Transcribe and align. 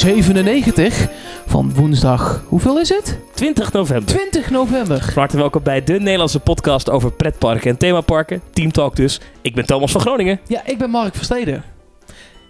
97 0.00 1.08
van 1.46 1.74
woensdag. 1.74 2.44
Hoeveel 2.48 2.80
is 2.80 2.88
het? 2.88 3.18
20 3.34 3.72
november. 3.72 4.06
20 4.06 4.50
november. 4.50 5.02
Van 5.02 5.12
harte 5.14 5.36
welkom 5.36 5.62
bij 5.62 5.84
de 5.84 5.92
Nederlandse 5.92 6.40
podcast 6.40 6.90
over 6.90 7.12
pretparken 7.12 7.70
en 7.70 7.76
themaparken. 7.76 8.40
Team 8.52 8.72
Talk 8.72 8.96
dus. 8.96 9.20
Ik 9.40 9.54
ben 9.54 9.66
Thomas 9.66 9.92
van 9.92 10.00
Groningen. 10.00 10.40
Ja, 10.46 10.66
ik 10.66 10.78
ben 10.78 10.90
Mark 10.90 11.14
Versteden. 11.14 11.64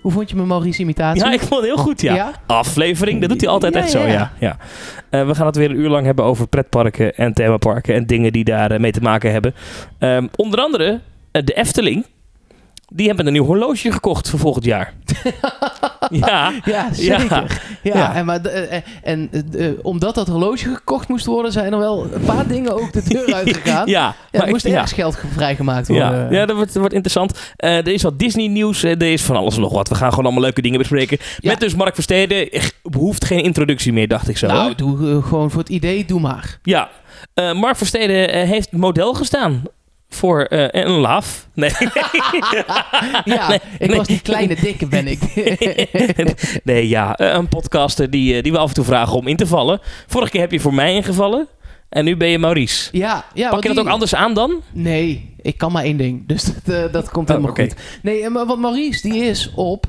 Hoe 0.03 0.13
vond 0.13 0.31
je 0.31 0.37
mijn 0.37 0.49
Maurice 0.49 0.81
imitatie? 0.81 1.25
Ja, 1.25 1.33
ik 1.33 1.41
vond 1.41 1.55
het 1.55 1.65
heel 1.65 1.77
goed, 1.77 2.01
ja. 2.01 2.15
Ja? 2.15 2.33
Aflevering, 2.47 3.21
dat 3.21 3.29
doet 3.29 3.41
hij 3.41 3.51
altijd 3.51 3.75
Ja, 3.75 3.81
echt 3.81 3.91
zo, 3.91 3.99
ja, 3.99 4.07
ja. 4.07 4.13
ja. 4.13 4.31
ja. 4.39 4.57
Eh, 5.21 5.27
we 5.27 5.35
gaan 5.35 5.47
het 5.47 5.57
weer 5.57 5.71
een 5.71 5.81
uur 5.81 5.89
lang 5.89 6.07
hebben 6.07 6.25
over 6.25 6.47
pretparken 6.47 7.17
en 7.17 7.33
themaparken 7.33 7.95
en 7.95 8.07
dingen 8.07 8.33
die 8.33 8.45
daar 8.45 8.71
eh, 8.71 8.81
mee 8.81 8.93
te 8.93 9.01
maken 9.01 9.33
hebben. 9.33 9.55
Ehm, 9.99 10.27
onder 10.37 10.61
andere 10.61 11.01
eh, 11.31 11.45
de 11.45 11.53
Efteling. 11.53 12.07
Die 12.93 13.07
hebben 13.07 13.27
een 13.27 13.33
nieuw 13.33 13.45
horloge 13.45 13.93
gekocht 13.93 14.31
voor 14.31 14.39
volgend 14.39 14.65
jaar. 14.65 14.93
ja, 16.11 16.53
Ja, 16.65 16.89
zeker. 16.93 17.63
Ja, 17.83 17.97
Ja. 17.97 18.15
en, 18.15 18.25
maar, 18.25 18.41
eh, 18.45 18.77
eh, 18.77 18.83
en 19.03 19.31
eh, 19.59 19.67
omdat 19.83 20.15
dat 20.15 20.29
horloge 20.29 20.75
gekocht 20.75 21.09
moest 21.09 21.27
worden, 21.27 21.53
zijn 21.53 21.73
er 21.73 21.79
wel 21.79 22.09
een 22.13 22.25
paar 22.25 22.47
dingen 22.47 22.75
ook 22.81 22.93
de 22.93 23.03
deur 23.09 23.35
uitgegaan. 23.41 23.87
Ja, 23.89 24.15
ja. 24.31 24.41
er 24.41 24.45
ik- 24.45 24.51
moest 24.51 24.67
ja. 24.67 24.73
ergens 24.73 24.93
geld 24.93 25.19
vrijgemaakt 25.35 25.89
worden. 25.89 26.07
Ja, 26.13 26.27
ja 26.41 26.47
dat, 26.47 26.57
wordt, 26.57 26.75
wordt 26.75 26.93
interessant. 26.95 27.39
Er 27.57 27.89
is 27.89 28.03
wat 28.03 28.19
Disney-nieuws. 28.19 28.83
er 28.83 29.03
is 29.03 29.23
van 29.23 29.37
alles 29.37 29.55
en 29.55 29.61
nog 29.61 29.73
wat. 29.73 29.89
We 29.89 29.95
gaan 29.95 30.11
gewoon 30.11 30.25
allemaal 30.25 30.43
leuke 30.43 30.63
dingen 30.63 30.79
bespreken. 30.79 31.19
Met 31.41 31.61
dus 31.61 31.75
Mark 31.75 31.95
Versteden. 31.95 32.49
Behoeft 32.83 33.25
geen 33.25 33.43
introductie 33.43 33.93
meer, 33.93 34.09
dacht 34.09 34.29
ik 34.29 34.37
zo. 34.39 34.47
nou, 34.47 34.75
doe 34.75 35.23
gewoon 35.23 35.51
voor 35.51 35.61
het 35.61 35.69
idee, 35.69 36.05
doe 36.05 36.21
maar. 36.21 36.59
Ja. 36.63 36.89
Mark 37.55 37.77
Versteden 37.77 38.33
eh, 38.33 38.49
heeft 38.49 38.73
model 38.73 39.15
gestaan. 39.15 39.63
Voor 40.11 40.43
eh, 40.43 40.83
een 40.85 40.91
laaf. 40.91 41.49
Nee. 41.55 41.71
Ja, 43.25 43.49
Nee, 43.49 43.61
ik 43.79 43.89
nee. 43.89 43.97
was 43.97 44.07
die 44.07 44.21
kleine 44.21 44.55
dikke, 44.55 44.87
ben 44.87 45.07
ik. 45.07 45.19
nee, 46.65 46.89
ja. 46.89 47.17
eh, 47.17 47.33
een 47.35 47.49
podcaster 47.49 48.11
die, 48.11 48.35
eh, 48.37 48.43
die 48.43 48.53
we 48.53 48.59
af 48.59 48.69
en 48.69 48.75
toe 48.75 48.85
vragen 48.85 49.17
om 49.17 49.27
in 49.27 49.37
te 49.37 49.47
vallen. 49.47 49.81
Vorige 50.07 50.31
keer 50.31 50.41
heb 50.41 50.53
je 50.53 50.61
voor 50.61 50.75
mij 50.75 50.95
ingevallen. 50.95 51.49
En 51.89 52.05
nu 52.05 52.17
ben 52.17 52.29
je 52.29 52.39
Maurice. 52.39 52.89
ja, 52.93 53.25
ja, 53.35 53.51
Pak 53.51 53.63
je 53.63 53.67
dat 53.69 53.77
die- 53.77 53.87
ook 53.87 53.91
anders 53.93 54.15
aan 54.15 54.35
dan? 54.35 54.61
Nee, 54.73 55.35
ik 55.43 55.59
kan 55.59 55.73
maar 55.73 55.85
één 55.85 55.97
ding. 55.97 56.27
Dus 56.27 56.45
dat, 56.65 56.93
dat 56.93 57.11
komt 57.11 57.31
Oh, 57.31 57.37
helemaal 57.37 57.57
goed. 57.57 57.75
Nee, 58.03 58.29
maar 58.29 58.47
want 58.47 58.61
Maurice, 58.61 59.09
die 59.09 59.25
is 59.25 59.51
op... 59.55 59.87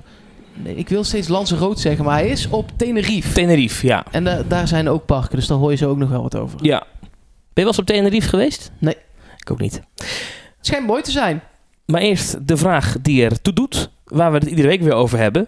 Nee, 0.53 0.75
ik 0.75 0.89
wil 0.89 1.03
steeds 1.03 1.28
Lanzarote 1.28 1.81
zeggen, 1.81 2.06
maar 2.06 2.17
hij 2.17 2.28
is 2.28 2.47
op 2.50 2.69
Tenerife. 2.78 3.33
Tenerife, 3.33 3.88
ja. 3.88 4.06
En 4.11 4.23
da- 4.23 4.44
daar 4.47 4.67
zijn 4.67 4.89
ook 4.89 5.06
parken, 5.06 5.35
dus 5.35 5.47
daar 5.47 5.58
hoor 5.58 5.72
je 5.72 5.78
zo 5.78 5.89
ook 5.89 5.97
nog 5.97 6.09
wel 6.09 6.22
wat 6.22 6.35
over. 6.35 6.59
Ja. 6.61 6.80
Ben 6.80 7.09
je 7.53 7.53
wel 7.53 7.66
eens 7.67 7.80
op 7.80 7.85
Tenerife 7.85 8.30
geweest? 8.30 8.72
Nee. 8.80 8.95
Ik 9.42 9.52
ook 9.52 9.59
niet. 9.59 9.81
Het 9.95 10.06
schijnt 10.67 10.88
mooi 10.88 11.02
te 11.02 11.11
zijn. 11.11 11.42
Maar 11.86 12.02
eerst 12.02 12.47
de 12.47 12.58
vraag 12.58 12.95
die 13.02 13.23
er 13.23 13.42
toe 13.42 13.53
doet, 13.53 13.89
waar 14.06 14.31
we 14.31 14.38
het 14.38 14.47
iedere 14.47 14.67
week 14.67 14.81
weer 14.81 14.94
over 14.94 15.17
hebben. 15.17 15.47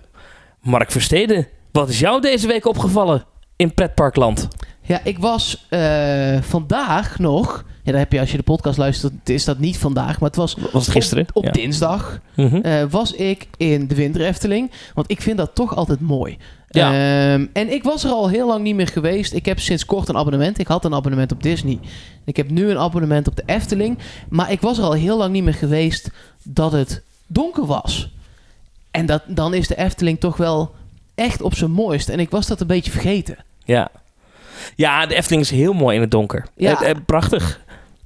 Mark 0.61 0.91
Versteden, 0.91 1.47
wat 1.71 1.89
is 1.89 1.99
jou 1.99 2.21
deze 2.21 2.47
week 2.47 2.65
opgevallen 2.65 3.25
in 3.55 3.73
pretparkland? 3.73 4.47
Ja, 4.81 4.99
ik 5.03 5.19
was 5.19 5.65
eh, 5.69 6.41
vandaag 6.41 7.19
nog... 7.19 7.65
Ja, 7.83 7.91
daar 7.91 8.01
heb 8.01 8.11
je 8.11 8.19
als 8.19 8.31
je 8.31 8.37
de 8.37 8.43
podcast 8.43 8.77
luistert, 8.77 9.13
is 9.29 9.45
dat 9.45 9.59
niet 9.59 9.77
vandaag, 9.77 10.19
maar 10.19 10.29
het 10.29 10.37
was 10.37 10.57
Was 10.71 10.85
het 10.85 10.95
gisteren? 10.95 11.23
op, 11.23 11.35
op 11.35 11.43
Ja. 11.43 11.51
dinsdag. 11.51 12.19
Mhm. 12.35 12.55
eh, 12.55 12.83
was 12.89 13.11
ik 13.13 13.47
in 13.57 13.87
de 13.87 13.95
Winter 13.95 14.21
Efteling. 14.21 14.71
Want 14.93 15.11
ik 15.11 15.21
vind 15.21 15.37
dat 15.37 15.55
toch 15.55 15.75
altijd 15.75 15.99
mooi. 15.99 16.37
Ja. 16.73 17.33
Ehm, 17.33 17.45
en 17.53 17.71
ik 17.73 17.83
was 17.83 18.03
er 18.03 18.11
al 18.11 18.29
heel 18.29 18.47
lang 18.47 18.63
niet 18.63 18.75
meer 18.75 18.87
geweest. 18.87 19.33
Ik 19.33 19.45
heb 19.45 19.59
sinds 19.59 19.85
kort 19.85 20.09
een 20.09 20.17
abonnement. 20.17 20.59
Ik 20.59 20.67
had 20.67 20.85
een 20.85 20.93
abonnement 20.93 21.31
op 21.31 21.43
Disney. 21.43 21.79
Ik 22.25 22.37
heb 22.37 22.49
nu 22.49 22.69
een 22.69 22.77
abonnement 22.77 23.27
op 23.27 23.35
de 23.35 23.43
Efteling. 23.45 23.97
Maar 24.29 24.51
ik 24.51 24.61
was 24.61 24.77
er 24.77 24.83
al 24.83 24.93
heel 24.93 25.17
lang 25.17 25.31
niet 25.31 25.43
meer 25.43 25.53
geweest 25.53 26.09
dat 26.43 26.71
het 26.71 27.01
donker 27.27 27.65
was. 27.65 28.11
En 28.91 29.05
dat, 29.05 29.21
dan 29.27 29.53
is 29.53 29.67
de 29.67 29.75
Efteling 29.77 30.19
toch 30.19 30.37
wel 30.37 30.75
echt 31.15 31.41
op 31.41 31.55
zijn 31.55 31.71
mooist. 31.71 32.09
En 32.09 32.19
ik 32.19 32.29
was 32.29 32.47
dat 32.47 32.61
een 32.61 32.67
beetje 32.67 32.91
vergeten. 32.91 33.37
ja. 33.63 33.91
Ja, 34.75 35.05
de 35.05 35.15
Efteling 35.15 35.41
is 35.41 35.49
heel 35.51 35.73
mooi 35.73 35.95
in 35.95 36.01
het 36.01 36.11
donker. 36.11 36.45
Ja. 36.55 36.81
Eh, 36.81 36.89
eh, 36.89 36.95
prachtig. 37.05 37.59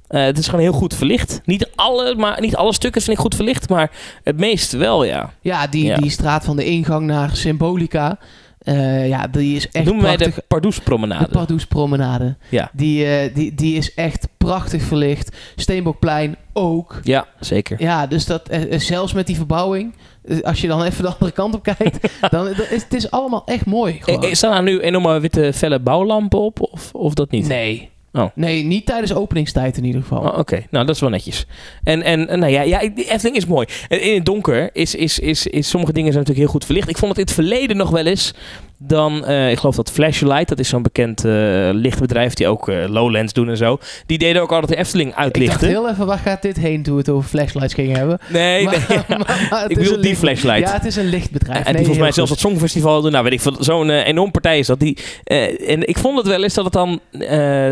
Eh, 0.08 0.22
het 0.22 0.38
is 0.38 0.44
gewoon 0.44 0.60
heel 0.60 0.72
goed 0.72 0.94
verlicht. 0.94 1.40
Niet 1.44 1.68
alle, 1.74 2.14
maar, 2.14 2.40
niet 2.40 2.56
alle 2.56 2.72
stukken 2.74 3.02
vind 3.02 3.16
ik 3.16 3.22
goed 3.22 3.34
verlicht, 3.34 3.68
maar 3.68 3.90
het 4.24 4.36
meeste 4.38 4.76
wel, 4.76 5.04
ja. 5.04 5.32
Ja, 5.40 5.66
die, 5.66 5.84
Ja. 5.84 5.96
die 5.96 6.10
straat 6.10 6.44
van 6.44 6.56
de 6.56 6.64
ingang 6.64 7.06
naar 7.06 7.36
Symbolica. 7.36 8.18
Eh, 8.68 9.08
ja, 9.08 9.26
die 9.26 9.56
is 9.56 9.68
echt 9.70 9.84
Noemen 9.84 10.04
wij 10.04 10.16
de 10.16 10.32
Pardoespromenade. 10.48 11.24
De 11.24 11.30
Pardoespromenade. 11.30 12.36
Ja. 12.48 12.70
Die, 12.72 13.06
eh, 13.06 13.34
die, 13.34 13.54
die 13.54 13.76
is 13.76 13.94
echt 13.94 14.28
prachtig 14.36 14.82
verlicht. 14.82 15.36
Steenbokplein 15.56 16.36
ook. 16.52 17.00
ja, 17.02 17.26
zeker. 17.40 17.82
Ja, 17.82 18.06
dus 18.06 18.26
dat, 18.26 18.48
eh, 18.48 18.78
zelfs 18.78 19.12
met 19.12 19.26
die 19.26 19.36
verbouwing, 19.36 19.94
als 20.42 20.60
je 20.60 20.68
dan 20.68 20.82
even 20.82 21.04
de 21.04 21.10
andere 21.10 21.30
kant 21.30 21.54
op 21.54 21.62
kijkt, 21.62 22.08
dan 22.30 22.44
dan 22.44 22.66
is 22.70 22.82
het 22.82 22.94
is 22.94 23.10
allemaal 23.10 23.42
echt 23.46 23.66
mooi. 23.66 23.98
Gewoon. 24.00 24.22
Eh, 24.22 24.32
Staan 24.32 24.56
er 24.56 24.62
nu 24.62 24.80
enorme 24.80 25.20
witte 25.20 25.52
felle 25.52 25.80
bouwlampen 25.80 26.40
op, 26.40 26.60
of, 26.72 26.94
of 26.94 27.14
dat 27.14 27.30
niet? 27.30 27.48
nee. 27.48 27.90
Oh. 28.18 28.30
Nee, 28.34 28.64
niet 28.64 28.86
tijdens 28.86 29.14
openingstijd 29.14 29.76
in 29.76 29.84
ieder 29.84 30.02
geval. 30.02 30.18
Oh, 30.18 30.38
Oké, 30.38 30.66
nou 30.70 30.86
dat 30.86 30.94
is 30.94 31.00
wel 31.00 31.10
netjes. 31.10 31.46
En, 31.82 32.02
en, 32.02 32.28
en 32.28 32.38
nou 32.38 32.52
ja, 32.52 32.62
ja, 32.62 32.78
die 32.78 33.10
Efteling 33.10 33.36
is 33.36 33.46
mooi. 33.46 33.66
En 33.88 34.02
in 34.02 34.14
het 34.14 34.24
donker 34.24 34.70
is, 34.72 34.94
is, 34.94 35.18
is, 35.18 35.46
is 35.46 35.68
sommige 35.68 35.92
dingen 35.92 36.12
zijn 36.12 36.24
natuurlijk 36.24 36.46
heel 36.46 36.58
goed 36.58 36.64
verlicht. 36.64 36.88
Ik 36.88 36.98
vond 36.98 37.10
het 37.10 37.20
in 37.20 37.24
het 37.24 37.34
verleden 37.34 37.76
nog 37.76 37.90
wel 37.90 38.06
eens 38.06 38.34
dan, 38.78 39.24
eh, 39.24 39.50
ik 39.50 39.58
geloof 39.58 39.76
dat 39.76 39.90
Flashlight, 39.90 40.48
dat 40.48 40.58
is 40.58 40.68
zo'n 40.68 40.82
bekend 40.82 41.24
eh, 41.24 41.32
lichtbedrijf 41.72 42.34
die 42.34 42.46
ook 42.48 42.68
eh, 42.68 42.84
Lowlands 42.88 43.32
doen 43.32 43.48
en 43.48 43.56
zo. 43.56 43.78
Die 44.06 44.18
deden 44.18 44.42
ook 44.42 44.52
altijd 44.52 44.70
de 44.72 44.76
Efteling 44.76 45.08
ik 45.08 45.14
dacht 45.14 45.24
uitlichten. 45.26 45.68
heel 45.68 45.88
even, 45.88 46.06
waar 46.06 46.18
gaat 46.18 46.42
dit 46.42 46.56
heen 46.56 46.82
toen 46.82 46.92
we 46.94 47.00
het 47.00 47.08
over 47.08 47.28
flashlights 47.28 47.74
gingen 47.74 47.96
hebben? 47.96 48.18
Nee, 48.28 48.64
Maar- 48.64 48.86
nee. 48.88 48.98
maar- 49.08 49.18
maar 49.50 49.62
het 49.62 49.70
ik 49.70 49.76
bedoel 49.78 50.00
die 50.00 50.16
Flashlight. 50.16 50.68
Ja, 50.68 50.72
het 50.74 50.84
is 50.84 50.96
een 50.96 51.08
lichtbedrijf. 51.08 51.58
En 51.58 51.64
die 51.64 51.72
Nee, 51.72 51.80
volgens 51.82 52.02
mij 52.04 52.12
zelfs 52.12 52.30
het 52.30 52.40
Songfestival 52.40 53.02
doen. 53.02 53.10
Nou, 53.12 53.24
weet 53.24 53.32
ik 53.32 53.40
veel. 53.40 53.56
Zo'n 53.58 53.90
enorm 53.90 54.30
partij 54.30 54.58
is 54.58 54.66
dat. 54.66 54.80
Die, 54.80 54.98
en 55.24 55.88
ik 55.88 55.98
vond 55.98 56.16
het 56.18 56.26
wel 56.26 56.42
eens 56.42 56.54
dat 56.54 56.64
het 56.64 56.72
dan 56.72 57.00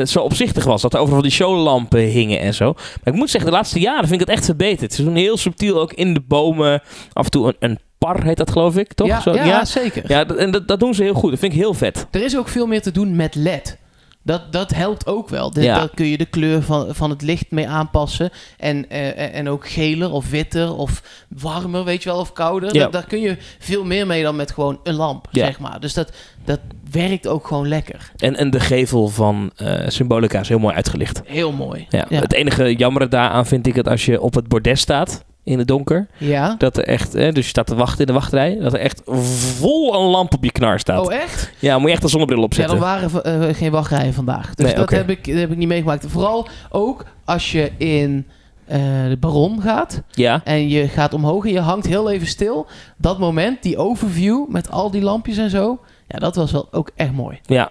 zo 0.07 0.21
opzichtig 0.21 0.65
was. 0.65 0.83
Dat 0.83 0.95
er 0.95 1.01
overal 1.01 1.23
die 1.23 1.31
showlampen 1.31 2.01
hingen 2.01 2.41
en 2.41 2.55
zo. 2.55 2.73
Maar 2.75 3.15
ik 3.15 3.19
moet 3.21 3.31
zeggen, 3.31 3.51
de 3.51 3.57
laatste 3.57 3.81
jaren 3.81 4.09
vind 4.09 4.21
ik 4.21 4.27
het 4.27 4.37
echt 4.37 4.45
verbeterd. 4.45 4.93
Ze 4.95 5.05
doen 5.05 5.15
heel 5.15 5.37
subtiel 5.37 5.81
ook 5.81 5.93
in 5.93 6.15
de 6.15 6.21
bomen. 6.29 6.83
Af 7.13 7.25
en 7.25 7.31
toe 7.31 7.47
een, 7.47 7.57
een 7.59 7.79
par 8.15 8.25
heet 8.25 8.37
dat 8.37 8.51
geloof 8.51 8.77
ik, 8.77 8.93
toch? 8.93 9.07
Ja, 9.07 9.21
Zo, 9.21 9.35
ja, 9.35 9.65
zeker. 9.65 10.05
Ja, 10.09 10.25
dat- 10.25 10.37
en 10.37 10.51
dat, 10.51 10.69
dat 10.69 10.81
doen 10.81 10.95
ze 10.95 11.03
heel 11.03 11.15
goed. 11.15 11.31
Dat 11.31 11.39
vind 11.39 11.53
ik 11.53 11.59
heel 11.59 11.75
vet. 11.75 12.07
Er 12.11 12.25
is 12.25 12.37
ook 12.37 12.49
veel 12.49 12.67
meer 12.67 12.83
te 12.83 12.91
doen 12.91 13.17
met 13.17 13.35
LED. 13.35 13.79
Dat, 14.23 14.53
dat 14.53 14.75
helpt 14.75 15.07
ook 15.07 15.29
wel. 15.29 15.51
De- 15.51 15.63
Ja. 15.63 15.79
Daar 15.79 15.89
kun 15.95 16.07
je 16.07 16.17
de 16.19 16.25
kleur 16.25 16.63
van, 16.63 16.87
van 16.95 17.11
het 17.11 17.23
licht 17.23 17.51
mee 17.51 17.69
aanpassen. 17.69 18.31
En, 18.59 18.91
eh, 18.91 19.35
en 19.39 19.49
ook 19.49 19.69
geler 19.69 20.11
of 20.11 20.31
witter 20.31 20.75
of 20.77 21.03
warmer, 21.29 21.85
weet 21.85 22.03
je 22.03 22.09
wel, 22.09 22.19
of 22.19 22.33
kouder. 22.33 22.91
Daar, 22.91 23.07
kun 23.07 23.21
je 23.21 23.37
veel 23.59 23.85
meer 23.85 24.07
mee 24.07 24.23
dan 24.23 24.37
met 24.37 24.51
gewoon 24.53 24.81
een 24.83 24.95
lamp, 24.95 25.29
zeg 25.31 25.59
maar. 25.59 25.81
Dus 25.81 25.95
dat, 25.95 26.13
dat 26.45 26.61
werkt 26.91 27.27
ook 27.27 27.47
gewoon 27.47 27.69
lekker. 27.69 28.11
En, 28.17 28.37
en 28.37 28.51
de 28.51 28.61
gevel 28.61 29.09
van 29.09 29.51
eh, 29.57 29.89
Symbolica 29.89 30.41
is 30.41 30.49
heel 30.49 30.59
mooi 30.59 30.75
uitgelicht. 30.75 31.21
Heel 31.25 31.53
mooi. 31.53 31.87
Ja. 31.89 32.07
Het 32.09 32.33
enige 32.33 32.75
jammere 32.77 33.09
daaraan 33.09 33.47
vind 33.47 33.67
ik 33.67 33.75
het 33.75 33.89
als 33.89 34.05
je 34.05 34.21
op 34.21 34.35
het 34.35 34.49
bordes 34.49 34.81
staat 34.81 35.25
in 35.47 35.59
het 35.59 35.69
donker. 35.69 36.07
Ja? 36.17 36.55
Dat 36.59 36.77
er 36.77 36.85
echt, 36.85 37.15
eh, 37.15 37.33
dus 37.33 37.45
je 37.45 37.51
staat 37.51 37.67
te 37.67 37.75
wachten 37.75 38.01
in 38.01 38.07
de 38.07 38.13
wachtrij. 38.13 38.59
Dat 38.61 38.73
er 38.73 38.79
echt 38.79 39.03
vol 39.05 39.95
een 39.95 40.11
lamp 40.11 40.35
op 40.35 40.45
je 40.45 40.53
knar 40.53 40.79
staat. 40.79 41.07
Oh, 41.07 41.15
echt? 41.15 41.51
Ja, 41.59 41.79
moet 41.79 41.89
je 41.89 41.95
echt 41.95 42.03
een 42.03 42.09
zonnebril 42.09 42.39
Ja, 42.39 42.45
opzetten. 42.45 42.75
er 42.75 42.81
waren 42.83 43.25
eh, 43.25 43.55
geen 43.55 43.71
wachtrijen 43.71 44.15
vandaag. 44.15 44.55
Dus 44.55 44.67
Nee, 44.67 44.75
dat, 44.75 44.91
heb 44.91 45.11
ik, 45.11 45.25
dat 45.27 45.37
heb 45.37 45.51
ik 45.51 45.57
niet 45.57 45.69
meegemaakt. 45.69 46.05
Vooral 46.09 46.49
ook 46.71 47.05
als 47.25 47.53
je 47.53 47.71
in 47.77 48.27
eh, 48.65 48.79
de 49.09 49.17
Baron 49.21 49.63
gaat. 49.63 50.03
Ja. 50.11 50.41
En 50.45 50.69
je 50.69 50.89
gaat 50.89 51.15
omhoog 51.15 51.45
en 51.45 51.53
je 51.53 51.61
hangt 51.61 51.87
heel 51.87 52.11
even 52.11 52.27
stil. 52.27 52.67
Dat 52.97 53.19
moment, 53.19 53.63
die 53.63 53.79
overview 53.79 54.49
met 54.49 54.71
al 54.71 54.91
die 54.91 55.03
lampjes 55.03 55.37
en 55.37 55.51
zo. 55.51 55.79
Ja, 56.09 56.19
dat 56.19 56.37
was 56.37 56.53
wel 56.53 56.69
ook 56.71 56.91
echt 56.97 57.13
mooi. 57.13 57.39
Ja. 57.43 57.71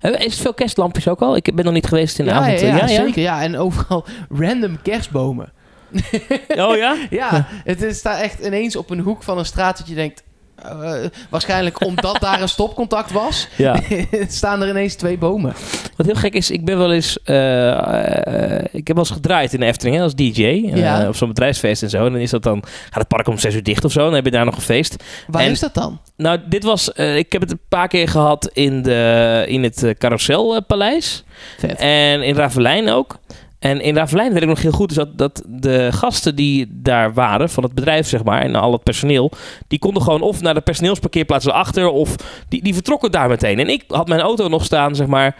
Is 0.00 0.32
het 0.32 0.34
veel 0.34 0.54
kerstlampjes 0.54 1.08
ook 1.08 1.20
al? 1.20 1.36
Ik 1.36 1.54
ben 1.54 1.64
nog 1.64 1.74
niet 1.74 1.86
geweest 1.86 2.18
in 2.18 2.24
de 2.24 2.30
ja, 2.30 2.36
avond. 2.36 2.60
ja, 2.60 2.76
ja, 2.76 2.86
zeker. 2.86 3.22
Ja, 3.22 3.42
en 3.42 3.56
overal 3.56 4.04
random 4.40 4.82
kerstbomen. 4.82 5.52
Oh 6.66 6.76
ja? 6.76 6.96
Ja, 7.10 7.46
het 7.64 7.82
is 7.82 8.02
daar 8.02 8.18
echt 8.18 8.38
ineens 8.46 8.76
op 8.76 8.90
een 8.90 9.00
hoek 9.00 9.22
van 9.22 9.38
een 9.38 9.44
straat 9.46 9.78
dat 9.78 9.88
je 9.88 9.94
denkt... 9.94 10.22
eh, 10.62 10.92
waarschijnlijk 11.30 11.84
omdat 11.84 12.20
daar 12.20 12.42
een 12.42 12.48
stopcontact 12.48 13.12
was, 13.12 13.48
Ja. 13.56 13.80
staan 14.28 14.62
er 14.62 14.68
ineens 14.68 14.94
twee 14.94 15.18
bomen. 15.18 15.52
Wat 15.96 16.06
heel 16.06 16.14
gek 16.14 16.34
is, 16.34 16.50
ik 16.50 16.64
ben 16.64 16.78
wel 16.78 16.92
eens... 16.92 17.18
eh, 17.22 18.56
eh, 18.56 18.64
ik 18.72 18.86
heb 18.86 18.96
wel 18.96 19.04
eens 19.04 19.14
gedraaid 19.14 19.52
in 19.52 19.60
de 19.60 19.66
Efteling 19.66 19.96
hè, 19.96 20.02
als 20.02 20.14
DJ. 20.14 20.42
Ja. 20.74 21.08
op 21.08 21.16
zo'n 21.16 21.28
bedrijfsfeest 21.28 21.82
en 21.82 21.90
zo. 21.90 22.06
En 22.06 22.12
dan 22.12 22.20
is 22.20 22.30
dat 22.30 22.42
dan... 22.42 22.62
Gaat 22.84 22.94
het 22.94 23.08
park 23.08 23.26
om 23.28 23.38
zes 23.38 23.54
uur 23.54 23.62
dicht 23.62 23.84
of 23.84 23.92
zo. 23.92 24.04
Dan 24.04 24.14
heb 24.14 24.24
je 24.24 24.30
daar 24.30 24.44
nog 24.44 24.56
een 24.56 24.62
feest. 24.62 25.04
Waar 25.26 25.42
En- 25.42 25.50
is 25.50 25.60
dat 25.60 25.74
dan? 25.74 26.00
Nou, 26.16 26.38
dit 26.48 26.64
was... 26.64 26.88
ik 26.88 27.32
heb 27.32 27.40
het 27.42 27.50
een 27.50 27.60
paar 27.68 27.88
keer 27.88 28.08
gehad 28.08 28.50
in, 28.52 28.82
de, 28.82 29.44
in 29.48 29.62
het 29.62 29.94
Carouselpaleis. 29.98 31.24
Vet. 31.58 31.78
En 31.80 32.22
in 32.22 32.34
Ravelijn 32.34 32.88
ook. 32.90 33.18
En 33.58 33.80
in 33.80 33.96
Ravelijn 33.96 34.32
weet 34.32 34.42
ik 34.42 34.48
nog 34.48 34.62
heel 34.62 34.70
goed 34.70 34.88
dus 34.88 34.96
dat, 34.96 35.18
dat 35.18 35.42
de 35.46 35.88
gasten 35.92 36.36
die 36.36 36.66
daar 36.70 37.12
waren, 37.14 37.50
van 37.50 37.62
het 37.62 37.74
bedrijf 37.74 38.08
zeg 38.08 38.24
maar, 38.24 38.42
en 38.42 38.54
al 38.54 38.72
het 38.72 38.82
personeel, 38.82 39.30
die 39.68 39.78
konden 39.78 40.02
gewoon 40.02 40.20
of 40.20 40.40
naar 40.40 40.54
de 40.54 40.60
personeelsparkeerplaats 40.60 41.46
erachter, 41.46 41.88
of 41.88 42.14
die, 42.48 42.62
die 42.62 42.74
vertrokken 42.74 43.10
daar 43.10 43.28
meteen. 43.28 43.58
En 43.58 43.68
ik 43.68 43.84
had 43.88 44.08
mijn 44.08 44.20
auto 44.20 44.48
nog 44.48 44.64
staan, 44.64 44.94
zeg 44.94 45.06
maar, 45.06 45.36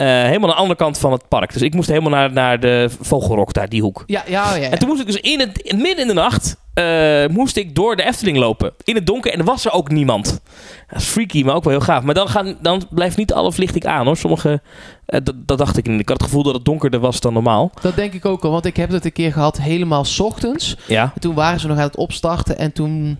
Eh, 0.00 0.06
helemaal 0.06 0.48
aan 0.48 0.54
de 0.54 0.60
andere 0.60 0.78
kant 0.78 0.98
van 0.98 1.12
het 1.12 1.28
park. 1.28 1.52
Dus 1.52 1.62
ik 1.62 1.74
moest 1.74 1.88
helemaal 1.88 2.10
naar, 2.10 2.32
naar 2.32 2.60
de 2.60 2.90
Vogelrok, 3.00 3.52
daar, 3.52 3.68
die 3.68 3.82
hoek. 3.82 4.04
Ja, 4.06 4.22
ja, 4.26 4.54
ja. 4.54 4.60
ja. 4.62 4.70
En 4.70 4.78
toen 4.78 4.88
moest 4.88 5.00
ik 5.00 5.06
dus 5.06 5.16
in 5.16 5.40
het, 5.40 5.72
midden 5.76 5.98
in 5.98 6.06
de 6.06 6.12
nacht... 6.12 6.56
eh, 6.74 7.26
moest 7.26 7.56
ik 7.56 7.74
door 7.74 7.96
de 7.96 8.02
Efteling 8.02 8.36
lopen. 8.36 8.72
In 8.84 8.94
het 8.94 9.06
donker. 9.06 9.32
En 9.32 9.38
er 9.38 9.44
was 9.44 9.64
er 9.64 9.72
ook 9.72 9.90
niemand. 9.90 10.40
Dat 10.88 11.00
is 11.00 11.06
freaky, 11.06 11.42
maar 11.42 11.54
ook 11.54 11.64
wel 11.64 11.72
heel 11.72 11.82
gaaf. 11.82 12.02
Maar 12.02 12.14
dan, 12.14 12.28
gaan, 12.28 12.56
dan 12.62 12.82
blijft 12.90 13.16
niet 13.16 13.32
alle 13.32 13.50
verlichting 13.52 13.84
aan, 13.84 14.06
hoor. 14.06 14.16
Sommige... 14.16 14.60
eh, 15.06 15.20
dat, 15.22 15.34
dat 15.46 15.58
dacht 15.58 15.76
ik 15.76 15.86
niet. 15.86 16.00
Ik 16.00 16.08
had 16.08 16.20
het 16.20 16.28
gevoel 16.28 16.42
dat 16.42 16.54
het 16.54 16.64
donkerder 16.64 17.00
was 17.00 17.20
dan 17.20 17.32
normaal. 17.32 17.70
Dat 17.82 17.96
denk 17.96 18.12
ik 18.12 18.24
ook 18.24 18.44
al, 18.44 18.50
want 18.50 18.64
ik 18.64 18.76
heb 18.76 18.90
het 18.90 19.04
een 19.04 19.12
keer 19.12 19.32
gehad 19.32 19.60
helemaal 19.60 20.04
's 20.04 20.20
ochtends. 20.20 20.76
Ja. 20.86 21.02
En 21.14 21.20
toen 21.20 21.34
waren 21.34 21.60
ze 21.60 21.66
nog 21.66 21.76
aan 21.76 21.82
het 21.82 21.96
opstarten 21.96 22.58
en 22.58 22.72
toen... 22.72 23.18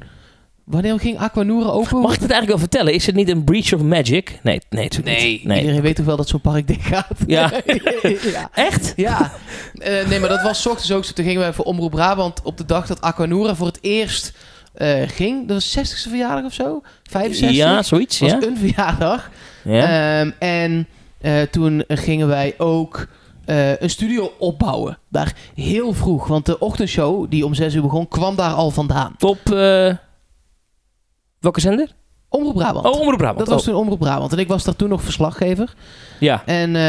Wanneer 0.70 0.99
ging 1.00 1.19
Aquanura 1.19 1.69
open? 1.69 1.96
Mag 2.00 2.14
ik 2.14 2.20
het 2.20 2.31
eigenlijk 2.31 2.49
wel 2.49 2.58
vertellen? 2.58 2.93
Is 2.94 3.06
het 3.06 3.14
niet 3.14 3.28
een 3.28 3.44
breach 3.44 3.72
of 3.72 3.82
magic? 3.82 4.38
Nee, 4.43 4.61
nee, 4.70 4.82
natuurlijk 4.84 5.17
Nee, 5.19 5.31
niet. 5.31 5.44
Nee. 5.44 5.61
iedereen 5.61 5.81
weet 5.82 5.96
toch 5.96 6.06
wel 6.06 6.17
dat 6.17 6.28
zo'n 6.28 6.40
park 6.40 6.67
dicht 6.67 6.87
gaat? 6.87 7.06
Ja. 7.26 7.50
ja. 8.32 8.50
Echt? 8.55 8.93
Ja, 8.96 9.32
Eh, 9.78 10.08
nee, 10.08 10.20
maar 10.20 10.28
dat 10.28 10.43
was 10.43 10.67
ochtends 10.67 10.93
ook 10.93 11.05
zo. 11.05 11.12
Toen 11.12 11.25
gingen 11.25 11.40
wij 11.40 11.52
voor 11.52 11.64
Omroep 11.64 11.90
Brabant 11.90 12.40
op 12.43 12.56
de 12.56 12.64
dag 12.64 12.87
dat 12.87 13.00
Aquanura 13.00 13.55
voor 13.55 13.67
het 13.67 13.78
eerst 13.81 14.32
eh, 14.75 15.02
ging. 15.06 15.49
Dat 15.49 15.56
was 15.56 15.78
60ste 15.78 16.08
verjaardag 16.08 16.44
of 16.44 16.52
zo? 16.52 16.82
65? 17.11 17.56
Ja, 17.56 17.82
zoiets. 17.82 18.19
was 18.19 18.31
Ja. 18.31 18.43
een 18.43 18.56
verjaardag. 18.58 19.31
ja. 19.64 20.20
Ehm, 20.20 20.31
en 20.38 20.87
eh, 21.20 21.43
toen 21.43 21.84
gingen 21.88 22.28
wij 22.28 22.55
ook 22.58 23.06
eh, 23.44 23.81
een 23.81 23.90
studio 23.90 24.32
opbouwen. 24.38 24.99
Daar 25.08 25.34
heel 25.55 25.93
vroeg. 25.93 26.26
Want 26.26 26.46
de 26.46 26.58
ochtendshow, 26.58 27.31
die 27.31 27.44
om 27.44 27.55
6 27.55 27.75
uur 27.75 27.82
begon, 27.82 28.08
kwam 28.08 28.37
daar 28.37 28.52
al 28.52 28.70
vandaan. 28.70 29.14
Op 29.20 29.50
eh, 29.52 29.94
welke 31.40 31.60
zender? 31.60 31.88
Omroep 32.28 32.54
Brabant. 32.54 32.87
Oh, 32.87 33.00
Omroep 33.00 33.19
Brabant. 33.19 33.38
dat 33.38 33.48
was 33.48 33.60
Oh, 33.60 33.72
toen 33.72 33.82
Omroep 33.82 33.98
Brabant. 33.98 34.32
En 34.32 34.38
ik 34.38 34.48
was 34.48 34.64
daar 34.64 34.76
toen 34.76 34.88
nog 34.88 35.02
verslaggever. 35.02 35.75
Ja. 36.20 36.42
En 36.46 36.69
eh, 36.69 36.82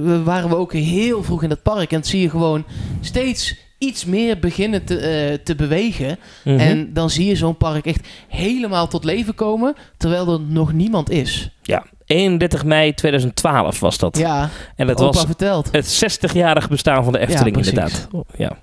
we 0.00 0.20
waren 0.24 0.48
we 0.48 0.56
ook 0.56 0.72
heel 0.72 1.22
vroeg 1.22 1.42
in 1.42 1.48
dat 1.48 1.62
park. 1.62 1.90
En 1.90 2.00
dan 2.00 2.04
zie 2.04 2.20
je 2.20 2.30
gewoon 2.30 2.64
steeds 3.00 3.56
iets 3.78 4.04
meer 4.04 4.38
beginnen 4.38 4.84
te, 4.84 4.98
eh, 4.98 5.34
te 5.44 5.54
bewegen. 5.54 6.18
Mhm. 6.44 6.58
En 6.58 6.92
dan 6.92 7.10
zie 7.10 7.26
je 7.26 7.36
zo'n 7.36 7.56
park 7.56 7.86
echt 7.86 8.08
helemaal 8.28 8.88
tot 8.88 9.04
leven 9.04 9.34
komen. 9.34 9.74
Terwijl 9.96 10.32
er 10.32 10.40
nog 10.40 10.72
niemand 10.72 11.10
is. 11.10 11.50
ja. 11.62 11.84
31 12.06 12.64
mei 12.64 12.94
2012 12.94 13.80
was 13.80 13.98
dat. 13.98 14.18
Ja, 14.18 14.50
en 14.76 14.86
dat 14.86 14.98
was 15.00 15.24
verteld. 15.24 15.68
het 15.72 15.86
60-jarig 16.04 16.68
bestaan 16.68 17.04
van 17.04 17.12
de 17.12 17.18
Efteling, 17.18 17.56
inderdaad. 17.56 18.08
Ja. 18.36 18.58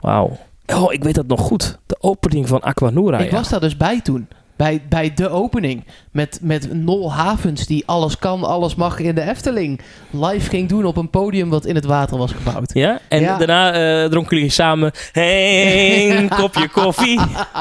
Wauw. 0.00 0.38
Oh, 0.74 0.92
ik 0.92 1.04
weet 1.04 1.14
dat 1.14 1.26
nog 1.26 1.40
goed. 1.40 1.78
De 1.86 1.96
opening 2.00 2.48
van 2.48 2.60
Aquanura. 2.60 3.18
Ik 3.18 3.30
ja. 3.30 3.36
was 3.36 3.48
daar 3.48 3.60
dus 3.60 3.76
bij 3.76 4.00
toen. 4.00 4.28
Bij, 4.56 4.82
bij 4.88 5.14
de 5.14 5.28
opening. 5.28 5.84
Met, 6.10 6.38
met 6.42 6.72
Nol 6.74 7.12
Havens 7.12 7.66
die 7.66 7.82
alles 7.86 8.18
kan, 8.18 8.44
alles 8.44 8.74
mag 8.74 8.98
in 8.98 9.14
de 9.14 9.22
Efteling. 9.22 9.80
Live 10.10 10.48
ging 10.48 10.68
doen 10.68 10.84
op 10.84 10.96
een 10.96 11.10
podium 11.10 11.48
wat 11.50 11.64
in 11.66 11.74
het 11.74 11.84
water 11.84 12.18
was 12.18 12.32
gebouwd. 12.32 12.70
Ja? 12.74 12.98
En 13.08 13.20
Ja. 13.20 13.38
daarna 13.38 13.72
eh, 13.72 14.10
dronken 14.10 14.36
jullie 14.36 14.50
samen 14.52 14.92
hey, 15.12 16.18
een 16.18 16.28
kopje 16.40 16.68
koffie. 16.68 17.20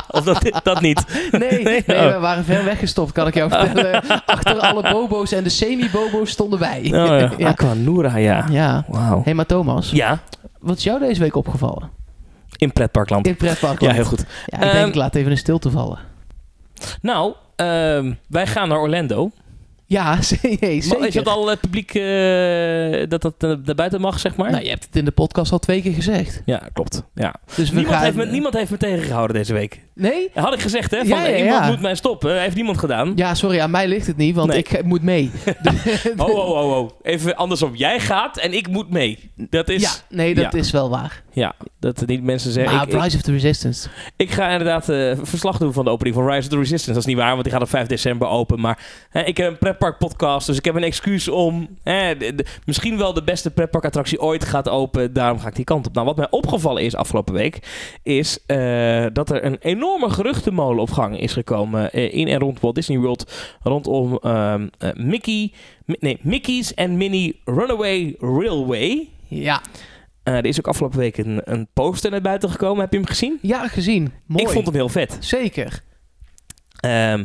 Of 0.09 0.23
dat, 0.23 0.59
dat 0.63 0.81
niet? 0.81 1.05
Nee, 1.31 1.63
nee, 1.63 1.83
Oh. 1.97 2.13
we 2.13 2.17
waren 2.19 2.43
ver 2.43 2.63
weggestopt, 2.63 3.11
kan 3.11 3.27
ik 3.27 3.33
jou 3.33 3.49
vertellen. 3.49 4.03
Achter 4.25 4.59
alle 4.59 4.91
bobo's 4.91 5.31
en 5.31 5.43
de 5.43 5.49
semi-bobo's 5.49 6.29
stonden 6.29 6.59
wij. 6.59 6.81
Oh, 6.83 6.91
ja. 6.91 7.31
ja. 7.37 7.47
Aquanura, 7.47 8.15
ja. 8.17 8.45
Ja. 8.51 8.85
Hé, 9.23 9.33
maar 9.33 9.45
Thomas, 9.45 9.91
Ja, 9.91 10.19
wat 10.59 10.77
is 10.77 10.83
jou 10.83 10.99
deze 10.99 11.21
week 11.21 11.35
opgevallen? 11.35 11.89
In 12.57 12.71
pretparkland. 12.71 13.25
In 13.25 13.31
het 13.31 13.39
pretpark. 13.39 13.81
Ja, 13.81 13.91
heel 13.91 14.05
goed. 14.05 14.25
Ja, 14.45 14.57
ik 14.57 14.71
denk, 14.71 14.87
Ehm, 14.89 14.97
laat 14.97 15.15
even 15.15 15.31
een 15.31 15.37
stilte 15.37 15.71
vallen. 15.71 15.99
Nou, 17.01 17.33
ehm, 17.55 18.13
wij 18.27 18.47
gaan 18.47 18.69
naar 18.69 18.79
Orlando. 18.79 19.31
Ja, 19.85 20.21
zeker. 20.41 20.97
Maar 20.97 21.07
Is 21.07 21.13
dat 21.13 21.27
al 21.27 21.47
het 21.47 21.59
publiek 21.59 21.93
eh, 21.93 23.09
dat 23.09 23.21
dat 23.21 23.33
eh, 23.37 23.65
naar 23.65 23.75
buiten 23.75 24.01
mag, 24.01 24.19
zeg 24.19 24.35
maar? 24.35 24.51
Nou, 24.51 24.63
je 24.63 24.69
hebt 24.69 24.85
het 24.85 24.95
in 24.95 25.05
de 25.05 25.11
podcast 25.11 25.51
al 25.51 25.59
twee 25.59 25.81
keer 25.81 25.93
gezegd. 25.93 26.41
Ja, 26.45 26.61
klopt. 26.73 27.03
Ja. 27.13 27.35
Dus 27.55 27.71
Niemand, 27.71 27.95
gaan... 27.95 28.03
heeft 28.03 28.15
me, 28.15 28.25
niemand 28.25 28.53
heeft 28.53 28.71
me 28.71 28.77
tegengehouden 28.77 29.35
deze 29.35 29.53
week. 29.53 29.81
Nee? 29.97 30.29
Dat 30.33 30.43
had 30.43 30.53
ik 30.53 30.59
gezegd, 30.59 30.91
hè? 30.91 30.97
Van, 30.97 31.07
Ja, 31.07 31.25
ja, 31.25 31.37
iemand 31.37 31.63
ja. 31.63 31.69
moet 31.69 31.81
mij 31.81 31.95
stoppen. 31.95 32.39
Heeft 32.41 32.55
niemand 32.55 32.77
gedaan. 32.77 33.11
Ja, 33.15 33.33
sorry, 33.35 33.59
aan 33.59 33.71
mij 33.71 33.87
ligt 33.87 34.07
het 34.07 34.17
niet, 34.17 34.35
want 34.35 34.49
Nee. 34.49 34.57
ik 34.57 34.83
moet 34.83 35.01
mee. 35.01 35.31
Oh, 36.17 36.27
oh, 36.29 36.49
oh, 36.49 36.77
oh. 36.77 36.89
Even 37.01 37.35
andersom. 37.35 37.75
Jij 37.75 37.99
gaat 37.99 38.37
en 38.37 38.53
ik 38.53 38.67
moet 38.67 38.89
mee. 38.89 39.31
Dat 39.35 39.69
is... 39.69 39.81
Ja, 39.81 39.89
nee, 40.09 40.35
dat 40.35 40.53
is 40.53 40.71
wel 40.71 40.89
waar. 40.89 41.23
Ja, 41.31 41.55
dat 41.79 42.03
niet 42.05 42.23
mensen 42.23 42.51
zeggen... 42.51 42.75
Maar 42.75 42.87
ik, 42.87 42.93
ik, 42.93 43.01
Rise 43.01 43.15
of 43.15 43.21
the 43.21 43.31
Resistance. 43.31 43.89
ik 44.15 44.31
ga 44.31 44.49
inderdaad 44.49 44.89
eh, 44.89 45.11
verslag 45.21 45.57
doen 45.57 45.73
van 45.73 45.85
de 45.85 45.91
opening 45.91 46.15
van 46.15 46.25
Rise 46.27 46.39
of 46.41 46.47
the 46.47 46.55
Resistance. 46.57 46.89
Dat 46.89 46.97
is 46.97 47.05
niet 47.05 47.17
waar, 47.17 47.31
want 47.31 47.43
die 47.43 47.53
gaat 47.53 47.61
op 47.61 47.69
5 47.69 47.87
december 47.87 48.27
open. 48.27 48.59
Maar 48.59 48.79
hè, 49.09 49.21
ik 49.23 49.37
heb 49.37 49.47
een 49.51 49.57
pretpark 49.57 49.97
podcast, 49.97 50.47
dus 50.47 50.57
ik 50.57 50.65
heb 50.65 50.75
een 50.75 50.83
excuus 50.83 51.27
om... 51.27 51.67
Hè, 51.83 52.17
de- 52.17 52.35
de- 52.35 52.45
misschien 52.65 52.97
wel 52.97 53.13
de 53.13 53.23
beste 53.23 53.51
pretpark 53.51 53.85
attractie 53.85 54.21
ooit 54.21 54.45
gaat 54.45 54.69
open. 54.69 55.13
Daarom 55.13 55.39
ga 55.39 55.47
ik 55.47 55.55
die 55.55 55.65
kant 55.65 55.87
op. 55.87 55.93
Nou, 55.93 56.05
wat 56.05 56.15
mij 56.17 56.27
opgevallen 56.29 56.83
is 56.83 56.95
afgelopen 56.95 57.33
week... 57.33 57.59
is 58.03 58.39
eh, 58.45 59.05
dat 59.13 59.29
er 59.29 59.45
een 59.45 59.57
enorme 59.87 60.09
geruchtenmolen 60.13 60.81
op 60.81 60.91
gang 60.91 61.19
is 61.19 61.33
gekomen... 61.33 61.91
eh, 61.91 62.13
in 62.13 62.27
en 62.27 62.39
rond 62.39 62.59
Walt 62.59 62.75
Disney 62.75 62.97
World. 62.97 63.31
Rondom 63.61 64.17
ehm, 64.17 64.67
eh, 64.77 64.89
Mickey... 64.93 65.51
Mi- 65.85 65.95
nee, 65.99 66.17
Mickey's 66.21 66.75
and 66.75 66.89
Minnie 66.89 67.41
Runaway 67.45 68.15
Railway... 68.19 69.07
Ja, 69.27 69.61
Eh, 70.23 70.33
er 70.35 70.45
is 70.45 70.57
ook 70.59 70.67
afgelopen 70.67 70.99
week 70.99 71.17
een, 71.17 71.41
een 71.43 71.67
poster 71.73 72.11
naar 72.11 72.21
buiten 72.21 72.49
gekomen. 72.49 72.79
Heb 72.81 72.91
je 72.91 72.97
hem 72.97 73.07
gezien? 73.07 73.39
ja 73.41 73.67
gezien. 73.67 74.11
Mooi. 74.25 74.43
Ik 74.43 74.49
vond 74.49 74.65
hem 74.65 74.75
heel 74.75 74.89
vet. 74.89 75.17
Zeker. 75.19 75.83
Ehm, 76.79 77.23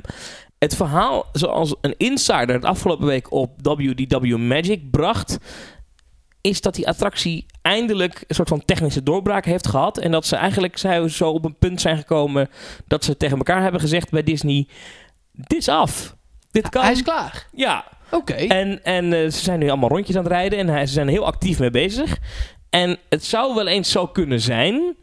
het 0.59 0.76
verhaal 0.76 1.26
zoals 1.32 1.75
een 1.81 1.94
insider 1.97 2.55
het 2.55 2.64
afgelopen 2.64 3.06
week 3.06 3.32
op 3.32 3.50
WDW 3.62 4.37
Magic 4.37 4.91
bracht... 4.91 5.38
is 6.42 6.60
dat 6.60 6.74
die 6.74 6.88
attractie 6.88 7.46
eindelijk 7.62 8.24
een 8.26 8.34
soort 8.34 8.48
van 8.48 8.64
technische 8.64 9.02
doorbraak 9.02 9.44
heeft 9.44 9.66
gehad. 9.66 9.98
En 9.98 10.10
dat 10.10 10.26
ze 10.26 10.36
eigenlijk 10.36 10.78
zo 11.08 11.30
op 11.30 11.44
een 11.44 11.58
punt 11.58 11.80
zijn 11.80 11.96
gekomen... 11.96 12.48
dat 12.86 13.04
ze 13.04 13.16
tegen 13.16 13.36
elkaar 13.36 13.62
hebben 13.62 13.80
gezegd 13.80 14.10
bij 14.10 14.22
Disney... 14.22 14.68
Dit 15.32 15.58
is 15.58 15.68
af. 15.68 16.16
Dit 16.50 16.68
kan. 16.68 16.82
Hij 16.82 16.92
is 16.92 17.02
klaar. 17.02 17.46
Ja, 17.52 17.84
Oké. 18.12 18.32
En, 18.32 18.84
en 18.84 19.12
eh, 19.12 19.20
ze 19.20 19.42
zijn 19.42 19.58
nu 19.58 19.68
allemaal 19.68 19.88
rondjes 19.88 20.16
aan 20.16 20.22
het 20.22 20.32
rijden 20.32 20.58
en 20.58 20.68
hij, 20.68 20.86
ze 20.86 20.92
zijn 20.92 21.08
heel 21.08 21.26
actief 21.26 21.58
mee 21.58 21.70
bezig. 21.70 22.18
En 22.70 22.98
het 23.08 23.24
zou 23.24 23.54
wel 23.54 23.66
eens 23.66 23.90
zo 23.90 24.06
kunnen 24.06 24.40
zijn. 24.40 24.96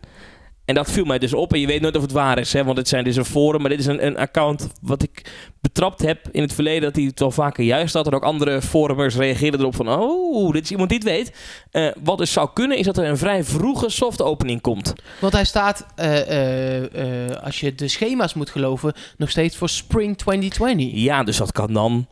En 0.69 0.75
dat 0.75 0.91
viel 0.91 1.05
mij 1.05 1.19
dus 1.19 1.33
op. 1.33 1.53
En 1.53 1.59
je 1.59 1.67
weet 1.67 1.81
nooit 1.81 1.95
of 1.95 2.01
het 2.01 2.11
waar 2.11 2.39
is, 2.39 2.53
hè, 2.53 2.63
want 2.63 2.77
het 2.77 2.87
zijn 2.87 3.03
dus 3.03 3.15
een 3.15 3.25
forum. 3.25 3.61
Maar 3.61 3.69
dit 3.69 3.79
is 3.79 3.85
een, 3.85 4.05
een 4.05 4.17
account 4.17 4.69
wat 4.81 5.03
ik 5.03 5.31
betrapt 5.61 6.01
heb 6.01 6.27
in 6.31 6.41
het 6.41 6.53
verleden. 6.53 6.81
Dat 6.81 6.95
hij 6.95 7.05
het 7.05 7.19
wel 7.19 7.31
vaker 7.31 7.63
juist 7.63 7.93
had. 7.93 8.07
En 8.07 8.13
ook 8.13 8.23
andere 8.23 8.61
forumers 8.61 9.15
reageerden 9.15 9.59
erop 9.59 9.75
van... 9.75 9.89
Oh, 9.89 10.51
dit 10.51 10.63
is 10.63 10.71
iemand 10.71 10.89
die 10.89 10.97
het 10.97 11.07
weet. 11.07 11.33
Eh, 11.71 11.87
wat 12.03 12.17
dus 12.17 12.31
zou 12.31 12.49
kunnen 12.53 12.77
is 12.77 12.85
dat 12.85 12.97
er 12.97 13.05
een 13.05 13.17
vrij 13.17 13.43
vroege 13.43 13.89
soft 13.89 14.21
opening 14.21 14.61
komt. 14.61 14.93
Want 15.19 15.33
hij 15.33 15.45
staat, 15.45 15.85
eh, 15.95 17.27
eh, 17.27 17.43
als 17.43 17.59
je 17.59 17.75
de 17.75 17.87
schema's 17.87 18.33
moet 18.33 18.49
geloven, 18.49 18.93
nog 19.17 19.29
steeds 19.29 19.57
voor 19.57 19.69
Spring 19.69 20.17
2020. 20.17 20.91
Ja, 20.91 21.23
dus 21.23 21.37
dat 21.37 21.51
kan 21.51 21.73
dan 21.73 22.07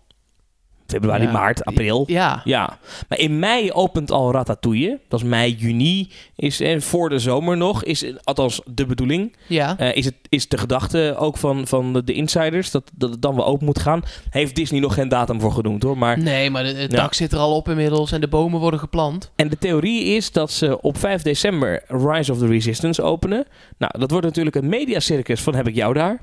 februari, 0.87 1.23
Ja. 1.23 1.31
maart, 1.31 1.65
april. 1.65 2.03
Ja. 2.07 2.41
Ja, 2.43 2.77
maar 3.09 3.19
in 3.19 3.39
mei 3.39 3.71
opent 3.71 4.11
al 4.11 4.31
Ratatouille. 4.31 4.99
Dat 5.07 5.19
is 5.21 5.25
mei, 5.25 5.53
juni. 5.53 6.11
Is, 6.35 6.59
en 6.61 6.81
voor 6.81 7.09
de 7.09 7.19
zomer 7.19 7.57
nog. 7.57 7.83
Is 7.83 8.03
eh, 8.03 8.15
althans 8.23 8.61
de 8.65 8.85
bedoeling. 8.85 9.35
Ja. 9.47 9.77
Eh, 9.77 9.95
is, 9.95 10.05
het, 10.05 10.15
is 10.29 10.47
de 10.47 10.57
gedachte 10.57 11.15
ook 11.17 11.37
van, 11.37 11.67
van 11.67 11.93
de, 11.93 12.03
de 12.03 12.13
insiders 12.13 12.71
dat, 12.71 12.91
dat 12.95 13.09
het 13.09 13.21
dan 13.21 13.35
wel 13.35 13.45
open 13.45 13.65
moet 13.65 13.79
gaan. 13.79 14.01
Heeft 14.29 14.55
Disney 14.55 14.79
nog 14.79 14.93
geen 14.93 15.09
datum 15.09 15.39
voor 15.41 15.51
genoemd 15.51 15.83
hoor. 15.83 15.97
Maar, 15.97 16.19
Nee, 16.19 16.49
maar 16.49 16.63
de- 16.63 16.73
het 16.73 16.91
Ja. 16.91 16.97
dak 16.97 17.13
zit 17.13 17.31
er 17.31 17.39
al 17.39 17.55
op 17.55 17.69
inmiddels 17.69 18.11
en 18.11 18.21
de 18.21 18.27
bomen 18.27 18.59
worden 18.59 18.79
geplant. 18.79 19.31
en 19.35 19.49
de 19.49 19.57
theorie 19.57 20.03
is 20.05 20.31
dat 20.31 20.51
ze 20.51 20.81
op 20.81 20.97
5 20.97 21.21
december 21.21 21.83
Rise 21.87 22.31
of 22.31 22.37
the 22.37 22.47
Resistance 22.47 23.01
openen. 23.01 23.45
Nou, 23.77 23.99
dat 23.99 24.11
wordt 24.11 24.25
natuurlijk 24.25 24.55
een 24.55 24.69
mediacircus 24.69 25.41
van 25.41 25.55
heb 25.55 25.67
ik 25.67 25.75
jou 25.75 25.93
daar. 25.93 26.21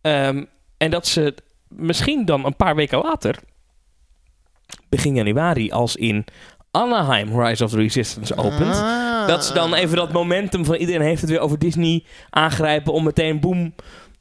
Ehm, 0.00 0.44
en 0.76 0.90
dat 0.90 1.06
ze 1.06 1.34
misschien 1.68 2.24
dan 2.24 2.44
een 2.44 2.56
paar 2.56 2.74
weken 2.76 2.98
later, 2.98 3.36
begin 4.88 5.14
januari, 5.14 5.70
als 5.70 5.96
in 5.96 6.24
Anaheim 6.70 7.40
Rise 7.40 7.64
of 7.64 7.70
the 7.70 7.76
Resistance 7.76 8.36
opent. 8.36 8.74
Ah. 8.76 9.26
Dat 9.26 9.44
ze 9.44 9.52
dan 9.52 9.74
even 9.74 9.96
dat 9.96 10.12
momentum 10.12 10.64
van 10.64 10.74
iedereen 10.74 11.00
heeft 11.00 11.20
het 11.20 11.30
weer 11.30 11.40
over 11.40 11.58
Disney 11.58 12.04
aangrijpen 12.30 12.92
om 12.92 13.04
meteen 13.04 13.40
boem 13.40 13.74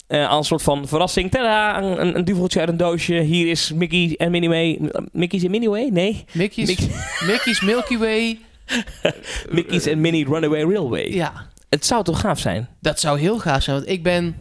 eh 0.08 0.30
als 0.30 0.38
een 0.40 0.44
soort 0.46 0.62
van 0.62 0.88
verrassing. 0.88 1.32
Tada, 1.32 1.82
een, 1.82 2.18
een, 2.18 2.26
duveltje 2.26 2.60
uit 2.60 2.70
een 2.70 2.78
doosje. 2.78 3.14
Hier 3.14 3.48
is 3.50 3.72
Mickey 3.74 4.14
en 4.18 4.32
Minnie 4.32 4.50
May. 4.50 4.80
Mickey's 5.12 5.44
en 5.44 5.52
Minnie 5.52 5.70
Way? 5.70 5.90
Nee. 5.92 6.26
Mickey's, 6.32 6.68
Mickey- 6.68 6.96
Mickey's 7.32 7.62
Milky 7.62 7.98
Way. 7.98 8.40
Mickey's 9.50 9.86
en 9.86 10.02
Minnie 10.02 10.26
Runaway 10.26 10.64
Railway. 10.64 11.14
Ja, 11.14 11.50
Het 11.70 11.86
zou 11.86 12.04
toch 12.04 12.20
gaaf 12.20 12.40
zijn? 12.40 12.68
dat 12.82 13.00
zou 13.00 13.20
heel 13.20 13.40
gaaf 13.40 13.62
zijn. 13.64 13.76
Want 13.76 13.90
ik 13.90 14.04
ben 14.04 14.36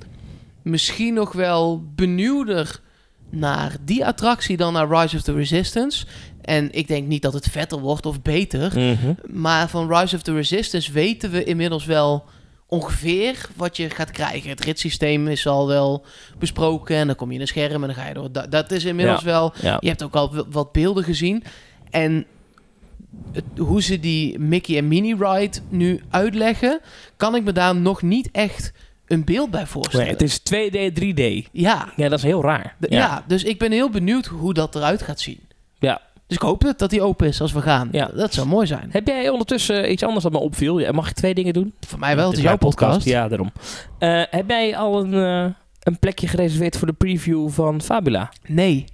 misschien 0.63 1.15
nog 1.15 1.33
wel 1.33 1.85
benieuwder 1.95 2.81
naar 3.31 3.77
die 3.85 4.07
attractie 4.07 4.57
dan 4.57 4.73
naar 4.73 4.89
Rise 4.89 5.17
of 5.17 5.23
the 5.23 5.33
Resistance. 5.35 6.07
En 6.41 6.73
ik 6.73 6.89
denk 6.89 7.07
niet 7.07 7.23
dat 7.23 7.33
het 7.33 7.49
vetter 7.51 7.79
wordt 7.81 8.07
of 8.07 8.23
beter. 8.23 8.73
Mhm. 8.79 9.13
Maar 9.27 9.69
van 9.69 9.95
Rise 9.97 10.17
of 10.17 10.23
the 10.23 10.33
Resistance 10.35 10.93
weten 10.93 11.31
we 11.31 11.45
inmiddels 11.45 11.85
wel 11.85 12.25
ongeveer 12.67 13.49
wat 13.57 13.77
je 13.77 13.91
gaat 13.91 14.11
krijgen. 14.11 14.51
Het 14.51 14.65
ritssysteem 14.65 15.29
is 15.29 15.47
al 15.47 15.67
wel 15.67 16.05
besproken. 16.39 16.97
En 16.97 17.07
dan 17.07 17.17
kom 17.17 17.29
je 17.29 17.35
in 17.35 17.41
een 17.41 17.47
scherm 17.47 17.73
en 17.83 17.89
dan 17.89 17.95
ga 17.95 18.09
je 18.09 18.15
door. 18.15 18.33
Dat, 18.33 18.51
dat 18.51 18.71
is 18.71 18.85
inmiddels 18.85 19.23
wel... 19.23 19.53
Ja. 19.63 19.77
Je 19.81 19.89
hebt 19.89 20.03
ook 20.03 20.15
al 20.15 20.45
wat 20.51 20.73
beelden 20.73 21.05
gezien. 21.05 21.45
En 21.91 22.27
het- 23.33 23.45
hoe 23.59 23.83
ze 23.83 24.01
die 24.01 24.39
Mickey 24.39 24.77
en 24.77 24.89
Minnie 24.89 25.17
ride 25.19 25.59
nu 25.69 26.01
uitleggen, 26.11 26.81
kan 27.17 27.35
ik 27.35 27.45
me 27.45 27.53
daar 27.53 27.77
nog 27.77 28.03
niet 28.03 28.29
echt 28.33 28.73
een 29.07 29.25
beeld 29.25 29.51
bij 29.51 29.67
voorstellen. 29.67 30.07
Nee, 30.07 30.15
het 30.15 30.23
is 30.23 30.39
2D, 30.39 30.93
3D. 31.03 31.51
Ja, 31.53 31.89
Ja, 31.97 32.09
dat 32.09 32.19
is 32.19 32.25
heel 32.25 32.43
raar. 32.43 32.77
ja. 32.81 33.25
dus 33.27 33.45
ik 33.45 33.59
ben 33.59 33.73
heel 33.73 33.91
benieuwd 33.91 34.27
hoe 34.27 34.55
dat 34.55 34.75
eruit 34.75 35.03
gaat 35.03 35.21
zien. 35.21 35.41
Ja. 35.79 36.01
Dus 36.27 36.37
ik 36.37 36.43
hoop 36.43 36.63
het, 36.63 36.79
dat 36.79 36.91
die 36.91 37.03
open 37.03 37.27
is 37.27 37.41
als 37.41 37.53
we 37.53 37.63
gaan. 37.63 37.89
Ja. 37.93 38.07
Dat 38.07 38.35
zou 38.35 38.47
mooi 38.47 38.67
zijn. 38.67 38.89
Heb 38.91 39.07
jij 39.07 39.29
ondertussen 39.29 39.93
iets 39.93 40.03
anders 40.03 40.23
dat 40.23 40.33
me 40.33 40.39
opviel? 40.39 40.79
Ja, 40.79 40.93
Mag 40.93 41.09
ik 41.09 41.15
twee 41.15 41.35
dingen 41.35 41.53
doen? 41.53 41.75
Voor 41.87 41.99
mij 41.99 42.17
wel, 42.17 42.29
het 42.29 42.37
is 42.37 42.43
jouw 42.43 42.57
podcast. 42.57 43.05
Ja, 43.05 43.29
daarom. 43.29 43.53
Eh, 43.99 44.23
heb 44.31 44.49
jij 44.49 44.77
al 44.77 45.01
een, 45.01 45.15
eh, 45.15 45.55
een 45.83 45.99
plekje 45.99 46.29
gereserveerd 46.29 46.77
voor 46.77 46.87
de 46.87 46.93
preview 46.93 47.49
van 47.51 47.83
Fabula? 47.83 48.33
Nee. 48.47 48.85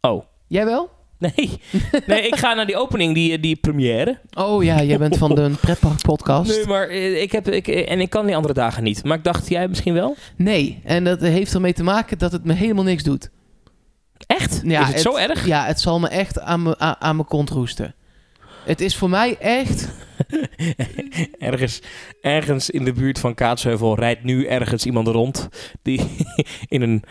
Oh. 0.00 0.24
Jij 0.46 0.64
wel? 0.64 0.90
Nee. 1.36 1.60
nee, 2.06 2.26
ik 2.26 2.36
ga 2.36 2.54
naar 2.54 2.66
die 2.66 2.76
opening, 2.76 3.14
die, 3.14 3.40
die 3.40 3.56
première. 3.56 4.18
Oh 4.34 4.64
ja, 4.64 4.82
jij 4.82 4.98
bent 4.98 5.16
van 5.16 5.34
de 5.34 5.50
pretpark 5.60 6.02
podcast. 6.02 6.50
Nee, 6.56 6.66
maar 6.66 6.88
eh, 6.88 7.22
ik 7.22 7.32
heb, 7.32 7.48
ik, 7.48 7.68
eh, 7.68 7.90
en 7.90 8.00
ik 8.00 8.10
kan 8.10 8.26
die 8.26 8.36
andere 8.36 8.54
dagen 8.54 8.82
niet. 8.82 9.04
Maar 9.04 9.16
ik 9.16 9.24
dacht, 9.24 9.48
jij 9.48 9.68
misschien 9.68 9.94
wel? 9.94 10.16
Nee, 10.36 10.80
en 10.84 11.04
dat 11.04 11.20
heeft 11.20 11.54
ermee 11.54 11.72
te 11.72 11.82
maken 11.82 12.18
dat 12.18 12.32
het 12.32 12.44
me 12.44 12.52
helemaal 12.52 12.84
niks 12.84 13.02
doet. 13.02 13.30
Echt? 14.26 14.60
Ja, 14.64 14.80
is 14.80 14.88
het, 14.88 15.00
zo 15.00 15.16
erg? 15.16 15.46
Ja, 15.46 15.64
het 15.64 15.80
zal 15.80 15.98
me 16.00 16.08
echt 16.08 16.40
aan 16.40 16.62
me- 16.62 16.78
aan 16.78 16.96
aan 16.98 17.16
mijn 17.16 17.28
kont 17.28 17.50
roesten. 17.50 17.94
Het 18.64 18.80
is 18.80 18.96
voor 18.96 19.10
mij 19.10 19.36
echt... 19.38 19.88
ergens, 21.38 21.82
ergens 22.20 22.70
in 22.70 22.84
de 22.84 22.92
buurt 22.92 23.18
van 23.18 23.34
Kaatsheuvel 23.34 23.96
rijdt 23.98 24.24
nu 24.24 24.46
ergens 24.46 24.86
iemand 24.86 25.08
rond 25.08 25.48
die 25.82 26.00
in 26.68 26.82
een 26.82 27.02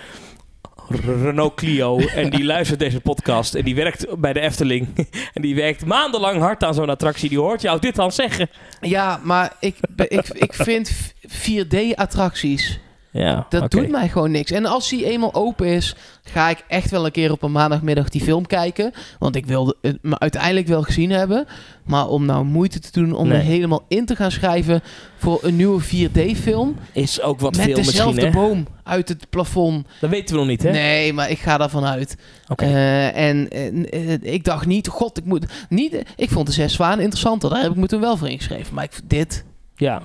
Renault 0.89 1.55
Clio 1.55 1.99
en 1.99 2.29
die 2.29 2.43
luistert 2.53 2.79
deze 2.79 2.99
podcast 2.99 3.55
en 3.55 3.63
die 3.63 3.75
werkt 3.75 4.19
bij 4.19 4.33
de 4.33 4.39
Efteling 4.39 4.87
en 5.33 5.41
die 5.41 5.55
werkt 5.55 5.85
maandenlang 5.85 6.39
hard 6.39 6.63
aan 6.63 6.73
zo'n 6.73 6.89
attractie. 6.89 7.29
Die 7.29 7.39
hoort 7.39 7.61
jou 7.61 7.79
dit 7.79 7.95
dan 7.95 8.11
zeggen. 8.11 8.49
Ja, 8.81 9.19
maar 9.23 9.53
ik, 9.59 9.75
ik, 9.95 10.27
ik 10.27 10.53
vind 10.53 11.13
4D-attracties, 11.27 12.79
Ja, 13.17 13.45
dat 13.49 13.71
doet 13.71 13.89
mij 13.89 14.09
gewoon 14.09 14.31
niks. 14.31 14.51
En 14.51 14.65
als 14.65 14.89
die 14.89 15.05
eenmaal 15.05 15.33
open 15.33 15.67
is, 15.67 15.95
ga 16.23 16.49
ik 16.49 16.63
echt 16.67 16.89
wel 16.91 17.05
een 17.05 17.11
keer 17.11 17.31
op 17.31 17.43
een 17.43 17.51
maandagmiddag 17.51 18.09
die 18.09 18.21
film 18.21 18.45
kijken. 18.47 18.91
Want 19.19 19.35
ik 19.35 19.45
wilde 19.45 19.75
het 19.81 19.97
me 20.01 20.19
uiteindelijk 20.19 20.67
wel 20.67 20.81
gezien 20.81 21.09
hebben. 21.09 21.45
Maar 21.85 22.07
om 22.07 22.25
nou 22.25 22.45
moeite 22.45 22.79
te 22.79 22.89
doen 22.91 23.13
om 23.13 23.27
Nee. 23.27 23.37
me 23.37 23.43
helemaal 23.43 23.85
in 23.87 24.05
te 24.05 24.15
gaan 24.15 24.31
schrijven 24.31 24.81
voor 25.17 25.39
een 25.41 25.55
nieuwe 25.55 25.81
4D-film... 25.83 26.75
Is 26.91 27.21
ook 27.21 27.39
wat 27.39 27.55
met 27.55 27.65
veel 27.65 27.75
misschien, 27.77 28.13
dezelfde 28.13 28.29
boom 28.31 28.67
uit 28.83 29.09
het 29.09 29.29
plafond. 29.29 29.87
Dat 29.99 30.09
weten 30.09 30.33
we 30.33 30.39
nog 30.39 30.49
niet, 30.49 30.63
hè? 30.63 30.71
Nee, 30.71 31.13
maar 31.13 31.29
ik 31.29 31.39
ga 31.39 31.57
daarvan 31.57 31.85
uit. 31.85 32.17
Oké. 32.47 32.65
Eh, 32.65 33.29
en 33.29 33.49
eh, 33.49 34.33
ik 34.33 34.43
dacht 34.43 34.65
niet, 34.65 34.87
god, 34.87 35.17
ik 35.17 35.25
moet 35.25 35.45
niet. 35.69 36.03
Ik 36.15 36.29
vond 36.29 36.47
de 36.47 36.53
zes 36.53 36.73
zwanen 36.73 36.99
interessanter. 36.99 37.49
Daar 37.49 37.61
heb 37.61 37.71
ik 37.71 37.77
me 37.77 37.87
toen 37.87 38.01
wel 38.01 38.17
voor 38.17 38.29
ingeschreven. 38.29 38.73
Maar 38.73 38.83
ik, 38.83 38.99
dit, 39.03 39.43
Ja. 39.79 40.01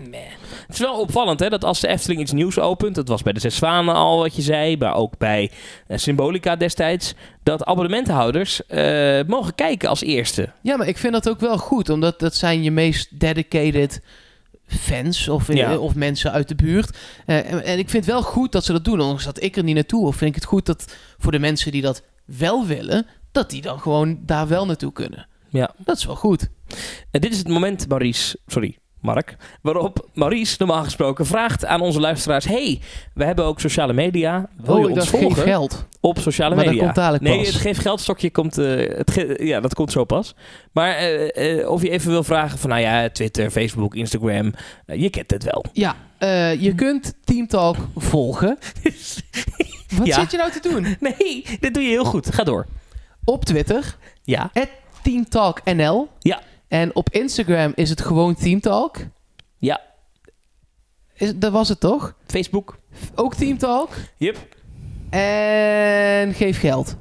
Het 0.67 0.75
is 0.75 0.79
wel 0.79 1.01
opvallend 1.01 1.41
hè, 1.41 1.49
dat 1.49 1.65
als 1.65 1.81
de 1.81 1.89
Efteling 1.89 2.21
iets 2.21 2.33
nieuws 2.33 2.59
opent, 2.59 2.95
dat 2.95 3.09
was 3.09 3.23
bij 3.23 3.33
de 3.33 3.41
Zes 3.41 3.57
Zwanen 3.57 3.95
al 3.95 4.19
wat 4.19 4.37
je 4.37 4.43
zei, 4.43 4.77
maar 4.77 4.95
ook 4.95 5.19
bij 5.19 5.51
eh, 5.87 5.99
Symbolica 5.99 6.57
destijds, 6.57 7.15
dat 7.43 7.65
abonnementhouders 7.65 8.67
eh, 8.67 9.21
mogen 9.27 9.55
kijken 9.55 9.89
als 9.89 10.03
eerste. 10.03 10.53
ja, 10.63 10.77
maar 10.77 10.89
ik 10.89 10.99
vind 10.99 11.13
dat 11.13 11.29
ook 11.29 11.41
wel 11.41 11.59
goed, 11.59 11.89
omdat 11.89 12.19
dat 12.21 12.35
zijn 12.35 12.63
je 12.63 12.71
meest 12.71 13.21
dedicated 13.21 14.03
fans 14.67 15.29
of, 15.29 15.49
in- 15.49 15.57
Ja. 15.57 15.79
of 15.79 15.95
mensen 15.95 16.33
uit 16.33 16.49
de 16.49 16.55
buurt. 16.55 16.99
Eh, 17.27 17.53
en, 17.53 17.65
en 17.65 17.79
ik 17.79 17.89
vind 17.91 18.05
wel 18.05 18.23
goed 18.23 18.53
dat 18.53 18.65
ze 18.65 18.73
dat 18.73 18.85
doen, 18.85 19.01
ondanks 19.01 19.25
dat 19.25 19.43
ik 19.43 19.57
er 19.57 19.63
niet 19.63 19.75
naartoe. 19.75 20.07
Of 20.07 20.17
vind 20.17 20.31
ik 20.31 20.37
het 20.37 20.45
goed 20.45 20.67
dat 20.67 20.97
voor 21.19 21.33
de 21.33 21.39
mensen 21.39 21.73
die 21.73 21.83
dat 21.83 22.03
wel 22.25 22.67
willen, 22.67 23.07
dat 23.33 23.51
die 23.51 23.63
dan 23.63 23.81
gewoon 23.81 24.19
daar 24.27 24.49
wel 24.49 24.67
naartoe 24.67 24.93
kunnen. 24.93 25.27
Ja. 25.49 25.75
Dat 25.79 25.97
is 25.97 26.05
wel 26.05 26.17
goed. 26.17 26.49
En 27.11 27.21
dit 27.21 27.33
is 27.33 27.39
het 27.39 27.49
moment, 27.49 27.89
Maurice, 27.89 28.39
sorry, 28.47 28.79
Mark, 29.03 29.37
waarop 29.63 30.09
Maurice 30.15 30.57
normaal 30.59 30.85
gesproken 30.85 31.27
vraagt 31.27 31.65
aan 31.67 31.81
onze 31.81 32.01
luisteraars, 32.01 32.45
hey, 32.45 32.81
we 33.15 33.25
hebben 33.25 33.45
ook 33.45 33.61
sociale 33.61 33.93
media, 33.93 34.49
wil 34.57 34.75
oh, 34.75 34.83
je 34.83 34.89
ik 34.89 34.95
ons 34.95 35.09
volgen 35.09 35.43
geld. 35.43 35.87
op 36.01 36.19
sociale 36.19 36.55
Maar 36.55 36.65
dat 36.65 36.75
media? 36.75 36.93
komt 36.93 37.21
nee, 37.21 37.37
pas. 37.39 37.47
het 37.47 37.57
geeft 37.57 37.81
geldstokje 37.81 38.31
komt, 38.31 38.59
eh, 38.59 38.97
het 38.99 39.35
ja, 39.39 39.61
dat 39.61 39.75
komt 39.75 39.93
zo 39.93 40.05
pas. 40.05 40.35
Maar 40.73 40.95
eh, 40.95 41.59
eh, 41.61 41.69
of 41.71 41.83
je 41.83 41.91
even 41.91 42.11
wil 42.11 42.25
vragen 42.25 42.59
van, 42.59 42.71
nou 42.71 42.83
ja, 42.83 43.09
Twitter, 43.11 43.51
Facebook, 43.51 43.95
Instagram, 43.95 44.53
je 44.87 45.11
kent 45.11 45.31
het 45.31 45.45
wel. 45.45 45.65
Ja, 45.73 45.97
je 46.53 46.73
kunt 46.77 47.15
Team 47.25 47.47
Talk 47.47 47.77
volgen. 47.97 48.59
Wat 49.99 50.07
Ja. 50.07 50.21
zit 50.21 50.31
je 50.31 50.37
nou 50.37 50.51
te 50.51 50.69
doen? 50.69 50.97
Nee, 51.19 51.45
dit 51.61 51.75
doe 51.75 51.83
je 51.83 51.89
heel 51.89 52.05
goed. 52.05 52.35
Ga 52.35 52.45
door. 52.45 52.67
Op 53.25 53.45
Twitter, 53.45 53.97
Ja. 54.25 54.51
Team 55.03 55.29
Talk 55.29 55.61
NL. 55.65 56.09
Ja. 56.19 56.41
En 56.73 56.95
op 56.95 57.11
Instagram 57.11 57.73
is 57.75 57.91
het 57.91 58.01
gewoon 58.01 58.35
Team 58.35 58.61
Talk. 58.61 58.97
Ja. 59.59 59.81
Is, 61.15 61.33
dat 61.37 61.53
was 61.53 61.69
het 61.69 61.81
toch? 61.81 62.15
Facebook. 62.27 62.79
Ook 63.15 63.35
Team 63.35 63.59
Talk. 63.59 63.91
Yep. 64.17 64.37
En 65.11 66.35
geef 66.35 66.61
geld. 66.61 66.97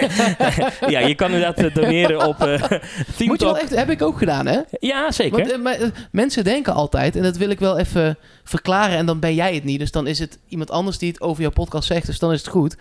ja, 0.94 0.98
je 0.98 1.14
kan 1.14 1.32
inderdaad 1.32 1.58
eh, 1.58 1.74
doneren 1.74 2.26
op 2.26 2.40
eh 2.40 2.62
Team 3.16 3.28
Moet 3.28 3.40
je 3.40 3.46
wel 3.46 3.58
echt, 3.58 3.74
heb 3.74 3.90
ik 3.90 4.02
ook 4.02 4.18
gedaan, 4.18 4.46
hè? 4.46 4.60
Ja, 4.80 5.12
zeker. 5.12 5.38
Want 5.38 5.52
eh, 5.52 5.58
maar, 5.58 6.08
mensen 6.10 6.44
denken 6.44 6.74
altijd, 6.74 7.16
en 7.16 7.22
dat 7.22 7.36
wil 7.36 7.50
ik 7.50 7.58
wel 7.58 7.78
even 7.78 8.18
verklaren, 8.44 8.96
en 8.96 9.06
dan 9.06 9.20
ben 9.20 9.34
jij 9.34 9.54
het 9.54 9.64
niet. 9.64 9.78
Dus 9.78 9.90
dan 9.90 10.06
is 10.06 10.18
het 10.18 10.38
iemand 10.48 10.70
anders 10.70 10.98
die 10.98 11.08
het 11.08 11.20
over 11.20 11.42
jouw 11.42 11.50
podcast 11.50 11.86
zegt, 11.86 12.06
dus 12.06 12.18
dan 12.18 12.32
is 12.32 12.38
het 12.38 12.48
goed. 12.48 12.76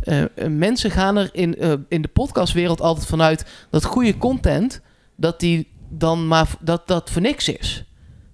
Eh, 0.00 0.22
eh, 0.22 0.28
mensen 0.48 0.90
gaan 0.90 1.16
er 1.16 1.28
in, 1.32 1.56
eh, 1.56 1.72
in 1.88 2.02
de 2.02 2.08
podcastwereld 2.08 2.80
altijd 2.80 3.06
vanuit 3.06 3.44
dat 3.70 3.84
goede 3.84 4.18
content, 4.18 4.80
dat 5.16 5.40
die 5.40 5.68
dan 5.88 6.26
maar 6.26 6.48
dat 6.60 6.88
dat 6.88 7.10
voor 7.10 7.22
niks 7.22 7.48
is. 7.48 7.84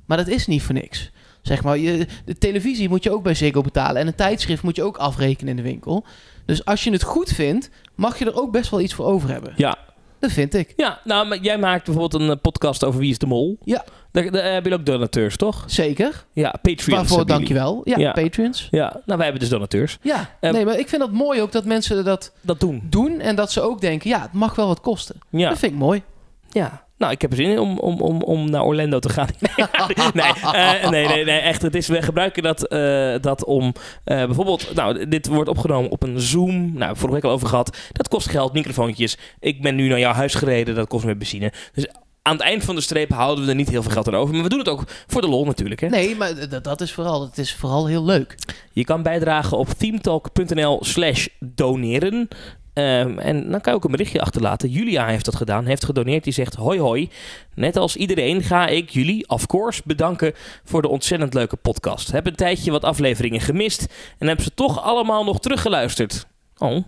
Maar 0.07 0.17
dat 0.17 0.29
is 0.29 0.47
niet 0.47 0.63
voor 0.63 0.75
niks. 0.75 1.11
Zeg 1.43 1.63
maar, 1.63 1.79
je, 1.79 2.07
de 2.25 2.39
televisie 2.39 2.89
moet 2.89 3.03
je 3.03 3.13
ook 3.13 3.23
bij 3.23 3.35
Ziggo 3.35 3.61
betalen 3.61 4.01
en 4.01 4.07
een 4.07 4.15
tijdschrift 4.15 4.63
moet 4.63 4.77
je 4.77 4.83
ook 4.83 4.97
afrekenen 4.97 5.51
in 5.51 5.57
de 5.57 5.69
winkel. 5.69 6.05
Dus 6.45 6.65
als 6.65 6.85
je 6.85 6.91
het 6.91 7.03
goed 7.03 7.31
vindt, 7.31 7.71
mag 7.95 8.19
je 8.19 8.25
er 8.25 8.41
ook 8.41 8.53
best 8.53 8.71
wel 8.71 8.81
iets 8.81 8.95
voor 8.95 9.07
over 9.07 9.31
hebben. 9.31 9.53
Ja. 9.57 9.79
Dat 10.19 10.31
vind 10.33 10.55
ik. 10.55 10.73
Ja, 10.77 11.01
nou, 11.05 11.27
maar 11.29 11.39
jij 11.39 11.59
maakt 11.59 11.85
bijvoorbeeld 11.85 12.23
een 12.23 12.31
eh, 12.31 12.37
podcast 12.43 12.85
over 12.85 13.01
Wie 13.01 13.11
is 13.11 13.19
de 13.19 13.27
Mol. 13.27 13.59
Ja. 13.65 13.85
Daar, 14.13 14.31
daar 14.31 14.53
heb 14.53 14.67
je 14.67 14.75
ook 14.75 14.87
donateurs, 14.87 15.37
toch? 15.37 15.65
Zeker. 15.67 16.25
Ja, 16.33 16.51
Patreons. 16.63 16.87
Waarvoor 16.87 17.17
hebben 17.19 17.37
jullie. 17.37 17.55
dankjewel. 17.55 17.81
Ja, 17.85 17.97
Ja. 17.99 18.13
patrons. 18.13 18.69
Ja, 18.71 18.93
nou, 18.93 19.03
wij 19.07 19.23
hebben 19.23 19.41
dus 19.41 19.49
donateurs. 19.49 19.99
Ja, 20.03 20.31
Eh, 20.41 20.51
nee, 20.53 20.65
maar 20.65 20.79
ik 20.79 20.89
vind 20.89 21.01
dat 21.03 21.13
mooi 21.13 21.41
ook 21.43 21.53
dat 21.53 21.65
mensen 21.65 22.05
dat 22.05 22.33
Dat 22.41 22.61
doen. 22.61 22.83
doen 22.91 23.21
en 23.21 23.37
dat 23.37 23.53
ze 23.53 23.61
ook 23.61 23.81
denken, 23.81 24.11
ja, 24.11 24.21
het 24.23 24.33
mag 24.33 24.55
wel 24.55 24.67
wat 24.67 24.81
kosten. 24.81 25.19
Ja. 25.31 25.49
Dat 25.49 25.59
vind 25.59 25.73
ik 25.73 25.79
mooi. 25.79 26.03
Ja. 26.51 26.86
Nou, 26.99 27.13
ik 27.13 27.21
heb 27.21 27.31
er 27.31 27.37
zin 27.37 27.51
in 27.51 27.59
om, 27.59 27.79
om, 27.79 28.01
om, 28.01 28.23
om 28.23 28.51
naar 28.51 28.63
Orlando 28.63 28.99
te 28.99 29.09
gaan. 29.09 29.29
nee, 30.15 30.33
eh, 30.53 30.91
nee, 30.91 31.07
nee, 31.09 31.25
nee, 31.25 31.39
echt. 31.39 31.63
Het 31.63 31.75
is, 31.75 31.89
we 31.89 32.03
gebruiken 32.03 32.43
dat, 32.43 32.67
eh, 32.67 33.15
dat 33.21 33.45
om 33.45 33.73
eh, 34.05 34.25
bijvoorbeeld... 34.25 34.75
Nou, 34.75 35.09
dit 35.09 35.27
wordt 35.27 35.49
opgenomen 35.49 35.91
op 35.91 36.03
een 36.03 36.21
Zoom. 36.21 36.73
Nou, 36.75 36.97
vorige 36.97 37.15
week 37.15 37.25
al 37.25 37.31
over 37.31 37.49
gehad. 37.49 37.77
Dat 37.93 38.09
kost 38.09 38.29
geld, 38.29 38.53
microfoontjes. 38.53 39.19
Ik 39.41 39.63
ben 39.63 39.75
nu 39.75 39.89
naar 39.89 39.99
jouw 39.99 40.13
huis 40.13 40.35
gereden. 40.35 40.75
Dat 40.75 40.89
kost 40.89 41.05
meer 41.05 41.17
benzine. 41.17 41.53
Dus 41.73 41.87
aan 42.23 42.33
het 42.33 42.43
eind 42.43 42.65
van 42.65 42.75
de 42.75 42.81
streep 42.81 43.11
houden 43.11 43.45
we 43.45 43.51
er 43.51 43.57
niet 43.57 43.71
heel 43.71 43.83
veel 43.83 43.93
geld 43.93 44.09
aan 44.09 44.15
over. 44.15 44.35
Maar 44.35 44.43
we 44.43 44.49
doen 44.49 44.59
het 44.59 44.69
ook 44.69 44.85
voor 45.07 45.21
de 45.21 45.29
lol 45.29 45.45
natuurlijk. 45.45 45.81
Hè? 45.81 45.89
Nee, 45.89 46.17
maar 46.17 46.49
dat, 46.49 46.65
dat 46.65 46.81
is 46.81 46.93
vooral, 46.93 47.23
het 47.23 47.39
is 47.39 47.55
vooral 47.55 47.87
heel 47.87 48.05
leuk. 48.05 48.35
Je 48.73 48.85
kan 48.85 49.03
bijdragen 49.03 49.59
op 49.59 49.69
themetalk.nl 49.69 50.79
slash 50.85 51.27
doneren. 51.41 52.29
Ehm, 52.77 53.19
en 53.19 53.51
dan 53.51 53.61
kan 53.61 53.73
je 53.73 53.79
ook 53.79 53.85
een 53.85 53.91
berichtje 53.91 54.21
achterlaten. 54.21 54.69
Julia 54.69 55.07
heeft 55.07 55.25
dat 55.25 55.37
gedaan, 55.37 55.65
heeft 55.65 55.85
gedoneerd. 55.85 56.25
Die 56.25 56.33
zegt 56.33 56.55
hoi 56.55 56.81
hoi. 56.81 57.11
Net 57.55 57.77
als 57.77 57.97
iedereen 57.97 58.43
ga 58.43 58.67
ik 58.67 58.91
jullie, 58.91 59.29
of 59.29 59.47
course, 59.47 59.83
bedanken 59.85 60.33
voor 60.65 60.83
de 60.83 60.89
ontzettend 60.89 61.35
leuke 61.35 61.57
podcast. 61.57 62.13
Heb 62.13 62.27
een 62.27 62.35
tijdje 62.35 62.71
wat 62.71 62.85
afleveringen 62.85 63.41
gemist 63.41 63.87
en 64.19 64.29
heb 64.29 64.41
ze 64.41 64.55
toch 64.55 64.83
allemaal 64.83 65.25
nog 65.25 65.41
teruggeluisterd. 65.41 66.27
Oh, 66.59 66.85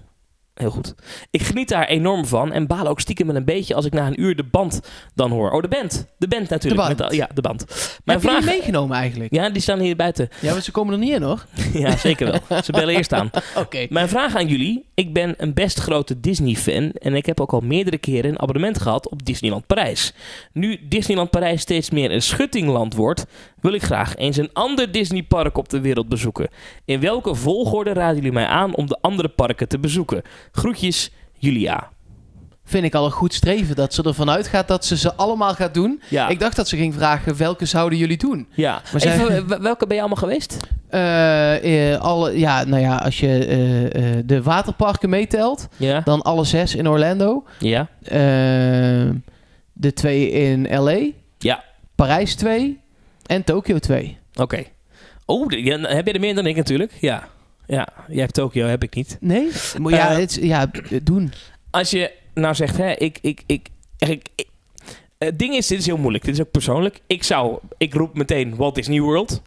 heel 0.58 0.70
goed. 0.70 0.94
Ik 1.30 1.42
geniet 1.42 1.68
daar 1.68 1.86
enorm 1.86 2.26
van 2.26 2.52
en 2.52 2.66
baal 2.66 2.86
ook 2.86 3.00
stiekem 3.00 3.30
een 3.30 3.44
beetje 3.44 3.74
als 3.74 3.84
ik 3.84 3.92
na 3.92 4.06
een 4.06 4.20
uur 4.20 4.36
de 4.36 4.44
band 4.44 4.80
dan 5.14 5.30
hoor. 5.30 5.50
Oh, 5.50 5.62
de 5.62 5.68
band. 5.68 6.06
De 6.18 6.28
band 6.28 6.48
natuurlijk. 6.48 6.88
De 6.88 6.94
band. 6.94 7.10
Met 7.10 7.18
ja, 7.18 7.28
de 7.34 7.40
band. 7.40 7.64
Mijn 8.04 8.20
je 8.20 8.28
vraag... 8.28 8.44
meegenomen 8.44 8.96
eigenlijk? 8.96 9.34
Ja, 9.34 9.50
die 9.50 9.62
staan 9.62 9.78
hier 9.78 9.96
buiten. 9.96 10.28
Ja, 10.40 10.52
maar 10.52 10.62
ze 10.62 10.70
komen 10.70 10.92
er 10.92 10.98
niet 10.98 11.12
in 11.12 11.22
hoor. 11.22 11.46
Ja, 11.72 11.96
zeker 11.96 12.26
wel. 12.26 12.62
Ze 12.62 12.72
bellen 12.72 12.94
eerst 12.94 13.12
aan. 13.12 13.30
Oké. 13.56 13.86
Mijn 13.90 14.08
vraag 14.08 14.36
aan 14.36 14.46
jullie. 14.46 14.84
Ik 14.94 15.12
ben 15.12 15.34
een 15.36 15.54
best 15.54 15.78
grote 15.78 16.20
Disney-fan 16.20 16.90
en 16.92 17.14
ik 17.14 17.26
heb 17.26 17.40
ook 17.40 17.52
al 17.52 17.60
meerdere 17.60 17.98
keren 17.98 18.30
een 18.30 18.40
abonnement 18.40 18.80
gehad 18.80 19.08
op 19.08 19.24
Disneyland 19.24 19.66
Parijs. 19.66 20.12
Nu 20.52 20.78
Disneyland 20.88 21.30
Parijs 21.30 21.60
steeds 21.60 21.90
meer 21.90 22.10
een 22.10 22.22
schuttingland 22.22 22.94
wordt, 22.94 23.26
wil 23.60 23.72
ik 23.72 23.82
graag 23.82 24.16
eens 24.16 24.36
een 24.36 24.50
ander 24.52 24.92
Disneypark 24.92 25.56
op 25.58 25.68
de 25.68 25.80
wereld 25.80 26.08
bezoeken. 26.08 26.48
In 26.84 27.00
welke 27.00 27.34
volgorde 27.34 27.92
raden 27.92 28.16
jullie 28.16 28.32
mij 28.32 28.46
aan 28.46 28.74
om 28.74 28.86
de 28.86 28.98
andere 29.00 29.28
parken 29.28 29.68
te 29.68 29.78
bezoeken? 29.78 30.22
Groetjes, 30.52 31.10
Julia. 31.32 31.88
Vind 32.64 32.84
ik 32.84 32.94
al 32.94 33.04
een 33.04 33.10
goed 33.10 33.34
streven 33.34 33.76
dat 33.76 33.94
ze 33.94 34.02
ervan 34.02 34.30
uitgaat 34.30 34.68
dat 34.68 34.84
ze 34.84 34.96
ze 34.96 35.14
allemaal 35.14 35.54
gaat 35.54 35.74
doen. 35.74 36.02
Ja, 36.10 36.28
Ik 36.28 36.40
dacht 36.40 36.56
dat 36.56 36.68
ze 36.68 36.76
ging 36.76 36.94
vragen 36.94 37.36
welke 37.36 37.64
zouden 37.64 37.98
jullie 37.98 38.16
doen. 38.16 38.48
ja. 38.54 38.82
Maar 38.92 39.00
zij- 39.00 39.12
Even, 39.12 39.46
w- 39.48 39.60
welke 39.62 39.86
ben 39.86 39.94
je 39.96 40.02
allemaal 40.02 40.22
geweest? 40.22 40.56
Eh, 40.88 41.92
eh, 41.92 42.00
alle, 42.00 42.38
ja, 42.38 42.64
nou 42.64 42.82
ja, 42.82 42.96
als 42.96 43.20
je 43.20 43.44
eh, 43.46 43.84
eh, 44.18 44.22
de 44.26 44.42
waterparken 44.42 45.08
meetelt, 45.08 45.68
Ja? 45.76 46.00
dan 46.00 46.22
alle 46.22 46.44
zes 46.44 46.74
in 46.74 46.88
Orlando. 46.88 47.44
Ja? 47.58 47.88
Eh, 48.02 49.10
de 49.72 49.92
twee 49.94 50.30
in 50.30 50.66
LA. 50.82 50.98
Ja. 51.38 51.64
Parijs 51.94 52.34
2 52.34 52.80
en 53.28 53.44
Tokio 53.44 53.78
2. 53.78 54.18
Oké. 54.34 54.64
Oh, 55.26 55.50
heb 55.82 56.06
je 56.06 56.12
er 56.12 56.20
meer 56.20 56.34
dan 56.34 56.46
ik 56.46 56.56
natuurlijk? 56.56 56.92
Ja. 57.00 57.28
Ja, 57.66 57.88
jij 58.08 58.20
hebt 58.20 58.34
Tokio, 58.34 58.66
heb 58.66 58.82
ik 58.82 58.94
niet. 58.94 59.16
Nee? 59.20 59.48
Maar 59.78 59.92
ja, 59.92 60.10
het, 60.12 60.38
ja, 60.40 60.70
doen. 61.02 61.32
Als 61.70 61.90
je 61.90 62.12
nou 62.34 62.54
zegt, 62.54 62.76
hè, 62.76 62.92
ik, 62.92 63.18
ik, 63.20 63.42
ik, 63.46 63.68
ik, 63.98 64.28
ik- 64.34 64.48
het 65.18 65.38
ding 65.38 65.54
is, 65.54 65.66
dit 65.66 65.78
is 65.78 65.86
heel 65.86 65.96
moeilijk. 65.96 66.24
Dit 66.24 66.34
is 66.34 66.40
ook 66.40 66.50
persoonlijk. 66.50 67.00
Ik 67.06 67.22
zou, 67.22 67.58
ik 67.78 67.94
roep 67.94 68.14
meteen 68.16 68.56
Walt 68.56 68.74
Disney 68.74 69.00
World. 69.00 69.42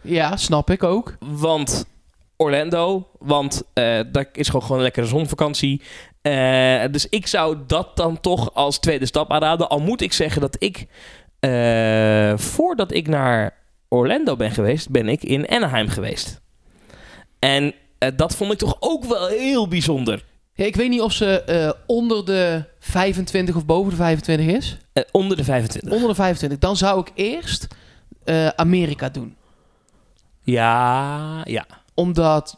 Ja, 0.00 0.36
snap 0.36 0.70
ik 0.70 0.82
ook. 0.82 1.16
Want 1.20 1.86
Orlando, 2.36 3.08
want 3.18 3.62
eh 3.72 4.00
daar 4.12 4.26
is 4.32 4.46
gewoon, 4.46 4.62
gewoon 4.62 4.76
een 4.76 4.82
lekkere 4.82 5.06
zonvakantie. 5.06 5.82
Eh, 6.22 6.82
dus 6.90 7.08
ik 7.08 7.26
zou 7.26 7.56
dat 7.66 7.96
dan 7.96 8.20
toch 8.20 8.54
als 8.54 8.78
tweede 8.78 9.06
stap 9.06 9.30
aanraden. 9.32 9.68
Al 9.68 9.80
moet 9.80 10.00
ik 10.00 10.12
zeggen 10.12 10.40
dat 10.40 10.56
ik, 10.58 10.86
eh, 11.46 12.38
voordat 12.38 12.92
ik 12.92 13.08
naar 13.08 13.54
Orlando 13.88 14.36
ben 14.36 14.50
geweest, 14.50 14.90
ben 14.90 15.08
ik 15.08 15.22
in 15.22 15.48
Anaheim 15.48 15.88
geweest. 15.88 16.40
En 17.38 17.74
eh, 17.98 18.08
dat 18.16 18.36
vond 18.36 18.52
ik 18.52 18.58
toch 18.58 18.76
ook 18.80 19.04
wel 19.04 19.26
heel 19.26 19.68
bijzonder. 19.68 20.24
Ja, 20.54 20.64
ik 20.64 20.76
weet 20.76 20.88
niet 20.88 21.00
of 21.00 21.12
ze 21.12 21.42
eh, 21.42 21.70
onder 21.86 22.24
de 22.24 22.64
25 22.78 23.56
of 23.56 23.66
boven 23.66 23.90
de 23.90 23.96
25 23.96 24.46
is. 24.46 24.78
Onder 25.10 25.36
de 25.36 25.44
25. 25.44 25.92
Onder 25.92 26.08
de 26.08 26.14
25. 26.14 26.58
Dan 26.58 26.76
zou 26.76 27.00
ik 27.00 27.12
eerst 27.14 27.66
Amerika 28.56 29.08
doen. 29.08 29.36
Ja, 30.42 31.40
ja. 31.44 31.66
Omdat 31.94 32.56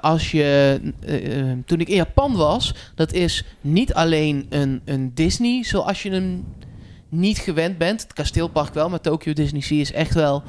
als 0.00 0.30
je. 0.30 0.80
toen 1.66 1.80
ik 1.80 1.88
in 1.88 1.96
Japan 1.96 2.36
was, 2.36 2.74
dat 2.94 3.12
is 3.12 3.44
niet 3.60 3.94
alleen 3.94 4.46
een, 4.48 4.80
een 4.84 5.14
Disney 5.14 5.64
zoals 5.64 6.02
je 6.02 6.10
hem 6.10 6.44
niet 7.10 7.38
gewend 7.38 7.78
bent. 7.78 8.02
Het 8.02 8.12
kasteelpark 8.12 8.74
wel, 8.74 8.88
maar 8.88 9.00
Tokyo 9.00 9.32
Disney 9.32 9.60
Sea 9.60 9.80
is 9.80 9.92
echt 9.92 10.14
wel 10.14 10.42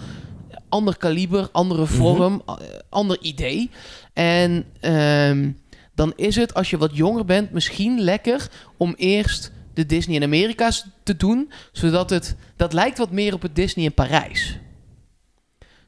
ander 0.70 0.98
kaliber, 0.98 1.50
andere 1.52 1.86
vorm, 1.86 2.42
eh, 2.46 2.56
ander 2.90 3.18
idee. 3.22 3.70
En 4.14 4.66
ehm, 4.80 5.52
dan 5.96 6.14
is 6.16 6.36
het 6.36 6.54
als 6.54 6.70
je 6.70 6.78
wat 6.78 6.96
jonger 6.96 7.26
bent 7.26 7.52
misschien 7.52 8.00
lekker 8.00 8.48
om 8.78 8.94
eerst 8.98 9.52
de 9.74 9.86
Disney 9.86 10.16
in 10.16 10.24
Amerika's 10.24 10.86
te 11.04 11.18
doen, 11.18 11.52
zodat 11.72 12.10
het 12.10 12.36
dat 12.56 12.74
lijkt 12.74 12.98
wat 12.98 13.12
meer 13.12 13.34
op 13.34 13.42
het 13.42 13.56
Disney 13.56 13.86
in 13.86 13.94
Parijs. 13.94 14.58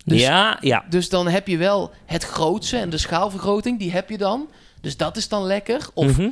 Dus 0.06 0.22
ja, 0.22 0.58
ja. 0.62 0.86
dus 0.90 1.10
dan 1.10 1.28
heb 1.28 1.48
je 1.48 1.58
wel 1.58 1.92
het 2.06 2.24
grootste 2.24 2.78
en 2.78 2.90
de 2.90 2.98
schaalvergroting, 2.98 3.80
die 3.80 3.92
heb 3.92 4.10
je 4.10 4.18
dan. 4.18 4.50
Dus 4.82 4.98
dat 4.98 5.18
is 5.18 5.28
dan 5.28 5.44
lekker. 5.44 5.88
Of, 5.94 6.18
Mhm. 6.18 6.30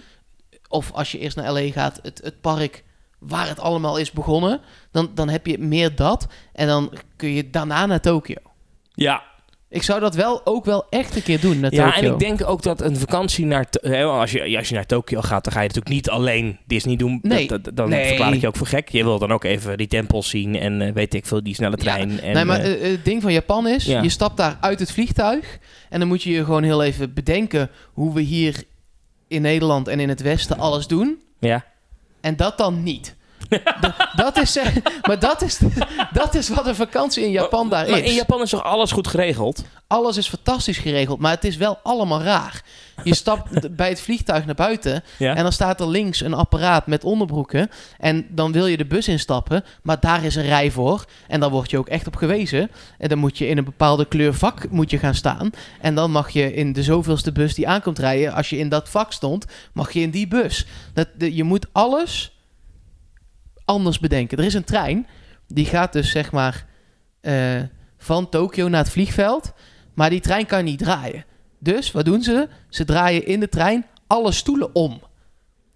of 0.69 0.91
als 0.91 1.11
je 1.11 1.19
eerst 1.19 1.35
naar 1.35 1.51
LA 1.53 1.71
gaat, 1.71 1.99
het, 2.03 2.21
het 2.23 2.41
park 2.41 2.83
waar 3.21 3.47
het 3.47 3.59
allemaal 3.59 3.97
is 3.97 4.11
begonnen, 4.11 4.59
dan, 4.91 5.11
dan 5.15 5.29
heb 5.29 5.47
je 5.47 5.57
meer 5.57 5.95
dat. 5.95 6.27
En 6.53 6.67
dan 6.67 6.93
kun 7.15 7.29
je 7.29 7.49
daarna 7.49 7.85
naar 7.85 7.99
Tokio. 8.01 8.35
Ja, 8.93 9.23
Ik 9.69 9.83
zou 9.83 9.99
dat 9.99 10.15
wel 10.15 10.41
ook 10.45 10.65
wel 10.65 10.85
echt 10.89 11.15
een 11.15 11.23
keer 11.23 11.39
doen 11.39 11.59
naar 11.59 11.73
Ja, 11.73 11.95
en 11.95 12.05
ik 12.05 12.19
denk 12.19 12.47
ook 12.47 12.61
dat 12.61 12.81
een 12.81 12.97
vakantie 12.97 13.45
naar... 13.45 13.69
Als, 14.05 14.31
je, 14.31 14.57
als 14.57 14.69
je 14.69 14.75
naar 14.75 14.85
Tokio 14.85 15.21
gaat, 15.21 15.43
dan 15.43 15.53
ga 15.53 15.59
je 15.61 15.67
natuurlijk 15.67 15.95
niet 15.95 16.09
alleen 16.09 16.59
Disney 16.67 16.95
doen. 16.95 17.19
Nee. 17.21 17.47
Dat- 17.47 17.63
dat- 17.63 17.75
dan 17.75 17.89
Nee. 17.89 18.07
verklaar 18.07 18.33
ik 18.33 18.41
je 18.41 18.47
ook 18.47 18.55
voor 18.55 18.67
gek. 18.67 18.89
Je 18.89 19.03
wil 19.03 19.19
dan 19.19 19.31
ook 19.31 19.43
even 19.43 19.77
die 19.77 19.87
tempels 19.87 20.29
zien 20.29 20.55
en 20.55 20.81
eh, 20.81 20.93
weet 20.93 21.13
ik 21.13 21.25
veel, 21.25 21.43
die 21.43 21.55
snelle 21.55 21.77
trein. 21.77 22.19
en, 22.19 22.33
nee, 22.33 22.45
maar 22.45 22.59
eh, 22.59 22.73
eh, 22.85 22.91
het 22.91 23.05
ding 23.05 23.21
van 23.21 23.33
Japan 23.33 23.67
is, 23.67 23.85
Ja. 23.85 24.01
je 24.01 24.09
stapt 24.09 24.37
daar 24.37 24.57
uit 24.61 24.79
het 24.79 24.91
vliegtuig 24.91 25.59
en 25.89 25.99
dan 25.99 26.07
moet 26.07 26.23
je 26.23 26.31
je 26.31 26.45
gewoon 26.45 26.63
heel 26.63 26.83
even 26.83 27.13
bedenken 27.13 27.69
hoe 27.93 28.13
we 28.13 28.21
hier 28.21 28.63
in 29.27 29.41
Nederland 29.41 29.87
en 29.87 29.99
in 29.99 30.09
het 30.09 30.21
Westen 30.21 30.57
alles 30.59 30.87
doen. 30.87 31.21
ja. 31.39 31.65
En 32.21 32.35
dat 32.35 32.57
dan 32.57 32.83
niet. 32.83 33.15
Dat 34.15 34.37
is, 34.37 34.51
zeg- 34.53 34.73
maar 35.07 35.19
dat 35.19 35.41
is, 35.41 35.59
dat 36.13 36.35
is 36.35 36.49
wat 36.49 36.67
een 36.67 36.75
vakantie 36.75 37.23
in 37.23 37.31
Japan 37.31 37.69
daar 37.69 37.89
maar 37.89 37.99
is. 37.99 38.09
in 38.09 38.15
Japan 38.15 38.41
is 38.41 38.49
toch 38.49 38.63
alles 38.63 38.91
goed 38.91 39.07
geregeld? 39.07 39.63
Alles 39.87 40.17
is 40.17 40.27
fantastisch 40.29 40.77
geregeld, 40.77 41.19
maar 41.19 41.31
het 41.31 41.43
is 41.43 41.57
wel 41.57 41.79
allemaal 41.83 42.21
raar. 42.21 42.61
Je 43.03 43.15
stapt 43.15 43.75
bij 43.75 43.89
het 43.89 44.01
vliegtuig 44.01 44.45
naar 44.45 44.55
buiten 44.55 45.03
Ja. 45.17 45.35
en 45.35 45.43
dan 45.43 45.51
staat 45.51 45.79
er 45.79 45.87
links 45.87 46.21
een 46.21 46.33
apparaat 46.33 46.87
met 46.87 47.03
onderbroeken. 47.03 47.69
En 47.99 48.25
dan 48.29 48.51
wil 48.51 48.67
je 48.67 48.77
de 48.77 48.85
bus 48.85 49.07
instappen, 49.07 49.63
maar 49.81 49.99
daar 49.99 50.23
is 50.23 50.35
een 50.35 50.45
rij 50.45 50.71
voor. 50.71 51.05
En 51.27 51.39
dan 51.39 51.51
word 51.51 51.69
je 51.69 51.77
ook 51.77 51.87
echt 51.87 52.07
op 52.07 52.15
gewezen. 52.15 52.71
En 52.97 53.09
dan 53.09 53.17
moet 53.17 53.37
je 53.37 53.47
in 53.47 53.57
een 53.57 53.63
bepaalde 53.63 54.05
kleur 54.05 54.33
vak 54.33 54.69
moet 54.69 54.89
je 54.91 54.97
gaan 54.97 55.15
staan. 55.15 55.49
En 55.81 55.95
dan 55.95 56.11
mag 56.11 56.29
je 56.29 56.53
in 56.53 56.73
de 56.73 56.83
zoveelste 56.83 57.31
bus 57.31 57.53
die 57.53 57.67
aankomt 57.67 57.99
rijden, 57.99 58.33
als 58.33 58.49
je 58.49 58.57
in 58.57 58.69
dat 58.69 58.89
vak 58.89 59.11
stond, 59.11 59.45
mag 59.73 59.91
je 59.91 59.99
in 60.01 60.09
die 60.09 60.27
bus. 60.27 60.65
Dat, 60.93 61.07
de- 61.17 61.35
je 61.35 61.43
moet 61.43 61.65
alles 61.71 62.31
anders 63.71 63.99
bedenken. 63.99 64.37
Er 64.37 64.45
is 64.45 64.53
een 64.53 64.63
trein, 64.63 65.07
die 65.47 65.65
gaat 65.65 65.93
dus 65.93 66.11
zeg 66.11 66.31
maar 66.31 66.65
eh, 67.21 67.61
van 67.97 68.29
Tokio 68.29 68.67
naar 68.67 68.83
het 68.83 68.91
vliegveld. 68.91 69.53
Maar 69.93 70.09
die 70.09 70.19
trein 70.19 70.45
kan 70.45 70.63
niet 70.63 70.79
draaien. 70.79 71.25
Dus 71.59 71.91
wat 71.91 72.05
doen 72.05 72.21
ze? 72.21 72.47
Ze 72.69 72.85
draaien 72.85 73.25
in 73.25 73.39
de 73.39 73.49
trein 73.49 73.85
alle 74.07 74.31
stoelen 74.31 74.75
om. 74.75 75.01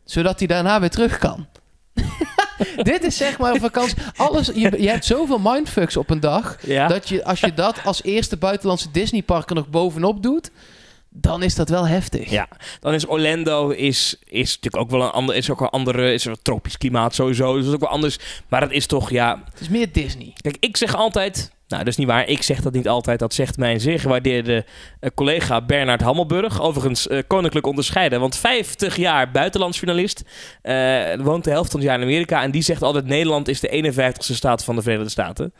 Zodat 0.03 0.39
hij 0.39 0.47
daarna 0.47 0.79
weer 0.79 0.89
terug 0.89 1.17
kan. 1.17 1.47
Dit 2.83 3.03
is 3.03 3.17
zeg 3.17 3.37
maar 3.37 3.53
een 3.53 3.59
vakantie. 3.59 3.97
Alles, 4.15 4.47
je, 4.47 4.81
je 4.81 4.89
hebt 4.89 5.05
zoveel 5.05 5.39
mindfucks 5.39 5.97
op 5.97 6.09
een 6.09 6.19
dag. 6.19 6.57
Ja. 6.67 6.87
Dat 6.87 7.09
je, 7.09 7.25
als 7.25 7.39
je 7.39 7.53
dat 7.53 7.83
als 7.83 8.03
eerste 8.03 8.37
buitenlandse 8.37 8.91
Disneypark 8.91 9.49
er 9.49 9.55
nog 9.55 9.69
bovenop 9.69 10.23
doet. 10.23 10.51
Dan 11.17 11.43
is 11.43 11.55
dat 11.55 11.69
wel 11.69 11.87
heftig. 11.87 12.29
Ja, 12.29 12.47
dan 12.79 12.93
is 12.93 13.07
Orlando 13.07 13.69
is, 13.69 14.15
is 14.23 14.55
natuurlijk 14.55 14.83
ook 14.83 14.89
wel 14.89 15.01
een 15.01 15.11
ander, 15.11 15.35
is 15.35 15.49
ook 15.49 15.59
wel 15.59 15.67
een 15.67 15.79
andere, 15.79 16.13
is 16.13 16.25
een 16.25 16.37
tropisch 16.41 16.77
klimaat 16.77 17.15
sowieso, 17.15 17.53
dus 17.53 17.61
dat 17.61 17.69
is 17.69 17.73
ook 17.73 17.81
wel 17.81 17.89
anders. 17.89 18.17
Maar 18.49 18.61
het 18.61 18.71
is 18.71 18.85
toch, 18.85 19.09
ja, 19.09 19.43
Het 19.51 19.59
is 19.59 19.69
meer 19.69 19.91
Disney. 19.91 20.33
Kijk, 20.41 20.57
ik 20.59 20.77
zeg 20.77 20.95
altijd. 20.95 21.53
Nou, 21.67 21.83
dat 21.83 21.91
is 21.91 21.99
niet 21.99 22.07
waar. 22.07 22.27
Ik 22.27 22.41
zeg 22.41 22.61
dat 22.61 22.73
niet 22.73 22.87
altijd. 22.87 23.19
Dat 23.19 23.33
zegt 23.33 23.57
mijn 23.57 23.79
zeer 23.79 23.99
gewaardeerde 23.99 24.65
eh, 24.99 25.09
collega 25.15 25.61
Bernard 25.61 26.01
Hammelburg. 26.01 26.61
Overigens 26.61 27.07
eh, 27.07 27.19
koninklijk 27.27 27.65
onderscheiden. 27.65 28.19
Want 28.19 28.37
50 28.37 28.95
jaar 28.95 29.31
buitenlandsjournalist. 29.31 30.23
eh 30.61 31.15
woont 31.15 31.43
de 31.43 31.49
helft 31.49 31.71
van 31.71 31.79
het 31.79 31.89
jaar 31.89 31.97
in 31.97 32.03
Amerika. 32.03 32.41
En 32.43 32.51
die 32.51 32.61
zegt 32.61 32.81
altijd: 32.81 33.05
Nederland 33.05 33.47
is 33.47 33.59
de 33.59 33.93
51ste 33.93 34.33
staat 34.35 34.63
van 34.63 34.75
de 34.75 34.81
Verenigde 34.81 35.09
Staten. 35.09 35.53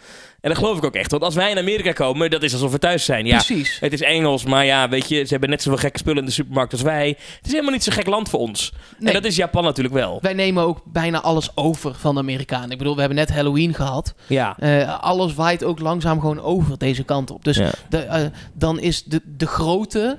En 0.45 0.51
dat 0.51 0.59
geloof 0.59 0.77
ik 0.77 0.83
ook 0.85 0.95
echt. 0.95 1.11
Want 1.11 1.23
als 1.23 1.35
wij 1.35 1.51
in 1.51 1.57
Amerika 1.57 1.91
komen, 1.91 2.29
dat 2.29 2.43
is 2.43 2.53
alsof 2.53 2.71
we 2.71 2.79
thuis 2.79 3.05
zijn. 3.05 3.25
Ja, 3.25 3.35
Precies. 3.35 3.77
het 3.79 3.93
is 3.93 4.01
Engels, 4.01 4.43
maar 4.45 4.65
ja, 4.65 4.89
weet 4.89 5.09
je, 5.09 5.23
ze 5.23 5.27
hebben 5.29 5.49
net 5.49 5.61
zoveel 5.61 5.79
gekke 5.79 5.97
spullen 5.97 6.19
in 6.19 6.25
de 6.25 6.31
supermarkt 6.31 6.71
als 6.71 6.81
wij. 6.81 7.07
Het 7.07 7.45
is 7.45 7.51
helemaal 7.51 7.71
niet 7.71 7.83
zo'n 7.83 7.93
gek 7.93 8.05
land 8.07 8.29
voor 8.29 8.39
ons. 8.39 8.73
Nee. 8.99 9.07
En 9.13 9.21
dat 9.21 9.31
is 9.31 9.35
Japan 9.35 9.63
natuurlijk 9.63 9.95
wel. 9.95 10.19
Wij 10.21 10.33
nemen 10.33 10.63
ook 10.63 10.81
bijna 10.85 11.21
alles 11.21 11.49
over 11.55 11.95
van 11.95 12.13
de 12.13 12.19
Amerikanen. 12.19 12.71
Ik 12.71 12.77
bedoel, 12.77 12.93
we 12.93 12.99
hebben 12.99 13.17
net 13.17 13.31
Halloween 13.33 13.73
gehad. 13.73 14.13
Ja. 14.27 14.55
Eh, 14.59 14.99
alles 14.99 15.33
waait 15.33 15.63
ook 15.63 15.79
langzaam 15.79 16.19
gewoon 16.19 16.41
over 16.41 16.77
deze 16.77 17.03
kant 17.03 17.31
op. 17.31 17.43
Dus 17.43 17.57
Ja. 17.57 17.71
de, 17.89 17.97
eh, 17.97 18.25
dan 18.53 18.79
is 18.79 19.03
de, 19.03 19.21
de 19.37 19.47
grote 19.47 20.17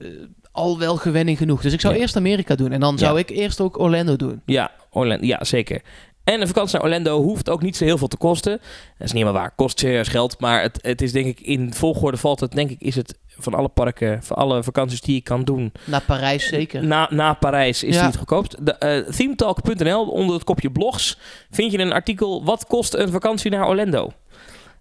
eh, 0.00 0.08
al 0.52 0.78
wel 0.78 0.96
gewenning 0.96 1.38
genoeg. 1.38 1.60
Dus 1.62 1.72
ik 1.72 1.80
zou 1.80 1.94
Ja. 1.94 2.00
eerst 2.00 2.16
Amerika 2.16 2.54
doen. 2.54 2.72
En 2.72 2.80
dan 2.80 2.98
zou 2.98 3.14
Ja. 3.14 3.18
ik 3.20 3.30
eerst 3.30 3.60
ook 3.60 3.78
Orlando 3.78 4.16
doen. 4.16 4.42
Ja, 4.46 4.70
Orlando, 4.90 5.26
ja, 5.26 5.44
zeker. 5.44 5.82
En 6.26 6.40
een 6.40 6.46
vakantie 6.46 6.76
naar 6.76 6.84
Orlando 6.86 7.22
hoeft 7.22 7.50
ook 7.50 7.62
niet 7.62 7.76
zo 7.76 7.84
heel 7.84 7.98
veel 7.98 8.08
te 8.08 8.16
kosten. 8.16 8.52
Dat 8.52 8.62
is 8.98 9.12
niet 9.12 9.22
helemaal 9.22 9.32
waar. 9.40 9.50
Kost 9.56 9.78
serieus 9.78 10.08
geld. 10.08 10.40
Maar 10.40 10.62
het, 10.62 10.78
het 10.82 11.02
is 11.02 11.12
denk 11.12 11.26
ik 11.26 11.40
in 11.40 11.74
volgorde 11.74 12.16
valt 12.16 12.40
het, 12.40 12.52
denk 12.52 12.70
ik, 12.70 12.80
is 12.80 12.94
het 12.94 13.18
van 13.38 13.54
alle 13.54 13.68
parken, 13.68 14.22
van 14.22 14.36
alle 14.36 14.62
vakanties 14.62 15.00
die 15.00 15.14
je 15.14 15.20
kan 15.20 15.44
doen. 15.44 15.72
Naar 15.84 16.02
Parijs 16.02 16.48
zeker. 16.48 16.84
Na, 16.86 17.06
na 17.10 17.32
Parijs 17.32 17.82
is 17.82 17.94
Ja. 17.94 18.00
die 18.00 18.08
het 18.08 18.16
goedkoopst. 18.18 18.66
De, 18.66 18.72
eh, 18.72 19.12
themetalk.nl, 19.12 20.06
onder 20.10 20.34
het 20.34 20.44
kopje 20.44 20.70
blogs, 20.70 21.18
vind 21.50 21.72
je 21.72 21.78
een 21.78 21.92
artikel. 21.92 22.44
Wat 22.44 22.66
kost 22.66 22.94
een 22.94 23.10
vakantie 23.10 23.50
naar 23.50 23.68
Orlando? 23.68 24.10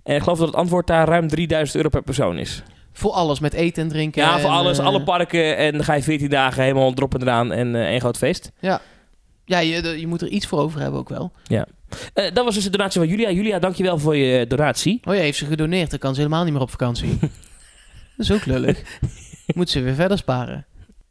En 0.04 0.16
ik 0.16 0.22
geloof 0.22 0.38
dat 0.38 0.48
het 0.48 0.56
antwoord 0.56 0.88
daar 0.88 1.08
ruim 1.08 1.28
3000 1.28 1.76
euro 1.78 1.90
per 1.90 2.02
persoon 2.04 2.38
is. 2.38 2.64
Voor 2.94 3.12
alles, 3.12 3.40
met 3.40 3.54
eten 3.54 3.84
en 3.84 3.90
drinken. 3.90 4.22
Ja, 4.24 4.40
voor 4.40 4.50
en, 4.50 4.56
alles, 4.56 4.78
eh, 4.80 4.86
alle 4.86 5.04
parken. 5.04 5.58
En 5.58 5.72
dan 5.72 5.84
ga 5.84 5.94
je 5.94 6.04
14 6.04 6.30
dagen 6.30 6.64
helemaal 6.64 6.94
drop 6.94 7.14
en 7.16 7.22
eraan 7.22 7.52
en 7.52 7.76
eh, 7.76 7.82
één 7.82 8.00
groot 8.00 8.18
feest. 8.18 8.52
Ja, 8.60 8.82
je, 9.46 9.82
de- 9.82 10.00
je 10.00 10.08
moet 10.08 10.22
er 10.22 10.28
iets 10.28 10.48
voor 10.48 10.60
over 10.60 10.80
hebben 10.80 11.00
ook 11.00 11.10
wel. 11.10 11.32
Eh, 12.14 12.34
dat 12.34 12.46
was 12.46 12.54
dus 12.56 12.64
de 12.64 12.70
donatie 12.70 13.00
van 13.00 13.10
Julia. 13.10 13.32
Julia, 13.32 13.60
dankjewel 13.60 13.98
voor 14.00 14.16
je 14.16 14.48
donatie. 14.48 15.00
Oh 15.04 15.14
ja, 15.16 15.20
heeft 15.22 15.38
ze 15.38 15.46
gedoneerd. 15.46 15.90
Dan 15.90 16.00
kan 16.00 16.14
ze 16.14 16.22
helemaal 16.22 16.44
niet 16.44 16.54
meer 16.54 16.62
op 16.62 16.70
vakantie. 16.70 17.18
dat 17.20 17.30
is 18.18 18.32
ook 18.32 18.46
lullig. 18.46 18.82
Moet 19.56 19.70
ze 19.70 19.82
weer 19.82 19.94
verder 19.96 20.18
sparen. 20.18 20.66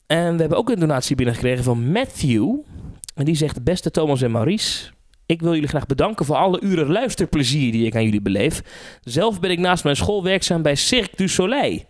En 0.06 0.34
we 0.34 0.40
hebben 0.40 0.58
ook 0.58 0.70
een 0.70 0.78
donatie 0.80 1.16
binnengekregen 1.16 1.64
van 1.64 1.90
Matthew. 1.92 2.54
En 3.14 3.24
die 3.24 3.34
zegt, 3.36 3.64
beste 3.64 3.90
Thomas 3.90 4.22
en 4.22 4.30
Maurice... 4.30 4.92
Ik 5.26 5.40
wil 5.40 5.54
jullie 5.54 5.68
graag 5.68 5.86
bedanken 5.86 6.26
voor 6.26 6.36
alle 6.36 6.60
uren 6.60 6.90
luisterplezier 6.92 7.72
die 7.72 7.86
ik 7.86 7.94
aan 7.96 8.04
jullie 8.04 8.20
beleef. 8.20 8.62
Zelf 9.04 9.40
ben 9.40 9.50
ik 9.50 9.58
naast 9.58 9.84
mijn 9.84 9.96
school 9.96 10.22
werkzaam 10.22 10.62
bij 10.62 10.74
Cirque 10.74 11.16
du 11.16 11.28
Soleil. 11.28 11.82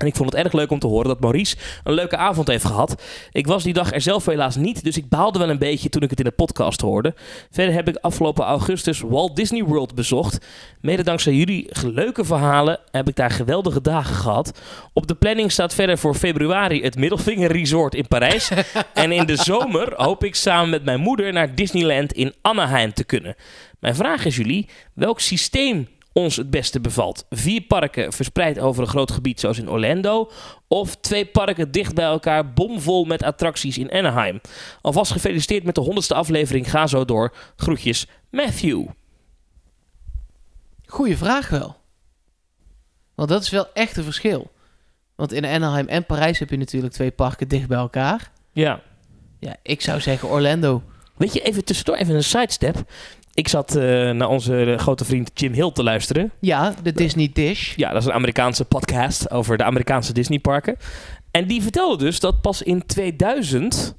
En 0.00 0.06
ik 0.06 0.16
vond 0.16 0.32
het 0.32 0.44
erg 0.44 0.52
leuk 0.52 0.70
om 0.70 0.78
te 0.78 0.86
horen 0.86 1.08
dat 1.08 1.20
Maurice 1.20 1.56
een 1.84 1.92
leuke 1.92 2.16
avond 2.16 2.48
heeft 2.48 2.64
gehad. 2.64 3.02
Ik 3.32 3.46
was 3.46 3.62
die 3.62 3.72
dag 3.72 3.92
er 3.92 4.00
zelf 4.00 4.26
helaas 4.26 4.56
niet, 4.56 4.84
dus 4.84 4.96
ik 4.96 5.08
baalde 5.08 5.38
wel 5.38 5.50
een 5.50 5.58
beetje 5.58 5.88
toen 5.88 6.02
ik 6.02 6.10
het 6.10 6.18
in 6.18 6.24
de 6.24 6.30
podcast 6.30 6.80
hoorde. 6.80 7.14
Verder 7.50 7.74
heb 7.74 7.88
ik 7.88 7.96
afgelopen 7.96 8.44
augustus 8.44 9.00
Walt 9.00 9.36
Disney 9.36 9.64
World 9.64 9.94
bezocht. 9.94 10.46
Mede 10.80 11.02
dankzij 11.02 11.32
jullie 11.32 11.68
leuke 11.86 12.24
verhalen 12.24 12.78
heb 12.90 13.08
ik 13.08 13.16
daar 13.16 13.30
geweldige 13.30 13.80
dagen 13.80 14.14
gehad. 14.14 14.60
Op 14.92 15.06
de 15.06 15.14
planning 15.14 15.52
staat 15.52 15.74
verder 15.74 15.98
voor 15.98 16.14
februari 16.14 16.82
het 16.82 16.96
Middelvinger 16.96 17.52
Resort 17.52 17.94
in 17.94 18.08
Parijs. 18.08 18.50
en 18.94 19.12
in 19.12 19.26
de 19.26 19.36
zomer 19.36 19.92
hoop 19.96 20.24
ik 20.24 20.34
samen 20.34 20.70
met 20.70 20.84
mijn 20.84 21.00
moeder 21.00 21.32
naar 21.32 21.54
Disneyland 21.54 22.12
in 22.12 22.34
Anaheim 22.42 22.92
te 22.92 23.04
kunnen. 23.04 23.34
Mijn 23.78 23.94
vraag 23.94 24.24
is 24.24 24.36
jullie, 24.36 24.68
welk 24.94 25.20
systeem 25.20 25.88
ons 26.12 26.36
het 26.36 26.50
beste 26.50 26.80
bevalt. 26.80 27.26
Vier 27.30 27.60
parken 27.60 28.12
verspreid 28.12 28.58
over 28.58 28.82
een 28.82 28.88
groot 28.88 29.10
gebied 29.10 29.40
zoals 29.40 29.58
in 29.58 29.70
Orlando. 29.70 30.30
Of 30.68 30.96
twee 30.96 31.26
parken 31.26 31.70
dicht 31.70 31.94
bij 31.94 32.04
elkaar, 32.04 32.52
bomvol 32.52 33.04
met 33.04 33.22
attracties 33.22 33.78
in 33.78 33.92
Anaheim. 33.92 34.40
Alvast 34.80 35.12
gefeliciteerd 35.12 35.64
met 35.64 35.74
de 35.74 35.80
honderdste 35.80 36.14
aflevering. 36.14 36.70
Ga 36.70 36.86
zo 36.86 37.04
door. 37.04 37.34
Groetjes, 37.56 38.06
Matthew. 38.30 38.86
Goeie 40.86 41.16
vraag 41.16 41.48
wel. 41.48 41.76
Want 43.14 43.28
dat 43.28 43.42
is 43.42 43.50
wel 43.50 43.72
echt 43.72 43.96
een 43.96 44.04
verschil. 44.04 44.50
Want 45.16 45.32
in 45.32 45.44
Anaheim 45.44 45.88
en 45.88 46.06
Parijs 46.06 46.38
heb 46.38 46.50
je 46.50 46.56
natuurlijk 46.56 46.92
twee 46.92 47.10
parken 47.10 47.48
dicht 47.48 47.68
bij 47.68 47.78
elkaar. 47.78 48.30
Ja. 48.52 48.82
Ja, 49.38 49.56
ik 49.62 49.80
zou 49.80 50.00
zeggen 50.00 50.28
Orlando. 50.28 50.82
Weet 51.16 51.32
je, 51.32 51.40
even 51.40 51.64
tussendoor, 51.64 51.96
even 51.96 52.14
een 52.14 52.24
sidestep. 52.24 52.84
Ik 53.40 53.48
zat 53.48 53.76
uh, 53.76 54.10
naar 54.10 54.28
onze 54.28 54.74
grote 54.78 55.04
vriend 55.04 55.30
Jim 55.34 55.52
Hill 55.52 55.72
te 55.72 55.82
luisteren. 55.82 56.32
Ja, 56.40 56.74
de 56.82 56.92
Disney 56.92 57.30
Dish. 57.32 57.76
Ja, 57.76 57.92
dat 57.92 58.02
is 58.02 58.08
een 58.08 58.14
Amerikaanse 58.14 58.64
podcast 58.64 59.30
over 59.30 59.56
de 59.56 59.64
Amerikaanse 59.64 60.12
Disneyparken. 60.12 60.76
En 61.30 61.46
die 61.46 61.62
vertelde 61.62 62.04
dus 62.04 62.20
dat 62.20 62.40
pas 62.40 62.62
in 62.62 62.86
2000 62.86 63.96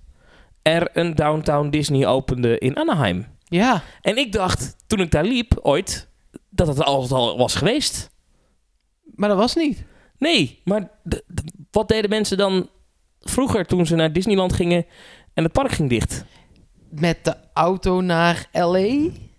er 0.62 0.90
een 0.94 1.16
Downtown 1.16 1.70
Disney 1.70 2.08
opende 2.08 2.58
in 2.58 2.78
Anaheim. 2.78 3.28
Ja. 3.44 3.84
En 4.02 4.18
ik 4.18 4.32
dacht, 4.32 4.76
toen 4.88 5.00
ik 5.00 5.12
daar 5.12 5.26
liep, 5.26 5.60
ooit, 5.62 6.10
dat 6.50 6.68
het 6.68 6.84
altijd 6.84 7.12
al 7.12 7.38
was 7.38 7.56
geweest. 7.56 8.10
Maar 9.16 9.30
dat 9.30 9.38
was 9.38 9.56
niet. 9.56 9.84
Nee, 10.18 10.62
maar 10.64 10.90
wat 11.72 11.88
deden 11.88 12.10
mensen 12.10 12.38
dan 12.38 12.70
vroeger 13.20 13.66
toen 13.66 13.86
ze 13.86 13.96
naar 13.96 14.14
Disneyland 14.14 14.54
gingen 14.54 14.86
en 15.34 15.44
het 15.44 15.54
park 15.54 15.72
ging 15.72 15.90
dicht? 15.90 16.26
Met 16.90 17.18
de 17.26 17.36
auto 17.54 18.02
naar 18.02 18.48
L.A.? 18.52 19.30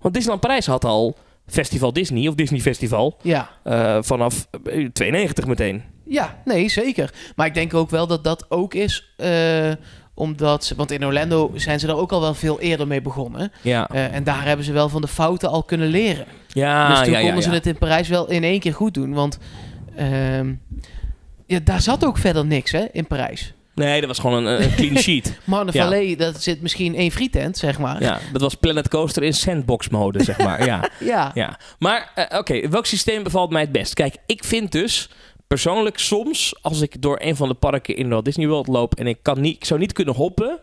Want 0.00 0.14
Disneyland 0.14 0.40
Parijs 0.40 0.66
had 0.66 0.84
al 0.84 1.16
Festival 1.46 1.92
Disney 1.92 2.28
of 2.28 2.34
Disney 2.34 2.60
Festival. 2.60 3.18
Ja. 3.22 3.50
Uh, 3.64 3.98
vanaf 4.00 4.48
92 4.92 5.46
meteen. 5.46 5.82
Ja, 6.04 6.36
nee, 6.44 6.68
zeker. 6.68 7.12
Maar 7.36 7.46
ik 7.46 7.54
denk 7.54 7.74
ook 7.74 7.90
wel 7.90 8.06
dat 8.06 8.24
dat 8.24 8.46
ook 8.48 8.74
is 8.74 9.14
uh, 9.16 9.72
omdat... 10.14 10.64
Ze, 10.64 10.74
want 10.74 10.90
in 10.90 11.06
Orlando 11.06 11.50
zijn 11.54 11.80
ze 11.80 11.86
er 11.88 11.96
ook 11.96 12.12
al 12.12 12.20
wel 12.20 12.34
veel 12.34 12.60
eerder 12.60 12.86
mee 12.86 13.02
begonnen. 13.02 13.52
Ja. 13.62 13.88
Uh, 13.92 14.14
en 14.14 14.24
daar 14.24 14.44
hebben 14.44 14.64
ze 14.64 14.72
wel 14.72 14.88
van 14.88 15.00
de 15.00 15.08
fouten 15.08 15.48
al 15.48 15.62
kunnen 15.62 15.88
leren. 15.88 16.26
Ja, 16.48 16.88
dus 16.88 16.98
toen 16.98 17.12
ja, 17.12 17.20
konden 17.20 17.36
ja, 17.36 17.42
ze 17.42 17.50
het 17.50 17.66
in 17.66 17.78
Parijs 17.78 18.08
wel 18.08 18.30
in 18.30 18.44
één 18.44 18.60
keer 18.60 18.74
goed 18.74 18.94
doen. 18.94 19.12
Want 19.12 19.38
uh, 19.98 20.40
ja, 21.46 21.58
daar 21.64 21.80
zat 21.80 22.04
ook 22.04 22.18
verder 22.18 22.46
niks 22.46 22.72
hè, 22.72 22.84
in 22.92 23.06
Parijs. 23.06 23.54
Nee, 23.78 23.98
dat 24.00 24.08
was 24.08 24.18
gewoon 24.18 24.44
een, 24.44 24.62
een 24.62 24.74
clean 24.74 24.96
sheet. 25.04 25.38
Marne 25.44 25.72
ja. 25.72 25.84
Valley, 25.84 26.16
dat 26.16 26.42
zit 26.42 26.62
misschien 26.62 26.94
één 26.94 27.10
frietent, 27.10 27.56
zeg 27.56 27.78
maar. 27.78 28.02
Ja, 28.02 28.20
dat 28.32 28.40
was 28.40 28.54
Planet 28.54 28.88
Coaster 28.88 29.22
in 29.22 29.34
sandbox 29.34 29.88
mode, 29.88 30.24
zeg 30.24 30.38
maar. 30.38 30.64
Ja. 30.64 30.90
ja. 31.00 31.30
ja. 31.34 31.58
Maar, 31.78 32.12
uh, 32.16 32.24
oké, 32.24 32.36
okay, 32.36 32.68
welk 32.70 32.86
systeem 32.86 33.22
bevalt 33.22 33.50
mij 33.50 33.60
het 33.60 33.72
best? 33.72 33.94
Kijk, 33.94 34.16
ik 34.26 34.44
vind 34.44 34.72
dus 34.72 35.10
persoonlijk 35.46 35.98
soms, 35.98 36.54
als 36.62 36.80
ik 36.80 37.02
door 37.02 37.18
een 37.20 37.36
van 37.36 37.48
de 37.48 37.54
parken 37.54 37.96
in 37.96 38.08
Walt 38.08 38.24
Disney 38.24 38.48
World 38.48 38.66
loop 38.66 38.94
en 38.94 39.06
ik, 39.06 39.18
kan 39.22 39.40
niet, 39.40 39.56
ik 39.56 39.64
zou 39.64 39.80
niet 39.80 39.92
kunnen 39.92 40.14
hoppen, 40.14 40.60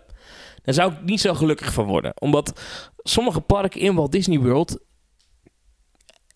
dan 0.63 0.73
zou 0.73 0.91
ik 0.91 1.03
niet 1.03 1.21
zo 1.21 1.33
gelukkig 1.33 1.73
van 1.73 1.85
worden. 1.85 2.11
Omdat 2.21 2.61
sommige 2.97 3.41
parken 3.41 3.81
in 3.81 3.95
Walt 3.95 4.11
Disney 4.11 4.39
World 4.39 4.79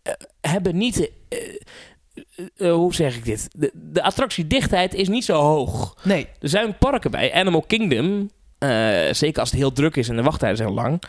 uh, 0.03 0.13
hebben 0.41 0.77
niet... 0.77 0.99
Uh, 1.29 1.39
uh, 2.57 2.73
hoe 2.73 2.93
zeg 2.93 3.15
ik 3.15 3.25
dit? 3.25 3.47
De, 3.51 3.71
de, 3.73 4.03
attractiedichtheid 4.03 4.93
is 4.93 5.07
niet 5.07 5.25
zo 5.25 5.41
hoog. 5.41 5.97
Nee. 6.03 6.27
Er 6.39 6.49
zijn 6.49 6.77
parken 6.77 7.11
bij. 7.11 7.33
Animal 7.33 7.61
Kingdom, 7.61 8.29
uh, 8.59 8.69
zeker 9.11 9.39
als 9.39 9.49
het 9.49 9.59
heel 9.59 9.71
druk 9.71 9.95
is 9.95 10.09
en 10.09 10.15
de 10.15 10.21
wachttijden 10.21 10.57
zijn 10.57 10.71
lang, 10.71 11.01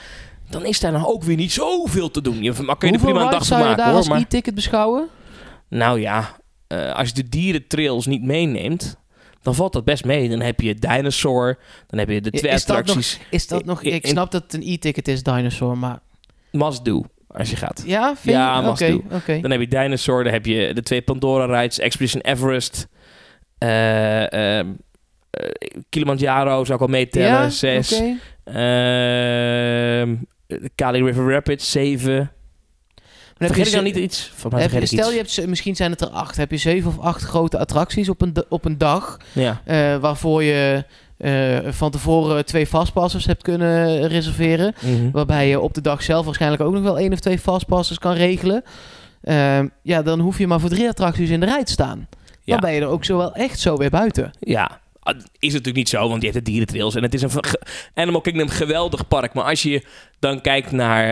dan 0.51 0.64
is 0.64 0.81
daar 0.81 0.92
nog 0.92 1.07
ook 1.07 1.23
weer 1.23 1.37
niet 1.37 1.53
zoveel 1.53 2.11
te 2.11 2.23
doen. 2.23 2.42
Je 2.42 2.53
kun 2.53 2.88
je 2.88 2.94
er 2.94 3.01
prima 3.01 3.23
een 3.23 3.31
dag 3.31 3.46
van 3.46 3.59
maken, 3.59 3.66
zou 3.66 3.68
je 3.68 3.77
daar 3.77 3.87
hoor. 3.87 3.96
als 3.96 4.09
Maar, 4.09 4.20
e-ticket 4.20 4.55
beschouwen? 4.55 5.09
nou 5.68 6.01
ja, 6.01 6.37
uh, 6.68 6.94
als 6.94 7.09
je 7.09 7.14
de 7.14 7.29
dierentrails 7.29 8.07
niet 8.07 8.23
meeneemt, 8.23 8.96
dan 9.42 9.55
valt 9.55 9.73
dat 9.73 9.85
best 9.85 10.05
mee. 10.05 10.29
Dan 10.29 10.40
heb 10.40 10.61
je 10.61 10.75
Dinosaur, 10.75 11.59
dan 11.87 11.99
heb 11.99 12.09
je 12.09 12.20
de 12.20 12.31
twee 12.31 12.53
is 12.53 12.61
attracties. 12.61 13.12
Dat 13.12 13.20
nog, 13.20 13.31
is 13.31 13.46
dat 13.46 13.64
nog... 13.64 13.83
Ik 13.83 14.07
snap 14.07 14.31
dat 14.31 14.42
het 14.42 14.55
een 14.55 14.62
e-ticket 14.62 15.09
is, 15.09 15.23
Dinosaur, 15.23 15.79
maar... 15.79 16.01
Must 16.51 16.85
do. 16.85 17.05
Als 17.33 17.51
je 17.51 17.57
gaat. 17.57 17.83
Ja, 17.87 18.16
vind 18.16 18.37
ja, 18.37 18.61
je? 18.61 18.69
okay. 18.69 19.03
Okay. 19.11 19.40
Dan 19.40 19.51
heb 19.51 19.61
je 19.61 19.69
Dinosaur, 19.69 20.25
dan 20.25 20.33
heb 20.33 20.47
je 20.47 20.75
de 20.75 20.83
twee 20.83 21.03
Pandora 21.03 21.61
rides, 21.61 21.79
Expedition 21.79 22.23
Everest, 22.23 22.88
uh, 23.59 24.23
uh, 24.23 24.61
Kilimanjaro 25.88 26.64
zou 26.64 26.79
ik 26.79 26.85
al 26.85 26.90
meetellen, 26.90 27.29
ja? 27.29 27.49
zes. 27.49 27.93
Okay. 27.93 28.19
Uh, 30.09 30.16
Kali 30.75 31.03
River 31.03 31.31
Rapids, 31.31 31.71
zeven. 31.71 32.33
Vergeet 33.37 33.66
ik 33.66 33.73
dan 33.73 33.85
niet 33.85 33.97
iets? 33.97 34.33
Van 34.35 34.51
mij 34.55 34.64
ik 34.64 34.87
stel 34.87 35.12
iets. 35.12 35.35
je 35.35 35.40
hebt, 35.40 35.51
misschien 35.51 35.77
zijn 35.77 35.90
het 35.90 36.01
er 36.01 36.09
acht. 36.09 36.37
Heb 36.37 36.51
je 36.51 36.57
zeven 36.57 36.90
of 36.90 36.99
acht 36.99 37.23
grote 37.23 37.59
attracties 37.59 38.09
op 38.09 38.23
een, 38.23 38.45
op 38.49 38.64
een 38.64 38.79
dag, 38.79 39.16
ja. 39.33 39.62
uh, 39.66 39.97
waarvoor 39.97 40.43
je 40.43 40.85
uh, 41.20 41.59
van 41.68 41.90
tevoren 41.90 42.44
twee 42.44 42.66
fastpassers 42.66 43.26
hebt 43.26 43.42
kunnen 43.42 44.09
reserveren. 44.09 44.74
Mm 44.80 44.94
-hmm. 44.94 45.11
Waarbij 45.11 45.48
je 45.48 45.61
op 45.61 45.74
de 45.74 45.80
dag 45.80 46.02
zelf 46.02 46.24
waarschijnlijk 46.24 46.62
ook 46.62 46.72
nog 46.72 46.83
wel 46.83 46.98
één 46.98 47.12
of 47.12 47.20
twee 47.20 47.38
fastpassers 47.38 47.98
kan 47.98 48.12
regelen. 48.12 48.62
Uh, 49.24 49.59
ja, 49.83 50.02
dan 50.02 50.20
hoef 50.20 50.38
je 50.38 50.46
maar 50.46 50.61
voor 50.61 50.68
drie 50.68 50.88
attracties 50.88 51.30
in 51.30 51.40
de 51.40 51.46
rij 51.46 51.64
te 51.64 51.72
staan. 51.72 52.09
Ja. 52.44 52.52
Dan 52.52 52.61
ben 52.61 52.72
je 52.72 52.80
er 52.80 52.87
ook 52.87 53.04
zo 53.04 53.16
wel 53.16 53.35
echt 53.35 53.61
zo 53.61 53.76
weer 53.76 53.90
buiten. 53.90 54.30
Ja, 54.40 54.80
is 55.38 55.52
natuurlijk 55.52 55.76
niet 55.76 55.88
zo, 55.88 56.09
want 56.09 56.22
je 56.22 56.30
hebt 56.30 56.44
de 56.44 56.50
dierentrails 56.50 56.94
en 56.94 57.02
het 57.02 57.14
is 57.14 57.22
een 57.22 57.30
Animal 57.94 58.20
Kingdom 58.20 58.48
geweldig 58.48 59.09
park. 59.09 59.35
Maar 59.35 59.44
als 59.44 59.62
je 59.62 59.85
dan 60.18 60.40
kijkt 60.40 60.72
naar 60.72 61.11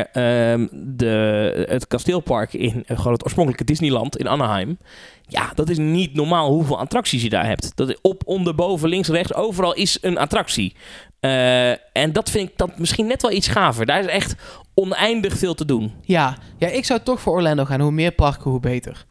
um, 0.53 0.69
de, 0.73 1.65
het 1.69 1.87
kasteelpark 1.87 2.53
in 2.53 2.85
uh, 2.87 2.97
gewoon 2.97 3.13
het 3.13 3.25
oorspronkelijke 3.25 3.65
Disneyland 3.65 4.17
in 4.17 4.29
Anaheim. 4.29 4.79
Ja, 5.29 5.51
dat 5.55 5.69
is 5.69 5.79
niet 5.79 6.15
normaal 6.15 6.51
hoeveel 6.51 6.79
attracties 6.79 7.23
je 7.23 7.29
daar 7.29 7.47
hebt. 7.47 7.77
Dat 7.77 7.99
op, 8.03 8.23
onder, 8.25 8.55
boven, 8.55 8.89
links, 8.89 9.09
rechts, 9.09 9.35
overal 9.35 9.75
is 9.75 9.99
een 10.01 10.19
attractie. 10.19 10.75
Uh, 11.21 11.71
en 11.71 12.13
dat 12.13 12.31
vind 12.31 12.49
ik 12.49 12.57
dan 12.59 12.73
misschien 12.77 13.07
net 13.07 13.23
wel 13.23 13.31
iets 13.31 13.49
gaver. 13.49 13.87
Daar 13.87 14.01
is 14.01 14.07
echt 14.07 14.35
oneindig 14.75 15.39
veel 15.39 15.55
te 15.55 15.65
doen. 15.65 15.93
Ja, 16.03 16.37
ja 16.59 16.69
ik 16.69 16.85
zou 16.85 17.01
toch 17.01 17.21
voor 17.21 17.33
Orlando 17.33 17.65
gaan. 17.65 17.81
Hoe 17.81 17.91
meer 17.91 18.13
parken, 18.13 18.51
hoe 18.51 18.61
beter. 18.61 19.07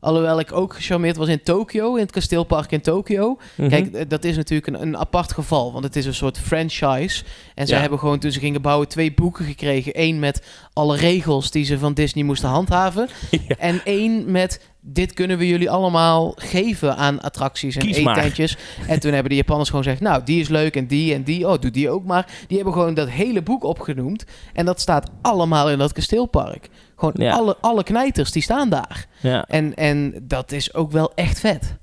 Alhoewel 0.00 0.38
ik 0.40 0.52
ook 0.52 0.74
gecharmeerd 0.74 1.16
was 1.16 1.28
in 1.28 1.42
Tokio, 1.42 1.94
in 1.94 2.02
het 2.02 2.10
kasteelpark 2.12 2.72
in 2.72 2.80
Tokio. 2.80 3.28
Mm 3.28 3.36
Mhm. 3.66 3.74
-hmm. 3.74 3.90
Kijk, 3.90 4.10
dat 4.10 4.24
is 4.24 4.36
natuurlijk 4.36 4.66
een, 4.76 4.82
een, 4.82 4.96
apart 4.96 5.32
geval, 5.32 5.72
want 5.72 5.84
het 5.84 5.96
is 5.96 6.06
een 6.06 6.14
soort 6.14 6.38
franchise. 6.38 7.24
En 7.54 7.66
zij 7.66 7.74
Ja. 7.74 7.80
hebben 7.80 7.98
gewoon 7.98 8.18
toen 8.18 8.30
ze 8.32 8.40
gingen 8.40 8.62
bouwen 8.62 8.88
twee 8.88 9.12
boeken 9.14 9.44
gekregen. 9.44 9.92
Eén 9.94 10.18
met 10.18 10.42
alle 10.72 10.96
regels 10.96 11.50
die 11.50 11.64
ze 11.64 11.78
van 11.78 11.94
Disney 11.94 12.24
moesten 12.24 12.48
handhaven. 12.48 13.08
Ja. 13.48 13.56
En 13.58 13.80
één 13.84 14.30
met 14.30 14.60
dit 14.80 15.12
kunnen 15.12 15.38
we 15.38 15.46
jullie 15.48 15.70
allemaal 15.70 16.32
geven 16.36 16.96
aan 16.96 17.20
attracties 17.20 17.76
en 17.76 17.86
eetentjes. 17.86 18.56
En 18.88 19.00
toen 19.00 19.12
hebben 19.12 19.30
de 19.30 19.36
Japanners 19.36 19.68
gewoon 19.68 19.84
gezegd, 19.84 20.02
nou 20.02 20.22
die 20.24 20.40
is 20.40 20.48
leuk 20.48 20.76
en 20.76 20.86
die 20.86 21.14
en 21.14 21.22
die. 21.22 21.48
Oh, 21.48 21.58
doe 21.60 21.70
die 21.70 21.90
ook 21.90 22.04
maar. 22.04 22.26
Die 22.46 22.56
hebben 22.56 22.74
gewoon 22.74 22.94
dat 22.94 23.08
hele 23.08 23.42
boek 23.42 23.64
opgenoemd. 23.64 24.24
En 24.52 24.64
dat 24.64 24.80
staat 24.80 25.10
allemaal 25.22 25.70
in 25.70 25.78
dat 25.78 25.92
kasteelpark. 25.92 26.68
Gewoon 26.98 27.14
Ja. 27.16 27.32
alle, 27.32 27.56
alle 27.60 27.82
knijters, 27.82 28.32
die 28.32 28.42
staan 28.42 28.68
daar. 28.68 29.06
Ja. 29.20 29.44
En, 29.46 29.74
en 29.74 30.14
dat 30.22 30.52
is 30.52 30.74
ook 30.74 30.92
wel 30.92 31.12
echt 31.14 31.40
vet. 31.40 31.76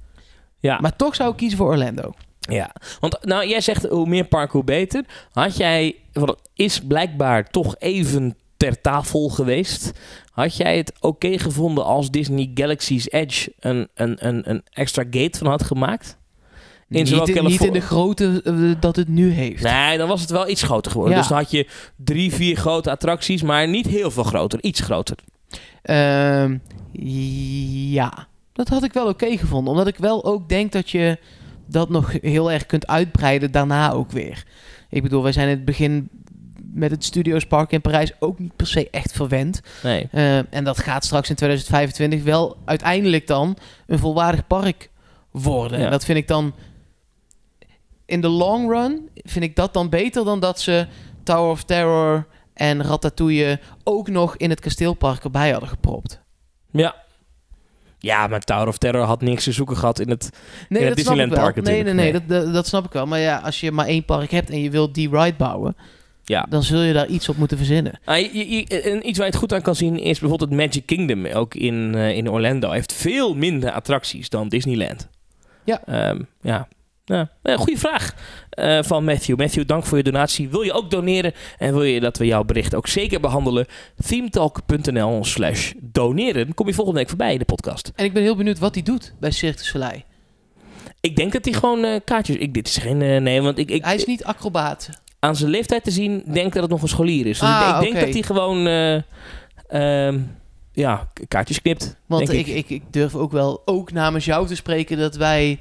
Ja. 0.59 0.79
Maar 0.81 0.95
toch 0.95 1.15
zou 1.15 1.31
ik 1.31 1.37
kiezen 1.37 1.57
voor 1.57 1.67
Orlando. 1.67 2.13
Ja, 2.39 2.71
want 2.99 3.17
nou, 3.25 3.47
jij 3.47 3.61
zegt 3.61 3.87
hoe 3.87 4.07
meer 4.07 4.23
parken 4.25 4.51
hoe 4.53 4.63
beter. 4.63 5.03
Had 5.31 5.57
jij, 5.57 5.95
want 6.13 6.29
het 6.29 6.49
is 6.53 6.79
blijkbaar 6.81 7.49
toch 7.49 7.75
even 7.79 8.37
ter 8.57 8.81
tafel 8.81 9.29
geweest. 9.29 9.91
Had 10.31 10.57
jij 10.57 10.77
het 10.77 10.93
oké 10.99 11.39
gevonden 11.39 11.85
als 11.85 12.11
Disney 12.11 12.51
Galaxy's 12.53 13.07
Edge 13.11 13.53
een, 13.59 13.87
een, 13.93 14.27
een, 14.27 14.49
een 14.49 14.63
extra 14.73 15.03
gate 15.09 15.37
van 15.37 15.47
had 15.47 15.63
gemaakt? 15.63 16.17
Niet, 16.87 17.07
zowel 17.07 17.25
in- 17.25 17.33
niet 17.33 17.35
in 17.37 17.43
Californië- 17.43 17.79
de 17.79 17.85
grootte 17.85 18.41
eh, 18.43 18.81
dat 18.81 18.95
het 18.95 19.07
nu 19.07 19.29
heeft. 19.31 19.63
Nee, 19.63 19.97
dan 19.97 20.07
was 20.07 20.21
het 20.21 20.29
wel 20.29 20.49
iets 20.49 20.63
groter 20.63 20.91
geworden. 20.91 21.15
Ja. 21.15 21.21
Dus 21.21 21.29
dan 21.29 21.37
had 21.39 21.51
je 21.51 21.67
drie, 21.95 22.33
vier 22.33 22.55
grote 22.57 22.91
attracties, 22.91 23.41
maar 23.41 23.67
niet 23.67 23.87
heel 23.87 24.11
veel 24.11 24.23
groter. 24.23 24.63
Iets 24.63 24.79
groter. 24.79 25.17
Ehm, 25.81 26.57
ja, 27.91 28.27
dat 28.53 28.67
had 28.67 28.83
ik 28.83 28.93
wel 28.93 29.07
oké 29.07 29.37
gevonden. 29.37 29.71
Omdat 29.71 29.87
ik 29.87 29.97
wel 29.97 30.25
ook 30.25 30.49
denk 30.49 30.71
dat 30.71 30.89
je 30.89 31.17
dat 31.67 31.89
nog 31.89 32.11
heel 32.21 32.51
erg 32.51 32.65
kunt 32.65 32.87
uitbreiden 32.87 33.51
daarna 33.51 33.91
ook 33.91 34.11
weer. 34.11 34.43
Ik 34.89 35.01
bedoel, 35.03 35.23
wij 35.23 35.31
zijn 35.31 35.47
in 35.49 35.55
het 35.55 35.65
begin 35.65 36.09
met 36.73 36.91
het 36.91 37.03
Studios 37.03 37.45
Park 37.45 37.71
in 37.71 37.81
Parijs 37.81 38.11
ook 38.19 38.39
niet 38.39 38.55
per 38.55 38.67
se 38.67 38.89
echt 38.89 39.11
verwend. 39.11 39.61
Nee. 39.83 40.07
Eh, 40.11 40.37
en 40.37 40.63
dat 40.63 40.77
gaat 40.79 41.05
straks 41.05 41.29
in 41.29 41.35
2025 41.35 42.23
wel 42.23 42.57
uiteindelijk 42.65 43.27
dan 43.27 43.57
een 43.87 43.99
volwaardig 43.99 44.47
park 44.47 44.89
worden. 45.31 45.79
Ja. 45.79 45.85
En 45.85 45.91
dat 45.91 46.05
vind 46.05 46.17
ik 46.17 46.27
dan... 46.27 46.53
In 48.05 48.21
de 48.21 48.27
long 48.27 48.69
run 48.71 49.09
vind 49.15 49.43
ik 49.45 49.55
dat 49.55 49.73
dan 49.73 49.89
beter 49.89 50.25
dan 50.25 50.39
dat 50.39 50.59
ze 50.59 50.87
Tower 51.23 51.51
of 51.51 51.63
Terror 51.63 52.27
en 52.53 52.83
Ratatouille 52.83 53.59
ook 53.83 54.09
nog 54.09 54.37
in 54.37 54.49
het 54.49 54.59
kasteelpark 54.59 55.23
erbij 55.23 55.51
hadden 55.51 55.69
gepropt. 55.69 56.19
Ja. 56.71 56.95
Ja, 57.99 58.27
maar 58.27 58.39
Tower 58.41 58.67
of 58.67 58.77
Terror 58.77 59.01
had 59.03 59.21
niks 59.21 59.43
te 59.43 59.51
zoeken 59.51 59.77
gehad 59.77 59.99
in 59.99 60.09
het... 60.09 60.29
Nee, 60.69 60.93
Disneyland. 60.93 61.33
Park 61.33 61.55
nee, 61.55 61.63
nee, 61.83 61.93
natuurlijk, 61.93 62.27
nee, 62.27 62.39
Dat, 62.43 62.53
dat, 62.53 62.67
snap 62.67 62.85
ik 62.85 62.91
wel. 62.91 63.05
Maar 63.05 63.19
ja, 63.19 63.37
als 63.37 63.59
je 63.59 63.71
maar 63.71 63.85
één 63.87 64.05
park 64.05 64.31
hebt 64.31 64.49
en 64.49 64.61
je 64.61 64.69
wilt 64.69 64.93
die 64.93 65.09
ride 65.09 65.35
bouwen, 65.37 65.75
Ja. 66.23 66.45
dan 66.49 66.63
zul 66.63 66.81
je 66.81 66.93
daar 66.93 67.07
iets 67.07 67.29
op 67.29 67.37
moeten 67.37 67.57
verzinnen. 67.57 67.99
Ah, 68.05 68.17
je- 68.19 68.37
je- 68.49 68.49
je- 68.67 68.81
en 68.81 69.07
iets 69.07 69.17
waar 69.17 69.27
je 69.27 69.31
het 69.33 69.41
goed 69.41 69.53
aan 69.53 69.61
kan 69.61 69.75
zien 69.75 69.99
is 69.99 70.19
bijvoorbeeld 70.19 70.49
het 70.49 70.59
Magic 70.59 70.85
Kingdom, 70.85 71.25
ook 71.25 71.55
in, 71.55 71.95
eh, 71.95 72.15
in 72.17 72.29
Orlando. 72.29 72.71
heeft 72.71 72.93
veel 72.93 73.35
minder 73.35 73.71
attracties 73.71 74.29
dan 74.29 74.49
Disneyland. 74.49 75.07
Ja. 75.63 75.81
Ehm, 75.85 76.21
ja. 76.41 76.67
Ja, 77.05 77.29
ja, 77.43 77.55
goede 77.57 77.77
vraag 77.79 78.13
eh, 78.49 78.79
van 78.83 79.03
Matthew. 79.03 79.39
Matthew, 79.39 79.67
dank 79.67 79.85
voor 79.85 79.97
je 79.97 80.03
donatie. 80.03 80.49
Wil 80.49 80.61
je 80.61 80.73
ook 80.73 80.91
doneren 80.91 81.33
en 81.57 81.73
wil 81.73 81.83
je 81.83 81.99
dat 81.99 82.17
we 82.17 82.25
jouw 82.25 82.43
bericht 82.43 82.75
ook 82.75 82.87
zeker 82.87 83.19
behandelen? 83.19 83.65
themetalk.nl 84.07 85.25
slash 85.25 85.71
doneren. 85.81 86.53
Kom 86.53 86.67
je 86.67 86.73
volgende 86.73 86.99
week 86.99 87.09
voorbij 87.09 87.33
in 87.33 87.39
de 87.39 87.45
podcast. 87.45 87.91
En 87.95 88.05
ik 88.05 88.13
ben 88.13 88.23
heel 88.23 88.35
benieuwd 88.35 88.59
wat 88.59 88.73
hij 88.73 88.83
doet 88.83 89.13
bij 89.19 89.31
Cirque 89.31 89.57
du 89.57 89.63
Soleil. 89.63 90.01
Ik 90.99 91.15
denk 91.15 91.31
dat 91.33 91.45
hij 91.45 91.53
gewoon 91.53 91.83
eh, 91.83 91.99
kaartjes... 92.05 92.35
Ik, 92.35 92.53
dit 92.53 92.67
is 92.67 92.77
geen... 92.77 93.01
eh, 93.01 93.21
nee, 93.21 93.41
want 93.41 93.57
ik, 93.57 93.69
ik, 93.69 93.83
Hij 93.83 93.95
is 93.95 94.05
niet 94.05 94.23
acrobaat. 94.23 94.89
aan 95.19 95.35
zijn 95.35 95.49
leeftijd 95.49 95.83
te 95.83 95.91
zien, 95.91 96.23
denk 96.25 96.45
ik 96.47 96.53
dat 96.53 96.61
het 96.61 96.71
nog 96.71 96.81
een 96.81 96.87
scholier 96.87 97.25
is. 97.25 97.39
Dus 97.39 97.49
ik- 97.49 97.55
Ah, 97.55 97.73
ik 97.75 97.81
denk 97.81 97.95
oké. 97.95 98.05
dat 98.05 98.13
hij 98.13 98.23
gewoon... 98.23 98.67
eh, 98.67 98.95
ehm, 100.07 100.19
ja, 100.71 101.09
kaartjes 101.27 101.61
knipt. 101.61 101.95
Want 102.05 102.27
denk 102.27 102.47
ik, 102.47 102.55
ik, 102.55 102.69
ik 102.69 102.83
durf 102.93 103.15
ook 103.15 103.31
wel, 103.31 103.61
ook 103.65 103.91
namens 103.91 104.25
jou 104.25 104.47
te 104.47 104.55
spreken, 104.55 104.97
dat 104.97 105.15
wij 105.15 105.59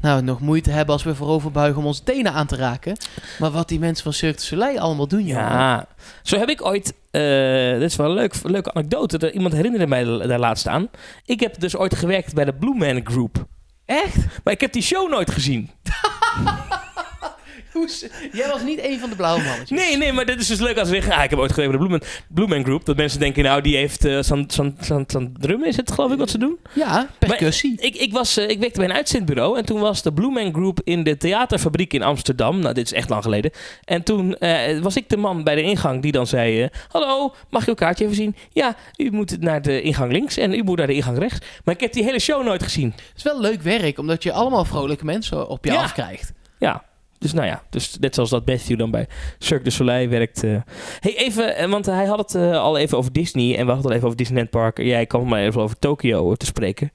nou, 0.00 0.22
nog 0.22 0.40
moeite 0.40 0.70
hebben 0.70 0.94
als 0.94 1.02
we 1.02 1.14
voorover 1.14 1.50
buigen 1.50 1.78
om 1.80 1.86
onze 1.86 2.02
tenen 2.02 2.32
aan 2.32 2.46
te 2.46 2.56
raken. 2.56 2.96
Maar 3.38 3.50
wat 3.50 3.68
die 3.68 3.78
mensen 3.78 4.04
van 4.04 4.12
Cirque 4.12 4.38
du 4.40 4.44
Soleil 4.44 4.78
allemaal 4.78 5.08
doen, 5.08 5.24
jongen. 5.24 5.42
Ja, 5.44 5.86
zo 6.22 6.38
heb 6.38 6.48
ik 6.48 6.64
ooit. 6.64 6.94
eh 7.10 7.72
dit 7.72 7.82
is 7.90 7.96
wel 7.96 8.06
een 8.08 8.14
leuk, 8.14 8.34
leuke 8.42 8.72
anekdote. 8.74 9.18
Dat 9.18 9.32
iemand 9.32 9.54
herinnerde 9.54 9.86
mij 9.86 10.04
daar 10.04 10.38
laatst 10.38 10.66
aan. 10.68 10.88
Ik 11.24 11.40
heb 11.40 11.60
dus 11.60 11.76
ooit 11.76 11.94
gewerkt 11.94 12.34
bij 12.34 12.44
de 12.44 12.54
Blue 12.54 12.74
Man 12.74 13.00
Group. 13.04 13.46
Echt? 13.84 14.16
Maar 14.44 14.52
ik 14.52 14.60
heb 14.60 14.72
die 14.72 14.82
show 14.82 15.10
nooit 15.10 15.30
gezien. 15.30 15.70
Jij 18.32 18.48
was 18.48 18.62
niet 18.62 18.84
een 18.84 18.98
van 19.00 19.10
de 19.10 19.16
blauwe 19.16 19.42
mannetjes. 19.42 19.78
Nee, 19.78 19.96
nee, 19.96 20.12
maar 20.12 20.24
dit 20.26 20.40
is 20.40 20.46
dus 20.46 20.58
leuk 20.60 20.78
als 20.78 20.88
ze 20.88 20.94
zeggen... 20.94 21.12
Ah, 21.14 21.24
ik 21.24 21.30
heb 21.30 21.38
ooit 21.38 21.52
gewerkt 21.52 21.70
bij 21.78 21.80
de 21.80 21.86
Blue 21.86 21.98
Man, 21.98 22.08
Blue 22.28 22.48
Man 22.48 22.64
Group. 22.64 22.84
Dat 22.84 22.96
mensen 22.96 23.20
denken, 23.20 23.44
nou, 23.44 23.60
die 23.60 23.76
heeft 23.76 24.00
zo'n 24.20 24.44
zo'n 24.48 24.76
zo'n 24.80 25.04
zo'n 25.06 25.36
drum 25.38 25.64
is 25.64 25.76
het, 25.76 25.92
geloof 25.92 26.12
ik, 26.12 26.18
wat 26.18 26.30
ze 26.30 26.38
doen. 26.38 26.58
Ja, 26.72 27.08
percussie. 27.18 27.80
Ik, 27.80 27.96
ik, 27.96 28.12
was, 28.12 28.36
eh, 28.36 28.48
ik 28.48 28.58
werkte 28.58 28.78
bij 28.80 28.88
een 28.88 28.94
uitzendbureau 28.94 29.58
en 29.58 29.64
toen 29.64 29.80
was 29.80 30.02
de 30.02 30.12
Blue 30.12 30.30
Man 30.30 30.52
Group 30.52 30.80
in 30.84 31.02
de 31.04 31.16
theaterfabriek 31.16 31.92
in 31.92 32.02
Amsterdam. 32.02 32.58
Nou, 32.58 32.74
dit 32.74 32.84
is 32.84 32.92
echt 32.92 33.08
lang 33.08 33.22
geleden. 33.22 33.50
En 33.84 34.02
toen 34.02 34.36
eh, 34.36 34.78
was 34.80 34.96
ik 34.96 35.08
de 35.08 35.16
man 35.16 35.44
bij 35.44 35.54
de 35.54 35.62
ingang 35.62 36.02
die 36.02 36.12
dan 36.12 36.26
zei... 36.26 36.62
eh, 36.62 36.68
Hallo, 36.88 37.34
mag 37.50 37.62
ik 37.62 37.68
uw 37.68 37.74
kaartje 37.74 38.04
even 38.04 38.16
zien? 38.16 38.36
Ja, 38.52 38.76
u 38.96 39.10
moet 39.10 39.40
naar 39.40 39.62
de 39.62 39.82
ingang 39.82 40.12
links 40.12 40.36
en 40.36 40.52
u 40.54 40.62
moet 40.62 40.78
naar 40.78 40.86
de 40.86 40.94
ingang 40.94 41.18
rechts. 41.18 41.38
Maar 41.64 41.74
ik 41.74 41.80
heb 41.80 41.92
die 41.92 42.04
hele 42.04 42.18
show 42.18 42.44
nooit 42.44 42.62
gezien. 42.62 42.90
Het 42.96 43.16
is 43.16 43.22
wel 43.22 43.40
leuk 43.40 43.62
werk, 43.62 43.98
omdat 43.98 44.22
je 44.22 44.32
allemaal 44.32 44.64
vrolijke 44.64 45.04
mensen 45.04 45.48
op 45.48 45.64
je 45.64 45.72
Ja. 45.72 45.82
afkrijgt. 45.82 46.32
Ja, 46.58 46.84
dus 47.18 47.32
nou 47.32 47.46
ja, 47.46 47.62
dus 47.70 47.96
net 48.00 48.14
zoals 48.14 48.30
dat 48.30 48.46
Matthew 48.46 48.78
dan 48.78 48.90
bij 48.90 49.06
Cirque 49.38 49.64
du 49.64 49.70
Soleil 49.70 50.08
werkt. 50.08 50.44
eh. 50.44 50.56
Hey, 51.00 51.16
even, 51.16 51.56
eh, 51.56 51.68
want 51.70 51.86
hij 51.86 52.04
had 52.06 52.18
het 52.18 52.34
eh, 52.34 52.56
al 52.62 52.76
even 52.78 52.98
over 52.98 53.12
Disney 53.12 53.56
en 53.56 53.66
we 53.66 53.72
hadden 53.72 53.76
het 53.76 53.84
al 53.86 53.92
even 53.92 54.04
over 54.04 54.16
Disneyland 54.18 54.50
Park. 54.50 54.78
Jij 54.78 55.06
kwam 55.06 55.28
maar 55.28 55.40
even 55.42 55.60
over 55.60 55.78
Tokio 55.78 56.34
te 56.34 56.46
spreken. 56.46 56.92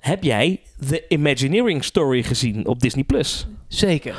Heb 0.00 0.22
jij 0.22 0.60
The 0.88 1.04
Imagineering 1.08 1.84
Story 1.84 2.22
gezien 2.22 2.66
op 2.66 2.80
Disney+. 2.80 3.04
Plus? 3.04 3.46
Zeker. 3.68 4.16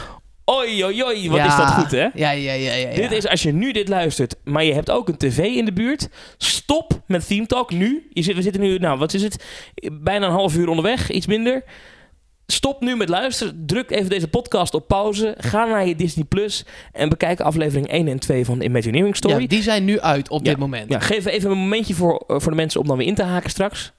Oei, 0.52 0.84
oei, 0.86 1.04
oei, 1.04 1.30
wat 1.30 1.38
Ja. 1.38 1.46
is 1.48 1.56
dat 1.58 1.68
goed, 1.74 1.92
hè? 1.92 1.98
Ja, 2.04 2.12
ja, 2.14 2.32
ja, 2.32 2.54
ja. 2.54 2.74
ja. 2.74 2.96
Dit 2.96 3.12
is, 3.12 3.28
als 3.28 3.44
je 3.44 3.52
nu 3.54 3.72
dit 3.72 3.88
luistert, 3.88 4.36
maar 4.44 4.64
je 4.64 4.74
hebt 4.74 4.92
ook 4.92 5.08
een 5.08 5.18
tv 5.18 5.38
in 5.38 5.66
de 5.66 5.74
buurt, 5.74 6.10
stop 6.38 7.02
met 7.08 7.28
Theme 7.28 7.46
Talk 7.46 7.72
nu. 7.72 8.08
Je 8.14 8.22
zit, 8.22 8.36
we 8.36 8.42
zitten 8.42 8.62
nu, 8.62 8.78
nou, 8.78 9.00
wat 9.00 9.14
is 9.14 9.24
het? 9.24 9.46
Bijna 9.94 10.26
een 10.26 10.32
half 10.32 10.56
uur 10.56 10.68
onderweg, 10.70 11.10
iets 11.12 11.28
minder. 11.28 11.64
Stop 12.52 12.82
nu 12.82 12.96
met 12.96 13.10
luisteren. 13.10 13.64
Druk 13.66 13.92
even 13.92 14.10
deze 14.10 14.28
podcast 14.28 14.74
op 14.74 14.88
pauze. 14.88 15.36
Ga 15.38 15.66
naar 15.66 15.88
je 15.88 15.96
Disney 15.96 16.26
Plus 16.26 16.66
en 16.92 17.10
bekijk 17.10 17.40
aflevering 17.40 17.88
1 17.88 18.08
en 18.08 18.20
2 18.20 18.46
van 18.46 18.62
Imagineering 18.62 19.16
Story. 19.16 19.42
Ja, 19.42 19.48
die 19.48 19.62
zijn 19.62 19.86
nu 19.86 20.00
uit 20.00 20.30
op 20.30 20.44
Ja. 20.46 20.50
dit 20.50 20.58
moment. 20.60 20.90
Ja, 20.92 21.00
geef 21.00 21.26
even 21.26 21.52
een 21.52 21.58
momentje 21.58 21.94
voor, 21.94 22.24
eh, 22.28 22.40
voor 22.40 22.52
de 22.52 22.58
mensen 22.58 22.82
om 22.82 22.88
dan 22.88 22.98
weer 22.98 23.08
in 23.08 23.16
te 23.16 23.24
haken 23.24 23.50
straks. 23.50 23.92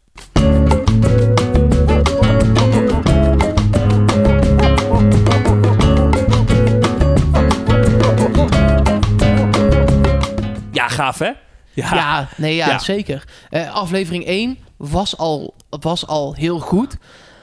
Ja, 10.73 10.89
gaaf 10.89 11.19
hè? 11.19 11.31
Ja, 11.73 12.29
nee, 12.37 12.55
ja, 12.55 12.67
Ja. 12.69 12.79
zeker. 12.79 13.25
Eh, 13.51 13.75
aflevering 13.75 14.25
1 14.27 14.59
was 14.77 15.17
al, 15.17 15.55
was 15.81 16.07
al 16.07 16.35
heel 16.35 16.59
goed. 16.59 16.97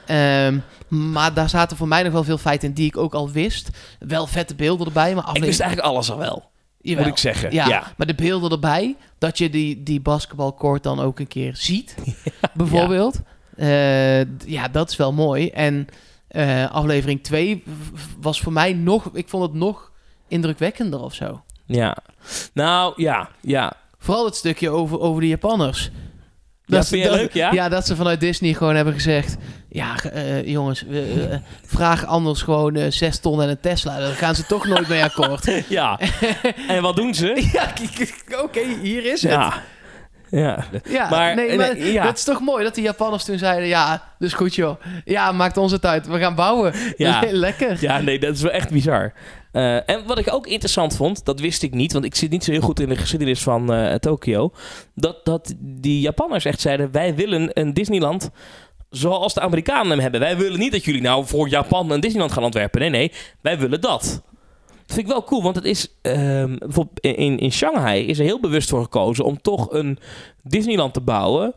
Ehm, 0.06 0.58
maar 0.88 1.34
daar 1.34 1.48
zaten 1.48 1.76
voor 1.76 1.88
mij 1.88 2.02
nog 2.02 2.12
wel 2.12 2.24
veel 2.24 2.38
feiten 2.38 2.68
in 2.68 2.74
die 2.74 2.86
ik 2.86 2.96
ook 2.96 3.14
al 3.14 3.30
wist. 3.30 3.68
Wel 3.98 4.26
vette 4.26 4.54
beelden 4.54 4.86
erbij, 4.86 5.02
maar 5.02 5.10
Ik 5.12 5.18
aflevering... 5.18 5.46
wist 5.46 5.60
eigenlijk 5.60 5.90
alles 5.90 6.10
al 6.10 6.18
wel, 6.18 6.44
Jawel. 6.80 7.02
moet 7.04 7.12
ik 7.12 7.18
zeggen. 7.18 7.52
Ja, 7.52 7.66
ja. 7.68 7.92
maar 7.96 8.06
de 8.06 8.14
beelden 8.14 8.50
erbij, 8.50 8.96
dat 9.18 9.38
je 9.38 9.50
die, 9.50 9.82
die 9.82 10.00
basketbalcourt 10.00 10.82
dan 10.82 11.00
ook 11.00 11.18
een 11.18 11.28
keer 11.28 11.56
ziet, 11.56 11.94
bijvoorbeeld. 12.54 13.20
Eh, 13.56 13.66
d- 14.20 14.44
ja, 14.46 14.68
dat 14.68 14.90
is 14.90 14.96
wel 14.96 15.12
mooi. 15.12 15.48
En 15.48 15.86
eh, 16.28 16.70
aflevering 16.70 17.22
2 17.22 17.62
was 18.20 18.40
voor 18.40 18.52
mij 18.52 18.72
nog, 18.72 19.10
ik 19.12 19.28
vond 19.28 19.42
het 19.42 19.52
nog 19.54 19.92
indrukwekkender 20.28 21.00
of 21.00 21.14
zo. 21.14 21.42
Ja. 21.66 21.96
Nou, 22.52 22.92
ja, 22.96 23.28
ja. 23.40 23.72
Vooral 23.98 24.24
het 24.24 24.36
stukje 24.36 24.70
over, 24.70 25.00
over 25.00 25.20
de 25.20 25.28
Japanners. 25.28 25.90
Ja, 26.66 26.78
is- 26.78 26.88
vind 26.88 27.02
je 27.02 27.10
leuk, 27.10 27.32
ja? 27.32 27.52
Ja, 27.52 27.68
dat 27.68 27.86
ze 27.86 27.96
vanuit 27.96 28.20
Disney 28.20 28.52
gewoon 28.54 28.74
hebben 28.74 28.94
gezegd... 28.94 29.36
Ja, 29.68 29.94
eh, 30.12 30.46
jongens, 30.46 30.84
eh, 30.90 31.00
vraag 31.66 32.06
anders 32.06 32.42
gewoon 32.42 32.74
eh 32.76 32.90
6 32.90 33.18
ton 33.18 33.42
en 33.42 33.48
een 33.48 33.60
Tesla. 33.60 33.98
Daar 33.98 34.12
gaan 34.12 34.34
ze 34.34 34.46
toch 34.46 34.66
nooit 34.66 34.88
mee 34.88 35.02
akkoord. 35.04 35.50
Ja. 35.68 35.98
en 36.68 36.82
wat 36.82 36.96
doen 36.96 37.14
ze? 37.14 37.48
ja, 37.52 37.72
oké, 38.42 38.60
hier 38.82 39.04
is 39.12 39.22
het. 39.22 39.30
Ja. 39.32 39.62
Ja. 40.30 40.64
Ja, 40.88 41.08
Maar, 41.08 41.34
nee, 41.34 41.56
maar 41.56 41.76
nee, 41.76 41.92
ja. 41.92 42.04
dat 42.04 42.16
is 42.16 42.24
toch 42.24 42.40
mooi 42.40 42.64
dat 42.64 42.74
die 42.74 42.84
Japanners 42.84 43.24
toen 43.24 43.38
zeiden... 43.38 43.68
Ja, 43.68 44.02
dus 44.18 44.32
goed 44.32 44.54
joh. 44.54 44.80
Ja, 45.04 45.32
maakt 45.32 45.56
ons 45.56 45.72
het 45.72 45.86
uit. 45.86 46.06
We 46.06 46.18
gaan 46.18 46.34
bouwen. 46.34 46.72
Ja. 46.96 47.22
Lekker. 47.30 47.76
Ja, 47.80 48.00
nee, 48.00 48.18
dat 48.18 48.34
is 48.34 48.42
wel 48.42 48.50
echt 48.50 48.70
bizar. 48.70 49.12
Eh, 49.52 49.90
en 49.90 50.06
wat 50.06 50.18
ik 50.18 50.32
ook 50.32 50.46
interessant 50.46 50.96
vond, 50.96 51.24
dat 51.24 51.40
wist 51.40 51.62
ik 51.62 51.74
niet, 51.74 51.92
want 51.92 52.04
ik 52.04 52.14
zit 52.14 52.30
niet 52.30 52.44
zo 52.44 52.50
heel 52.50 52.60
goed 52.60 52.80
in 52.80 52.88
de 52.88 52.96
geschiedenis 52.96 53.42
van 53.42 53.72
eh 53.72 53.94
Tokio. 53.94 54.52
Dat, 54.94 55.24
dat 55.24 55.54
die 55.58 56.00
Japanners 56.00 56.44
echt 56.44 56.60
zeiden: 56.60 56.92
wij 56.92 57.14
willen 57.14 57.50
een 57.52 57.74
Disneyland 57.74 58.30
zoals 58.90 59.34
de 59.34 59.40
Amerikanen 59.40 59.90
hem 59.90 60.00
hebben. 60.00 60.20
Wij 60.20 60.36
willen 60.36 60.58
niet 60.58 60.72
dat 60.72 60.84
jullie 60.84 61.00
nou 61.00 61.26
voor 61.26 61.48
Japan 61.48 61.90
een 61.90 62.00
Disneyland 62.00 62.32
gaan 62.32 62.44
ontwerpen. 62.44 62.80
Nee, 62.80 62.90
nee, 62.90 63.12
wij 63.40 63.58
willen 63.58 63.80
dat. 63.80 64.22
Dat 64.86 64.94
vind 64.94 65.06
ik 65.06 65.12
wel 65.12 65.24
cool, 65.24 65.42
want 65.42 65.56
het 65.56 65.64
is 65.64 65.88
ehm, 66.02 66.56
bijvoorbeeld 66.58 67.00
in, 67.00 67.38
in 67.38 67.52
Shanghai 67.52 68.06
is 68.06 68.18
er 68.18 68.24
heel 68.24 68.40
bewust 68.40 68.68
voor 68.68 68.82
gekozen 68.82 69.24
om 69.24 69.40
toch 69.42 69.72
een 69.72 69.98
Disneyland 70.42 70.94
te 70.94 71.00
bouwen. 71.00 71.54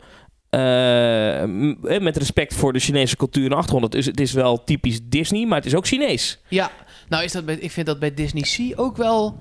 eh, 0.50 1.44
eh, 1.44 2.02
met 2.02 2.18
respect 2.18 2.54
voor 2.54 2.74
de 2.74 2.80
Chinese 2.80 3.16
cultuur 3.16 3.46
en 3.46 3.58
achtergrond. 3.58 3.96
Is, 3.96 4.06
het 4.06 4.20
is 4.20 4.32
wel 4.34 4.64
typisch 4.64 5.00
Disney, 5.04 5.46
maar 5.46 5.58
het 5.58 5.66
is 5.66 5.76
ook 5.76 5.88
Chinees. 5.88 6.40
Ja, 6.48 6.72
nou 7.10 7.24
is 7.24 7.32
dat 7.32 7.46
bij, 7.46 7.56
ik 7.56 7.72
vind 7.72 7.86
dat 7.86 8.00
bij 8.00 8.14
Disney 8.14 8.44
Sea 8.44 8.76
ook 8.76 8.98
wel... 8.98 9.40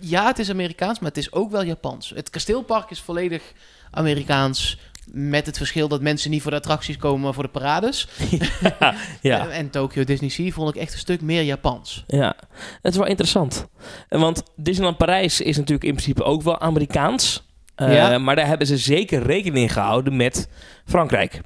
Ja, 0.00 0.26
het 0.26 0.38
is 0.38 0.50
Amerikaans, 0.50 0.98
maar 0.98 1.08
het 1.08 1.18
is 1.18 1.32
ook 1.32 1.50
wel 1.50 1.64
Japans. 1.64 2.12
Het 2.14 2.30
kasteelpark 2.30 2.90
is 2.90 3.00
volledig 3.00 3.42
Amerikaans... 3.90 4.78
Met 5.12 5.46
het 5.46 5.56
verschil 5.56 5.88
dat 5.88 6.00
mensen 6.00 6.30
niet 6.30 6.42
voor 6.42 6.50
de 6.50 6.56
attracties 6.56 6.96
komen, 6.96 7.20
maar 7.20 7.34
voor 7.34 7.42
de 7.42 7.48
parades. 7.48 8.08
ja. 9.20 9.40
En, 9.40 9.50
en 9.50 9.70
Tokyo 9.70 10.04
Disney 10.04 10.30
Sea 10.30 10.50
vond 10.50 10.74
ik 10.74 10.80
echt 10.80 10.92
een 10.92 10.98
stuk 10.98 11.20
meer 11.20 11.42
Japans. 11.42 12.04
Ja, 12.06 12.36
het 12.82 12.92
is 12.92 12.98
wel 12.98 13.06
interessant. 13.06 13.66
En 14.08 14.20
Want 14.20 14.42
Disneyland 14.56 14.96
Parijs 14.98 15.40
is 15.40 15.56
natuurlijk 15.56 15.84
in 15.84 15.92
principe 15.92 16.22
ook 16.22 16.42
wel 16.42 16.60
Amerikaans. 16.60 17.42
Eh, 17.74 17.94
Ja. 17.94 18.18
Maar 18.18 18.36
daar 18.36 18.46
hebben 18.46 18.66
ze 18.66 18.76
zeker 18.76 19.22
rekening 19.22 19.72
gehouden 19.72 20.16
met 20.16 20.48
Frankrijk. 20.84 21.40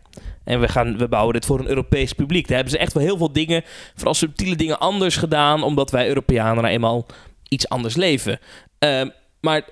En 0.45 0.61
we, 0.61 0.69
gaan, 0.69 0.99
we 0.99 1.09
bouwen 1.09 1.33
dit 1.35 1.47
voor 1.47 1.59
een 1.59 1.69
Europees 1.69 2.13
publiek. 2.13 2.47
Daar 2.47 2.57
hebben 2.57 2.73
ze 2.75 2.79
echt 2.79 2.93
wel 2.93 3.03
heel 3.03 3.17
veel 3.17 3.33
dingen, 3.33 3.63
vooral 3.95 4.15
subtiele 4.15 4.57
dingen, 4.57 4.79
anders 4.79 5.17
gedaan. 5.17 5.63
Omdat 5.63 5.91
wij 5.91 6.09
Europeanen 6.09 6.63
nou 6.63 6.75
eenmaal 6.75 7.07
iets 7.49 7.69
anders 7.69 7.97
leven. 7.97 8.39
Eh, 8.79 9.03
maar 9.41 9.63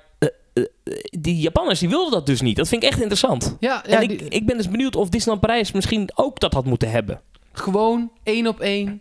die 1.18 1.36
Japanners 1.40 1.78
die 1.80 1.88
wilden 1.88 2.12
dat 2.12 2.26
dus 2.26 2.40
niet. 2.40 2.56
Dat 2.56 2.68
vind 2.68 2.82
ik 2.82 2.88
echt 2.88 2.98
interessant. 3.00 3.56
Ja, 3.60 3.82
ja 3.86 3.96
en 3.96 4.02
ik, 4.02 4.08
die- 4.18 4.28
ik 4.28 4.46
ben 4.46 4.56
dus 4.56 4.68
benieuwd 4.68 4.96
of 4.96 5.08
Disneyland 5.08 5.46
Parijs 5.46 5.72
misschien 5.72 6.10
ook 6.14 6.40
dat 6.40 6.52
had 6.52 6.64
moeten 6.64 6.90
hebben. 6.90 7.20
gewoon 7.52 8.10
één 8.22 8.46
op 8.46 8.60
één. 8.60 9.00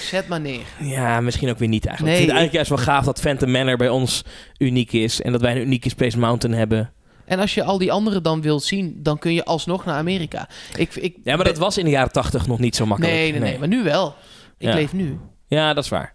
Zet 0.00 0.28
maar 0.28 0.40
neer. 0.40 0.60
Ja, 0.80 1.20
misschien 1.20 1.50
ook 1.50 1.58
weer 1.58 1.68
niet 1.68 1.86
eigenlijk. 1.86 2.16
Nee, 2.16 2.24
ik 2.24 2.30
vind 2.30 2.38
het 2.38 2.48
eigenlijk 2.48 2.68
juist 2.68 2.84
wel 2.86 2.94
gaaf 2.94 3.04
dat 3.04 3.20
Phantom 3.20 3.50
Manor 3.50 3.76
bij 3.76 3.88
ons 3.88 4.24
uniek 4.58 4.92
is. 4.92 5.20
En 5.22 5.32
dat 5.32 5.40
wij 5.40 5.52
een 5.56 5.60
unieke 5.62 5.88
Space 5.88 6.18
Mountain 6.18 6.56
hebben. 6.58 6.92
En 7.24 7.38
als 7.38 7.54
je 7.54 7.62
al 7.62 7.78
die 7.78 7.92
anderen 7.92 8.22
dan 8.22 8.42
wilt 8.42 8.62
zien, 8.64 8.96
dan 9.02 9.18
kun 9.18 9.32
je 9.34 9.44
alsnog 9.44 9.84
naar 9.84 9.96
Amerika. 9.96 10.48
Ik, 10.76 10.94
ik, 10.94 11.16
Ja, 11.24 11.36
maar 11.36 11.44
dat 11.44 11.58
was 11.58 11.78
in 11.78 11.84
de 11.84 11.90
jaren 11.90 12.12
tachtig 12.12 12.46
nog 12.46 12.58
niet 12.58 12.76
zo 12.76 12.86
makkelijk. 12.86 13.14
Nee, 13.16 13.30
nee, 13.30 13.40
nee, 13.40 13.58
maar 13.58 13.68
nu 13.68 13.82
wel. 13.82 14.14
Ik 14.58 14.66
Ja. 14.68 14.74
leef 14.74 14.92
nu. 14.92 15.18
Ja, 15.46 15.74
dat 15.74 15.84
is 15.84 15.90
waar. 15.90 16.14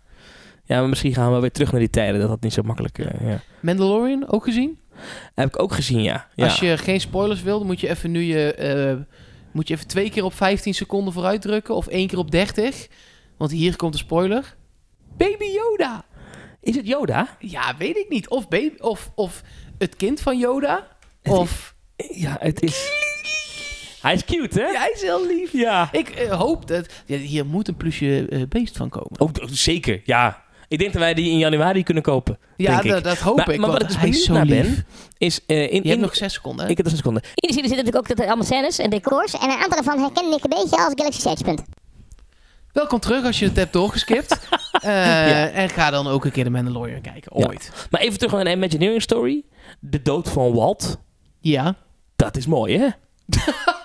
Ja, 0.67 0.80
maar 0.80 0.89
misschien 0.89 1.13
gaan 1.13 1.34
we 1.34 1.39
weer 1.39 1.51
terug 1.51 1.71
naar 1.71 1.80
die 1.80 1.89
tijden. 1.89 2.19
Dat 2.19 2.30
dat 2.30 2.41
niet 2.41 2.53
zo 2.53 2.62
makkelijk 2.62 2.99
eh, 2.99 3.30
ja. 3.30 3.41
Mandalorian, 3.60 4.27
ook 4.30 4.43
gezien? 4.43 4.80
Heb 5.36 5.47
ik 5.47 5.62
ook 5.62 5.73
gezien, 5.73 6.01
ja. 6.03 6.27
ja. 6.36 6.43
Als 6.43 6.60
je 6.60 6.77
geen 6.77 6.99
spoilers 7.01 7.41
wil, 7.41 7.58
dan 7.58 7.67
moet 7.67 7.80
je 7.80 7.89
even 7.89 8.12
nu 8.12 8.21
je... 8.21 8.53
eh, 8.53 8.95
moet 9.51 9.67
je 9.67 9.73
even 9.73 9.88
twee 9.88 10.10
keer 10.10 10.23
op 10.23 10.34
15 10.34 10.73
seconden 10.73 11.13
vooruit 11.13 11.41
drukken. 11.41 11.75
Of 11.75 11.88
één 11.88 12.08
keer 12.08 12.17
op 12.17 12.32
30. 12.32 12.88
Want 13.38 13.51
hier 13.51 13.75
komt 13.75 13.91
de 13.93 13.97
spoiler. 13.97 14.56
Baby 15.17 15.45
Yoda. 15.45 16.06
Is 16.62 16.75
het 16.75 16.88
Yoda? 16.88 17.38
Ja, 17.39 17.75
weet 17.77 17.97
ik 17.97 18.06
niet. 18.10 18.30
Of, 18.30 18.47
baby, 18.47 18.75
of, 18.80 19.12
of 19.15 19.43
het 19.77 19.95
kind 19.95 20.21
van 20.21 20.38
Yoda. 20.38 20.88
Of... 21.23 21.75
Ja, 22.13 22.38
het 22.39 22.62
is... 22.62 23.06
Hij 24.01 24.13
is 24.13 24.25
cute, 24.25 24.60
hè? 24.60 24.67
Ja, 24.67 24.80
hij 24.80 24.91
is 24.93 25.01
heel 25.01 25.27
lief. 25.27 25.51
Ja. 25.51 25.89
Ik 25.91 26.10
eh, 26.10 26.32
hoop 26.39 26.67
dat... 26.67 26.93
Ja, 27.06 27.17
hier 27.17 27.45
moet 27.45 27.67
een 27.67 27.77
plusje 27.77 28.45
beest 28.49 28.77
van 28.77 28.89
komen. 28.89 29.19
Ook 29.19 29.38
zeker, 29.45 30.01
ja. 30.03 30.43
Ik 30.67 30.80
denk 30.80 30.91
dat 30.93 31.01
wij 31.01 31.13
die 31.13 31.30
in 31.32 31.38
januari 31.38 31.84
kunnen 31.84 32.03
kopen. 32.03 32.38
ja, 32.58 32.71
denk 32.71 32.84
ik. 32.84 32.91
dat, 32.91 33.03
dat 33.03 33.17
hoop 33.17 33.36
Maar- 33.38 33.49
ik. 33.49 33.60
maar 33.60 33.69
wat 33.71 33.82
ik 33.82 33.88
dus 33.88 33.99
benieuwd 33.99 34.27
naar 34.27 34.45
ben. 34.45 34.86
Is 35.17 35.39
eh, 35.45 35.58
in... 35.62 35.63
Je 35.63 35.69
in 35.82 35.89
hebt 35.89 36.01
nog 36.01 36.15
zes 36.15 36.34
seconden, 36.34 36.65
hè? 36.65 36.71
Ik 36.71 36.77
heb 36.77 36.86
nog 36.86 36.93
een 36.95 37.01
seconde. 37.01 37.19
In 37.19 37.47
de 37.47 37.53
serie 37.53 37.67
zitten 37.67 37.86
natuurlijk 37.86 37.95
ook 37.97 38.08
dat 38.08 38.19
er 38.19 38.25
allemaal 38.25 38.45
scènes 38.45 38.77
en 38.80 38.89
decors. 38.89 39.34
En 39.34 39.43
een 39.49 39.49
aantal 39.58 39.69
daarvan 39.84 39.99
herkende 39.99 40.36
ik 40.36 40.43
een 40.43 40.49
beetje 40.49 40.77
als 40.86 40.93
Galaxy 40.95 41.19
Search. 41.21 41.41
Punt. 41.41 41.62
Welkom 42.71 42.99
terug 42.99 43.25
als 43.25 43.39
je 43.39 43.45
het 43.45 43.56
hebt 43.56 43.73
doorgeskipt. 43.73 44.39
Eh, 44.82 45.58
En 45.58 45.69
ga 45.69 45.89
dan 45.89 46.08
ook 46.08 46.25
een 46.25 46.32
keer 46.32 46.43
de 46.43 46.49
Mandalorian 46.49 47.01
kijken. 47.01 47.39
Ja. 47.39 47.45
Ooit. 47.47 47.71
Maar 47.91 48.01
even 48.01 48.17
terug 48.17 48.34
naar 48.34 48.43
de 48.43 48.51
Imagineering 48.51 49.01
Story. 49.01 49.43
De 49.80 50.01
dood 50.01 50.30
van 50.30 50.53
Walt. 50.53 50.97
Ja. 51.39 51.75
Dat 52.15 52.38
is 52.38 52.45
mooi, 52.45 52.77
hè? 52.77 52.88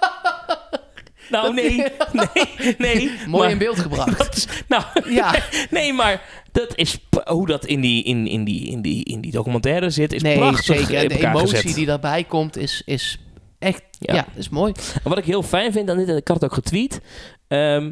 nou, 1.32 1.54
nee. 1.54 1.76
Nee, 2.12 2.74
nee. 2.78 3.10
Mooi 3.26 3.42
maar- 3.42 3.50
in 3.50 3.58
beeld 3.58 3.78
gebracht. 3.78 4.18
Dat 4.24 4.36
is, 4.36 4.46
nou, 4.68 4.84
Ja. 5.14 5.34
nee, 5.70 5.92
maar 5.92 6.22
dat 6.52 6.72
is 6.76 6.98
hoe 7.24 7.46
dat 7.46 7.64
in 7.66 7.80
die, 7.80 8.02
in, 8.04 8.26
in 8.26 8.44
die, 8.44 8.66
in 8.66 8.82
die, 8.82 9.04
in 9.04 9.20
die 9.20 9.32
documentaire 9.32 9.90
zit, 9.90 10.12
is 10.12 10.22
Nee, 10.22 10.36
prachtig 10.36 10.64
zeker. 10.64 11.08
De 11.08 11.26
emotie 11.26 11.56
gezet. 11.56 11.74
die 11.74 11.86
daarbij 11.86 12.24
komt 12.24 12.56
is, 12.56 12.82
is 12.84 13.18
echt... 13.58 13.82
Ja. 13.98 14.14
Ja. 14.14 14.26
is 14.34 14.48
mooi. 14.48 14.72
En 15.04 15.08
wat 15.08 15.18
ik 15.18 15.24
heel 15.24 15.42
fijn 15.42 15.72
vind 15.72 15.90
aan 15.90 15.96
dit, 15.96 16.08
en 16.08 16.16
ik 16.16 16.28
had 16.28 16.40
het 16.40 16.50
ook 16.50 16.54
getweet. 16.56 17.00
ehm, 17.48 17.90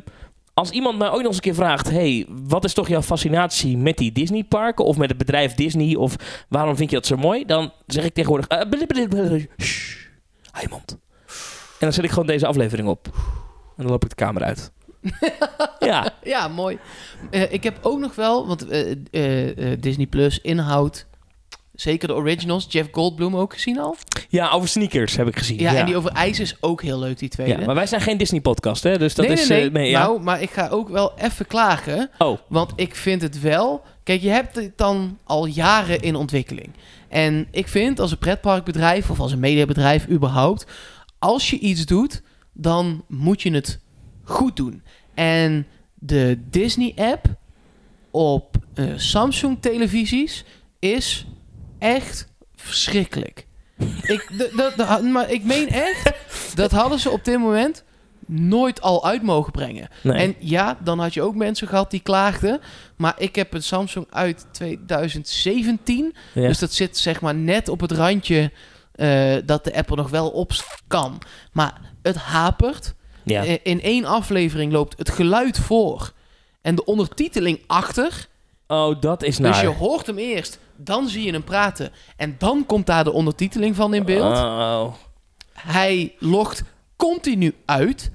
als 0.55 0.70
iemand 0.70 0.98
mij 0.98 1.09
ooit 1.09 1.16
nog 1.16 1.26
eens 1.26 1.35
een 1.37 1.42
keer 1.42 1.55
vraagt: 1.55 1.90
hey, 1.90 2.26
wat 2.29 2.64
is 2.64 2.72
toch 2.74 2.88
jouw 2.88 3.03
fascinatie 3.03 3.76
met 3.76 3.96
die 3.96 4.12
Disneyparken 4.12 4.85
of 4.85 4.96
met 4.96 5.09
het 5.09 5.18
bedrijf 5.18 5.55
Disney 5.55 5.94
of 5.94 6.16
waarom 6.48 6.76
vind 6.76 6.90
je 6.90 6.96
dat 6.96 7.07
zo 7.07 7.16
mooi? 7.16 7.44
Dan 7.44 7.72
zeg 7.87 8.05
ik 8.05 8.14
tegenwoordig: 8.14 8.46
blablabla, 8.68 9.38
shh, 9.62 9.96
je 10.61 10.66
mond. 10.70 10.98
En 11.81 11.87
dan 11.87 11.93
zet 11.93 12.05
ik 12.05 12.11
gewoon 12.11 12.27
deze 12.27 12.47
aflevering 12.47 12.88
op. 12.88 13.07
En 13.77 13.87
dan 13.87 13.87
loop 13.87 14.03
ik 14.03 14.09
de 14.09 14.14
kamer 14.14 14.43
uit. 14.43 14.73
ja, 15.79 16.12
Ja, 16.23 16.49
mooi. 16.49 16.79
Eh, 17.31 17.53
ik 17.53 17.62
heb 17.62 17.79
ook 17.83 17.99
nog 17.99 18.14
wel, 18.14 18.47
want 18.47 18.69
eh, 18.69 18.90
eh, 19.11 19.81
Disney 19.81 20.07
Plus 20.07 20.40
inhoud, 20.40 21.07
zeker 21.73 22.09
de 22.09 22.14
originals, 22.14 22.66
Jeff 22.69 22.88
Goldblum 22.93 23.37
ook 23.37 23.53
gezien 23.53 23.79
al. 23.79 23.97
ja, 24.29 24.51
over 24.51 24.69
sneakers 24.69 25.16
heb 25.16 25.27
ik 25.27 25.38
gezien. 25.38 25.59
Ja, 25.59 25.73
Ja, 25.73 25.79
en 25.79 25.87
die 25.87 25.97
over 25.97 26.11
ijs 26.11 26.40
is 26.40 26.57
ook 26.61 26.83
heel 26.83 26.99
leuk, 26.99 27.19
die 27.19 27.29
tweede. 27.29 27.59
Ja, 27.59 27.66
maar 27.66 27.75
wij 27.75 27.87
zijn 27.87 28.01
geen 28.01 28.19
Disney-podcast, 28.19 28.83
hè? 28.83 28.99
Dus 28.99 29.14
dat 29.14 29.27
nee, 29.27 29.35
is. 29.35 29.49
nee, 29.49 29.61
nee. 29.61 29.71
nee, 29.71 29.90
ja. 29.90 30.03
Nou, 30.03 30.21
maar 30.21 30.43
ik 30.43 30.51
ga 30.51 30.69
ook 30.69 30.88
wel 30.88 31.12
even 31.19 31.47
klagen. 31.47 32.11
Oh, 32.19 32.38
Want 32.49 32.73
ik 32.77 32.95
vind 32.95 33.23
het 33.23 33.40
wel... 33.40 33.83
Kijk, 34.03 34.21
je 34.21 34.29
hebt 34.29 34.57
het 34.57 34.79
dan 34.79 35.19
al 35.25 35.47
jaren 35.47 36.01
in 36.01 36.16
ontwikkeling. 36.16 36.71
En 37.09 37.47
ik 37.51 37.69
vind 37.69 38.01
als 38.01 38.11
een 38.11 38.19
pretparkbedrijf 38.19 39.11
of 39.11 39.21
als 39.21 39.33
een 39.33 39.40
mediabedrijf 39.40 40.09
überhaupt... 40.09 40.66
Als 41.20 41.50
je 41.50 41.59
iets 41.59 41.87
doet, 41.87 42.22
dan 42.52 43.04
moet 43.09 43.42
je 43.42 43.50
het 43.50 43.80
goed 44.22 44.56
doen. 44.56 44.83
En 45.14 45.66
de 45.94 46.38
Disney-app 46.50 47.26
op 48.11 48.56
eh, 48.74 48.87
Samsung-televisies 48.96 50.44
is 50.78 51.26
echt 51.78 52.28
verschrikkelijk. 52.54 53.46
ik, 54.02 54.30
maar 55.12 55.30
ik 55.30 55.44
meen 55.44 55.68
echt, 55.68 56.12
dat 56.54 56.70
hadden 56.70 56.98
ze 56.98 57.11
op 57.11 57.24
dit 57.24 57.38
moment 57.38 57.85
nooit 58.26 58.80
al 58.80 59.04
uit 59.04 59.22
mogen 59.22 59.52
brengen. 59.52 59.88
nee. 60.02 60.16
En 60.16 60.35
ja, 60.38 60.78
dan 60.85 60.98
had 60.98 61.14
je 61.14 61.22
ook 61.22 61.35
mensen 61.35 61.68
gehad 61.68 61.90
die 61.90 62.00
klaagden. 62.00 62.61
Maar 62.96 63.14
ik 63.18 63.35
heb 63.35 63.54
een 63.54 63.62
Samsung 63.62 64.06
uit 64.11 64.46
2017. 64.52 66.14
ja. 66.35 66.46
Dus 66.46 66.59
dat 66.59 66.72
zit 66.72 66.98
zeg 66.98 67.20
maar 67.20 67.35
net 67.35 67.68
op 67.68 67.80
het 67.80 67.92
randje 67.92 68.50
eh, 69.01 69.37
dat 69.45 69.65
de 69.65 69.75
app 69.75 69.91
er 69.91 69.97
nog 69.97 70.11
wel 70.11 70.29
op 70.31 70.53
kan. 70.87 71.19
Maar 71.53 71.81
het 72.03 72.17
hapert. 72.17 72.95
ja. 73.25 73.45
Eh, 73.45 73.57
In 73.63 73.83
één 73.83 74.05
aflevering 74.05 74.73
loopt 74.73 74.99
het 74.99 75.11
geluid 75.11 75.59
voor. 75.59 76.13
En 76.63 76.75
de 76.75 76.85
ondertiteling 76.85 77.61
achter. 77.67 78.27
Oh, 78.67 79.01
dat 79.01 79.23
is 79.23 79.39
naar. 79.39 79.53
Dus 79.53 79.61
je 79.61 79.67
hoort 79.67 80.07
hem 80.07 80.19
eerst. 80.19 80.59
Dan 80.77 81.09
zie 81.09 81.25
je 81.25 81.33
hem 81.33 81.45
praten. 81.45 81.93
En 82.17 82.35
dan 82.39 82.67
komt 82.67 82.87
daar 82.87 83.05
de 83.05 83.13
ondertiteling 83.13 83.77
van 83.77 83.95
in 83.95 84.05
beeld. 84.05 84.37
Oh. 84.37 84.93
Hij 85.53 86.15
logt 86.19 86.63
continu 86.97 87.55
uit. 87.65 88.11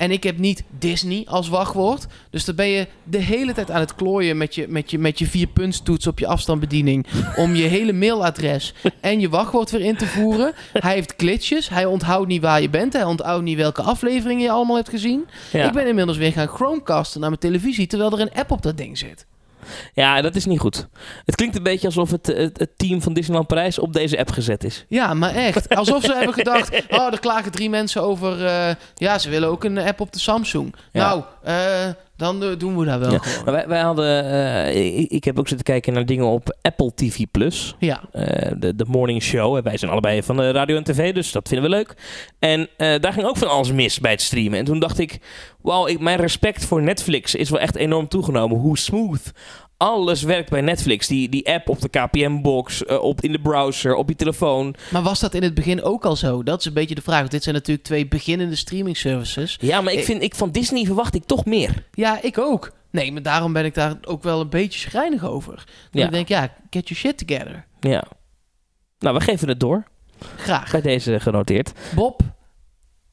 En 0.00 0.10
ik 0.10 0.22
heb 0.22 0.38
niet 0.38 0.62
Disney 0.78 1.22
als 1.26 1.48
wachtwoord. 1.48 2.06
Dus 2.30 2.44
dan 2.44 2.54
ben 2.54 2.68
je 2.68 2.86
de 3.04 3.18
hele 3.18 3.52
tijd 3.52 3.70
aan 3.70 3.80
het 3.80 3.94
klooien 3.94 4.36
met 4.36 4.54
je, 4.54 4.68
met 4.68 4.90
je, 4.90 4.98
met 4.98 5.18
je 5.18 5.26
vierpuntstoets 5.26 6.06
op 6.06 6.18
je 6.18 6.26
afstandsbediening. 6.26 7.06
om 7.36 7.54
je 7.54 7.62
hele 7.62 7.92
mailadres 7.92 8.74
en 9.00 9.20
je 9.20 9.28
wachtwoord 9.28 9.70
weer 9.70 9.80
in 9.80 9.96
te 9.96 10.06
voeren. 10.06 10.52
Hij 10.72 10.94
heeft 10.94 11.14
glitches. 11.16 11.68
Hij 11.68 11.84
onthoudt 11.84 12.28
niet 12.28 12.42
waar 12.42 12.60
je 12.60 12.70
bent. 12.70 12.92
Hij 12.92 13.04
onthoudt 13.04 13.44
niet 13.44 13.56
welke 13.56 13.82
afleveringen 13.82 14.42
je 14.42 14.50
allemaal 14.50 14.76
hebt 14.76 14.88
gezien. 14.88 15.26
Ja. 15.52 15.66
Ik 15.66 15.72
ben 15.72 15.86
inmiddels 15.86 16.16
weer 16.16 16.32
gaan 16.32 16.48
Chromecasten 16.48 17.20
naar 17.20 17.28
mijn 17.28 17.40
televisie. 17.40 17.86
terwijl 17.86 18.12
er 18.12 18.20
een 18.20 18.32
app 18.32 18.50
op 18.50 18.62
dat 18.62 18.76
ding 18.76 18.98
zit. 18.98 19.26
Ja, 19.94 20.20
dat 20.20 20.34
is 20.36 20.44
niet 20.44 20.60
goed. 20.60 20.88
Het 21.24 21.34
klinkt 21.34 21.56
een 21.56 21.62
beetje 21.62 21.86
alsof 21.86 22.10
het, 22.10 22.26
het, 22.26 22.58
het 22.58 22.70
team 22.78 23.02
van 23.02 23.12
Disneyland 23.12 23.46
Parijs 23.48 23.78
op 23.78 23.92
deze 23.92 24.18
app 24.18 24.30
gezet 24.30 24.64
is. 24.64 24.84
Ja, 24.88 25.14
maar 25.14 25.34
echt. 25.34 25.68
Alsof 25.74 26.04
ze 26.04 26.14
hebben 26.14 26.34
gedacht... 26.34 26.82
Oh, 26.88 27.12
er 27.12 27.20
klagen 27.20 27.52
drie 27.52 27.70
mensen 27.70 28.02
over... 28.02 28.46
eh, 28.46 28.74
ja, 28.94 29.18
ze 29.18 29.30
willen 29.30 29.48
ook 29.48 29.64
een 29.64 29.78
app 29.78 30.00
op 30.00 30.12
de 30.12 30.18
Samsung. 30.18 30.74
Ja. 30.92 31.08
Nou, 31.08 31.22
eh, 31.42 31.94
dan 32.20 32.42
eh, 32.42 32.58
doen 32.58 32.78
we 32.78 32.84
dat 32.84 32.98
wel 32.98 33.12
Ja. 33.12 33.20
wij, 33.44 33.68
wij 33.68 33.80
hadden, 33.80 34.24
eh, 34.24 34.98
ik, 34.98 35.10
ik 35.10 35.24
heb 35.24 35.38
ook 35.38 35.48
zitten 35.48 35.66
kijken 35.66 35.92
naar 35.92 36.06
dingen 36.06 36.26
op 36.26 36.56
Apple 36.62 36.94
TV 36.94 37.24
Plus. 37.30 37.74
Ja. 37.78 38.00
Eh, 38.12 38.52
de, 38.58 38.74
de 38.74 38.84
morning 38.88 39.22
show. 39.22 39.56
En 39.56 39.62
wij 39.62 39.76
zijn 39.76 39.90
allebei 39.90 40.22
van 40.22 40.36
de 40.36 40.50
radio 40.50 40.76
en 40.76 40.84
tv, 40.84 41.14
dus 41.14 41.32
dat 41.32 41.48
vinden 41.48 41.70
we 41.70 41.76
leuk. 41.76 41.94
En 42.38 42.68
daar 43.00 43.12
ging 43.12 43.26
ook 43.26 43.36
van 43.36 43.48
alles 43.48 43.72
mis 43.72 44.00
bij 44.00 44.10
het 44.10 44.22
streamen. 44.22 44.58
En 44.58 44.64
toen 44.64 44.78
dacht 44.78 44.98
ik, 44.98 45.18
wauw, 45.60 45.86
ik, 45.86 46.00
mijn 46.00 46.18
respect 46.18 46.64
voor 46.64 46.82
Netflix 46.82 47.34
is 47.34 47.50
wel 47.50 47.60
echt 47.60 47.76
enorm 47.76 48.08
toegenomen. 48.08 48.58
Hoe 48.58 48.78
smooth 48.78 49.32
alles 49.80 50.22
werkt 50.22 50.50
bij 50.50 50.60
Netflix. 50.60 51.06
Die, 51.06 51.28
die 51.28 51.48
app 51.52 51.68
op 51.68 51.80
de 51.80 51.88
KPM-box, 51.88 52.84
eh, 52.84 53.02
op, 53.02 53.20
in 53.20 53.32
de 53.32 53.40
browser, 53.40 53.94
op 53.94 54.08
je 54.08 54.16
telefoon. 54.16 54.74
Maar 54.90 55.02
was 55.02 55.20
dat 55.20 55.34
in 55.34 55.42
het 55.42 55.54
begin 55.54 55.82
ook 55.82 56.04
al 56.04 56.16
zo? 56.16 56.42
Dat 56.42 56.58
is 56.58 56.64
een 56.64 56.72
beetje 56.72 56.94
de 56.94 57.02
vraag. 57.02 57.28
Dit 57.28 57.42
zijn 57.42 57.54
natuurlijk 57.54 57.86
twee 57.86 58.08
beginnende 58.08 58.56
streaming 58.56 58.96
services. 58.96 59.56
Ja, 59.60 59.80
maar 59.80 59.92
ik 59.92 59.98
Ik- 59.98 60.04
vind, 60.04 60.22
ik, 60.22 60.34
van 60.34 60.50
Disney 60.50 60.84
verwacht 60.84 61.14
ik 61.14 61.24
toch 61.24 61.44
meer. 61.44 61.84
Ja, 61.92 62.22
ik 62.22 62.38
ook. 62.38 62.72
Nee, 62.90 63.12
maar 63.12 63.22
daarom 63.22 63.52
ben 63.52 63.64
ik 63.64 63.74
daar 63.74 63.94
ook 64.04 64.22
wel 64.22 64.40
een 64.40 64.48
beetje 64.48 64.78
schrijnig 64.80 65.24
over. 65.24 65.54
Dat 65.54 65.64
Ja. 65.90 66.04
Ik 66.04 66.10
denk, 66.12 66.28
ja, 66.28 66.42
get 66.70 66.88
your 66.88 66.94
shit 67.02 67.26
together. 67.26 67.66
Ja. 67.80 68.04
Nou, 68.98 69.16
we 69.16 69.22
geven 69.22 69.48
het 69.48 69.60
door. 69.60 69.84
Graag. 70.36 70.70
Bij 70.70 70.80
deze 70.80 71.20
genoteerd. 71.20 71.72
Bob, 71.94 72.20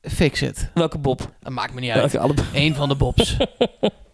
fix 0.02 0.42
it. 0.42 0.70
Welke 0.74 0.98
Bob? 0.98 1.32
Dat 1.40 1.52
maakt 1.54 1.74
me 1.74 1.80
niet 1.80 1.92
uit. 1.92 2.12
Welke 2.12 2.20
alle... 2.20 2.34
Eén 2.54 2.76
van 2.76 2.90
de 2.90 2.96
Bobs. 2.96 3.38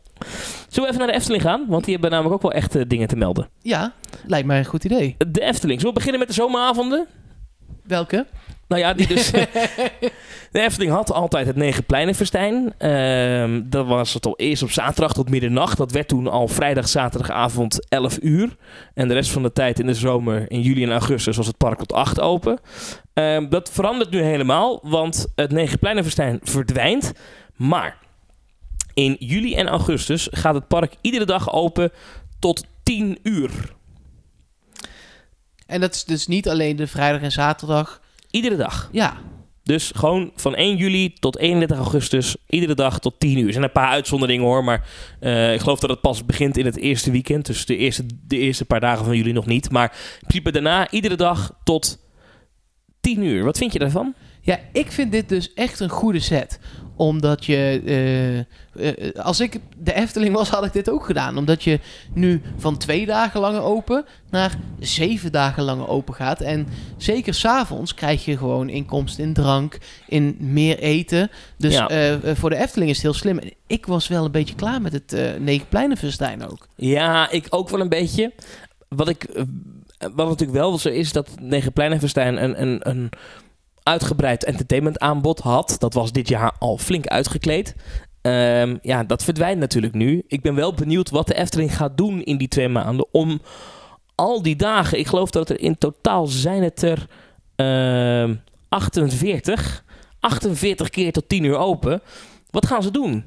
Zullen 0.69 0.89
we 0.89 0.95
even 0.95 0.97
naar 0.97 1.07
de 1.07 1.13
Efteling 1.13 1.41
gaan? 1.41 1.65
Want 1.67 1.83
die 1.83 1.93
hebben 1.93 2.11
namelijk 2.11 2.35
ook 2.35 2.51
wel 2.51 2.61
echt 2.61 2.89
dingen 2.89 3.07
te 3.07 3.15
melden. 3.15 3.49
ja, 3.61 3.93
lijkt 4.25 4.47
mij 4.47 4.59
een 4.59 4.65
goed 4.65 4.83
idee. 4.83 5.15
De 5.17 5.41
Efteling. 5.41 5.79
Zullen 5.79 5.93
we 5.93 5.99
beginnen 5.99 6.19
met 6.19 6.27
de 6.27 6.33
zomeravonden? 6.33 7.07
Welke? 7.83 8.25
Nou 8.67 8.81
ja, 8.81 8.93
die 8.93 9.07
dus... 9.07 9.31
de 10.51 10.59
Efteling 10.61 10.91
had 10.91 11.11
altijd 11.11 11.47
het 11.47 11.55
Negenpleinenfestijn. 11.55 12.73
Ehm 12.77 13.61
dat 13.65 13.87
was 13.87 14.13
het 14.13 14.25
al 14.25 14.33
eerst 14.37 14.63
op 14.63 14.71
zaterdag 14.71 15.13
tot 15.13 15.29
middernacht. 15.29 15.77
Dat 15.77 15.91
werd 15.91 16.07
toen 16.07 16.27
al 16.27 16.47
vrijdag, 16.47 16.87
zaterdagavond 16.87 17.89
11 17.89 18.17
uur. 18.21 18.55
En 18.93 19.07
de 19.07 19.13
rest 19.13 19.31
van 19.31 19.43
de 19.43 19.51
tijd 19.51 19.79
in 19.79 19.85
de 19.85 19.93
zomer, 19.93 20.51
in 20.51 20.61
juli 20.61 20.83
en 20.83 20.91
augustus, 20.91 21.37
was 21.37 21.47
het 21.47 21.57
park 21.57 21.77
tot 21.77 21.93
8 21.93 22.19
open. 22.19 22.59
Ehm, 23.13 23.49
dat 23.49 23.71
verandert 23.71 24.11
nu 24.11 24.21
helemaal, 24.21 24.79
want 24.83 25.27
het 25.35 25.51
Negenpleinenfestijn 25.51 26.39
verdwijnt. 26.43 27.11
Maar 27.55 27.97
in 28.93 29.15
juli 29.19 29.55
en 29.55 29.67
augustus 29.67 30.27
gaat 30.31 30.55
het 30.55 30.67
park 30.67 30.95
iedere 31.01 31.25
dag 31.25 31.53
open 31.53 31.91
tot 32.39 32.65
10 32.83 33.17
uur. 33.23 33.73
En 35.65 35.81
dat 35.81 35.93
is 35.93 36.03
dus 36.03 36.27
niet 36.27 36.49
alleen 36.49 36.75
de 36.75 36.87
vrijdag 36.87 37.21
en 37.21 37.31
zaterdag. 37.31 38.01
Iedere 38.31 38.55
dag. 38.55 38.89
Ja, 38.91 39.17
Dus 39.63 39.91
gewoon 39.95 40.31
van 40.35 40.55
1 40.55 40.77
juli 40.77 41.13
tot 41.13 41.37
31 41.37 41.77
augustus, 41.77 42.35
iedere 42.49 42.75
dag 42.75 42.99
tot 42.99 43.19
10 43.19 43.37
uur. 43.37 43.45
Er 43.45 43.51
zijn 43.51 43.63
een 43.63 43.71
paar 43.71 43.89
uitzonderingen 43.89 44.45
hoor, 44.45 44.63
maar 44.63 44.87
eh, 45.19 45.53
ik 45.53 45.59
geloof 45.59 45.79
dat 45.79 45.89
het 45.89 46.01
pas 46.01 46.25
begint 46.25 46.57
in 46.57 46.65
het 46.65 46.77
eerste 46.77 47.11
weekend. 47.11 47.45
Dus 47.45 47.65
de 47.65 47.77
eerste, 47.77 48.05
de 48.27 48.37
eerste 48.37 48.65
paar 48.65 48.79
dagen 48.79 49.05
van 49.05 49.17
juli 49.17 49.31
nog 49.31 49.45
niet. 49.45 49.71
Maar 49.71 49.91
in 50.13 50.27
principe 50.27 50.51
daarna 50.51 50.89
iedere 50.91 51.15
dag 51.15 51.59
tot 51.63 51.99
10 53.01 53.23
uur. 53.23 53.43
Wat 53.43 53.57
vind 53.57 53.73
je 53.73 53.79
daarvan? 53.79 54.13
Ja, 54.41 54.59
ik 54.73 54.91
vind 54.91 55.11
dit 55.11 55.29
dus 55.29 55.53
echt 55.53 55.79
een 55.79 55.89
goede 55.89 56.19
set. 56.19 56.59
Omdat 56.95 57.45
je... 57.45 57.81
eh, 57.85 58.39
eh, 58.89 59.15
als 59.15 59.39
ik 59.39 59.59
de 59.77 59.93
Efteling 59.93 60.35
was, 60.35 60.49
had 60.49 60.65
ik 60.65 60.73
dit 60.73 60.89
ook 60.89 61.05
gedaan. 61.05 61.37
Omdat 61.37 61.63
je 61.63 61.79
nu 62.13 62.41
van 62.57 62.77
twee 62.77 63.05
dagen 63.05 63.39
langer 63.39 63.61
open 63.61 64.05
naar 64.29 64.55
zeven 64.79 65.31
dagen 65.31 65.63
langer 65.63 65.87
open 65.87 66.13
gaat. 66.13 66.41
En 66.41 66.67
zeker 66.97 67.33
s'avonds 67.33 67.93
krijg 67.93 68.25
je 68.25 68.37
gewoon 68.37 68.69
inkomst 68.69 69.19
in 69.19 69.33
drank, 69.33 69.77
in 70.07 70.35
meer 70.39 70.79
eten. 70.79 71.29
Dus 71.57 71.73
Ja. 71.73 71.87
eh, 71.89 72.15
voor 72.35 72.49
de 72.49 72.55
Efteling 72.57 72.89
is 72.89 72.95
het 72.95 73.05
heel 73.05 73.13
slim. 73.13 73.37
En 73.39 73.53
Ik 73.67 73.85
was 73.85 74.07
wel 74.07 74.25
een 74.25 74.31
beetje 74.31 74.55
klaar 74.55 74.81
met 74.81 74.93
het 74.93 75.13
eh 75.13 75.21
Negenpleinenfestijn 75.39 76.49
ook. 76.51 76.67
Ja, 76.75 77.29
ik 77.31 77.45
ook 77.49 77.69
wel 77.69 77.79
een 77.79 77.89
beetje. 77.89 78.33
Wat 78.87 79.09
ik... 79.09 79.45
Wat 80.15 80.27
natuurlijk 80.27 80.57
wel 80.59 80.77
zo 80.77 80.89
is, 80.89 81.11
dat 81.11 81.29
Negenpleinenfestijn 81.41 82.43
een, 82.43 82.61
een, 82.61 82.89
een 82.89 83.09
uitgebreid 83.83 84.43
entertainment 84.43 84.99
aanbod 84.99 85.39
had. 85.39 85.75
Dat 85.79 85.93
was 85.93 86.11
dit 86.11 86.27
jaar 86.27 86.55
al 86.59 86.77
flink 86.77 87.07
uitgekleed. 87.07 87.75
Ehm, 88.21 88.77
ja, 88.81 89.03
dat 89.03 89.23
verdwijnt 89.23 89.59
natuurlijk 89.59 89.93
nu. 89.93 90.23
Ik 90.27 90.41
ben 90.41 90.55
wel 90.55 90.73
benieuwd 90.73 91.09
wat 91.09 91.27
de 91.27 91.35
Efteling 91.35 91.75
gaat 91.75 91.97
doen 91.97 92.23
in 92.23 92.37
die 92.37 92.47
twee 92.47 92.69
maanden 92.69 93.07
om 93.11 93.41
al 94.15 94.41
die 94.41 94.55
dagen, 94.55 94.99
ik 94.99 95.07
geloof 95.07 95.29
dat 95.29 95.49
er 95.49 95.59
in 95.59 95.77
totaal 95.77 96.27
zijn 96.27 96.63
het 96.63 96.81
er 96.81 97.07
ehm 97.55 98.35
48, 98.69 99.83
48 100.19 100.89
keer 100.89 101.11
tot 101.11 101.29
10 101.29 101.43
uur 101.43 101.57
open. 101.57 102.01
Wat 102.49 102.65
gaan 102.65 102.83
ze 102.83 102.91
doen? 102.91 103.23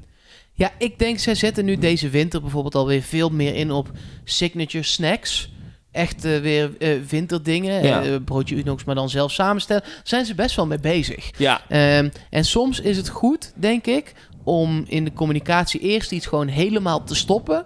Ja, 0.53 0.71
ik 0.77 0.99
denk 0.99 1.19
zij 1.19 1.35
zetten 1.35 1.65
nu 1.65 1.77
deze 1.77 2.09
winter 2.09 2.41
bijvoorbeeld 2.41 2.75
alweer 2.75 3.01
veel 3.01 3.29
meer 3.29 3.55
in 3.55 3.71
op 3.71 3.91
signature 4.23 4.83
snacks. 4.83 5.49
Echt 5.97 6.25
eh, 6.25 6.39
weer 6.39 6.71
eh, 6.79 6.99
winterdingen. 7.09 7.83
Ja. 7.83 8.03
Eh, 8.03 8.15
broodje 8.25 8.55
Unox, 8.55 8.83
maar 8.83 8.95
dan 8.95 9.09
zelf 9.09 9.31
samenstellen. 9.31 9.83
Zijn 10.03 10.25
ze 10.25 10.35
best 10.35 10.55
wel 10.55 10.67
mee 10.67 10.79
bezig. 10.79 11.29
Ja, 11.37 11.61
Ehm, 11.67 12.09
en 12.29 12.45
soms 12.45 12.79
is 12.79 12.97
het 12.97 13.09
goed, 13.09 13.51
denk 13.55 13.85
ik, 13.85 14.13
om 14.43 14.83
in 14.87 15.03
de 15.03 15.13
communicatie 15.13 15.79
eerst 15.79 16.11
iets 16.11 16.25
gewoon 16.25 16.47
helemaal 16.47 17.03
te 17.03 17.15
stoppen. 17.15 17.65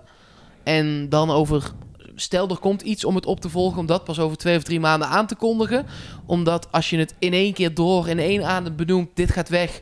En 0.64 1.10
dan 1.10 1.32
over. 1.32 1.72
Stel, 2.16 2.50
er 2.50 2.58
komt 2.58 2.82
iets 2.82 3.06
om 3.06 3.16
het 3.16 3.26
op 3.26 3.42
te 3.42 3.50
volgen, 3.50 3.80
om 3.80 3.86
dat 3.86 4.04
pas 4.04 4.20
over 4.20 4.38
twee 4.38 4.58
of 4.58 4.64
drie 4.64 4.80
maanden 4.80 5.08
aan 5.08 5.28
te 5.28 5.36
kondigen. 5.36 5.86
Omdat 6.26 6.68
als 6.72 6.90
je 6.90 6.98
het 6.98 7.14
in 7.20 7.34
één 7.34 7.54
keer 7.54 7.74
door, 7.74 8.08
in 8.08 8.20
één 8.20 8.44
adem 8.46 8.76
benoemt, 8.76 9.10
dit 9.14 9.32
gaat 9.32 9.50
weg, 9.50 9.82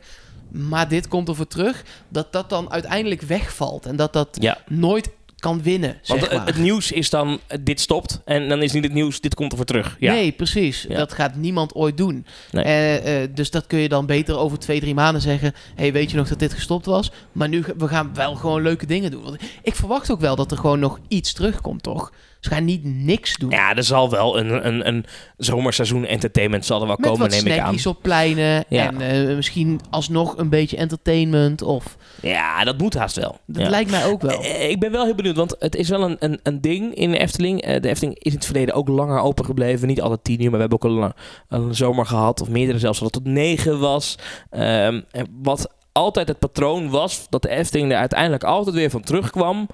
maar 0.50 0.88
dit 0.88 1.08
komt 1.08 1.28
er 1.28 1.34
voor 1.34 1.46
terug, 1.46 1.84
dat 2.08 2.32
dat 2.32 2.48
dan 2.48 2.70
uiteindelijk 2.70 3.22
wegvalt. 3.22 3.86
En 3.86 3.96
dat 3.96 4.12
dat 4.12 4.28
ja. 4.40 4.58
nooit 4.68 5.10
kan 5.40 5.62
winnen, 5.62 5.98
zeg 6.02 6.18
Want 6.18 6.30
het, 6.30 6.38
maar. 6.38 6.46
het 6.46 6.56
nieuws 6.56 6.92
is 6.92 7.10
dan, 7.10 7.40
dit 7.60 7.80
stopt. 7.80 8.20
En 8.24 8.48
dan 8.48 8.62
is 8.62 8.72
niet 8.72 8.84
het 8.84 8.92
nieuws, 8.92 9.20
dit 9.20 9.34
komt 9.34 9.50
er 9.50 9.56
voor 9.56 9.66
terug. 9.66 9.96
Ja. 9.98 10.12
Nee, 10.12 10.32
precies. 10.32 10.86
Ja. 10.88 10.96
Dat 10.96 11.12
gaat 11.12 11.34
niemand 11.34 11.74
ooit 11.74 11.96
doen. 11.96 12.26
Nee. 12.50 12.64
Eh, 12.64 13.22
eh, 13.22 13.30
dus 13.34 13.50
dat 13.50 13.66
kun 13.66 13.78
je 13.78 13.88
dan 13.88 14.06
beter 14.06 14.38
over 14.38 14.58
twee, 14.58 14.80
drie 14.80 14.94
maanden 14.94 15.22
zeggen. 15.22 15.52
hey, 15.74 15.92
weet 15.92 16.10
je 16.10 16.16
nog 16.16 16.28
dat 16.28 16.38
dit 16.38 16.52
gestopt 16.52 16.86
was? 16.86 17.12
Maar 17.32 17.48
nu, 17.48 17.64
we 17.76 17.88
gaan 17.88 18.14
wel 18.14 18.34
gewoon 18.34 18.62
leuke 18.62 18.86
dingen 18.86 19.10
doen. 19.10 19.22
Want 19.22 19.36
ik 19.62 19.74
verwacht 19.74 20.10
ook 20.10 20.20
wel 20.20 20.36
dat 20.36 20.50
er 20.50 20.58
gewoon 20.58 20.78
nog 20.78 20.98
iets 21.08 21.32
terugkomt, 21.32 21.82
toch? 21.82 22.12
Ze 22.40 22.50
gaan 22.50 22.64
niet 22.64 22.84
niks 22.84 23.36
doen. 23.36 23.50
Ja, 23.50 23.74
er 23.76 23.84
zal 23.84 24.10
wel 24.10 24.38
een, 24.38 24.66
een, 24.66 24.86
een 24.88 25.04
zomerseizoen 25.36 26.04
entertainment 26.04 26.64
zal 26.66 26.80
er 26.80 26.86
wel 26.86 26.96
Met 26.96 27.06
komen, 27.06 27.20
wat 27.30 27.42
neem 27.44 27.52
ik 27.54 27.58
aan. 27.60 27.76
op 27.84 27.98
pleinen. 28.02 28.64
Ja. 28.68 28.86
En 28.86 29.00
eh, 29.00 29.36
misschien 29.36 29.80
alsnog 29.90 30.36
een 30.38 30.48
beetje 30.48 30.76
entertainment. 30.76 31.62
Of, 31.62 31.96
Ja, 32.22 32.64
dat 32.64 32.78
moet 32.78 32.94
haast 32.94 33.16
wel. 33.16 33.38
dat 33.46 33.62
Ja. 33.62 33.68
lijkt 33.70 33.90
mij 33.90 34.06
ook 34.06 34.22
wel. 34.22 34.42
Eh, 34.42 34.70
Ik 34.70 34.80
ben 34.80 34.90
wel 34.92 35.04
heel 35.04 35.14
benieuwd, 35.14 35.36
want 35.36 35.56
het 35.58 35.74
is 35.76 35.88
wel 35.88 36.02
een, 36.02 36.16
een, 36.18 36.40
een 36.42 36.60
ding 36.60 36.94
in 36.94 37.10
de 37.10 37.18
Efteling. 37.18 37.62
Eh, 37.62 37.80
De 37.80 37.88
Efteling 37.88 38.18
is 38.18 38.30
in 38.32 38.36
het 38.36 38.44
verleden 38.46 38.74
ook 38.74 38.88
langer 38.88 39.20
open 39.20 39.44
gebleven. 39.44 39.86
Niet 39.88 40.00
alle 40.00 40.18
tien 40.22 40.38
uur, 40.42 40.50
maar 40.50 40.60
we 40.60 40.66
hebben 40.68 40.82
ook 40.82 40.90
al 40.92 41.02
een, 41.02 41.12
een 41.48 41.74
zomer 41.74 42.06
gehad. 42.06 42.40
Of 42.40 42.48
meerdere 42.48 42.78
zelfs, 42.78 42.98
dat 43.00 43.14
het 43.14 43.24
tot 43.24 43.32
negen 43.32 43.78
was. 43.80 44.18
Ehm, 44.50 45.00
en 45.10 45.26
wat 45.42 45.74
altijd 45.92 46.28
het 46.28 46.38
patroon 46.38 46.90
was, 46.90 47.26
dat 47.28 47.42
de 47.42 47.48
Efteling 47.48 47.92
er 47.92 47.98
uiteindelijk 47.98 48.44
altijd 48.44 48.76
weer 48.76 48.90
van 48.90 49.02
terugkwam. 49.02 49.68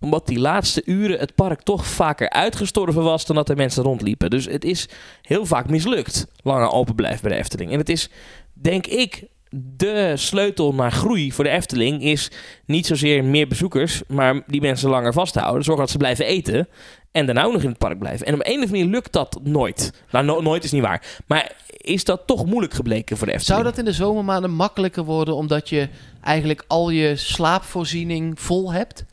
Omdat 0.00 0.26
die 0.26 0.38
laatste 0.38 0.82
uren 0.84 1.18
het 1.18 1.34
park 1.34 1.62
toch 1.62 1.86
vaker 1.86 2.30
uitgestorven 2.30 3.02
was 3.02 3.26
dan 3.26 3.36
dat 3.36 3.48
er 3.48 3.56
mensen 3.56 3.82
rondliepen. 3.82 4.30
Dus 4.30 4.44
het 4.44 4.64
is 4.64 4.88
heel 5.22 5.46
vaak 5.46 5.70
mislukt, 5.70 6.26
langer 6.42 6.70
open 6.70 6.94
blijven 6.94 7.22
bij 7.22 7.30
de 7.30 7.38
Efteling. 7.38 7.72
En 7.72 7.78
het 7.78 7.88
is, 7.88 8.10
denk 8.52 8.86
ik, 8.86 9.26
de 9.54 10.12
sleutel 10.16 10.74
naar 10.74 10.92
groei 10.92 11.32
voor 11.32 11.44
de 11.44 11.50
Efteling 11.50 12.02
is 12.02 12.30
niet 12.66 12.86
zozeer 12.86 13.24
meer 13.24 13.48
bezoekers, 13.48 14.02
maar 14.08 14.42
die 14.46 14.60
mensen 14.60 14.90
langer 14.90 15.12
vasthouden. 15.12 15.64
Zorgen 15.64 15.82
dat 15.82 15.92
ze 15.92 15.98
blijven 15.98 16.24
eten 16.24 16.68
en 17.12 17.26
daarna 17.26 17.44
ook 17.44 17.52
nog 17.52 17.62
in 17.62 17.68
het 17.68 17.78
park 17.78 17.98
blijven. 17.98 18.26
En 18.26 18.34
op 18.34 18.40
een 18.40 18.46
of 18.46 18.52
andere 18.54 18.70
manier 18.70 18.86
lukt 18.86 19.12
dat 19.12 19.40
nooit. 19.42 19.92
Nou, 20.10 20.24
no- 20.24 20.40
nooit 20.40 20.64
is 20.64 20.72
niet 20.72 20.82
waar. 20.82 21.20
Maar 21.26 21.52
is 21.82 22.04
dat 22.04 22.22
toch 22.26 22.46
moeilijk 22.46 22.74
gebleken 22.74 23.16
voor 23.16 23.26
de 23.26 23.32
Efteling? 23.32 23.60
Zou 23.60 23.74
dat 23.74 23.78
in 23.78 23.90
de 23.92 23.96
zomermaanden 23.96 24.50
makkelijker 24.50 25.04
worden 25.04 25.34
omdat 25.34 25.68
je 25.68 25.88
eigenlijk 26.22 26.64
al 26.66 26.90
je 26.90 27.16
slaapvoorziening 27.16 28.40
vol 28.40 28.72
hebt? 28.72 29.04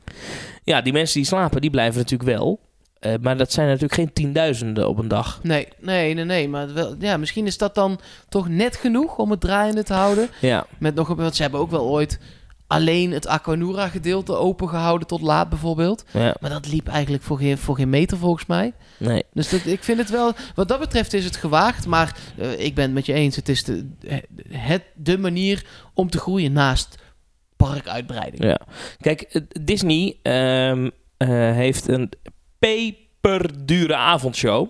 Ja, 0.63 0.81
die 0.81 0.93
mensen 0.93 1.17
die 1.17 1.27
slapen, 1.27 1.61
die 1.61 1.69
blijven 1.69 1.99
natuurlijk 1.99 2.29
wel. 2.29 2.59
Eh, 2.99 3.13
maar 3.21 3.37
dat 3.37 3.51
zijn 3.51 3.67
natuurlijk 3.67 3.93
geen 3.93 4.13
tienduizenden 4.13 4.87
op 4.89 4.97
een 4.97 5.07
dag. 5.07 5.39
Nee, 5.43 5.67
nee, 5.79 6.13
nee, 6.13 6.25
nee. 6.25 6.49
Maar 6.49 6.73
wel, 6.73 6.95
ja, 6.99 7.17
misschien 7.17 7.45
is 7.45 7.57
dat 7.57 7.75
dan 7.75 7.99
toch 8.29 8.49
net 8.49 8.75
genoeg 8.75 9.17
om 9.17 9.31
het 9.31 9.41
draaiende 9.41 9.83
te 9.83 9.93
houden. 9.93 10.29
Ja, 10.41 10.65
Met 10.79 10.95
nog 10.95 11.09
een, 11.09 11.15
want 11.15 11.35
ze 11.35 11.41
hebben 11.41 11.59
ook 11.59 11.71
wel 11.71 11.85
ooit 11.85 12.19
alleen 12.69 13.11
het 13.11 13.27
Aquanura 13.27 13.87
gedeelte 13.87 14.33
opengehouden 14.35 15.07
tot 15.07 15.21
laat 15.21 15.49
bijvoorbeeld. 15.49 16.03
ja, 16.13 16.35
Maar 16.41 16.49
dat 16.49 16.67
liep 16.67 16.87
eigenlijk 16.87 17.23
voor 17.23 17.37
geen, 17.37 17.57
voor 17.57 17.75
geen 17.75 17.89
meter 17.89 18.17
volgens 18.17 18.45
mij. 18.45 18.73
nee. 18.97 19.23
Dus 19.33 19.49
dat, 19.49 19.65
ik 19.65 19.83
vind 19.83 19.97
het 19.97 20.09
wel, 20.09 20.33
wat 20.55 20.67
dat 20.67 20.79
betreft 20.79 21.13
is 21.13 21.25
het 21.25 21.35
gewaagd. 21.35 21.85
Maar 21.87 22.15
eh, 22.37 22.59
ik 22.59 22.75
ben 22.75 22.83
het 22.83 22.93
met 22.93 23.05
je 23.05 23.13
eens. 23.13 23.35
Het 23.35 23.49
is 23.49 23.63
de, 23.63 23.89
het, 24.49 24.83
de 24.95 25.17
manier 25.17 25.65
om 25.93 26.09
te 26.09 26.17
groeien 26.19 26.51
naast 26.51 26.95
parkuitbreiding. 27.55 28.43
Ja. 28.43 28.59
Kijk, 28.99 29.21
eh, 29.21 29.41
Disney 29.61 30.17
ehm, 30.21 30.89
eh, 31.17 31.27
heeft 31.51 31.87
een 31.87 32.09
peperdure 32.59 33.95
avondshow. 33.95 34.67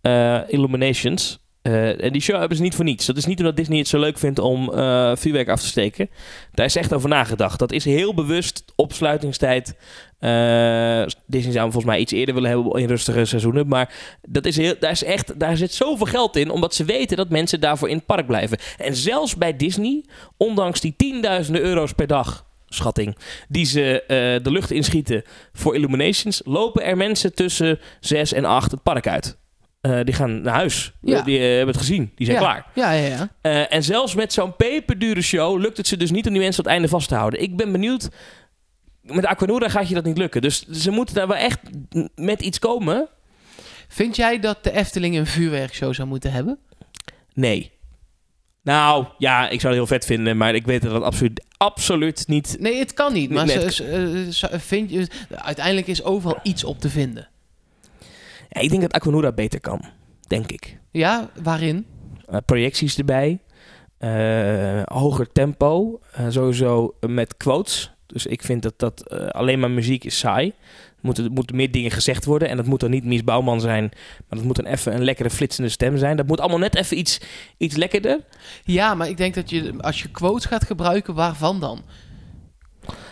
eh, 0.00 0.40
Illuminations. 0.48 1.38
Eh, 1.62 2.04
en 2.04 2.12
die 2.12 2.22
show 2.22 2.38
hebben 2.38 2.56
ze 2.56 2.62
niet 2.62 2.74
voor 2.74 2.84
niets. 2.84 3.06
Dat 3.06 3.16
is 3.16 3.26
niet 3.26 3.38
omdat 3.38 3.56
Disney 3.56 3.78
het 3.78 3.88
zo 3.88 3.98
leuk 3.98 4.18
vindt 4.18 4.38
om 4.38 4.72
eh 4.72 5.12
vuurwerk 5.16 5.48
af 5.48 5.60
te 5.60 5.66
steken. 5.66 6.10
Daar 6.52 6.66
is 6.66 6.76
echt 6.76 6.94
over 6.94 7.08
nagedacht. 7.08 7.58
Dat 7.58 7.72
is 7.72 7.84
heel 7.84 8.14
bewust 8.14 8.64
opsluitingstijd. 8.76 9.74
Eh, 10.18 11.02
Disney 11.26 11.52
zou 11.52 11.62
hem 11.62 11.72
volgens 11.72 11.84
mij 11.84 11.98
iets 11.98 12.12
eerder 12.12 12.34
willen 12.34 12.50
hebben 12.50 12.80
in 12.80 12.88
rustige 12.88 13.24
seizoenen. 13.24 13.68
Maar 13.68 14.18
dat 14.22 14.46
is 14.46 14.56
heel, 14.56 14.74
daar, 14.80 14.90
is 14.90 15.04
echt, 15.04 15.40
daar 15.40 15.56
zit 15.56 15.72
zoveel 15.72 16.06
geld 16.06 16.36
in. 16.36 16.50
Omdat 16.50 16.74
ze 16.74 16.84
weten 16.84 17.16
dat 17.16 17.28
mensen 17.28 17.60
daarvoor 17.60 17.88
in 17.88 17.96
het 17.96 18.06
park 18.06 18.26
blijven. 18.26 18.58
En 18.78 18.96
zelfs 18.96 19.36
bij 19.36 19.56
Disney, 19.56 20.04
ondanks 20.36 20.80
die 20.80 20.94
tienduizenden 20.96 21.62
euro's 21.62 21.92
per 21.92 22.06
dag 22.06 22.46
schatting, 22.68 23.16
die 23.48 23.64
ze 23.64 24.04
de 24.42 24.50
lucht 24.50 24.70
inschieten 24.70 25.22
voor 25.52 25.74
Illuminations, 25.74 26.42
lopen 26.44 26.84
er 26.84 26.96
mensen 26.96 27.34
tussen 27.34 27.78
6 28.00 28.32
en 28.32 28.44
8 28.44 28.70
het 28.70 28.82
park 28.82 29.06
uit. 29.06 29.38
Eh, 29.80 30.00
die 30.04 30.14
gaan 30.14 30.40
naar 30.40 30.54
huis. 30.54 30.92
Ja. 31.00 31.22
Die 31.22 31.38
eh, 31.38 31.44
hebben 31.44 31.66
het 31.66 31.76
gezien. 31.76 32.12
Die 32.14 32.26
zijn 32.26 32.38
ja. 32.40 32.44
klaar. 32.44 32.66
Ja, 32.74 32.92
ja, 32.92 33.06
ja. 33.06 33.28
Eh, 33.40 33.74
en 33.74 33.82
zelfs 33.82 34.14
met 34.14 34.32
zo'n 34.32 34.56
peperdure 34.56 35.22
show 35.22 35.60
lukt 35.60 35.76
het 35.76 35.86
ze 35.86 35.96
dus 35.96 36.10
niet 36.10 36.26
om 36.26 36.32
die 36.32 36.40
mensen 36.40 36.62
tot 36.62 36.64
het 36.64 36.74
einde 36.74 36.88
vast 36.88 37.08
te 37.08 37.14
houden. 37.14 37.42
Ik 37.42 37.56
ben 37.56 37.72
benieuwd. 37.72 38.08
Met 39.02 39.26
Aquanura 39.26 39.68
gaat 39.68 39.88
je 39.88 39.94
dat 39.94 40.04
niet 40.04 40.18
lukken. 40.18 40.42
Dus 40.42 40.68
ze 40.68 40.90
moeten 40.90 41.14
daar 41.14 41.28
wel 41.28 41.36
echt 41.36 41.58
met 42.14 42.42
iets 42.42 42.58
komen. 42.58 43.08
Vind 43.88 44.16
jij 44.16 44.40
dat 44.40 44.64
de 44.64 44.72
Efteling 44.72 45.16
een 45.16 45.26
vuurwerkshow 45.26 45.94
zou 45.94 46.08
moeten 46.08 46.32
hebben? 46.32 46.58
Nee. 47.34 47.70
Nou, 48.62 49.06
ja, 49.18 49.48
ik 49.48 49.60
zou 49.60 49.74
het 49.74 49.82
heel 49.82 49.98
vet 49.98 50.04
vinden, 50.04 50.36
maar 50.36 50.54
ik 50.54 50.66
weet 50.66 50.82
dat 50.82 50.92
dat 50.92 51.02
absoluut, 51.02 51.44
absoluut 51.56 52.24
niet... 52.28 52.56
Nee, 52.58 52.78
het 52.78 52.94
kan 52.94 53.12
niet. 53.12 53.30
Maar 53.30 53.48
vind 54.58 54.90
je, 54.90 55.08
uiteindelijk 55.34 55.86
is 55.86 56.02
overal 56.02 56.38
iets 56.42 56.64
op 56.64 56.80
te 56.80 56.88
vinden. 56.90 57.28
Ja, 58.50 58.60
ik 58.60 58.70
denk 58.70 58.82
dat 58.82 58.92
Aquanura 58.92 59.32
beter 59.32 59.60
kan, 59.60 59.84
denk 60.26 60.50
ik. 60.52 60.78
Ja, 60.90 61.30
waarin? 61.42 61.86
Eh, 62.26 62.36
projecties 62.46 62.98
erbij. 62.98 63.38
Eh, 63.98 64.82
hoger 64.84 65.32
tempo. 65.32 66.00
Eh, 66.12 66.26
sowieso 66.28 66.94
met 67.06 67.36
quotes. 67.36 67.92
Dus 68.06 68.26
ik 68.26 68.42
vind 68.42 68.62
dat, 68.62 68.74
dat 68.76 69.10
alleen 69.32 69.58
maar 69.58 69.70
muziek 69.70 70.04
is 70.04 70.18
saai. 70.18 70.48
Er 70.48 71.06
moeten, 71.06 71.24
er 71.24 71.30
moeten 71.30 71.56
meer 71.56 71.70
dingen 71.70 71.90
gezegd 71.90 72.24
worden. 72.24 72.48
En 72.48 72.56
dat 72.56 72.66
moet 72.66 72.80
dan 72.80 72.90
niet 72.90 73.04
Mies 73.04 73.24
Bouwman 73.24 73.60
zijn. 73.60 73.82
Maar 74.28 74.38
dat 74.38 74.42
moet 74.42 74.56
dan 74.56 74.64
even 74.64 74.94
een 74.94 75.04
lekkere 75.04 75.30
flitsende 75.30 75.70
stem 75.70 75.96
zijn. 75.96 76.16
Dat 76.16 76.26
moet 76.26 76.40
allemaal 76.40 76.58
net 76.58 76.76
even 76.76 76.98
iets, 76.98 77.20
iets 77.56 77.76
lekkerder. 77.76 78.20
Ja, 78.64 78.94
maar 78.94 79.08
ik 79.08 79.16
denk 79.16 79.34
dat 79.34 79.50
je, 79.50 79.74
als 79.80 80.02
je 80.02 80.08
quotes 80.10 80.44
gaat 80.44 80.64
gebruiken, 80.64 81.14
waarvan 81.14 81.60
dan? 81.60 81.82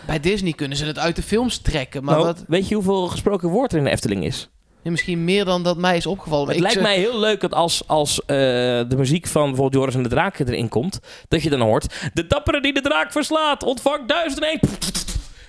Bij 0.05 0.19
Disney 0.19 0.53
kunnen 0.53 0.77
ze 0.77 0.85
het 0.85 0.99
uit 0.99 1.15
de 1.15 1.23
films 1.23 1.57
trekken, 1.57 2.03
maar 2.03 2.15
Nou, 2.15 2.25
wat, 2.25 2.43
Weet 2.47 2.67
je 2.67 2.75
hoeveel 2.75 3.07
gesproken 3.07 3.49
woord 3.49 3.71
er 3.71 3.77
in 3.77 3.83
de 3.83 3.89
Efteling 3.89 4.25
is? 4.25 4.49
Ja, 4.81 4.91
misschien 4.91 5.23
meer 5.23 5.45
dan 5.45 5.63
dat 5.63 5.77
mij 5.77 5.97
is 5.97 6.05
opgevallen. 6.05 6.47
Het 6.47 6.55
Ik 6.55 6.61
lijkt 6.61 6.77
ze- 6.77 6.81
mij 6.83 6.97
heel 6.97 7.19
leuk 7.19 7.41
dat 7.41 7.53
als, 7.53 7.83
als 7.87 8.19
eh, 8.21 8.25
de 8.27 8.95
muziek 8.97 9.27
van 9.27 9.43
bijvoorbeeld 9.43 9.73
Joris 9.73 9.95
en 9.95 10.03
de 10.03 10.09
Draak 10.09 10.39
erin 10.39 10.69
komt, 10.69 10.99
dat 11.27 11.41
je 11.43 11.49
dan 11.49 11.61
hoort: 11.61 12.09
De 12.13 12.27
dappere 12.27 12.61
die 12.61 12.73
de 12.73 12.81
draak 12.81 13.11
verslaat, 13.11 13.63
ontvangt 13.63 14.07
duizend 14.09 14.43
en. 14.43 14.59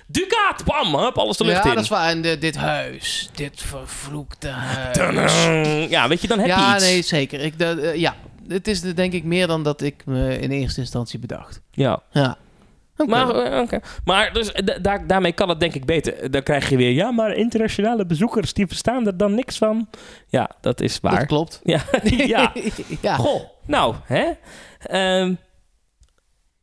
Ducaat, 0.07 0.63
bam, 0.65 0.95
hup, 0.95 1.17
alles 1.17 1.37
de 1.37 1.43
lucht 1.45 1.63
Ja, 1.63 1.69
in. 1.69 1.75
dat 1.75 1.83
is 1.83 1.89
waar. 1.89 2.09
En 2.09 2.21
de- 2.21 2.37
dit 2.37 2.55
huis, 2.55 3.29
dit 3.35 3.61
vervloekte 3.61 4.47
huis. 4.47 5.33
Ja, 5.89 6.07
weet 6.07 6.21
je, 6.21 6.27
dan 6.27 6.37
heb 6.39 6.47
je 6.47 6.53
Ja, 6.53 6.75
iets. 6.75 6.83
nee, 6.83 7.01
zeker. 7.01 7.39
Ik, 7.39 7.53
eh, 7.57 7.95
ja, 7.95 8.15
het 8.47 8.67
is 8.67 8.81
de- 8.81 8.93
denk 8.93 9.13
ik 9.13 9.23
meer 9.23 9.47
dan 9.47 9.63
dat 9.63 9.81
ik 9.81 10.05
me 10.05 10.39
in 10.39 10.51
eerste 10.51 10.79
instantie 10.79 11.19
bedacht. 11.19 11.61
Ja. 11.71 12.01
Ja. 12.11 12.37
Maar, 13.07 13.29
eh, 13.35 13.59
oké. 13.61 13.79
maar 14.05 14.33
dus, 14.33 14.51
eh, 14.51 14.65
da- 14.65 14.77
daar- 14.79 15.07
daarmee 15.07 15.31
kan 15.31 15.49
het 15.49 15.59
denk 15.59 15.73
ik 15.73 15.85
beter. 15.85 16.31
Dan 16.31 16.43
krijg 16.43 16.69
je 16.69 16.77
weer, 16.77 16.91
ja, 16.91 17.11
maar 17.11 17.33
internationale 17.35 18.05
bezoekers, 18.05 18.53
die 18.53 18.67
verstaan 18.67 19.07
er 19.07 19.17
dan 19.17 19.35
niks 19.35 19.57
van. 19.57 19.89
Ja, 20.27 20.49
dat 20.61 20.81
is 20.81 20.99
waar. 21.01 21.15
dat 21.17 21.25
klopt. 21.25 21.59
Ja, 21.63 21.81
ja. 22.03 22.51
ja. 23.01 23.15
Goh, 23.15 23.41
nou, 23.65 23.95
hè? 24.05 24.25
Ehm, 24.79 25.33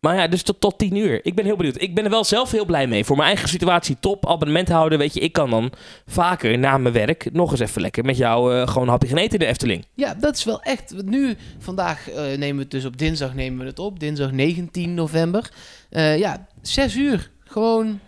maar 0.01 0.17
ja, 0.17 0.29
dus 0.29 0.43
tot, 0.43 0.61
tot 0.61 0.79
tien 0.79 0.97
uur. 0.97 1.21
Ik 1.27 1.35
ben 1.35 1.45
heel 1.45 1.57
benieuwd. 1.57 1.81
Ik 1.83 1.95
ben 1.95 2.05
er 2.05 2.11
wel 2.11 2.25
zelf 2.25 2.51
heel 2.51 2.65
blij 2.65 2.87
mee. 2.87 3.05
Voor 3.05 3.17
mijn 3.17 3.29
eigen 3.29 3.49
situatie 3.49 3.97
top. 4.01 4.27
Abonnement 4.27 4.69
houden, 4.69 4.99
weet 4.99 5.15
je. 5.15 5.21
Ik 5.21 5.33
kan 5.33 5.51
dan 5.51 5.73
vaker 6.07 6.59
na 6.59 6.79
mijn 6.79 6.95
werk 6.95 7.33
nog 7.33 7.51
eens 7.51 7.61
even 7.61 7.81
lekker 7.81 8.05
met 8.05 8.17
jou 8.17 8.55
eh, 8.55 8.67
gewoon 8.69 8.83
een 8.83 8.89
hapje 8.89 9.09
geneten 9.09 9.33
in 9.33 9.39
de 9.39 9.47
Efteling. 9.47 9.85
Ja, 9.95 10.15
dat 10.15 10.37
is 10.37 10.45
wel 10.45 10.63
echt. 10.63 10.93
want 10.93 11.09
Nu, 11.09 11.37
vandaag 11.59 12.11
eh, 12.11 12.17
nemen 12.17 12.57
we 12.57 12.63
het 12.63 12.71
dus 12.71 12.85
op 12.85 12.99
dinsdag 12.99 13.35
nemen 13.35 13.59
we 13.59 13.67
het 13.67 13.79
op. 13.79 14.01
Dinsdag 14.01 14.33
19 14.33 14.95
november. 14.95 15.51
Eh, 15.91 16.19
ja, 16.19 16.47
zes 16.63 16.97
uur. 16.97 17.31
Gewoon 17.45 18.01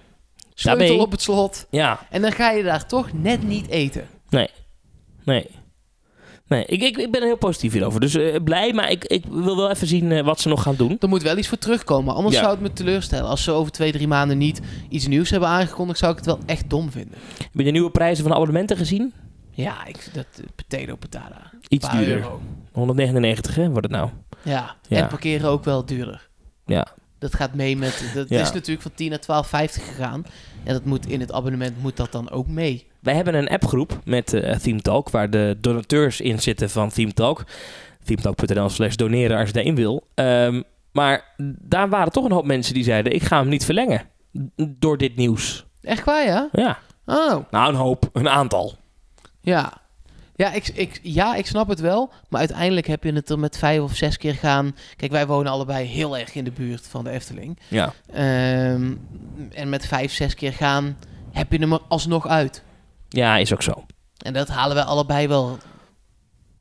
sleutel 0.55 0.99
op 0.99 1.11
het 1.11 1.22
slot. 1.22 1.66
Ja, 1.70 2.01
En 2.11 2.22
dan 2.22 2.32
ga 2.32 2.51
je 2.51 2.62
daar 2.62 2.86
toch 2.86 3.12
net 3.12 3.43
niet 3.43 3.68
eten. 3.68 4.07
nee. 4.30 4.49
Nee, 5.24 5.47
ik, 6.59 6.82
ik, 6.82 6.96
ik 6.98 7.11
ben 7.11 7.20
er 7.20 7.26
heel 7.26 7.36
positief 7.36 7.72
hierover. 7.72 8.01
Dus 8.01 8.14
eh, 8.14 8.36
blij, 8.44 8.72
maar 8.72 8.90
ik, 8.90 9.05
ik 9.05 9.24
wil 9.30 9.57
wel 9.57 9.70
even 9.70 9.86
zien 9.86 10.12
eh, 10.12 10.24
wat 10.24 10.40
ze 10.40 10.48
nog 10.48 10.62
gaan 10.62 10.76
doen. 10.76 10.96
Er 11.01 11.09
moet 11.09 11.22
wel 11.22 11.36
iets 11.38 11.48
voor 11.48 11.59
terugkomen. 11.59 12.14
Anders 12.14 12.34
Ja. 12.34 12.40
zou 12.40 12.53
het 12.53 12.61
me 12.62 12.72
teleurstellen. 12.72 13.28
Als 13.30 13.42
ze 13.42 13.51
over 13.51 13.72
twee, 13.72 13.92
drie 13.92 14.09
maanden 14.09 14.38
niet 14.38 14.61
iets 14.88 15.07
nieuws 15.07 15.30
hebben 15.30 15.48
aangekondigd, 15.48 15.98
zou 15.98 16.11
ik 16.12 16.16
het 16.16 16.26
wel 16.26 16.38
echt 16.46 16.70
dom 16.70 16.90
vinden. 16.90 17.18
Heb 17.38 17.48
je 17.53 17.64
de 17.64 17.70
nieuwe 17.70 17.90
prijzen 17.90 18.24
van 18.24 18.32
abonnementen 18.32 18.76
gezien? 18.76 19.12
Ja, 19.51 19.86
ik, 19.86 20.09
dat 20.12 20.26
eh, 20.36 20.44
potato 20.55 20.96
patata. 20.96 21.51
Iets 21.68 21.90
duurder. 21.90 22.09
euro. 22.16 22.40
199, 22.72 23.55
hè, 23.55 23.70
wordt 23.70 23.86
het 23.86 23.96
nou. 23.96 24.11
Ja. 24.42 24.76
Ja. 24.88 24.96
en 25.03 25.07
parkeren 25.09 25.51
ook 25.51 25.64
wel 25.64 25.84
duurder. 25.84 26.28
Ja. 26.66 26.86
Dat 27.20 27.34
gaat 27.34 27.54
mee 27.54 27.76
met... 27.76 28.10
Dat 28.14 28.28
Ja. 28.28 28.40
is 28.40 28.52
natuurlijk 28.52 28.82
van 28.82 28.94
10 28.94 29.10
naar 29.10 29.44
12,50 29.68 29.82
gegaan. 29.82 30.24
En 30.64 30.72
dat 30.72 30.84
moet 30.84 31.06
in 31.06 31.20
het 31.20 31.32
abonnement 31.32 31.82
moet 31.82 31.96
dat 31.96 32.12
dan 32.12 32.30
ook 32.30 32.46
mee. 32.46 32.86
Wij 33.00 33.14
hebben 33.14 33.34
een 33.34 33.48
appgroep 33.48 33.98
met 34.04 34.32
eh 34.32 34.56
Theme 34.56 34.80
Talk, 34.80 35.10
waar 35.10 35.30
de 35.30 35.56
donateurs 35.60 36.20
in 36.20 36.38
zitten 36.40 36.70
van 36.70 36.88
Theme 36.90 37.12
Talk. 37.12 37.44
Themetalk.nl 38.04 38.68
slash 38.68 38.94
doneren 38.94 39.38
als 39.38 39.46
je 39.46 39.52
daarin 39.54 39.74
wil. 39.74 40.06
Ehm, 40.14 40.62
maar 40.92 41.34
daar 41.58 41.88
waren 41.88 42.12
toch 42.12 42.24
een 42.24 42.32
hoop 42.32 42.44
mensen 42.46 42.74
die 42.74 42.84
zeiden, 42.84 43.12
ik 43.14 43.22
ga 43.22 43.38
hem 43.38 43.48
niet 43.48 43.64
verlengen. 43.64 44.02
Door 44.56 44.96
dit 44.98 45.16
nieuws. 45.16 45.64
Echt 45.82 46.04
waar, 46.04 46.24
ja? 46.26 46.48
Ja. 46.52 46.78
Oh, 47.06 47.36
Nou, 47.50 47.68
een 47.68 47.74
hoop. 47.74 48.08
Een 48.12 48.28
aantal. 48.28 48.72
ja. 49.40 49.79
Ja 50.41 50.53
ik, 50.53 50.68
ik, 50.68 51.01
ja, 51.03 51.34
ik 51.34 51.47
snap 51.47 51.68
het 51.68 51.80
wel. 51.80 52.11
Maar 52.28 52.41
uiteindelijk 52.41 52.86
heb 52.86 53.05
je 53.05 53.12
het 53.12 53.30
er 53.30 53.38
met 53.38 53.59
vijf 53.59 53.80
of 53.80 53.95
zes 53.97 54.16
keer 54.16 54.34
gaan. 54.34 54.76
Kijk, 54.97 55.12
wij 55.12 55.26
wonen 55.26 55.53
allebei 55.53 55.86
heel 55.86 56.18
erg 56.18 56.34
in 56.34 56.45
de 56.45 56.51
buurt 56.51 56.86
van 56.86 57.05
de 57.05 57.11
Efteling. 57.11 57.59
Ja. 57.68 57.93
Ehm, 58.12 58.95
en 59.53 59.68
met 59.68 59.86
vijf, 59.86 60.12
zes 60.12 60.34
keer 60.34 60.53
gaan 60.53 60.97
heb 61.32 61.53
je 61.53 61.59
hem 61.59 61.72
er 61.72 61.80
alsnog 61.88 62.26
uit. 62.28 62.62
Ja, 63.09 63.36
is 63.36 63.53
ook 63.53 63.62
zo. 63.62 63.84
En 64.18 64.32
dat 64.32 64.49
halen 64.49 64.74
wij 64.76 64.84
allebei 64.84 65.28
wel. 65.28 65.59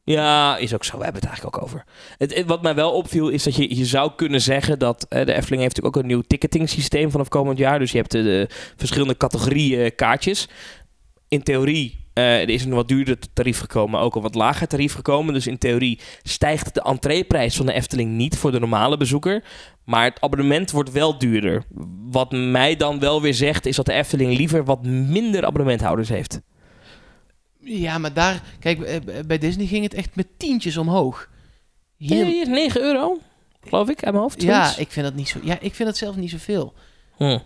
Ja, 0.04 0.58
is 0.58 0.74
ook 0.74 0.84
zo. 0.84 0.98
We 0.98 1.04
hebben 1.04 1.22
het 1.22 1.30
eigenlijk 1.30 1.58
ook 1.58 1.64
over. 1.64 1.84
Het, 2.18 2.36
het- 2.36 2.46
wat 2.46 2.62
mij 2.62 2.76
wel 2.76 2.92
opviel 2.92 3.30
is 3.30 3.44
dat 3.44 3.56
je, 3.56 3.76
je 3.76 3.86
zou 3.86 4.12
kunnen 4.16 4.42
zeggen 4.42 4.80
dat 4.80 5.06
eh, 5.10 5.26
de 5.26 5.34
Efteling 5.34 5.62
heeft 5.62 5.76
natuurlijk 5.76 5.96
ook 5.96 6.02
een 6.02 6.08
nieuw 6.10 6.22
ticketing 6.28 6.70
systeem 6.70 7.12
vanaf 7.12 7.28
komend 7.28 7.58
jaar. 7.58 7.80
Dus 7.80 7.92
je 7.92 7.98
hebt 7.98 8.12
de, 8.12 8.24
de 8.24 8.48
verschillende 8.76 9.18
categorieën 9.18 9.96
kaartjes. 9.96 10.48
In 11.28 11.44
theorie 11.44 11.99
eh, 12.20 12.42
er 12.42 12.50
is 12.50 12.66
een 12.66 12.74
wat 12.74 12.88
duurder 12.88 13.18
tarief 13.34 13.60
gekomen, 13.60 13.92
maar 13.92 14.02
ook 14.02 14.16
een 14.16 14.22
wat 14.22 14.36
lager 14.36 14.68
tarief 14.68 14.94
gekomen. 14.94 15.34
Dus 15.34 15.48
in 15.48 15.58
theorie 15.58 16.00
stijgt 16.24 16.74
de 16.74 16.82
entreeprijs 16.82 17.56
van 17.56 17.66
de 17.66 17.74
Efteling 17.74 18.12
niet 18.12 18.38
voor 18.38 18.52
de 18.52 18.60
normale 18.60 18.98
bezoeker. 18.98 19.44
Maar 19.84 20.04
het 20.04 20.22
abonnement 20.22 20.72
wordt 20.72 20.92
wel 20.92 21.18
duurder. 21.18 21.64
Wat 22.10 22.32
mij 22.32 22.76
dan 22.76 23.00
wel 23.00 23.22
weer 23.22 23.34
zegt, 23.34 23.66
is 23.66 23.76
dat 23.76 23.86
de 23.86 23.94
Efteling 23.94 24.38
liever 24.38 24.64
wat 24.64 24.84
minder 24.86 25.46
abonnementhouders 25.46 26.10
heeft. 26.10 26.42
Ja, 27.60 27.98
maar 27.98 28.14
daar... 28.14 28.42
Kijk, 28.60 28.82
eh, 28.82 29.00
bij 29.28 29.38
Disney 29.38 29.66
ging 29.66 29.84
het 29.84 29.94
echt 29.94 30.16
met 30.16 30.28
tientjes 30.38 30.78
omhoog. 30.78 31.30
Hier, 31.98 32.26
Hier 32.26 32.42
is 32.42 32.48
9 32.48 32.82
euro, 32.82 33.18
geloof 33.62 33.90
ik, 33.90 34.04
uit 34.04 34.12
mijn 34.12 34.24
hoofd. 34.24 34.42
ja, 34.42 34.78
ik 34.78 34.92
vind 34.92 35.06
dat 35.06 35.16
niet 35.16 35.28
zo... 35.28 35.40
Ja, 35.44 35.58
ik 35.60 35.76
vind 35.76 35.90
dat 35.90 35.98
zelf 35.98 36.16
niet 36.16 36.30
zoveel. 36.30 36.74
Hm. 37.18 37.38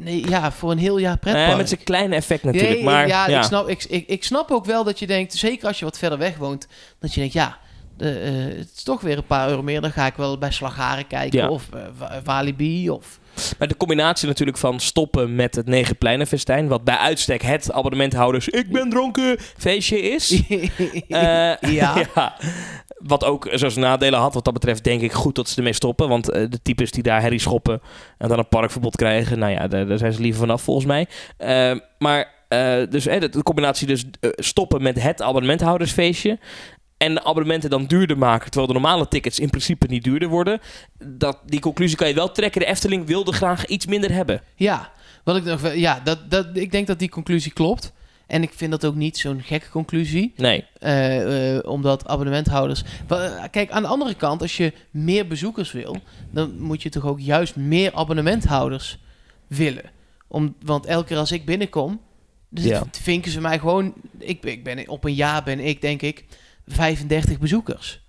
Nee, 0.00 0.28
ja, 0.28 0.52
voor 0.52 0.70
een 0.70 0.78
heel 0.78 0.98
jaar 0.98 1.18
pretpark. 1.18 1.46
Nee, 1.46 1.56
met 1.56 1.68
zijn 1.68 1.82
kleine 1.84 2.14
effect 2.14 2.42
natuurlijk. 2.44 2.74
Nee, 2.74 2.84
maar 2.84 3.06
ja, 3.06 3.28
ja, 3.28 3.38
Ik, 3.38 3.44
snap, 3.44 3.68
ik, 3.68 3.84
ik, 3.88 4.08
ik 4.08 4.24
snap 4.24 4.50
ook 4.50 4.64
wel 4.64 4.84
dat 4.84 4.98
je 4.98 5.06
denkt, 5.06 5.34
zeker 5.34 5.66
als 5.68 5.78
je 5.78 5.84
wat 5.84 5.98
verder 5.98 6.18
weg 6.18 6.36
woont, 6.36 6.66
dat 7.00 7.14
je 7.14 7.20
denkt, 7.20 7.34
ja, 7.34 7.58
de, 7.96 8.18
eh, 8.18 8.58
het 8.58 8.70
is 8.76 8.82
toch 8.82 9.00
weer 9.00 9.16
een 9.16 9.26
paar 9.26 9.48
euro 9.48 9.62
meer. 9.62 9.80
Dan 9.80 9.92
ga 9.92 10.06
ik 10.06 10.14
wel 10.16 10.38
bij 10.38 10.50
Slagharen 10.50 11.06
kijken 11.06 11.38
Ja. 11.38 11.48
of 11.48 11.68
Wa- 11.98 12.20
Walibi 12.24 12.90
of... 12.90 13.18
Maar 13.58 13.68
de 13.68 13.76
combinatie 13.76 14.28
natuurlijk 14.28 14.58
van 14.58 14.80
stoppen 14.80 15.34
met 15.34 15.54
het 15.54 15.66
Negenpleinenfestijn, 15.66 16.68
wat 16.68 16.84
bij 16.84 16.96
uitstek 16.96 17.42
het 17.42 17.72
abonnementhouders 17.72 18.48
ik 18.48 18.72
ben 18.72 18.90
dronken 18.90 19.36
feestje 19.58 20.00
is. 20.00 20.30
Eh, 21.08 21.56
Ja. 21.60 22.04
Wat 23.02 23.24
ook 23.24 23.48
zo'n 23.52 23.80
nadelen 23.80 24.18
had 24.20 24.34
wat 24.34 24.44
dat 24.44 24.54
betreft, 24.54 24.84
denk 24.84 25.00
ik 25.00 25.12
goed 25.12 25.34
dat 25.34 25.48
ze 25.48 25.56
ermee 25.56 25.72
stoppen. 25.72 26.08
Want 26.08 26.30
eh, 26.30 26.50
de 26.50 26.62
types 26.62 26.90
die 26.90 27.02
daar 27.02 27.20
herrie 27.20 27.38
schoppen 27.38 27.80
en 28.18 28.28
dan 28.28 28.38
een 28.38 28.48
parkverbod 28.48 28.96
krijgen, 28.96 29.38
nou 29.38 29.52
ja, 29.52 29.68
daar, 29.68 29.98
zijn 29.98 30.12
ze 30.12 30.20
liever 30.20 30.40
vanaf 30.40 30.62
volgens 30.62 30.86
mij. 30.86 31.06
Eh, 31.36 31.78
maar 31.98 32.38
eh, 32.50 32.82
dus 32.88 33.04
de, 33.04 33.28
de 33.28 33.42
combinatie 33.42 33.86
dus 33.86 34.04
eh, 34.20 34.30
stoppen 34.34 34.82
met 34.82 35.02
het 35.02 35.22
abonnementhoudersfeestje. 35.22 36.38
En 36.96 37.14
de 37.14 37.24
abonnementen 37.24 37.70
dan 37.70 37.86
duurder 37.86 38.18
maken, 38.18 38.50
terwijl 38.50 38.66
de 38.66 38.80
normale 38.80 39.08
tickets 39.08 39.38
in 39.38 39.50
principe 39.50 39.86
niet 39.86 40.04
duurder 40.04 40.28
worden. 40.28 40.60
Dat, 41.04 41.38
die 41.46 41.60
conclusie 41.60 41.96
kan 41.96 42.08
je 42.08 42.14
wel 42.14 42.32
trekken. 42.32 42.60
De 42.60 42.66
Efteling 42.66 43.06
wilde 43.06 43.32
graag 43.32 43.66
iets 43.66 43.86
minder 43.86 44.12
hebben. 44.12 44.42
Ja, 44.54 44.92
wat 45.24 45.36
ik 45.36 45.74
ja 45.74 46.00
dat, 46.04 46.30
dat, 46.30 46.46
ik 46.52 46.72
denk 46.72 46.86
dat 46.86 46.98
die 46.98 47.08
conclusie 47.08 47.52
klopt. 47.52 47.92
En 48.30 48.42
ik 48.42 48.52
vind 48.52 48.70
dat 48.70 48.84
ook 48.84 48.94
niet 48.94 49.18
zo'n 49.18 49.42
gekke 49.42 49.68
conclusie. 49.68 50.32
Nee. 50.36 50.64
Eh, 50.78 51.56
eh, 51.56 51.64
omdat 51.64 52.06
abonnementhouders... 52.06 52.82
Kijk, 53.50 53.70
aan 53.70 53.82
de 53.82 53.88
andere 53.88 54.14
kant, 54.14 54.42
als 54.42 54.56
je 54.56 54.72
meer 54.90 55.26
bezoekers 55.26 55.72
wil... 55.72 55.96
dan 56.30 56.60
moet 56.60 56.82
je 56.82 56.88
toch 56.88 57.06
ook 57.06 57.20
juist 57.20 57.56
meer 57.56 57.94
abonnementhouders 57.94 58.98
willen. 59.46 59.90
Om, 60.28 60.54
want 60.64 60.86
elke 60.86 61.06
keer 61.06 61.16
als 61.16 61.32
ik 61.32 61.44
binnenkom... 61.44 62.00
Dus 62.48 62.64
Ja. 62.64 62.82
vinken 62.90 63.30
ze 63.30 63.40
mij 63.40 63.58
gewoon... 63.58 63.94
Ik, 64.18 64.44
ik 64.44 64.64
ben, 64.64 64.88
op 64.88 65.04
een 65.04 65.14
jaar 65.14 65.42
ben 65.42 65.60
ik, 65.60 65.80
denk 65.80 66.02
ik, 66.02 66.24
35 66.66 67.38
bezoekers. 67.38 68.00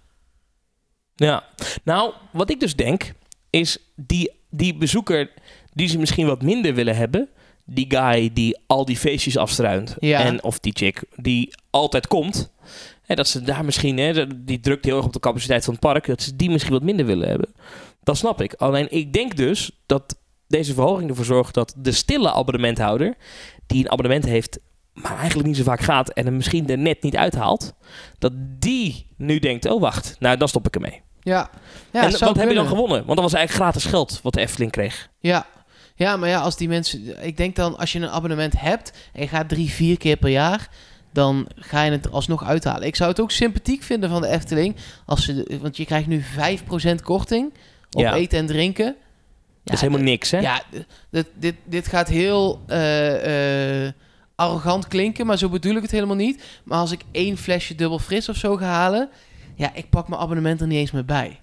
Ja. 1.15 1.43
Nou, 1.83 2.13
wat 2.31 2.49
ik 2.49 2.59
dus 2.59 2.75
denk, 2.75 3.13
is 3.49 3.77
die, 3.95 4.31
die 4.49 4.75
bezoeker 4.75 5.31
die 5.73 5.87
ze 5.87 5.97
misschien 5.97 6.25
wat 6.27 6.41
minder 6.41 6.73
willen 6.73 6.95
hebben. 6.95 7.29
Die 7.73 7.85
guy 7.89 8.29
die 8.33 8.59
al 8.67 8.85
die 8.85 8.97
feestjes 8.97 9.37
afstruint. 9.37 9.95
Ja. 9.99 10.19
En 10.19 10.43
of 10.43 10.59
die 10.59 10.73
chick 10.75 11.03
die 11.15 11.53
altijd 11.69 12.07
komt. 12.07 12.51
Hè, 13.01 13.15
dat 13.15 13.27
ze 13.27 13.41
daar 13.41 13.65
misschien, 13.65 13.97
hè, 13.97 14.27
die 14.43 14.59
drukt 14.59 14.85
heel 14.85 14.97
erg 14.97 15.05
op 15.05 15.13
de 15.13 15.19
capaciteit 15.19 15.63
van 15.63 15.73
het 15.73 15.81
park. 15.81 16.05
Dat 16.05 16.21
ze 16.21 16.35
die 16.35 16.49
misschien 16.49 16.73
wat 16.73 16.83
minder 16.83 17.05
willen 17.05 17.27
hebben. 17.27 17.53
Dat 18.03 18.17
snap 18.17 18.41
ik. 18.41 18.53
Alleen 18.53 18.91
ik 18.91 19.13
denk 19.13 19.35
dus 19.35 19.71
dat 19.85 20.19
deze 20.47 20.73
verhoging 20.73 21.09
ervoor 21.09 21.25
zorgt 21.25 21.53
dat 21.53 21.73
de 21.77 21.91
stille 21.91 22.31
abonnementhouder. 22.31 23.15
die 23.67 23.79
een 23.83 23.91
abonnement 23.91 24.25
heeft, 24.25 24.59
maar 24.93 25.17
eigenlijk 25.17 25.47
niet 25.47 25.57
zo 25.57 25.63
vaak 25.63 25.79
gaat. 25.79 26.09
en 26.09 26.25
hem 26.25 26.35
misschien 26.35 26.69
er 26.69 26.77
net 26.77 27.03
niet 27.03 27.15
uithaalt. 27.15 27.73
dat 28.19 28.33
die 28.35 29.07
nu 29.17 29.39
denkt: 29.39 29.65
oh 29.65 29.81
wacht, 29.81 30.15
nou 30.19 30.37
dan 30.37 30.47
stop 30.47 30.67
ik 30.67 30.75
ermee. 30.75 31.01
Ja, 31.23 31.49
ja 31.91 32.03
en 32.03 32.19
wat 32.19 32.35
heb 32.35 32.49
je 32.49 32.55
dan 32.55 32.67
gewonnen? 32.67 33.05
Want 33.05 33.19
dat 33.19 33.31
was 33.31 33.33
eigenlijk 33.33 33.63
gratis 33.63 33.85
geld 33.85 34.19
wat 34.23 34.33
de 34.33 34.39
Efteling 34.41 34.71
kreeg. 34.71 35.09
Ja. 35.19 35.45
Ja, 36.01 36.17
maar 36.17 36.29
ja, 36.29 36.39
als 36.39 36.57
die 36.57 36.67
mensen... 36.67 37.25
Ik 37.25 37.37
denk 37.37 37.55
dan, 37.55 37.77
als 37.77 37.91
je 37.91 37.99
een 37.99 38.09
abonnement 38.09 38.59
hebt... 38.59 38.91
en 39.13 39.21
je 39.21 39.27
gaat 39.27 39.49
drie, 39.49 39.69
vier 39.69 39.97
keer 39.97 40.17
per 40.17 40.29
jaar... 40.29 40.69
dan 41.13 41.47
ga 41.55 41.83
je 41.83 41.91
het 41.91 42.11
alsnog 42.11 42.45
uithalen. 42.45 42.87
Ik 42.87 42.95
zou 42.95 43.09
het 43.09 43.19
ook 43.19 43.31
sympathiek 43.31 43.83
vinden 43.83 44.09
van 44.09 44.21
de 44.21 44.27
Efteling... 44.27 44.75
Als 45.05 45.25
ze, 45.25 45.57
want 45.61 45.77
je 45.77 45.85
krijgt 45.85 46.07
nu 46.07 46.23
5% 46.23 47.03
korting... 47.03 47.53
op 47.91 48.01
Ja. 48.01 48.13
eten 48.13 48.39
en 48.39 48.45
drinken. 48.45 48.95
dat 49.63 49.73
is 49.73 49.81
helemaal 49.81 50.03
niks, 50.03 50.31
hè? 50.31 50.39
Ja, 50.39 50.61
dit, 51.09 51.27
dit, 51.35 51.55
dit 51.63 51.87
gaat 51.87 52.07
heel 52.07 52.61
eh, 52.67 53.85
eh, 53.85 53.93
arrogant 54.35 54.87
klinken... 54.87 55.25
maar 55.25 55.37
zo 55.37 55.49
bedoel 55.49 55.75
ik 55.75 55.81
het 55.81 55.91
helemaal 55.91 56.15
niet. 56.15 56.43
Maar 56.63 56.79
als 56.79 56.91
ik 56.91 57.01
één 57.11 57.37
flesje 57.37 57.75
dubbel 57.75 57.99
fris 57.99 58.29
of 58.29 58.35
zo 58.35 58.55
ga 58.55 58.65
halen... 58.65 59.09
ja, 59.55 59.73
ik 59.73 59.89
pak 59.89 60.07
mijn 60.07 60.21
abonnement 60.21 60.61
er 60.61 60.67
niet 60.67 60.77
eens 60.77 60.91
meer 60.91 61.05
bij. 61.05 61.39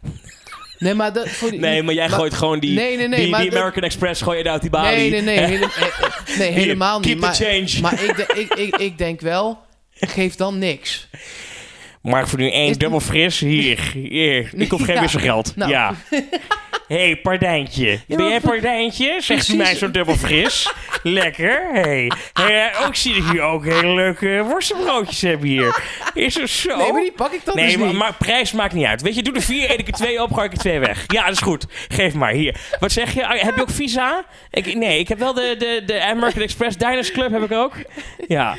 Nee, 0.78 0.94
maar... 0.94 1.12
Dat, 1.12 1.28
voor 1.28 1.50
die, 1.50 1.60
Nee, 1.60 1.82
maar 1.82 1.94
jij 1.94 2.08
gooit 2.08 2.34
gewoon 2.34 2.58
die, 2.58 2.74
Nee, 2.74 2.96
nee, 2.96 3.08
nee, 3.08 3.20
die, 3.20 3.28
maar 3.30 3.40
die 3.40 3.50
dat- 3.50 3.58
American 3.58 3.82
Express 3.82 4.22
gooi 4.22 4.38
je 4.38 4.42
daar 4.44 4.52
uit 4.52 4.60
die 4.62 4.70
balie. 4.70 5.10
Nee, 5.10 5.22
nee, 5.22 5.36
nee. 5.36 5.38
hele- 5.56 5.64
eh, 5.64 6.38
nee 6.38 6.48
Hier, 6.48 6.58
helemaal 6.58 7.00
keep 7.00 7.04
niet. 7.20 7.20
the 7.20 7.26
Maar, 7.26 7.34
change. 7.34 7.80
maar 7.80 8.02
ik, 8.04 8.16
de- 8.16 8.40
ik, 8.40 8.54
ik, 8.54 8.76
ik 8.76 8.98
denk 8.98 9.20
wel, 9.20 9.58
geef 9.94 10.34
dan 10.34 10.58
niks. 10.58 11.08
Maar 12.02 12.28
voor 12.28 12.38
nu 12.38 12.50
één 12.50 12.78
dubbel 12.78 13.00
fris, 13.00 13.40
hier, 13.40 13.90
hier. 13.94 14.50
Ik 14.56 14.70
hoef 14.70 14.82
geen 14.84 14.94
Ja. 14.94 15.00
wisselgeld. 15.00 15.56
Nou. 15.56 15.70
Ja. 15.70 15.94
Hé, 16.88 16.96
hey, 16.96 17.16
pardijntje. 17.16 18.00
ben 18.06 18.18
maar 18.18 18.28
jij 18.28 18.40
pardijntje? 18.40 19.06
Zegt 19.06 19.26
precies. 19.26 19.54
mij 19.54 19.74
zo 19.74 19.90
dubbel 19.90 20.16
fris. 20.16 20.72
Lekker. 21.02 21.68
Hey. 21.72 22.12
hey 22.32 22.72
ook 22.86 22.94
zie 22.94 23.14
ik 23.14 23.24
hier 23.24 23.42
ook 23.42 23.64
hele 23.64 23.94
leuke 23.94 24.42
worstenbroodjes 24.44 25.20
hebben 25.20 25.48
hier. 25.48 25.82
Is 26.14 26.34
het 26.34 26.50
zo? 26.50 26.76
Nee, 26.76 26.92
maar 26.92 27.00
die 27.00 27.12
pak 27.12 27.32
ik 27.32 27.44
dan 27.44 27.56
Nee, 27.56 27.66
dus 27.66 27.76
maar, 27.76 27.86
niet. 27.88 27.96
maar 27.96 28.14
prijs 28.14 28.52
maakt 28.52 28.72
niet 28.72 28.86
uit. 28.86 29.02
Weet 29.02 29.14
je, 29.14 29.22
doe 29.22 29.34
er 29.34 29.42
vier, 29.42 29.70
eet 29.70 29.78
ik 29.78 29.86
er 29.86 29.92
twee 29.92 30.22
op, 30.22 30.32
gooi 30.32 30.46
ik 30.46 30.52
er 30.52 30.58
twee 30.58 30.78
weg. 30.78 31.04
Ja, 31.06 31.24
dat 31.24 31.32
is 31.32 31.40
goed. 31.40 31.66
Geef 31.88 32.14
maar, 32.14 32.32
hier. 32.32 32.60
Wat 32.80 32.92
zeg 32.92 33.14
je? 33.14 33.26
Ah, 33.26 33.40
Heb 33.40 33.54
je 33.54 33.60
ook 33.60 33.70
Visa? 33.70 34.24
Ik, 34.50 34.74
nee, 34.74 34.98
ik 34.98 35.08
heb 35.08 35.18
wel 35.18 35.34
de, 35.34 35.54
de, 35.58 35.82
de 35.86 36.02
American 36.02 36.42
Express 36.42 36.76
Diners 36.76 37.12
Club 37.12 37.30
heb 37.30 37.42
ik 37.42 37.52
ook. 37.52 37.74
Ja. 38.28 38.56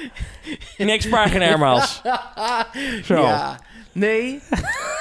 Niks 0.78 1.10
paar 1.10 1.30
geen. 1.30 2.02
Zo. 3.04 3.22
Ja. 3.22 3.60
Nee. 4.00 4.40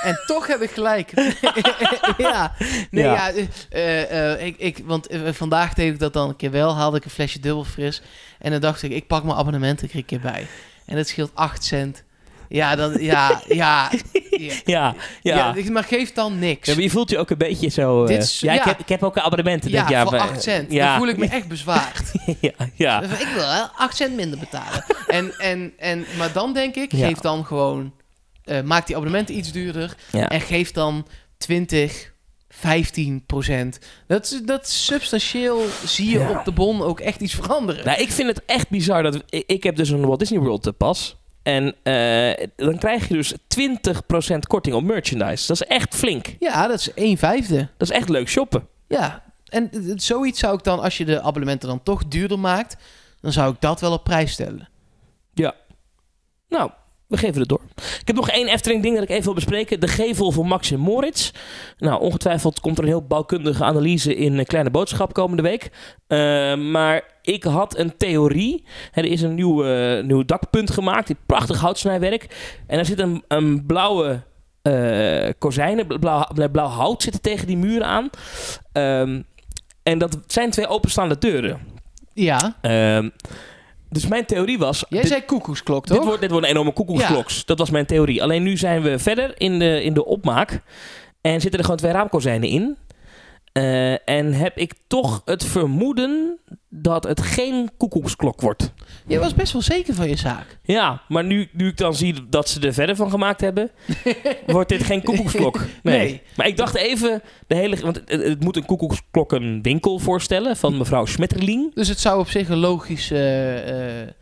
en 0.02 0.18
toch 0.26 0.46
heb 0.46 0.62
ik 0.62 0.70
gelijk. 0.70 1.12
ja. 2.18 2.52
Nee, 2.90 3.04
Ja. 3.04 3.12
ja. 3.28 3.32
eh, 3.70 4.32
eh, 4.32 4.46
ik, 4.46 4.54
ik, 4.58 4.78
want 4.84 5.06
eh, 5.06 5.20
vandaag 5.32 5.74
deed 5.74 5.92
ik 5.92 5.98
dat 5.98 6.12
dan 6.12 6.28
een 6.28 6.36
keer 6.36 6.50
wel. 6.50 6.76
Haalde 6.76 6.96
ik 6.96 7.04
een 7.04 7.10
flesje 7.10 7.40
dubbel 7.40 7.64
fris. 7.64 8.02
En 8.38 8.50
dan 8.50 8.60
dacht 8.60 8.82
ik, 8.82 8.90
ik 8.92 9.06
pak 9.06 9.24
mijn 9.24 9.36
abonnement 9.36 9.82
er 9.82 9.88
een 9.92 10.04
keer 10.04 10.20
bij. 10.20 10.46
En 10.86 10.96
dat 10.96 11.08
scheelt 11.08 11.30
8 11.34 11.64
cent. 11.64 12.02
Ja, 12.48 12.76
dan, 12.76 13.02
ja, 13.02 13.40
ja. 13.46 13.90
ja. 13.90 13.90
Ja, 14.64 14.94
ja. 15.22 15.54
Maar 15.70 15.84
geef 15.84 16.12
dan 16.12 16.38
niks. 16.38 16.68
Ja, 16.68 16.74
maar 16.74 16.82
je 16.82 16.90
voelt 16.90 17.10
je 17.10 17.18
ook 17.18 17.30
een 17.30 17.38
beetje 17.38 17.68
zo... 17.68 18.04
is- 18.04 18.40
ja, 18.40 18.52
Ik, 18.52 18.62
heb, 18.62 18.78
ik 18.78 18.88
heb 18.88 19.02
ook 19.02 19.16
een 19.16 19.22
abonnement. 19.22 19.64
Ja, 19.64 19.70
denk, 19.70 19.88
ja, 19.88 20.02
voor 20.02 20.10
maar- 20.12 20.20
8 20.20 20.42
cent. 20.42 20.72
Ja. 20.72 20.88
Dan 20.88 20.98
voel 20.98 21.08
ik 21.08 21.16
me 21.16 21.26
echt 21.38 21.48
bezwaard. 21.48 22.12
ja, 22.40 22.50
ja. 22.74 23.02
ik 23.02 23.26
wil 23.34 23.44
wel 23.46 23.68
8 23.76 23.96
cent 23.96 24.14
minder 24.14 24.38
betalen. 24.38 24.84
en, 25.06 25.32
en, 25.38 25.72
en, 25.78 26.04
maar 26.18 26.32
dan 26.32 26.52
denk 26.52 26.74
ik, 26.74 26.90
geef 26.94 27.18
dan 27.18 27.44
gewoon... 27.46 27.92
eh, 28.48 28.62
maak 28.62 28.86
die 28.86 28.96
abonnementen 28.96 29.36
iets 29.36 29.52
duurder. 29.52 29.96
ja. 30.12 30.28
En 30.28 30.40
geef 30.40 30.72
dan 30.72 31.06
20, 31.36 32.12
15 32.48 33.24
procent. 33.26 33.78
Dat, 34.06 34.24
is- 34.24 34.40
dat 34.44 34.68
substantieel 34.68 35.66
zie 35.84 36.10
je 36.10 36.18
Ja. 36.18 36.30
op 36.38 36.44
de 36.44 36.52
bon 36.52 36.82
ook 36.82 37.00
echt 37.00 37.20
iets 37.20 37.34
veranderen. 37.34 37.84
Nou, 37.84 38.00
ik 38.00 38.10
vind 38.10 38.28
het 38.28 38.44
echt 38.46 38.68
bizar 38.68 39.02
dat... 39.02 39.22
Ik, 39.28 39.44
ik 39.46 39.62
heb 39.62 39.76
dus 39.76 39.88
een 39.90 40.06
Walt 40.06 40.18
Disney 40.18 40.38
World 40.40 40.66
eh, 40.66 40.72
pas. 40.76 41.16
En 41.42 41.74
eh, 41.82 42.46
dan 42.56 42.78
krijg 42.78 43.08
je 43.08 43.14
dus 43.14 43.32
20% 43.32 43.36
korting 44.46 44.74
op 44.74 44.82
merchandise. 44.82 45.46
Dat 45.46 45.60
is 45.60 45.66
echt 45.66 45.94
flink. 45.94 46.26
Ja, 46.38 46.66
dat 46.66 46.78
is 46.78 46.94
1 46.94 47.16
vijfde. 47.18 47.68
Dat 47.76 47.90
is 47.90 47.96
echt 47.96 48.08
leuk 48.08 48.28
shoppen. 48.28 48.66
Ja, 48.88 49.22
en 49.46 49.70
zoiets 49.96 50.38
zou 50.40 50.56
ik 50.56 50.64
dan, 50.64 50.80
als 50.80 50.96
je 50.98 51.04
de 51.04 51.20
abonnementen 51.20 51.68
dan 51.68 51.82
toch 51.82 52.08
duurder 52.08 52.38
maakt, 52.38 52.76
dan 53.20 53.32
zou 53.32 53.52
ik 53.54 53.60
dat 53.60 53.80
wel 53.80 53.92
op 53.92 54.04
prijs 54.04 54.32
stellen. 54.32 54.68
Nou, 56.48 56.70
we 57.08 57.16
geven 57.16 57.40
het 57.40 57.48
door. 57.48 57.60
Ik 57.76 58.06
heb 58.06 58.16
nog 58.16 58.30
één 58.30 58.48
Efteling 58.48 58.82
ding 58.82 58.94
dat 58.94 59.02
ik 59.02 59.10
even 59.10 59.24
wil 59.24 59.34
bespreken. 59.34 59.80
De 59.80 59.88
gevel 59.88 60.30
van 60.32 60.46
Max 60.46 60.70
en 60.70 60.78
Moritz. 60.78 61.30
Nou, 61.78 62.00
ongetwijfeld 62.00 62.60
komt 62.60 62.78
er 62.78 62.82
een 62.82 62.88
heel 62.88 63.06
bouwkundige 63.06 63.64
analyse 63.64 64.16
in 64.16 64.38
een 64.38 64.46
kleine 64.46 64.70
boodschap 64.70 65.12
komende 65.12 65.42
week. 65.42 65.70
Eh, 66.06 66.54
maar 66.54 67.02
ik 67.22 67.44
had 67.44 67.78
een 67.78 67.96
theorie. 67.96 68.64
Er 68.92 69.04
is 69.04 69.22
een 69.22 69.34
nieuw, 69.34 69.64
eh, 69.64 70.04
nieuw 70.04 70.24
dakpunt 70.24 70.70
gemaakt. 70.70 71.06
Dit 71.06 71.16
prachtig 71.26 71.60
houtsnijwerk. 71.60 72.26
En 72.66 72.78
er 72.78 72.86
zit 72.86 72.98
een, 72.98 73.24
een 73.28 73.66
blauwe 73.66 74.22
eh 74.62 75.28
kozijnen, 75.38 75.86
blauw, 76.00 76.26
blauw 76.52 76.68
hout 76.68 77.02
zitten 77.02 77.20
tegen 77.22 77.46
die 77.46 77.56
muren 77.56 77.86
aan. 77.86 78.10
Ehm, 78.72 79.22
en 79.82 79.98
dat 79.98 80.18
zijn 80.26 80.50
twee 80.50 80.66
openstaande 80.68 81.18
deuren. 81.18 81.60
Ja, 82.14 82.56
Ehm, 82.60 83.08
dus 83.90 84.06
mijn 84.06 84.26
theorie 84.26 84.58
was... 84.58 84.84
jij 84.88 85.00
dit- 85.00 85.10
zei 85.10 85.24
koekoesklok, 85.24 85.86
toch? 85.86 85.96
dit 85.96 86.06
wordt, 86.06 86.20
dit 86.20 86.30
wordt 86.30 86.46
een 86.46 86.52
enorme 86.52 86.72
koekoekskloks. 86.72 87.44
Dat 87.44 87.58
was 87.58 87.70
mijn 87.70 87.86
theorie. 87.86 88.22
Alleen 88.22 88.42
nu 88.42 88.56
zijn 88.56 88.82
we 88.82 88.98
verder 88.98 89.34
in 89.40 89.58
de, 89.58 89.82
in 89.82 89.94
de 89.94 90.04
opmaak. 90.04 90.60
En 91.20 91.40
zitten 91.40 91.58
er 91.58 91.64
gewoon 91.64 91.80
twee 91.80 91.92
raamkozijnen 91.92 92.48
in. 92.48 92.76
Eh, 93.52 94.08
en 94.08 94.32
heb 94.32 94.56
ik 94.56 94.72
toch 94.86 95.22
het 95.24 95.44
vermoeden 95.44 96.38
dat 96.68 97.04
het 97.04 97.20
geen 97.20 97.70
koekoeksklok 97.76 98.40
wordt. 98.40 98.72
Je 99.06 99.18
was 99.18 99.34
best 99.34 99.52
wel 99.52 99.62
zeker 99.62 99.94
van 99.94 100.08
je 100.08 100.16
zaak. 100.16 100.58
Ja, 100.62 101.02
maar 101.08 101.24
nu, 101.24 101.48
nu 101.52 101.68
ik 101.68 101.76
dan 101.76 101.94
zie 101.94 102.28
dat 102.28 102.48
ze 102.48 102.60
er 102.60 102.72
verder 102.72 102.96
van 102.96 103.10
gemaakt 103.10 103.40
hebben, 103.40 103.70
wordt 104.46 104.68
dit 104.68 104.82
geen 104.82 105.02
koekoeksklok. 105.02 105.60
Nee. 105.82 105.98
Nee. 105.98 106.22
Maar 106.36 106.46
ik 106.46 106.56
dacht 106.56 106.74
even, 106.74 107.22
de 107.46 107.54
hele, 107.54 107.76
want 107.76 108.02
het, 108.04 108.22
het 108.22 108.44
moet 108.44 108.56
een 108.56 108.66
koekoeksklokkenwinkel 108.66 109.98
voorstellen 109.98 110.56
van 110.56 110.76
mevrouw 110.76 111.04
Schmetterling. 111.04 111.74
Dus 111.74 111.88
het 111.88 112.00
zou 112.00 112.20
op 112.20 112.28
zich 112.28 112.48
een 112.48 112.58
logische 112.58 113.54
eh, 113.66 114.12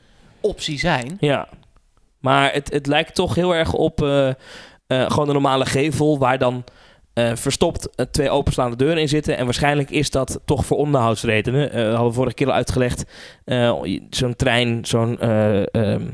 optie 0.40 0.78
zijn. 0.78 1.16
Ja. 1.20 1.48
Maar 2.18 2.52
het, 2.52 2.72
het 2.72 2.86
lijkt 2.86 3.14
toch 3.14 3.34
heel 3.34 3.54
erg 3.54 3.72
op 3.72 4.02
eh, 4.02 4.30
gewoon 4.86 5.26
een 5.26 5.32
normale 5.32 5.66
gevel 5.66 6.18
waar 6.18 6.38
dan 6.38 6.64
eh, 7.16 7.36
verstopt 7.36 7.94
eh, 7.94 8.06
twee 8.10 8.30
openslaande 8.30 8.76
deuren 8.76 8.98
in 8.98 9.08
zitten. 9.08 9.36
En 9.36 9.44
waarschijnlijk 9.44 9.90
is 9.90 10.10
dat 10.10 10.40
toch 10.44 10.66
voor 10.66 10.76
onderhoudsredenen. 10.76 11.72
Eh 11.72 11.84
hadden 11.84 12.06
we 12.06 12.12
vorige 12.12 12.34
keer 12.34 12.46
al 12.46 12.52
uitgelegd. 12.52 13.04
zo'n 14.10 14.36
trein, 14.36 14.84
zo'n... 14.84 15.20
ehm, 15.20 16.08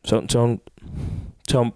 zo'n... 0.00 0.24
zo'n... 0.26 1.74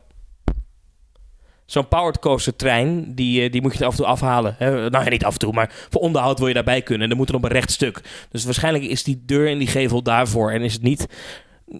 zo'n 1.66 1.88
powered 1.88 2.18
coaster 2.18 2.56
trein, 2.56 3.14
die, 3.14 3.50
die 3.50 3.62
moet 3.62 3.72
je 3.72 3.78
er 3.78 3.86
af 3.86 3.90
en 3.90 3.98
toe 3.98 4.06
afhalen. 4.06 4.54
Hè? 4.58 4.90
Nou 4.90 5.04
ja, 5.04 5.10
niet 5.10 5.24
af 5.24 5.32
en 5.32 5.38
toe, 5.38 5.52
maar 5.52 5.72
voor 5.90 6.00
onderhoud 6.00 6.38
wil 6.38 6.48
je 6.48 6.54
daarbij 6.54 6.82
kunnen. 6.82 7.02
En 7.02 7.08
dan 7.08 7.18
moet 7.18 7.28
er 7.28 7.34
op 7.34 7.44
een 7.44 7.50
recht 7.50 7.70
stuk. 7.70 8.00
Dus 8.30 8.44
waarschijnlijk 8.44 8.84
is 8.84 9.04
die 9.04 9.22
deur 9.26 9.48
in 9.48 9.58
die 9.58 9.68
gevel 9.68 10.02
daarvoor. 10.02 10.50
En 10.50 10.62
is 10.62 10.72
het 10.72 10.82
niet, 10.82 11.06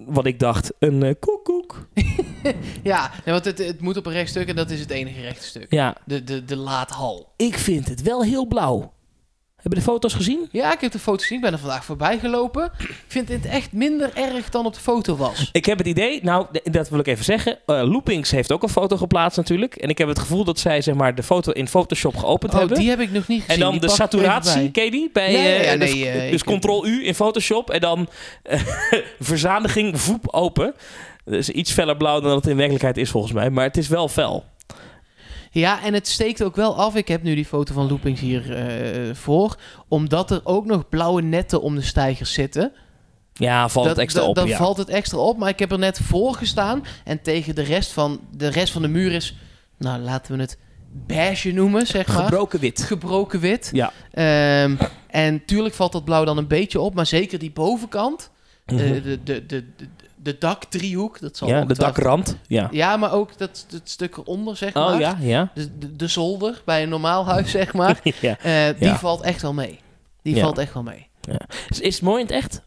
wat 0.07 0.27
ik 0.27 0.39
dacht, 0.39 0.73
een 0.79 1.03
eh, 1.03 1.15
koekoek. 1.21 1.89
Ja, 2.83 3.11
nee, 3.25 3.35
want 3.35 3.45
het, 3.45 3.59
het 3.59 3.81
moet 3.81 3.97
op 3.97 4.07
een 4.07 4.13
rechtstuk 4.13 4.49
en 4.49 4.57
dat 4.57 4.71
is 4.71 4.81
het 4.81 4.91
enige 4.91 5.21
rechte 5.21 5.47
stuk. 5.47 5.67
Ja, 5.73 5.97
De, 6.05 6.25
de, 6.25 6.45
de 6.45 6.57
laathal. 6.57 7.33
ik 7.37 7.55
vind 7.59 7.89
het 7.89 8.03
wel 8.03 8.23
heel 8.25 8.47
blauw. 8.47 8.93
Hebben 9.63 9.79
de 9.79 9.85
foto's 9.85 10.15
gezien? 10.15 10.49
Ja, 10.53 10.73
ik 10.73 10.81
heb 10.81 10.93
de 10.93 10.99
foto 10.99 11.21
gezien. 11.21 11.37
Ik 11.39 11.45
ben 11.45 11.53
er 11.53 11.59
vandaag 11.59 11.85
voorbij 11.85 12.19
gelopen. 12.19 12.71
Ik 12.79 12.95
vind 13.07 13.27
dit 13.27 13.47
echt 13.47 13.73
minder 13.73 14.11
erg 14.15 14.49
dan 14.49 14.67
op 14.67 14.75
de 14.75 14.81
foto 14.81 15.17
was. 15.17 15.49
Ik 15.53 15.65
heb 15.67 15.79
het 15.79 15.87
idee, 15.87 16.21
nou, 16.23 16.47
dat 16.65 16.89
wil 16.89 16.99
ik 16.99 17.07
even 17.07 17.25
zeggen. 17.25 17.59
eh, 17.67 17.83
Loopings 17.91 18.31
heeft 18.31 18.53
ook 18.53 18.63
een 18.63 18.69
foto 18.69 18.97
geplaatst 18.97 19.37
natuurlijk. 19.37 19.75
En 19.75 19.89
ik 19.89 19.99
heb 19.99 20.09
het 20.09 20.19
gevoel 20.19 20.45
dat 20.45 20.59
zij 20.59 20.81
zeg 20.83 20.95
maar, 20.95 21.15
de 21.15 21.23
foto 21.23 21.53
in 21.53 21.69
Photoshop 21.69 22.17
geopend 22.17 22.53
Oh, 22.53 22.59
hebben. 22.59 22.79
die 22.79 22.89
heb 22.89 23.01
ik 23.01 23.11
nog 23.13 23.29
niet 23.29 23.41
gezien. 23.41 23.55
en 23.55 23.61
dan 23.61 23.71
Die 23.71 23.81
de 23.81 23.89
saturatie, 23.89 24.61
bij. 24.61 24.71
ken 24.71 24.85
je 24.85 24.91
die? 24.91 25.11
Bij, 25.13 25.33
Ja, 25.33 25.39
ja, 25.39 25.49
ja, 25.49 25.61
eh, 25.73 25.79
nee, 25.79 25.89
dus 25.95 26.03
eh, 26.03 26.31
dus 26.31 26.43
Ctrl-U 26.59 27.07
in 27.07 27.15
Photoshop 27.15 27.71
en 27.71 27.81
dan 27.81 28.09
eh, 28.43 28.61
verzadiging, 29.21 30.01
voep, 30.01 30.29
open. 30.31 30.75
Dus 31.25 31.51
iets 31.51 31.73
feller 31.73 31.97
blauw 31.97 32.21
dan 32.21 32.31
dat 32.31 32.41
het 32.41 32.47
in 32.51 32.57
werkelijkheid 32.57 32.97
is 32.97 33.11
volgens 33.11 33.33
mij. 33.33 33.51
Maar 33.51 33.65
het 33.65 33.77
is 33.77 33.89
wel 33.89 34.09
fel. 34.09 34.45
Ja, 35.51 35.83
en 35.83 35.95
het 35.95 36.09
steekt 36.09 36.43
ook 36.43 36.57
wel 36.57 36.77
af. 36.77 36.95
Ik 36.95 37.09
heb 37.09 37.23
nu 37.23 37.35
die 37.35 37.45
foto 37.45 37.75
van 37.75 37.89
Loopings 37.89 38.21
hier 38.21 38.55
eh, 38.57 39.15
voor. 39.15 39.57
Omdat 39.89 40.31
er 40.31 40.41
ook 40.45 40.67
nog 40.67 40.89
blauwe 40.89 41.23
netten 41.23 41.63
om 41.63 41.75
de 41.75 41.83
stijgers 41.83 42.33
zitten. 42.33 42.73
Ja, 43.35 43.69
valt 43.69 43.87
het 43.89 43.99
extra 43.99 44.23
op. 44.23 44.35
Dan 44.35 44.47
ja. 44.49 44.57
valt 44.57 44.77
het 44.77 44.89
extra 44.89 45.19
op. 45.19 45.39
Maar 45.39 45.49
ik 45.49 45.59
heb 45.59 45.73
er 45.73 45.79
net 45.79 45.99
voor 46.03 46.35
gestaan. 46.35 46.85
En 47.05 47.23
tegen 47.23 47.55
de 47.55 47.63
rest 47.63 47.93
van 47.93 48.21
de, 48.37 48.49
rest 48.49 48.73
van 48.73 48.83
de 48.83 48.89
muur 48.89 49.13
is... 49.13 49.37
Nou, 49.79 50.01
laten 50.01 50.35
we 50.37 50.41
het 50.41 50.59
beige 50.93 51.51
noemen, 51.51 51.87
zeg 51.87 52.07
maar. 52.07 52.17
Gebroken 52.23 52.61
wit. 52.61 52.83
Gebroken 52.83 53.41
wit. 53.41 53.71
Ja. 53.73 53.93
Ehm, 54.13 54.77
en 55.07 55.45
tuurlijk 55.45 55.75
valt 55.75 55.93
dat 55.93 56.05
blauw 56.05 56.25
dan 56.25 56.39
een 56.39 56.47
beetje 56.49 56.81
op. 56.81 56.95
Maar 56.95 57.07
zeker 57.07 57.39
die 57.39 57.51
bovenkant. 57.53 58.31
eh, 58.65 58.77
Mhm. 58.77 59.03
de, 59.03 59.23
de, 59.23 59.47
de, 59.47 59.65
de, 60.23 60.37
dakdriehoek. 60.39 61.21
Dat 61.21 61.37
zal 61.37 61.49
ja, 61.49 61.65
de 61.65 61.75
dakrand. 61.75 62.37
Ja. 62.47 62.69
Ja, 62.71 62.97
maar 62.97 63.13
ook 63.13 63.39
dat, 63.39 63.67
dat 63.69 63.81
stuk 63.85 64.17
eronder, 64.17 64.57
zeg 64.57 64.75
maar. 64.75 64.95
Oh 64.95 65.01
ja, 65.01 65.17
ja. 65.21 65.51
De, 65.55 65.79
de, 65.79 65.97
de 65.97 66.07
zolder 66.09 66.63
bij 66.65 66.83
een 66.83 66.89
normaal 66.89 67.27
huis, 67.27 67.51
zeg 67.61 67.73
maar. 67.73 68.01
ja. 68.21 68.39
Eh, 68.39 68.79
die 68.79 68.89
Ja. 68.89 68.99
valt 68.99 69.21
echt 69.21 69.43
wel 69.43 69.53
mee. 69.55 69.81
Die 70.23 70.35
Ja. 70.35 70.41
valt 70.43 70.59
echt 70.59 70.73
wel 70.75 70.83
mee. 70.83 71.09
Is, 71.69 71.81
is 71.81 71.95
het 71.95 72.03
mooi 72.05 72.21
in 72.21 72.27
het 72.27 72.35
echt? 72.35 72.63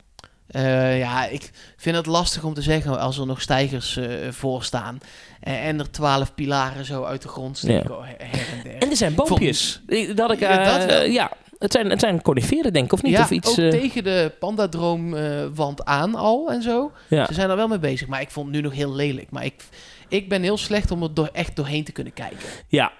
Eh, 0.47 0.99
ja, 0.99 1.25
ik 1.25 1.51
vind 1.77 1.95
het 1.95 2.05
lastig 2.05 2.43
om 2.43 2.53
te 2.53 2.61
zeggen 2.61 2.99
als 2.99 3.17
er 3.17 3.25
nog 3.25 3.41
stijgers 3.41 3.97
eh, 3.97 4.07
voor 4.31 4.63
staan. 4.63 4.97
En 5.39 5.79
er 5.79 5.91
twaalf 5.91 6.33
pilaren 6.35 6.85
zo 6.85 7.03
uit 7.03 7.21
de 7.21 7.27
grond 7.27 7.57
steken 7.57 7.95
her 8.01 8.15
her 8.17 8.47
en 8.57 8.63
der. 8.63 8.77
En 8.77 8.89
er 8.89 8.95
zijn 8.95 9.15
boompjes. 9.15 9.81
Dat 10.15 10.31
ik, 10.31 10.39
Ja, 10.39 10.77
dat 10.87 11.11
ja, 11.11 11.31
het 11.63 11.71
zijn, 11.71 11.89
het 11.89 11.99
zijn 11.99 12.21
coniferen 12.21 12.73
denk 12.73 12.85
ik, 12.85 12.93
of 12.93 13.03
niet? 13.03 13.13
ja, 13.13 13.21
of 13.21 13.31
iets, 13.31 13.49
ook 13.49 13.57
eh, 13.57 13.69
tegen 13.69 14.03
de 14.03 14.31
pandadroomwand 14.39 15.85
aan 15.85 16.15
al 16.15 16.51
en 16.51 16.61
zo. 16.61 16.91
ja. 17.09 17.25
Ze 17.25 17.33
zijn 17.33 17.49
er 17.49 17.55
wel 17.55 17.67
mee 17.67 17.79
bezig. 17.79 18.07
Maar 18.07 18.21
ik 18.21 18.31
vond 18.31 18.45
het 18.47 18.55
nu 18.55 18.61
nog 18.61 18.73
heel 18.73 18.93
lelijk. 18.93 19.31
Maar 19.31 19.45
ik, 19.45 19.63
ik 20.07 20.29
ben 20.29 20.41
heel 20.41 20.57
slecht 20.57 20.91
om 20.91 21.03
er 21.03 21.13
door, 21.13 21.29
echt 21.33 21.55
doorheen 21.55 21.83
te 21.83 21.91
kunnen 21.91 22.13
kijken. 22.13 22.37
ja. 22.67 22.91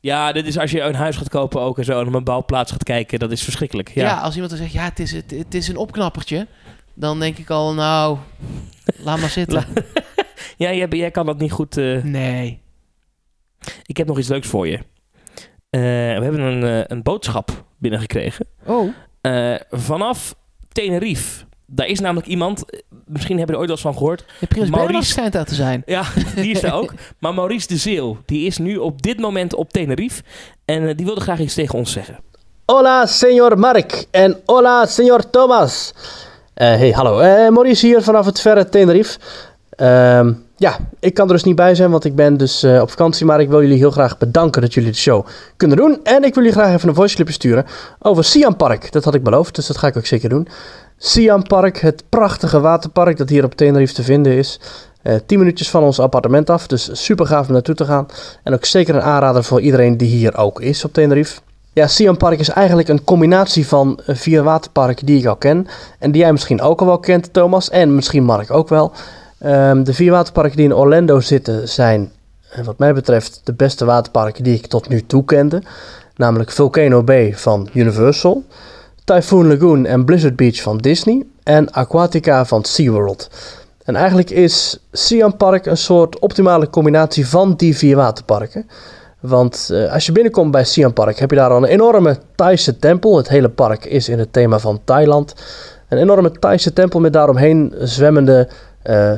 Ja, 0.00 0.32
dit 0.32 0.46
is 0.46 0.58
als 0.58 0.70
je 0.70 0.80
een 0.80 0.94
huis 0.94 1.16
gaat 1.16 1.28
kopen 1.28 1.60
ook 1.60 1.78
en 1.78 1.84
zo 1.84 2.00
en 2.00 2.06
op 2.06 2.14
een 2.14 2.24
bouwplaats 2.24 2.72
gaat 2.72 2.82
kijken, 2.82 3.18
dat 3.18 3.32
is 3.32 3.42
verschrikkelijk. 3.42 3.94
Ja, 3.94 4.02
Ja, 4.04 4.20
als 4.20 4.32
iemand 4.34 4.50
dan 4.52 4.60
zegt, 4.60 4.72
ja, 4.72 4.82
het 4.84 4.98
is, 4.98 5.12
het, 5.12 5.30
het 5.30 5.54
is 5.54 5.68
een 5.68 5.76
opknappertje. 5.76 6.46
Dan 6.94 7.18
denk 7.20 7.38
ik 7.38 7.50
al, 7.50 7.74
nou, 7.74 8.18
laat 8.96 9.20
maar 9.20 9.28
zitten. 9.30 9.64
ja 10.56 10.72
jij, 10.72 10.86
jij 10.90 11.10
kan 11.10 11.26
dat 11.26 11.38
niet 11.38 11.52
goed. 11.52 11.76
eh, 11.76 12.02
Nee. 12.02 12.60
Ik 13.86 13.96
heb 13.96 14.06
nog 14.06 14.18
iets 14.18 14.28
leuks 14.28 14.48
voor 14.48 14.68
je. 14.68 14.78
Eh, 15.70 15.80
we 15.80 16.22
hebben 16.22 16.40
een, 16.40 16.62
eh, 16.64 16.84
een 16.86 17.02
boodschap 17.02 17.50
binnengekregen. 17.78 18.46
Oh. 18.66 18.88
Eh, 19.20 19.54
vanaf 19.70 20.34
Tenerife 20.72 21.44
daar 21.68 21.86
is 21.86 22.00
namelijk 22.00 22.26
iemand, 22.26 22.64
misschien 23.06 23.38
hebben 23.38 23.38
jullie 23.38 23.52
er 23.52 23.58
ooit 23.58 23.66
wel 23.66 23.76
eens 23.76 23.80
van 23.80 23.94
gehoord. 23.96 24.24
De 24.40 24.46
Prins 24.46 24.70
Maurice- 24.70 25.02
schijnt 25.10 25.32
daar 25.32 25.44
te 25.44 25.54
zijn. 25.54 25.82
Ja, 25.86 26.02
die 26.34 26.50
is 26.50 26.62
er 26.62 26.72
ook. 26.72 26.92
Maar 27.18 27.34
Maurice 27.34 27.66
de 27.68 27.76
Zeeuw, 27.76 28.16
die 28.26 28.46
is 28.46 28.58
nu 28.58 28.76
op 28.76 29.02
dit 29.02 29.18
moment 29.20 29.54
op 29.54 29.72
Tenerife. 29.72 30.22
En 30.64 30.96
die 30.96 31.06
wilde 31.06 31.20
graag 31.20 31.38
iets 31.38 31.54
tegen 31.54 31.78
ons 31.78 31.92
zeggen. 31.92 32.18
Hola, 32.66 33.06
señor 33.06 33.56
Mark. 33.58 34.06
En 34.10 34.40
hola, 34.44 34.86
señor 34.88 35.30
Thomas. 35.30 35.92
Eh, 36.54 36.66
hey, 36.68 36.90
hallo. 36.90 37.18
Eh, 37.18 37.48
Maurice 37.48 37.86
hier 37.86 38.02
vanaf 38.02 38.26
het 38.26 38.40
verre 38.40 38.68
Tenerife. 38.68 39.18
Ehm, 39.70 40.32
ja, 40.56 40.76
ik 41.00 41.14
kan 41.14 41.26
er 41.26 41.32
dus 41.32 41.44
niet 41.44 41.56
bij 41.56 41.74
zijn, 41.74 41.90
want 41.90 42.04
ik 42.04 42.14
ben 42.14 42.36
dus 42.36 42.62
eh, 42.62 42.80
op 42.80 42.90
vakantie. 42.90 43.26
Maar 43.26 43.40
ik 43.40 43.48
wil 43.48 43.60
jullie 43.60 43.78
heel 43.78 43.90
graag 43.90 44.18
bedanken 44.18 44.62
dat 44.62 44.74
jullie 44.74 44.90
de 44.90 44.96
show 44.96 45.26
kunnen 45.56 45.76
doen. 45.76 46.00
En 46.02 46.24
ik 46.24 46.34
wil 46.34 46.42
jullie 46.42 46.58
graag 46.58 46.74
even 46.74 46.88
een 46.88 46.94
voice 46.94 47.14
clipje 47.14 47.32
sturen 47.32 47.66
over 47.98 48.24
Siam 48.24 48.56
Park. 48.56 48.92
Dat 48.92 49.04
had 49.04 49.14
ik 49.14 49.22
beloofd, 49.22 49.54
dus 49.54 49.66
dat 49.66 49.76
ga 49.76 49.86
ik 49.86 49.96
ook 49.96 50.06
zeker 50.06 50.28
doen. 50.28 50.48
Siam 50.98 51.42
Park, 51.42 51.78
het 51.78 52.02
prachtige 52.08 52.60
waterpark 52.60 53.16
dat 53.16 53.28
hier 53.28 53.44
op 53.44 53.54
Tenerife 53.54 53.94
te 53.94 54.02
vinden 54.02 54.32
is. 54.32 54.60
Eh 55.02 55.14
10 55.26 55.38
minuutjes 55.38 55.70
van 55.70 55.82
ons 55.82 56.00
appartement 56.00 56.50
af, 56.50 56.66
dus 56.66 56.88
super 56.92 57.26
gaaf 57.26 57.46
om 57.46 57.52
naartoe 57.52 57.74
te 57.74 57.84
gaan. 57.84 58.06
En 58.42 58.54
ook 58.54 58.64
zeker 58.64 58.94
een 58.94 59.02
aanrader 59.02 59.44
voor 59.44 59.60
iedereen 59.60 59.96
die 59.96 60.08
hier 60.08 60.36
ook 60.36 60.60
is 60.60 60.84
op 60.84 60.92
Tenerife. 60.92 61.40
Ja, 61.72 61.86
Siam 61.86 62.16
Park 62.16 62.38
is 62.38 62.48
eigenlijk 62.48 62.88
een 62.88 63.04
combinatie 63.04 63.66
van 63.66 64.00
eh, 64.06 64.16
vier 64.16 64.42
waterparken 64.42 65.06
die 65.06 65.18
ik 65.18 65.26
al 65.26 65.36
ken. 65.36 65.66
En 65.98 66.10
die 66.10 66.22
jij 66.22 66.32
misschien 66.32 66.60
ook 66.60 66.80
al 66.80 66.86
wel 66.86 66.98
kent, 66.98 67.32
Thomas. 67.32 67.70
En 67.70 67.94
misschien 67.94 68.24
Mark 68.24 68.50
ook 68.50 68.68
wel. 68.68 68.92
Ehm, 69.38 69.82
de 69.82 69.94
vier 69.94 70.10
waterparken 70.10 70.56
die 70.56 70.66
in 70.66 70.74
Orlando 70.74 71.20
zitten 71.20 71.68
zijn, 71.68 72.12
eh, 72.50 72.64
wat 72.64 72.78
mij 72.78 72.94
betreft, 72.94 73.40
de 73.44 73.54
beste 73.54 73.84
waterparken 73.84 74.44
die 74.44 74.54
ik 74.54 74.66
tot 74.66 74.88
nu 74.88 75.06
toe 75.06 75.24
kende. 75.24 75.62
Namelijk 76.16 76.50
Volcano 76.50 77.02
Bay 77.02 77.36
van 77.36 77.68
Universal, 77.72 78.44
Typhoon 79.04 79.46
Lagoon 79.46 79.86
en 79.86 80.04
Blizzard 80.04 80.36
Beach 80.36 80.62
van 80.62 80.78
Disney 80.78 81.26
en 81.42 81.70
Aquatica 81.72 82.44
van 82.44 82.64
SeaWorld. 82.64 83.30
En 83.84 83.96
eigenlijk 83.96 84.30
is 84.30 84.78
Siam 84.92 85.36
Park 85.36 85.66
een 85.66 85.76
soort 85.76 86.18
optimale 86.18 86.70
combinatie 86.70 87.28
van 87.28 87.54
die 87.56 87.76
vier 87.76 87.96
waterparken. 87.96 88.68
Want 89.20 89.70
eh, 89.72 89.92
als 89.92 90.06
je 90.06 90.12
binnenkomt 90.12 90.50
bij 90.50 90.64
Siam 90.64 90.92
Park 90.92 91.18
heb 91.18 91.30
je 91.30 91.36
daar 91.36 91.50
al 91.50 91.56
een 91.56 91.64
enorme 91.64 92.18
Thaise 92.34 92.78
tempel. 92.78 93.16
Het 93.16 93.28
hele 93.28 93.48
park 93.48 93.84
is 93.84 94.08
in 94.08 94.18
het 94.18 94.32
thema 94.32 94.58
van 94.58 94.80
Thailand. 94.84 95.34
Een 95.88 95.98
enorme 95.98 96.30
Thaise 96.30 96.72
tempel 96.72 97.00
met 97.00 97.12
daaromheen 97.12 97.74
zwemmende 97.78 98.48
eh, 98.86 99.12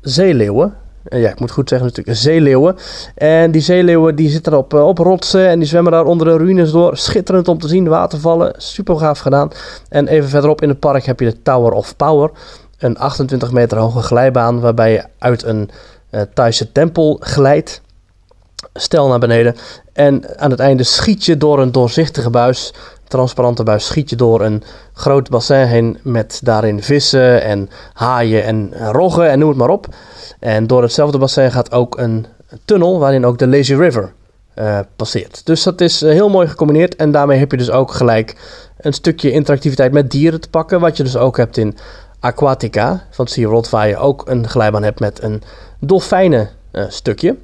zeeleeuwen. 0.00 0.74
Eh, 1.04 1.20
ja, 1.20 1.30
ik 1.30 1.40
moet 1.40 1.50
goed 1.50 1.68
zeggen 1.68 1.88
natuurlijk 1.88 2.16
zeeleeuwen. 2.16 2.76
En 3.14 3.50
die 3.50 3.60
zeeleeuwen 3.60 4.16
die 4.16 4.30
zitten 4.30 4.56
op, 4.56 4.74
eh, 4.74 4.86
op 4.86 4.98
rotsen 4.98 5.48
en 5.48 5.58
die 5.58 5.68
zwemmen 5.68 5.92
daar 5.92 6.04
onder 6.04 6.26
de 6.26 6.36
ruïnes 6.36 6.70
door. 6.70 6.96
Schitterend 6.96 7.48
om 7.48 7.58
te 7.58 7.68
zien, 7.68 7.88
watervallen. 7.88 8.54
Super 8.56 8.96
gaaf 8.96 9.18
gedaan. 9.18 9.50
En 9.88 10.08
even 10.08 10.28
verderop 10.28 10.62
in 10.62 10.68
het 10.68 10.78
park 10.78 11.04
heb 11.04 11.20
je 11.20 11.26
de 11.26 11.42
Tower 11.42 11.72
of 11.72 11.96
Power. 11.96 12.30
Een 12.78 12.98
28 12.98 13.52
meter 13.52 13.78
hoge 13.78 14.02
glijbaan 14.02 14.60
waarbij 14.60 14.92
je 14.92 15.04
uit 15.18 15.42
een 15.42 15.70
eh 16.10 16.22
Thaise 16.34 16.72
tempel 16.72 17.16
glijdt 17.20 17.82
stel 18.74 19.08
naar 19.08 19.18
beneden. 19.18 19.56
En 19.92 20.38
aan 20.38 20.50
het 20.50 20.60
einde 20.60 20.82
schiet 20.82 21.24
je 21.24 21.36
door 21.36 21.60
een 21.60 21.72
doorzichtige 21.72 22.30
buis, 22.30 22.74
transparante 23.08 23.62
buis, 23.62 23.86
schiet 23.86 24.10
je 24.10 24.16
door 24.16 24.40
een 24.40 24.62
groot 24.92 25.30
bassin 25.30 25.66
heen 25.66 25.98
met 26.02 26.40
daarin 26.42 26.82
vissen 26.82 27.42
en 27.42 27.70
haaien 27.92 28.44
en 28.44 28.72
roggen 28.92 29.30
en 29.30 29.38
noem 29.38 29.48
het 29.48 29.58
maar 29.58 29.68
op. 29.68 29.86
En 30.40 30.66
door 30.66 30.82
hetzelfde 30.82 31.18
bassin 31.18 31.50
gaat 31.50 31.72
ook 31.72 31.98
een 31.98 32.26
tunnel 32.64 32.98
waarin 32.98 33.26
ook 33.26 33.38
de 33.38 33.48
Lazy 33.48 33.74
River 33.74 34.12
eh, 34.54 34.78
passeert. 34.96 35.46
Dus 35.46 35.62
dat 35.62 35.80
is 35.80 36.02
eh, 36.02 36.12
heel 36.12 36.28
mooi 36.28 36.48
gecombineerd 36.48 36.96
en 36.96 37.10
daarmee 37.10 37.38
heb 37.38 37.50
je 37.50 37.56
dus 37.56 37.70
ook 37.70 37.92
gelijk 37.92 38.36
een 38.78 38.92
stukje 38.92 39.30
interactiviteit 39.30 39.92
met 39.92 40.10
dieren 40.10 40.40
te 40.40 40.50
pakken, 40.50 40.80
wat 40.80 40.96
je 40.96 41.02
dus 41.02 41.16
ook 41.16 41.36
hebt 41.36 41.56
in 41.56 41.76
Aquatica 42.20 43.04
van 43.10 43.26
SeaWorld, 43.26 43.70
waar 43.70 43.88
je 43.88 43.96
ook 43.96 44.28
een 44.28 44.48
glijbaan 44.48 44.82
hebt 44.82 45.00
met 45.00 45.22
een 45.22 45.42
dolfijnen 45.80 46.48
eh, 46.70 46.84
stukje. 46.88 47.36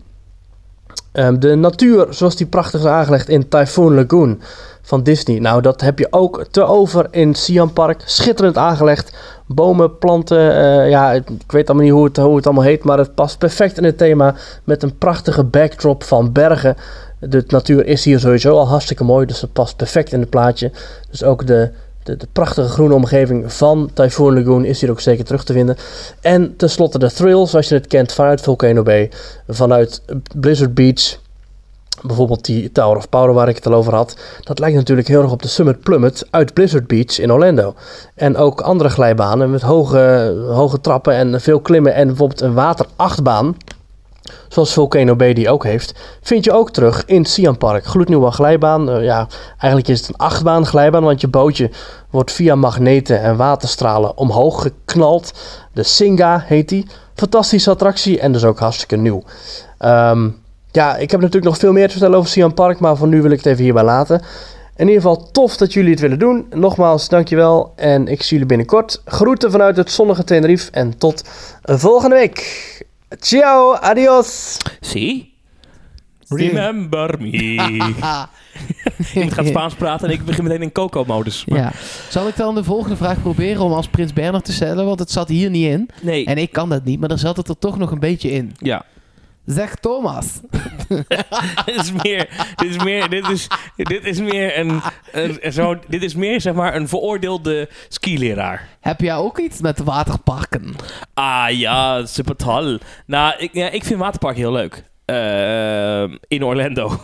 Ehm, 1.12 1.38
de 1.38 1.54
natuur, 1.54 2.06
zoals 2.10 2.36
die 2.36 2.46
prachtig 2.46 2.80
is 2.80 2.86
aangelegd 2.86 3.28
in 3.28 3.48
Typhoon 3.48 3.94
Lagoon 3.94 4.40
van 4.84 5.02
Disney. 5.02 5.38
Nou, 5.38 5.62
dat 5.62 5.80
heb 5.80 5.98
je 5.98 6.06
ook 6.10 6.44
te 6.50 6.62
over 6.62 7.06
in 7.10 7.34
Siam 7.34 7.72
Park. 7.72 8.02
Schitterend 8.04 8.56
aangelegd. 8.56 9.16
Bomen, 9.46 9.98
planten. 9.98 10.56
eh, 10.56 10.90
ja, 10.90 11.12
ik 11.12 11.28
weet 11.46 11.68
allemaal 11.68 11.86
niet 11.86 11.94
hoe 11.94 12.04
het, 12.04 12.16
hoe 12.16 12.36
het 12.36 12.46
allemaal 12.46 12.64
heet. 12.64 12.84
Maar 12.84 12.98
het 12.98 13.14
past 13.14 13.38
perfect 13.38 13.78
in 13.78 13.84
het 13.84 13.98
thema. 13.98 14.34
Met 14.64 14.82
een 14.82 14.98
prachtige 14.98 15.44
backdrop 15.44 16.04
van 16.04 16.32
bergen. 16.32 16.76
De 17.20 17.44
natuur 17.46 17.86
is 17.86 18.04
hier 18.04 18.20
sowieso 18.20 18.56
al 18.56 18.68
hartstikke 18.68 19.04
mooi. 19.04 19.26
Dus 19.26 19.40
het 19.40 19.52
past 19.52 19.76
perfect 19.76 20.12
in 20.12 20.20
het 20.20 20.30
plaatje. 20.30 20.70
Dus 21.10 21.22
ook 21.24 21.46
de, 21.46 21.70
de, 22.02 22.16
de 22.16 22.28
prachtige 22.32 22.68
groene 22.68 22.94
omgeving 22.94 23.52
van 23.52 23.90
Typhoon 23.94 24.34
Lagoon 24.34 24.64
is 24.64 24.80
hier 24.80 24.90
ook 24.90 25.00
zeker 25.00 25.24
terug 25.24 25.44
te 25.44 25.52
vinden. 25.52 25.76
En 26.20 26.56
tenslotte 26.56 26.98
de 26.98 27.12
thrill, 27.12 27.46
zoals 27.46 27.68
je 27.68 27.74
het 27.74 27.86
kent 27.86 28.12
vanuit 28.12 28.40
Volcano 28.40 28.82
Bay. 28.82 29.10
Vanuit 29.48 30.02
Blizzard 30.34 30.74
Beach. 30.74 31.22
Bijvoorbeeld 32.02 32.44
die 32.44 32.72
Tower 32.72 32.96
of 32.96 33.08
Power 33.08 33.34
waar 33.34 33.48
ik 33.48 33.54
het 33.54 33.66
al 33.66 33.74
over 33.74 33.94
had. 33.94 34.16
Dat 34.40 34.58
lijkt 34.58 34.76
natuurlijk 34.76 35.08
heel 35.08 35.22
erg 35.22 35.30
op 35.30 35.42
de 35.42 35.48
Summit 35.48 35.80
Plummet 35.80 36.26
uit 36.30 36.54
Blizzard 36.54 36.86
Beach 36.86 37.18
in 37.18 37.32
Orlando. 37.32 37.74
En 38.14 38.36
ook 38.36 38.60
andere 38.60 38.90
glijbanen 38.90 39.50
met 39.50 39.62
hoge, 39.62 40.34
hoge 40.48 40.80
trappen 40.80 41.14
en 41.14 41.40
veel 41.40 41.60
klimmen. 41.60 41.94
En 41.94 42.06
bijvoorbeeld 42.06 42.40
een 42.40 42.54
waterachtbaan. 42.54 43.56
Zoals 44.48 44.72
Volcano 44.72 45.16
Bay 45.16 45.32
die 45.32 45.50
ook 45.50 45.64
heeft. 45.64 45.94
Vind 46.20 46.44
je 46.44 46.52
ook 46.52 46.70
terug 46.70 47.04
in 47.04 47.24
Siam 47.24 47.58
Park. 47.58 47.84
Gloednieuwe 47.84 48.30
glijbaan. 48.30 48.90
Eh, 48.90 49.04
ja, 49.04 49.26
eigenlijk 49.58 49.88
is 49.88 50.00
het 50.00 50.08
een 50.08 50.16
achtbaan 50.16 50.66
glijbaan. 50.66 51.04
Want 51.04 51.20
je 51.20 51.28
bootje 51.28 51.70
wordt 52.10 52.32
via 52.32 52.54
magneten 52.54 53.20
en 53.20 53.36
waterstralen 53.36 54.16
omhoog 54.16 54.62
geknald. 54.62 55.32
De 55.72 55.82
Singa 55.82 56.42
heet 56.46 56.68
die. 56.68 56.86
Fantastische 57.14 57.70
attractie 57.70 58.20
en 58.20 58.32
dus 58.32 58.44
ook 58.44 58.58
hartstikke 58.58 58.96
nieuw. 58.96 59.22
Ehm, 59.78 60.28
ja, 60.74 60.96
ik 60.96 61.10
heb 61.10 61.20
natuurlijk 61.20 61.46
nog 61.46 61.58
veel 61.58 61.72
meer 61.72 61.86
te 61.86 61.92
vertellen 61.92 62.18
over 62.18 62.30
Siam 62.30 62.54
Park, 62.54 62.80
maar 62.80 62.96
voor 62.96 63.08
nu 63.08 63.22
wil 63.22 63.30
ik 63.30 63.36
het 63.36 63.46
even 63.46 63.64
hierbij 63.64 63.82
laten. 63.84 64.22
In 64.76 64.86
ieder 64.88 65.02
geval 65.02 65.30
tof 65.30 65.56
dat 65.56 65.72
jullie 65.72 65.90
het 65.90 66.00
willen 66.00 66.18
doen. 66.18 66.46
Nogmaals, 66.54 67.08
dankjewel 67.08 67.72
en 67.76 68.08
ik 68.08 68.22
zie 68.22 68.30
jullie 68.32 68.46
binnenkort. 68.46 69.02
Groeten 69.04 69.50
vanuit 69.50 69.76
het 69.76 69.90
zonnige 69.90 70.24
Tenerife 70.24 70.70
en 70.70 70.98
tot 70.98 71.24
volgende 71.62 72.14
week. 72.16 72.38
Ciao, 73.18 73.74
adios. 73.74 74.58
See? 74.80 75.32
Remember 76.28 77.14
me. 77.20 77.34
ik 79.14 79.32
ga 79.32 79.44
Spaans 79.44 79.74
praten 79.74 80.08
en 80.08 80.14
ik 80.14 80.24
begin 80.24 80.44
meteen 80.44 80.62
in 80.62 80.72
Coco-modus. 80.72 81.44
Maar- 81.44 81.58
Ja. 81.58 81.72
Zal 82.08 82.28
ik 82.28 82.36
dan 82.36 82.54
de 82.54 82.64
volgende 82.64 82.96
vraag 82.96 83.22
proberen 83.22 83.62
om 83.62 83.72
als 83.72 83.88
Prins 83.88 84.12
Bernhard 84.12 84.44
te 84.44 84.52
stellen? 84.52 84.84
Want 84.84 84.98
het 84.98 85.10
zat 85.10 85.28
hier 85.28 85.50
niet 85.50 85.66
in. 85.66 85.90
Nee, 86.02 86.24
En 86.26 86.38
ik 86.38 86.52
kan 86.52 86.68
dat 86.68 86.84
niet, 86.84 87.00
maar 87.00 87.08
dan 87.08 87.18
zat 87.18 87.36
het 87.36 87.48
er 87.48 87.58
toch 87.58 87.78
nog 87.78 87.90
een 87.90 87.98
beetje 88.00 88.30
in. 88.30 88.52
ja. 88.58 88.84
Zeg 89.46 89.74
Thomas. 89.74 90.40
dit 91.66 91.76
is 91.76 91.92
meer, 91.92 92.52
dit 92.56 92.70
is 92.70 92.84
meer, 92.84 93.08
dit 93.08 93.28
is, 93.28 93.48
dit 93.76 94.04
is 94.04 94.20
meer 94.20 94.58
een, 94.58 94.80
een, 95.12 95.52
zo, 95.52 95.78
dit 95.88 96.02
is 96.02 96.14
meer 96.14 96.40
zeg 96.40 96.54
maar 96.54 96.74
een 96.74 96.88
veroordeelde 96.88 97.68
skileraar. 97.88 98.68
Heb 98.80 99.00
jij 99.00 99.14
ook 99.14 99.38
iets 99.38 99.60
met 99.60 99.78
waterparken? 99.78 100.74
Ah 101.14 101.50
ja, 101.50 102.06
super 102.06 102.36
toll. 102.36 102.78
Nou, 103.06 103.34
ik, 103.38 103.54
ja, 103.54 103.70
ik 103.70 103.84
vind 103.84 104.00
waterpark 104.00 104.36
heel 104.36 104.52
leuk. 104.52 104.84
Eh, 105.04 106.02
in 106.28 106.44
Orlando. 106.44 106.88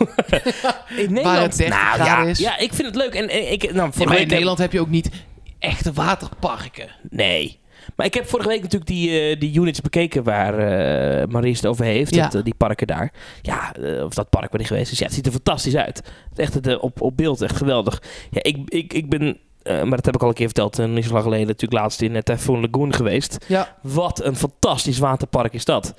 in 0.97 1.13
Nederland. 1.13 1.23
Waar 1.23 1.41
het 1.41 1.57
30 1.57 1.79
nou, 1.79 2.05
ja, 2.05 2.23
is. 2.23 2.39
ja, 2.39 2.59
ik 2.59 2.73
vind 2.75 2.87
het 2.87 2.97
leuk. 2.97 3.15
En, 3.15 3.53
ik, 3.53 3.73
nou, 3.73 3.91
Ja, 3.95 4.17
in 4.17 4.29
Nederland 4.29 4.59
heb 4.59 4.73
je 4.73 4.81
ook 4.81 4.89
niet 4.89 5.11
echte 5.59 5.93
waterparken. 5.93 6.89
Nee. 7.11 7.60
Maar 7.97 8.07
ik 8.07 8.15
heb 8.15 8.29
vorige 8.29 8.49
week 8.49 8.63
natuurlijk 8.63 8.91
die, 8.91 9.21
eh, 9.21 9.41
die 9.41 9.59
units 9.59 9.81
bekeken 9.81 10.23
waar 10.23 10.59
eh 10.59 11.27
Maries 11.27 11.57
het 11.57 11.67
over 11.67 11.85
heeft. 11.85 12.15
Ja. 12.15 12.23
Dat, 12.23 12.35
eh, 12.35 12.45
die 12.45 12.55
parken 12.55 12.87
daar. 12.87 13.13
Ja, 13.43 13.75
of 14.05 14.15
dat 14.15 14.31
park 14.31 14.51
waar 14.51 14.59
die 14.59 14.67
geweest 14.67 14.93
is. 14.93 14.99
Ja, 14.99 15.05
het 15.05 15.15
ziet 15.15 15.27
er 15.27 15.33
fantastisch 15.33 15.77
uit. 15.77 16.03
Het 16.29 16.39
echt 16.39 16.79
op, 16.79 17.01
op 17.01 17.17
beeld 17.17 17.43
echt 17.43 17.57
geweldig. 17.57 18.03
Ja, 18.31 18.43
ik, 18.43 18.57
ik, 18.69 18.93
ik 18.93 19.09
ben, 19.09 19.39
maar 19.63 19.97
dat 19.97 20.05
heb 20.05 20.15
ik 20.15 20.23
al 20.23 20.29
een 20.29 20.35
keer 20.35 20.47
verteld, 20.47 20.79
eh, 20.79 20.87
niet 20.87 21.05
zo 21.05 21.13
lang 21.13 21.23
geleden, 21.23 21.47
natuurlijk 21.47 21.81
laatst 21.81 22.01
in 22.01 22.15
uh, 22.15 22.21
Typhoon 22.21 22.61
Lagoon 22.61 22.95
geweest. 22.95 23.45
Ja. 23.47 23.77
Wat 23.83 24.25
een 24.25 24.37
fantastisch 24.37 24.99
waterpark 24.99 25.53
is 25.53 25.65
dat. 25.65 25.95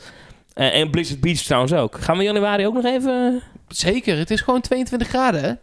En 0.54 0.90
Blizzard 0.90 1.20
Beach 1.20 1.40
trouwens 1.40 1.74
ook. 1.74 2.00
Gaan 2.00 2.18
we 2.18 2.24
januari 2.24 2.66
ook 2.66 2.74
nog 2.74 2.86
even... 2.86 3.42
Zeker, 3.68 4.18
het 4.18 4.32
is 4.32 4.42
gewoon 4.42 4.62
22 4.62 5.08
graden, 5.08 5.42
hè? 5.42 5.54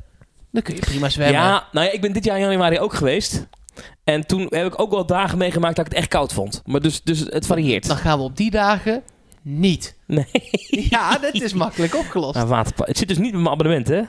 Dan 0.50 0.62
kun 0.62 0.74
je 0.74 0.80
prima 0.80 1.08
zwemmen. 1.08 1.40
Ja, 1.40 1.68
nou 1.72 1.86
ja, 1.86 1.92
ik 1.92 2.00
ben 2.00 2.12
dit 2.12 2.24
jaar 2.24 2.36
in 2.36 2.42
januari 2.42 2.78
ook 2.78 2.94
geweest. 2.94 3.46
En 4.04 4.26
toen 4.26 4.46
heb 4.50 4.66
ik 4.66 4.80
ook 4.80 4.90
wel 4.90 5.06
dagen 5.06 5.38
meegemaakt 5.38 5.76
dat 5.76 5.86
ik 5.86 5.90
het 5.92 6.00
echt 6.00 6.10
koud 6.10 6.32
vond. 6.32 6.62
Maar 6.66 6.80
dus, 6.80 7.02
dus 7.02 7.20
het 7.20 7.46
varieert. 7.46 7.86
Dan 7.86 7.96
gaan 7.96 8.18
we 8.18 8.24
op 8.24 8.36
die 8.36 8.50
dagen 8.50 9.02
niet. 9.42 9.96
Nee. 10.06 10.26
Ja, 10.90 11.18
dat 11.18 11.34
is 11.34 11.52
makkelijk 11.52 11.96
opgelost. 11.96 12.34
Nou, 12.34 12.48
waterpark. 12.48 12.88
Het 12.88 12.98
zit 12.98 13.08
dus 13.08 13.18
niet 13.18 13.32
met 13.32 13.40
mijn 13.40 13.52
abonnement, 13.54 13.88
hè? 13.88 14.02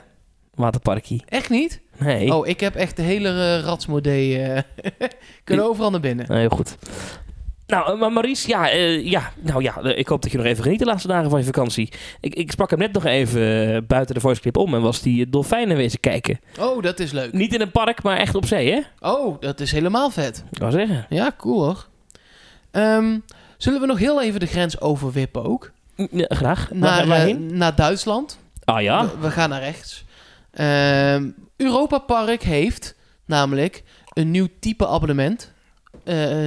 Waterparkie. 0.56 1.24
Echt 1.28 1.50
niet? 1.50 1.82
Nee. 1.98 2.34
Oh, 2.36 2.48
ik 2.48 2.60
heb 2.60 2.76
echt 2.76 2.96
de 2.96 3.02
hele 3.02 3.30
uh, 3.30 3.64
ratsmodee. 3.66 4.42
eh, 4.42 4.62
kunnen 5.44 5.66
overal 5.66 5.92
naar 5.92 6.00
binnen. 6.00 6.26
Nee, 6.30 6.40
heel 6.40 6.50
goed. 6.50 6.78
Nou, 7.70 7.92
eh, 7.92 8.00
maar 8.00 8.12
Maurice, 8.12 8.48
ja, 8.48 8.70
eh, 8.70 9.06
ja, 9.06 9.32
nou 9.40 9.64
ja, 9.64 9.78
eh, 9.82 9.98
ik 9.98 10.08
hoop 10.08 10.22
dat 10.22 10.32
je 10.32 10.38
nog 10.38 10.46
even 10.46 10.64
geniet 10.64 10.80
de 10.80 10.86
laatste 10.86 11.08
dagen 11.08 11.30
van 11.30 11.40
je 11.40 11.46
vakantie. 11.46 11.92
Ik, 12.20 12.36
ik 12.36 12.52
sprak 12.52 12.70
hem 12.70 12.80
net 12.80 12.92
nog 12.92 13.06
even 13.06 13.86
buiten 13.88 14.16
de 14.16 14.22
voice 14.22 14.42
clip 14.42 14.58
om 14.58 14.74
en 14.74 14.82
was 14.82 15.02
die 15.02 15.30
dolfijnen 15.30 15.78
wezen 15.78 16.00
kijken. 16.00 16.40
Oh, 16.60 16.82
dat 16.82 17.00
is 17.00 17.12
leuk. 17.12 17.34
Niet 17.34 17.54
in 17.54 17.62
een 17.62 17.72
park, 17.72 18.04
maar 18.04 18.18
echt 18.18 18.36
op 18.36 18.46
zee, 18.46 18.72
hè? 18.72 19.10
Oh, 19.10 19.42
dat 19.42 19.60
is 19.60 19.72
helemaal 19.72 20.10
vet. 20.10 20.44
Ik 20.52 20.58
wou 20.58 20.72
zeggen. 20.72 21.06
Ja, 21.10 21.32
cool 21.38 21.64
hoor. 21.64 21.88
Ehm, 22.72 23.18
zullen 23.58 23.82
we 23.82 23.86
nog 23.88 23.98
heel 23.98 24.22
even 24.22 24.40
de 24.40 24.46
grens 24.46 24.82
overwippen 24.82 25.44
ook? 25.44 25.72
Ja, 26.12 26.26
graag. 26.30 26.70
Naar, 26.72 27.36
naar 27.40 27.76
Duitsland. 27.76 28.40
Ah 28.64 28.82
ja? 28.82 29.06
We, 29.06 29.12
we 29.20 29.32
gaan 29.32 29.50
naar 29.50 29.62
rechts. 29.62 30.06
Ehm 30.52 31.30
Europa 31.58 31.98
Park 31.98 32.44
heeft 32.44 32.96
namelijk 33.26 33.84
een 34.14 34.32
nieuw 34.32 34.48
type 34.60 34.88
abonnement 34.88 35.52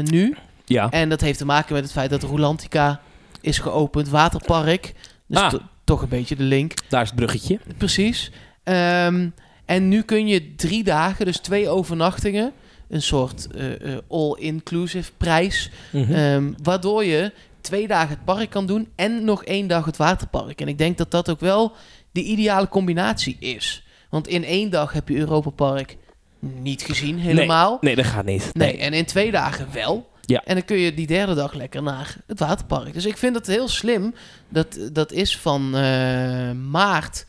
nu. 0.02 0.36
Ja. 0.64 0.90
En 0.90 1.08
dat 1.08 1.20
heeft 1.20 1.38
te 1.38 1.44
maken 1.44 1.74
met 1.74 1.82
het 1.82 1.92
feit 1.92 2.10
dat 2.10 2.22
Rolantica 2.22 3.00
is 3.40 3.58
geopend, 3.58 4.08
waterpark. 4.08 4.94
Dus 5.26 5.38
Ah. 5.38 5.48
to- 5.50 5.60
toch 5.84 6.02
een 6.02 6.08
beetje 6.08 6.36
de 6.36 6.42
link. 6.42 6.72
Daar 6.88 7.02
is 7.02 7.06
het 7.08 7.16
bruggetje. 7.16 7.58
Precies. 7.78 8.30
Ehm, 8.64 9.28
en 9.64 9.88
nu 9.88 10.02
kun 10.02 10.26
je 10.26 10.54
drie 10.54 10.84
dagen, 10.84 11.24
dus 11.24 11.36
twee 11.38 11.68
overnachtingen, 11.68 12.52
een 12.88 13.02
soort 13.02 13.46
eh, 13.54 13.92
eh, 13.92 13.98
all-inclusive 14.08 15.12
prijs, 15.16 15.70
Mhm. 15.92 16.12
ehm, 16.12 16.52
waardoor 16.62 17.04
je 17.04 17.32
twee 17.60 17.86
dagen 17.86 18.08
het 18.08 18.24
park 18.24 18.50
kan 18.50 18.66
doen 18.66 18.88
en 18.94 19.24
nog 19.24 19.44
één 19.44 19.66
dag 19.66 19.84
het 19.84 19.96
waterpark. 19.96 20.60
En 20.60 20.68
ik 20.68 20.78
denk 20.78 20.98
dat 20.98 21.10
dat 21.10 21.30
ook 21.30 21.40
wel 21.40 21.72
de 22.12 22.22
ideale 22.22 22.68
combinatie 22.68 23.36
is. 23.38 23.84
Want 24.10 24.28
in 24.28 24.44
één 24.44 24.70
dag 24.70 24.92
heb 24.92 25.08
je 25.08 25.16
Europa 25.16 25.50
Park 25.50 25.96
niet 26.38 26.82
gezien 26.82 27.18
helemaal. 27.18 27.78
Nee, 27.80 27.94
dat 27.96 28.04
gaat 28.06 28.24
niet. 28.24 28.50
Nee, 28.52 28.76
en 28.78 28.92
in 28.92 29.04
twee 29.04 29.30
dagen 29.30 29.68
wel. 29.72 30.10
Ja. 30.24 30.42
En 30.44 30.54
dan 30.54 30.64
kun 30.64 30.76
je 30.76 30.94
die 30.94 31.06
derde 31.06 31.34
dag 31.34 31.52
lekker 31.52 31.82
naar 31.82 32.16
het 32.26 32.38
waterpark. 32.38 32.92
Dus 32.92 33.06
ik 33.06 33.16
vind 33.16 33.34
het 33.34 33.46
heel 33.46 33.68
slim. 33.68 34.14
Dat, 34.48 34.78
dat 34.92 35.12
is 35.12 35.38
van 35.38 35.76
eh, 35.76 36.52
maart 36.52 37.26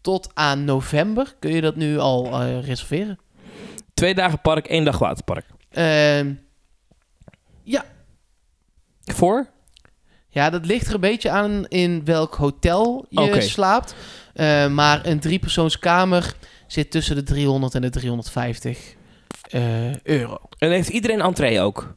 tot 0.00 0.30
aan 0.34 0.64
november. 0.64 1.34
Kun 1.38 1.52
je 1.52 1.60
dat 1.60 1.76
nu 1.76 1.98
al 1.98 2.40
eh, 2.40 2.64
reserveren. 2.64 3.18
Twee 3.94 4.14
dagen 4.14 4.40
park, 4.40 4.66
één 4.66 4.84
dag 4.84 4.98
waterpark. 4.98 5.46
Ehm, 5.70 6.32
Voor? 9.14 9.46
ja, 10.28 10.50
dat 10.50 10.66
ligt 10.66 10.86
er 10.86 10.94
een 10.94 11.00
beetje 11.00 11.30
aan 11.30 11.66
in 11.68 12.04
welk 12.04 12.34
hotel 12.34 13.06
je 13.08 13.40
slaapt. 13.40 13.94
Eh, 14.34 14.68
maar 14.68 15.06
een 15.06 15.20
driepersoonskamer 15.20 16.34
zit 16.66 16.90
tussen 16.90 17.16
de 17.16 17.22
300 17.22 17.74
en 17.74 17.82
de 17.82 17.90
350 17.90 18.94
eh, 19.50 20.02
euro. 20.02 20.38
En 20.58 20.70
heeft 20.70 20.88
iedereen 20.88 21.20
entree 21.20 21.60
ook? 21.60 21.96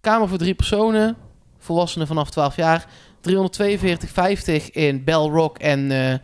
Kamer 0.00 0.28
voor 0.28 0.38
drie 0.38 0.54
personen, 0.54 1.16
volwassenen 1.58 2.06
vanaf 2.06 2.30
12 2.30 2.56
jaar. 2.56 2.86
342,50 3.20 4.70
in 4.70 5.04
Bell 5.04 5.14
Rock 5.28 5.58
en 5.58 5.90
eh 5.90 6.14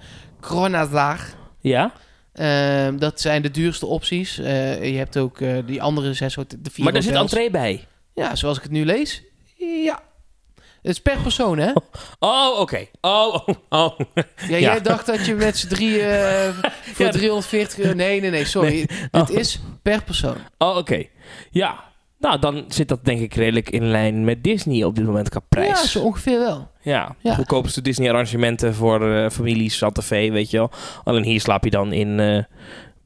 Kronazar. 0.41 1.21
Ja? 1.61 1.93
Ehm, 2.33 2.97
dat 2.99 3.21
zijn 3.21 3.43
de 3.43 3.51
duurste 3.51 3.87
opties. 3.87 4.39
Eh, 4.39 4.91
je 4.93 4.97
hebt 4.99 5.17
ook 5.19 5.41
eh, 5.41 5.57
die 5.67 5.83
andere 5.83 6.15
zes, 6.15 6.35
de 6.35 6.47
vier 6.71 6.85
Maar 6.85 6.93
daar 6.93 7.03
zit 7.03 7.15
entree 7.15 7.51
bij. 7.51 7.85
Ja, 8.15 8.35
zoals 8.37 8.57
ik 8.57 8.63
het 8.63 8.73
nu 8.73 8.85
lees. 8.85 9.23
Ja. 9.85 10.03
Het 10.83 10.95
is 10.95 11.01
per 11.01 11.19
persoon, 11.19 11.59
hè? 11.59 11.73
Oh, 12.19 12.59
oké. 12.61 12.87
Oh, 13.01 13.35
oh, 13.35 13.49
oh. 13.69 13.99
Ja, 14.15 14.23
Ja. 14.49 14.59
jij 14.59 14.81
dacht 14.81 15.07
dat 15.07 15.27
je 15.27 15.35
met 15.35 15.57
z'n 15.59 15.69
drie 15.69 15.93
voor 16.95 17.05
Ja. 17.07 17.11
340 17.13 17.79
euro... 17.79 17.95
Nee, 17.95 18.21
nee, 18.21 18.31
nee, 18.31 18.45
sorry. 18.45 18.89
Het 19.11 19.31
Oh. 19.31 19.37
is 19.37 19.61
per 19.83 20.03
persoon. 20.03 20.37
Oh, 20.59 20.77
oké. 20.77 21.05
Ja. 21.51 21.85
Nou, 22.19 22.39
dan 22.39 22.65
zit 22.69 22.89
dat 22.89 23.05
denk 23.05 23.21
ik 23.21 23.35
redelijk 23.35 23.71
in 23.71 23.91
lijn 23.91 24.25
met 24.25 24.45
Disney 24.45 24.85
op 24.85 24.95
dit 24.97 25.05
moment 25.07 25.29
qua 25.29 25.41
prijs. 25.49 25.69
Ja, 25.69 25.87
zo 25.87 26.01
ongeveer 26.03 26.39
wel. 26.39 26.71
Ja, 26.83 27.17
Ja. 27.23 27.35
goedkoopste 27.35 27.83
Disney-arrangementen 27.83 28.75
voor 28.75 29.15
eh, 29.15 29.31
families, 29.31 29.77
Santa 29.77 30.03
Fe, 30.03 30.31
weet 30.33 30.51
je 30.51 30.57
wel. 30.57 30.71
Alleen 31.05 31.23
hier 31.25 31.41
slaap 31.41 31.65
je 31.65 31.71
dan 31.71 31.93
in 31.93 32.21
eh 32.21 32.43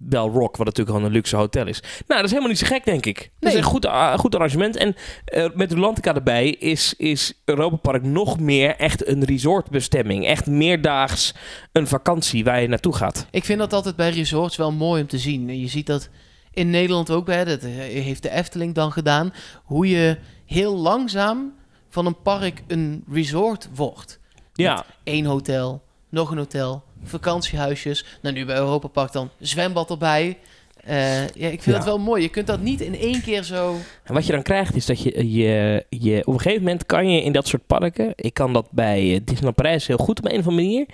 Bell 0.03 0.21
Rock, 0.21 0.57
wat 0.57 0.67
natuurlijk 0.67 0.89
gewoon 0.97 1.05
een 1.05 1.13
luxe 1.17 1.37
hotel 1.37 1.67
is. 1.67 1.81
Nou, 1.83 1.93
dat 2.07 2.25
is 2.25 2.29
helemaal 2.31 2.49
niet 2.49 2.59
zo 2.59 2.67
gek, 2.67 2.85
denk 2.85 3.07
ik. 3.07 3.17
Dat 3.17 3.29
Nee. 3.41 3.53
is 3.53 3.59
een 3.59 3.65
goed, 3.65 3.87
ah, 3.87 4.19
goed 4.19 4.35
arrangement. 4.35 4.77
En 4.77 4.95
eh, 5.25 5.47
met 5.55 5.73
Rolantica 5.73 6.15
erbij 6.15 6.49
is, 6.51 6.95
is 6.97 7.33
Europa 7.45 7.77
Park 7.77 8.03
nog 8.03 8.39
meer 8.41 8.77
echt 8.77 9.07
een 9.09 9.25
resortbestemming. 9.25 10.27
Echt 10.27 10.47
meerdaags 10.47 11.35
een 11.73 11.87
vakantie 11.87 12.45
waar 12.45 12.61
je 12.61 12.69
naartoe 12.69 12.95
gaat. 12.95 13.27
Ik 13.31 13.45
vind 13.45 13.59
dat 13.59 13.73
altijd 13.73 13.97
bij 13.97 14.11
resorts 14.11 14.57
wel 14.57 14.73
mooi 14.73 15.01
om 15.03 15.09
te 15.09 15.19
zien. 15.19 15.59
Je 15.61 15.69
ziet 15.69 15.87
dat 15.87 16.09
in 16.53 16.71
Nederland 16.71 17.11
ook, 17.11 17.27
hè, 17.27 17.45
dat 17.45 17.63
eh, 17.63 17.71
heeft 17.79 18.23
de 18.23 18.31
Efteling 18.31 18.75
dan 18.75 18.93
gedaan, 18.93 19.33
hoe 19.65 19.89
je 19.89 20.17
heel 20.47 20.77
langzaam 20.77 21.53
van 21.89 22.07
een 22.07 22.23
park 22.23 22.63
een 22.67 23.05
resort 23.13 23.69
wordt. 23.75 24.19
Ja, 24.55 24.85
Eén 25.05 25.25
hotel, 25.25 25.83
nog 26.09 26.31
een 26.31 26.39
hotel, 26.39 26.83
vakantiehuisjes. 27.03 28.05
Nou, 28.23 28.35
nu 28.35 28.45
bij 28.45 28.57
Europa 28.57 28.89
Park 28.89 29.13
dan 29.13 29.31
zwembad 29.39 29.91
erbij. 29.91 30.39
Eh, 30.85 31.23
ja, 31.29 31.49
ik 31.49 31.63
vind 31.63 31.65
Ja. 31.65 31.73
dat 31.73 31.85
wel 31.85 31.99
mooi. 31.99 32.23
Je 32.23 32.29
kunt 32.29 32.47
dat 32.47 32.61
niet 32.61 32.81
in 32.81 32.95
één 32.99 33.23
keer 33.23 33.43
zo... 33.43 33.77
En 34.05 34.15
wat 34.15 34.27
je 34.27 34.33
dan 34.33 34.43
krijgt 34.43 34.77
is 34.77 34.87
dat 34.87 35.03
je, 35.03 35.33
je, 35.33 35.85
je 35.89 36.21
op 36.27 36.35
een 36.35 36.41
gegeven 36.41 36.63
moment 36.65 36.87
kan 36.87 37.11
je 37.11 37.23
in 37.23 37.33
dat 37.33 37.47
soort 37.49 37.67
parken, 37.67 38.13
ik 38.17 38.35
kan 38.35 38.53
dat 38.53 38.67
bij 38.71 39.01
eh, 39.01 39.21
Disneyland 39.25 39.57
Parijs 39.57 39.87
heel 39.87 39.97
goed 39.97 40.19
op 40.19 40.25
een 40.25 40.39
of 40.39 40.47
andere 40.47 40.63
manier, 40.67 40.87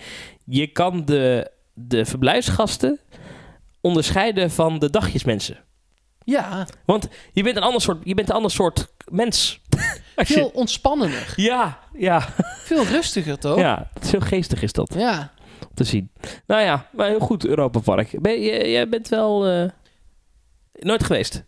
je 0.45 0.67
kan 0.67 1.05
de, 1.05 1.51
de 1.75 2.05
verblijfsgasten 2.05 2.99
onderscheiden 3.87 4.51
van 4.51 4.79
de 4.79 4.91
dagjesmensen. 4.91 5.57
Ja, 6.25 6.67
Want 6.85 7.09
je 7.33 7.43
bent 7.43 7.57
een 7.57 7.63
ander 7.63 7.81
soort, 7.81 7.99
je 8.05 8.15
bent 8.15 8.29
een 8.29 8.35
ander 8.35 8.51
soort 8.51 8.93
mens. 9.11 9.61
Veel 10.17 10.51
ontspannender. 10.55 11.33
ja, 11.37 11.79
ja, 11.93 12.29
Veel 12.65 12.85
rustiger, 12.85 13.39
toch? 13.39 13.59
ja, 13.59 13.91
heel 14.01 14.21
geestig 14.21 14.63
is 14.63 14.73
dat 14.73 14.95
Ja. 14.97 15.33
om 15.61 15.75
te 15.75 15.85
zien. 15.85 16.11
Nou 16.47 16.63
ja, 16.63 16.89
maar 16.93 17.09
heel 17.09 17.19
goed 17.21 17.47
Europa 17.47 17.79
Park. 17.81 18.21
Ben, 18.23 18.41
je, 18.41 18.71
jij 18.71 18.89
bent 18.89 19.09
wel 19.09 19.47
eh, 19.47 19.69
nooit 20.73 21.05
geweest. 21.05 21.45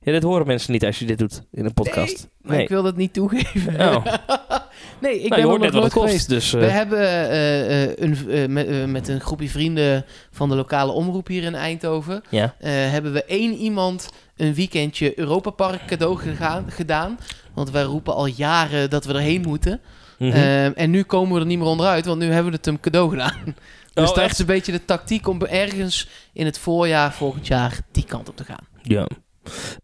Ja, 0.00 0.12
dit 0.12 0.22
horen 0.22 0.46
mensen 0.46 0.72
niet 0.72 0.84
als 0.84 0.98
je 0.98 1.04
dit 1.06 1.18
doet 1.18 1.42
in 1.52 1.64
een 1.64 1.74
podcast. 1.74 2.28
Maar 2.40 2.60
ik 2.60 2.68
wil 2.68 2.82
dat 2.82 2.96
niet 2.96 3.12
toegeven. 3.12 3.80
Oh. 3.80 4.06
nee, 5.00 5.20
ik 5.20 5.28
nou, 5.28 5.42
ben 5.42 5.50
nog 5.50 5.58
net 5.58 5.72
nooit 5.72 5.92
geweest. 5.92 6.14
kost. 6.14 6.28
Dus, 6.28 6.50
We 6.50 6.66
eh, 6.66 6.72
hebben 6.72 6.98
eh, 6.98 7.82
eh, 7.82 7.92
een, 7.96 8.52
met, 8.52 8.86
met 8.86 9.08
een 9.08 9.20
groepje 9.20 9.48
vrienden 9.48 10.04
van 10.30 10.48
de 10.48 10.54
lokale 10.54 10.92
omroep 10.92 11.26
hier 11.26 11.42
in 11.42 11.54
Eindhoven... 11.54 12.22
ja. 12.28 12.54
hebben 12.68 13.12
we 13.12 13.24
één 13.24 13.54
iemand 13.54 14.08
een 14.36 14.54
weekendje 14.54 15.18
Europa 15.18 15.50
Park 15.50 15.86
cadeau 15.86 16.16
gegaan, 16.16 16.70
gedaan. 16.70 17.18
Want 17.54 17.70
wij 17.70 17.82
roepen 17.82 18.14
al 18.14 18.26
jaren 18.26 18.90
dat 18.90 19.04
we 19.04 19.12
erheen 19.12 19.40
moeten. 19.40 19.80
Mhm. 20.18 20.32
Ehm, 20.32 20.72
en 20.74 20.90
nu 20.90 21.02
komen 21.02 21.34
we 21.34 21.40
er 21.40 21.46
niet 21.46 21.58
meer 21.58 21.66
onderuit, 21.66 22.06
want 22.06 22.18
nu 22.18 22.26
hebben 22.26 22.50
we 22.50 22.56
het 22.56 22.66
hem 22.66 22.80
cadeau 22.80 23.10
gedaan. 23.10 23.38
Dus 23.94 24.08
Oh, 24.08 24.14
dat 24.14 24.24
echt? 24.24 24.32
is 24.32 24.38
een 24.38 24.46
beetje 24.46 24.72
de 24.72 24.84
tactiek 24.84 25.28
om 25.28 25.42
ergens 25.42 26.08
in 26.32 26.44
het 26.44 26.58
voorjaar 26.58 27.12
volgend 27.12 27.46
jaar 27.46 27.80
die 27.92 28.04
kant 28.04 28.28
op 28.28 28.36
te 28.36 28.44
gaan. 28.44 28.66
Ja. 28.82 29.08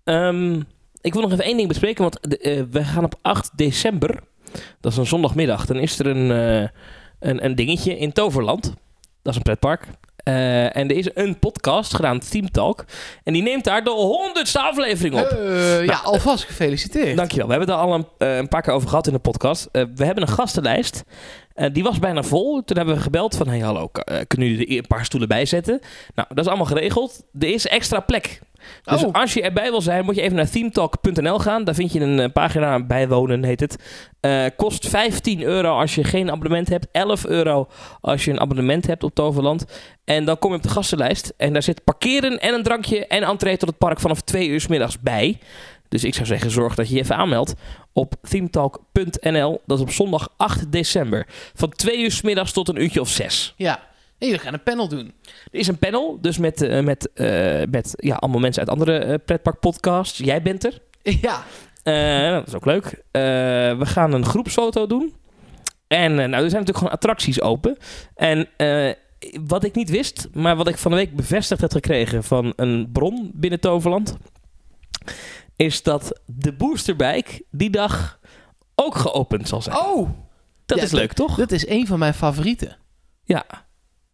Ehm, 0.04 0.60
ik 1.00 1.12
wil 1.12 1.22
nog 1.22 1.32
even 1.32 1.44
één 1.44 1.56
ding 1.56 1.68
bespreken, 1.68 2.02
want 2.02 2.18
de, 2.20 2.66
we 2.70 2.84
gaan 2.84 3.04
op 3.04 3.18
8 3.22 3.50
december, 3.56 4.22
dat 4.80 4.92
is 4.92 4.98
een 4.98 5.06
zondagmiddag, 5.06 5.66
dan 5.66 5.76
is 5.76 5.98
er 5.98 6.06
een, 6.06 6.30
eh, 6.30 6.68
een, 7.20 7.44
een 7.44 7.54
dingetje 7.54 7.98
in 7.98 8.12
Toverland. 8.12 8.64
Dat 9.22 9.32
is 9.32 9.36
een 9.36 9.42
pretpark. 9.42 9.86
Eh, 10.16 10.76
en 10.76 10.90
er 10.90 10.96
is 10.96 11.08
een 11.14 11.38
podcast 11.38 11.94
gedaan, 11.94 12.18
Team 12.18 12.50
Talk. 12.50 12.84
En 13.22 13.32
die 13.32 13.42
neemt 13.42 13.64
daar 13.64 13.84
de 13.84 13.90
honderdste 13.90 14.60
aflevering 14.60 15.14
op. 15.14 15.26
Eh, 15.26 15.84
ja, 15.84 16.00
alvast 16.02 16.44
gefeliciteerd. 16.44 17.16
Dankjewel. 17.16 17.46
We 17.46 17.52
hebben 17.52 17.70
het 17.70 17.78
er 17.78 17.84
al 17.84 17.94
een, 17.94 18.28
een 18.38 18.48
paar 18.48 18.62
keer 18.62 18.72
over 18.72 18.88
gehad 18.88 19.06
in 19.06 19.12
de 19.12 19.18
podcast. 19.18 19.68
We 19.72 20.04
hebben 20.04 20.22
een 20.22 20.28
gastenlijst. 20.28 21.02
Die 21.72 21.82
was 21.82 21.98
bijna 21.98 22.22
vol. 22.22 22.64
Toen 22.64 22.76
hebben 22.76 22.94
we 22.94 23.00
gebeld 23.00 23.36
van... 23.36 23.48
Hey, 23.48 23.58
hallo, 23.58 23.90
kunnen 24.26 24.48
jullie 24.48 24.66
er 24.66 24.76
een 24.76 24.86
paar 24.86 25.04
stoelen 25.04 25.28
bij 25.28 25.44
zetten? 25.44 25.80
Nou, 26.14 26.28
dat 26.28 26.38
is 26.38 26.46
allemaal 26.46 26.66
geregeld. 26.66 27.22
Er 27.38 27.48
is 27.48 27.66
extra 27.66 28.00
plek. 28.00 28.40
Dus 28.84 29.04
Oh. 29.04 29.12
als 29.12 29.34
je 29.34 29.42
erbij 29.42 29.70
wil 29.70 29.80
zijn, 29.80 30.04
moet 30.04 30.14
je 30.14 30.22
even 30.22 30.36
naar 30.36 30.50
themetalk.nl 30.50 31.38
gaan. 31.38 31.64
Daar 31.64 31.74
vind 31.74 31.92
je 31.92 32.00
een 32.00 32.20
eh, 32.20 32.32
pagina, 32.32 32.82
bijwonen 32.82 33.44
heet 33.44 33.60
het. 33.60 33.76
Eh, 34.20 34.44
kost 34.56 34.88
15 34.88 35.42
euro 35.42 35.78
als 35.78 35.94
je 35.94 36.04
geen 36.04 36.30
abonnement 36.30 36.68
hebt. 36.68 36.86
11 36.92 37.26
euro 37.26 37.68
als 38.00 38.24
je 38.24 38.30
een 38.30 38.40
abonnement 38.40 38.86
hebt 38.86 39.04
op 39.04 39.14
Toverland. 39.14 39.64
En 40.04 40.24
dan 40.24 40.38
kom 40.38 40.50
je 40.50 40.56
op 40.56 40.62
de 40.62 40.68
gastenlijst. 40.68 41.32
En 41.36 41.52
daar 41.52 41.62
zit 41.62 41.84
parkeren 41.84 42.38
en 42.40 42.54
een 42.54 42.62
drankje 42.62 43.06
en 43.06 43.22
entree 43.22 43.56
tot 43.56 43.68
het 43.68 43.78
park 43.78 44.00
vanaf 44.00 44.20
2 44.20 44.48
uur 44.48 44.60
's 44.60 44.66
middags 44.66 45.00
bij. 45.00 45.38
Dus 45.88 46.04
ik 46.04 46.14
zou 46.14 46.26
zeggen, 46.26 46.50
zorg 46.50 46.74
dat 46.74 46.88
je 46.88 46.94
je 46.94 47.00
even 47.00 47.16
aanmeldt 47.16 47.54
op 47.92 48.14
themetalk.nl. 48.28 49.60
Dat 49.66 49.78
is 49.78 49.84
op 49.84 49.90
zondag 49.90 50.28
8 50.36 50.72
december. 50.72 51.26
Van 51.54 51.70
2 51.70 52.02
uur 52.02 52.10
's 52.10 52.22
middags 52.22 52.52
tot 52.52 52.68
een 52.68 52.82
uurtje 52.82 53.00
of 53.00 53.08
6. 53.08 53.54
Ja, 53.56 53.80
nee, 54.18 54.30
we 54.30 54.38
gaan 54.38 54.52
een 54.52 54.62
panel 54.62 54.88
doen. 54.88 55.12
Er 55.24 55.58
is 55.58 55.68
een 55.68 55.78
panel, 55.78 56.18
dus 56.20 56.38
met, 56.38 56.62
eh, 56.62 56.82
met, 56.82 57.12
eh, 57.12 57.62
met 57.70 57.92
ja, 57.96 58.14
allemaal 58.14 58.40
mensen 58.40 58.60
uit 58.60 58.70
andere 58.70 58.98
eh, 58.98 59.14
pretparkpodcasts. 59.24 60.18
Jij 60.18 60.42
bent 60.42 60.64
er. 60.64 60.80
Ja, 61.20 61.44
dat 62.30 62.46
is 62.46 62.54
ook 62.54 62.64
leuk. 62.64 63.02
We 63.78 63.86
gaan 63.86 64.12
een 64.12 64.24
groepsfoto 64.24 64.86
doen. 64.86 65.14
En 65.86 66.14
nou, 66.14 66.30
er 66.30 66.50
zijn 66.50 66.50
natuurlijk 66.50 66.78
gewoon 66.78 66.92
attracties 66.92 67.40
open. 67.40 67.76
En 68.14 68.48
wat 69.46 69.64
ik 69.64 69.74
niet 69.74 69.90
wist, 69.90 70.28
maar 70.32 70.56
wat 70.56 70.68
ik 70.68 70.76
van 70.76 70.90
de 70.90 70.96
week 70.96 71.16
bevestigd 71.16 71.60
heb 71.60 71.72
gekregen 71.72 72.24
van 72.24 72.52
een 72.56 72.88
bron 72.92 73.30
binnen 73.34 73.60
Toverland, 73.60 74.16
is 75.56 75.82
dat 75.82 76.20
de 76.24 76.52
boosterbike 76.52 77.44
die 77.50 77.70
dag 77.70 78.20
ook 78.74 78.94
geopend 78.94 79.48
zal 79.48 79.62
zijn. 79.62 79.76
Oh, 79.76 80.10
dat 80.66 80.78
ja, 80.78 80.84
is 80.84 80.92
leuk, 80.92 81.12
toch? 81.12 81.36
dat 81.36 81.52
is 81.52 81.66
een 81.66 81.86
van 81.86 81.98
mijn 81.98 82.14
favorieten. 82.14 82.76
Ja. 83.24 83.65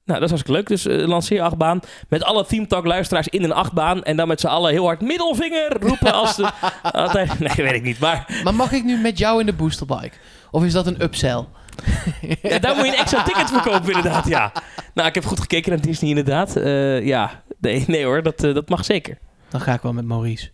Nou, 0.05 0.20
dat 0.20 0.30
is 0.30 0.34
hartstikke 0.34 0.53
leuk. 0.53 0.68
Dus 0.68 0.86
eh 0.86 1.07
lanceer 1.09 1.40
achtbaan. 1.40 1.80
Met 2.09 2.24
alle 2.24 2.46
Team 2.46 2.66
Talk 2.66 2.86
luisteraars 2.86 3.28
in 3.28 3.42
een 3.42 3.53
achtbaan. 3.53 4.03
En 4.03 4.16
dan 4.16 4.28
met 4.28 4.40
z'n 4.40 4.46
allen 4.46 4.70
heel 4.70 4.84
hard 4.84 5.00
middelvinger 5.00 5.76
roepen 5.80 6.12
als 6.22 6.36
de... 6.36 6.50
altijd, 6.82 7.38
nee, 7.57 7.66
weet 7.66 7.72
ik 7.72 7.82
niet. 7.82 7.98
Maar 7.98 8.40
Maar 8.44 8.55
mag 8.55 8.72
ik 8.72 8.84
nu 8.84 8.96
met 9.00 9.18
jou 9.18 9.40
in 9.40 9.46
de 9.46 9.53
boosterbike? 9.53 10.16
Of 10.50 10.64
is 10.64 10.72
dat 10.72 10.86
een 10.86 11.03
upsell? 11.03 11.44
ja, 12.42 12.59
daar 12.59 12.76
moet 12.76 12.84
je 12.84 12.92
een 12.92 12.98
extra 12.98 13.22
ticket 13.22 13.50
voor 13.50 13.61
kopen 13.62 13.92
inderdaad, 13.92 14.28
ja. 14.28 14.53
Nou, 14.94 15.09
ik 15.09 15.14
heb 15.14 15.24
goed 15.24 15.40
gekeken 15.40 15.70
naar 15.70 15.80
Disney 15.80 16.09
inderdaad. 16.11 16.57
Eh, 16.57 17.07
ja, 17.07 17.42
nee, 17.61 17.84
nee 17.86 18.05
hoor, 18.05 18.22
dat, 18.22 18.44
eh, 18.44 18.55
dat 18.55 18.68
mag 18.68 18.84
zeker. 18.84 19.18
Dan 19.48 19.61
ga 19.61 19.74
ik 19.74 19.80
wel 19.80 19.92
met 19.92 20.05
Maurice. 20.05 20.50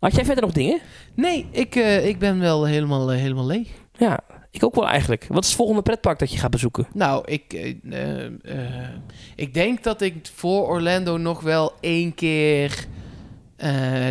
Had 0.00 0.14
jij 0.14 0.24
verder 0.24 0.44
nog 0.44 0.52
dingen? 0.52 0.78
Nee, 1.14 1.48
ik, 1.50 1.74
ik 2.04 2.18
ben 2.18 2.40
wel 2.40 2.64
helemaal, 2.66 3.08
helemaal 3.08 3.46
leeg. 3.46 3.68
Ja, 3.98 4.20
ik 4.50 4.64
ook 4.64 4.74
wel 4.74 4.88
eigenlijk. 4.88 5.26
Wat 5.28 5.42
is 5.42 5.48
het 5.48 5.56
volgende 5.56 5.82
pretpark 5.82 6.18
dat 6.18 6.32
je 6.32 6.38
gaat 6.38 6.50
bezoeken? 6.50 6.86
Nou, 6.92 7.22
ik, 7.24 7.52
eh, 7.52 7.74
eh, 7.90 8.24
eh, 8.24 8.88
ik 9.36 9.54
denk 9.54 9.82
dat 9.82 10.00
ik 10.00 10.30
voor 10.34 10.68
Orlando 10.68 11.16
nog 11.16 11.40
wel 11.40 11.72
één 11.80 12.14
keer 12.14 12.86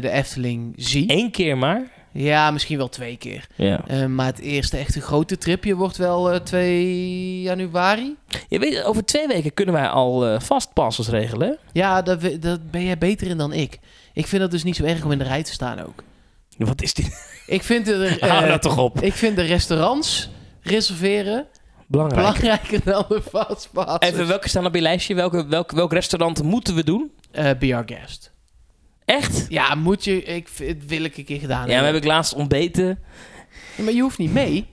de 0.02 0.10
Efteling 0.10 0.74
zie. 0.76 1.04
Eén 1.08 1.32
keer 1.32 1.58
maar. 1.58 1.98
Ja, 2.12 2.52
misschien 2.52 2.78
wel 2.78 2.90
twee 2.90 3.18
keer. 3.18 3.48
Ja. 3.56 4.08
Maar 4.08 4.26
het 4.26 4.40
eerste 4.40 4.78
echte 4.78 5.02
grote 5.02 5.38
tripje 5.38 5.76
wordt 5.76 5.98
wel 5.98 6.32
eh 6.32 6.40
2 6.40 7.42
januari. 7.42 8.16
Je 8.48 8.60
weet, 8.60 8.84
over 8.84 9.06
twee 9.06 9.28
weken 9.28 9.54
kunnen 9.54 9.74
wij 9.74 9.88
al 9.88 10.28
eh 10.28 10.40
vastpassers 10.40 11.08
regelen. 11.08 11.48
hè? 11.48 11.54
Ja, 11.80 12.02
daar 12.02 12.40
dat 12.40 12.72
ben 12.72 12.84
jij 12.84 12.98
beter 12.98 13.28
in 13.28 13.38
dan 13.38 13.54
ik. 13.54 13.80
Ik 14.14 14.28
vind 14.28 14.42
het 14.42 14.52
dus 14.52 14.64
niet 14.64 14.76
zo 14.76 14.84
erg 14.84 15.04
om 15.06 15.12
in 15.12 15.18
de 15.18 15.24
rij 15.24 15.44
te 15.44 15.52
staan 15.52 15.80
ook. 15.80 16.04
Wat 16.58 16.82
is 16.82 16.94
dit? 16.94 17.38
Ik 17.50 17.64
vind, 17.64 17.86
de, 17.86 18.06
eh, 18.20 18.30
Hou 18.30 18.47
dat 18.47 18.62
toch 18.62 18.78
op. 18.78 19.02
ik 19.02 19.14
vind 19.14 19.36
de 19.36 19.41
restaurants 19.41 20.30
reserveren 20.62 21.47
Belangrijk. 21.88 22.22
belangrijker 22.22 22.82
dan 22.84 23.06
de 23.10 23.22
fastpass. 23.30 24.08
Even, 24.08 24.28
welke 24.28 24.50
staan 24.50 24.66
op 24.66 24.76
je 24.76 24.82
lijstje? 24.82 25.16
Welke, 25.16 25.45
welk, 25.47 25.72
welk 25.72 25.93
restaurant 25.93 26.43
moeten 26.43 26.76
we 26.76 26.84
doen? 26.84 27.12
Eh 27.32 27.50
Be 27.60 27.76
Our 27.76 27.84
Guest. 27.86 28.32
Echt? 29.06 29.45
Ja, 29.50 29.76
moet 29.76 30.04
je... 30.04 30.24
Ik, 30.24 30.47
vind- 30.47 30.86
wil 30.86 31.04
ik 31.04 31.18
een 31.18 31.26
keer 31.26 31.39
gedaan 31.39 31.60
Ja, 31.62 31.66
we 31.66 31.72
hebben. 31.74 31.93
heb 31.93 32.02
ik 32.02 32.08
laatst 32.08 32.34
ontbeten. 32.34 33.00
Ja, 33.78 33.84
maar 33.84 33.93
je 33.93 34.02
hoeft 34.02 34.18
niet 34.18 34.34
mee. 34.34 34.68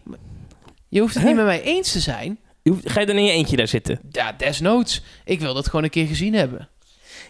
Je 0.89 1.01
hoeft 1.01 1.15
het 1.15 1.25
niet 1.25 1.35
met 1.37 1.45
mij 1.45 1.63
eens 1.63 1.93
te 1.93 2.01
zijn. 2.01 2.39
Je 2.63 2.71
hoeft- 2.71 2.91
Ga 2.91 3.01
je 3.01 3.07
dan 3.07 3.17
in 3.17 3.25
je 3.25 3.33
eentje 3.33 3.57
daar 3.57 3.69
zitten? 3.69 4.01
Ja, 4.11 4.33
desnoods. 4.33 5.03
Ik 5.25 5.41
wil 5.41 5.55
dat 5.55 5.67
gewoon 5.69 5.85
een 5.85 5.91
keer 5.91 6.07
gezien 6.07 6.35
hebben. 6.35 6.69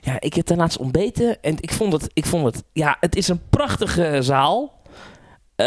Ja, 0.00 0.20
ik 0.20 0.34
heb 0.34 0.46
daar 0.46 0.56
laatst 0.56 0.78
ontbeten 0.78 1.42
en 1.42 1.56
ik 1.60 1.72
vond 1.72 1.92
het, 1.92 2.10
ik 2.12 2.26
vond 2.26 2.44
het, 2.44 2.62
ja, 2.72 2.96
het 3.00 3.16
is 3.16 3.28
een 3.28 3.40
prachtige 3.50 4.18
zaal. 4.22 4.74
Eh, 5.56 5.66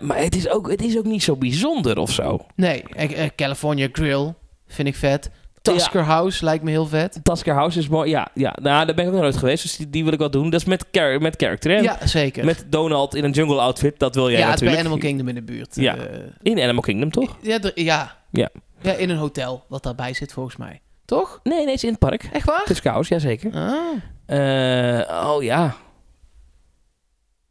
maar 0.00 0.16
het 0.16 0.36
is, 0.36 0.48
ook, 0.48 0.70
het 0.70 0.82
is 0.82 0.98
ook 0.98 1.04
niet 1.04 1.22
zo 1.22 1.36
bijzonder 1.36 1.98
of 1.98 2.10
zo. 2.10 2.46
Nee, 2.54 2.82
eh, 2.82 3.24
eh, 3.24 3.30
California 3.36 3.88
Grill 3.92 4.34
vind 4.66 4.88
ik 4.88 4.96
vet. 4.96 5.30
Tusker 5.62 6.02
House 6.02 6.44
lijkt 6.44 6.64
me 6.64 6.70
heel 6.70 6.86
vet. 6.86 7.20
Tasker 7.22 7.54
House 7.54 7.78
is 7.78 7.88
mooi. 7.88 8.10
Ja, 8.10 8.28
ja 8.34 8.56
nou, 8.62 8.86
daar 8.86 8.94
ben 8.94 9.04
ik 9.04 9.06
ook 9.06 9.12
nog 9.12 9.22
nooit 9.22 9.36
geweest, 9.36 9.62
dus 9.62 9.76
die, 9.76 9.90
die 9.90 10.04
wil 10.04 10.12
ik 10.12 10.18
wel 10.18 10.30
doen. 10.30 10.50
Dat 10.50 10.60
is 10.60 10.66
met, 10.66 10.84
char 10.92 11.20
met 11.20 11.34
character, 11.36 11.70
hè? 11.70 11.78
Ja, 11.78 12.06
zeker. 12.06 12.44
Met 12.44 12.64
Donald 12.68 13.14
in 13.14 13.24
een 13.24 13.30
jungle 13.30 13.60
outfit, 13.60 13.98
dat 13.98 14.14
wil 14.14 14.30
jij 14.30 14.38
ja, 14.38 14.50
het 14.50 14.54
is 14.54 14.60
bij 14.60 14.68
natuurlijk. 14.68 14.86
Animal 14.86 15.10
Kingdom 15.10 15.28
in 15.28 15.34
de 15.34 15.52
buurt. 15.52 15.76
Ja. 15.76 15.96
In 16.42 16.60
Animal 16.60 16.82
Kingdom, 16.82 17.10
toch? 17.10 17.36
ja, 17.40 17.58
ja. 17.74 18.16
Ja. 18.30 18.48
Ja, 18.82 18.92
in 18.92 19.10
een 19.10 19.16
hotel 19.16 19.64
wat 19.68 19.82
daarbij 19.82 20.12
zit 20.12 20.32
volgens 20.32 20.56
mij. 20.56 20.80
Toch? 21.04 21.40
Nee, 21.42 21.54
nee, 21.54 21.66
het 21.66 21.74
is 21.74 21.84
in 21.84 21.90
het 21.90 21.98
park. 21.98 22.28
Echt 22.32 22.46
waar? 22.46 22.64
Tasker 22.64 22.90
House, 22.90 23.14
jazeker. 23.14 23.52
Ah. 23.52 23.96
Eh 24.26 25.30
oh 25.30 25.42
ja. 25.42 25.76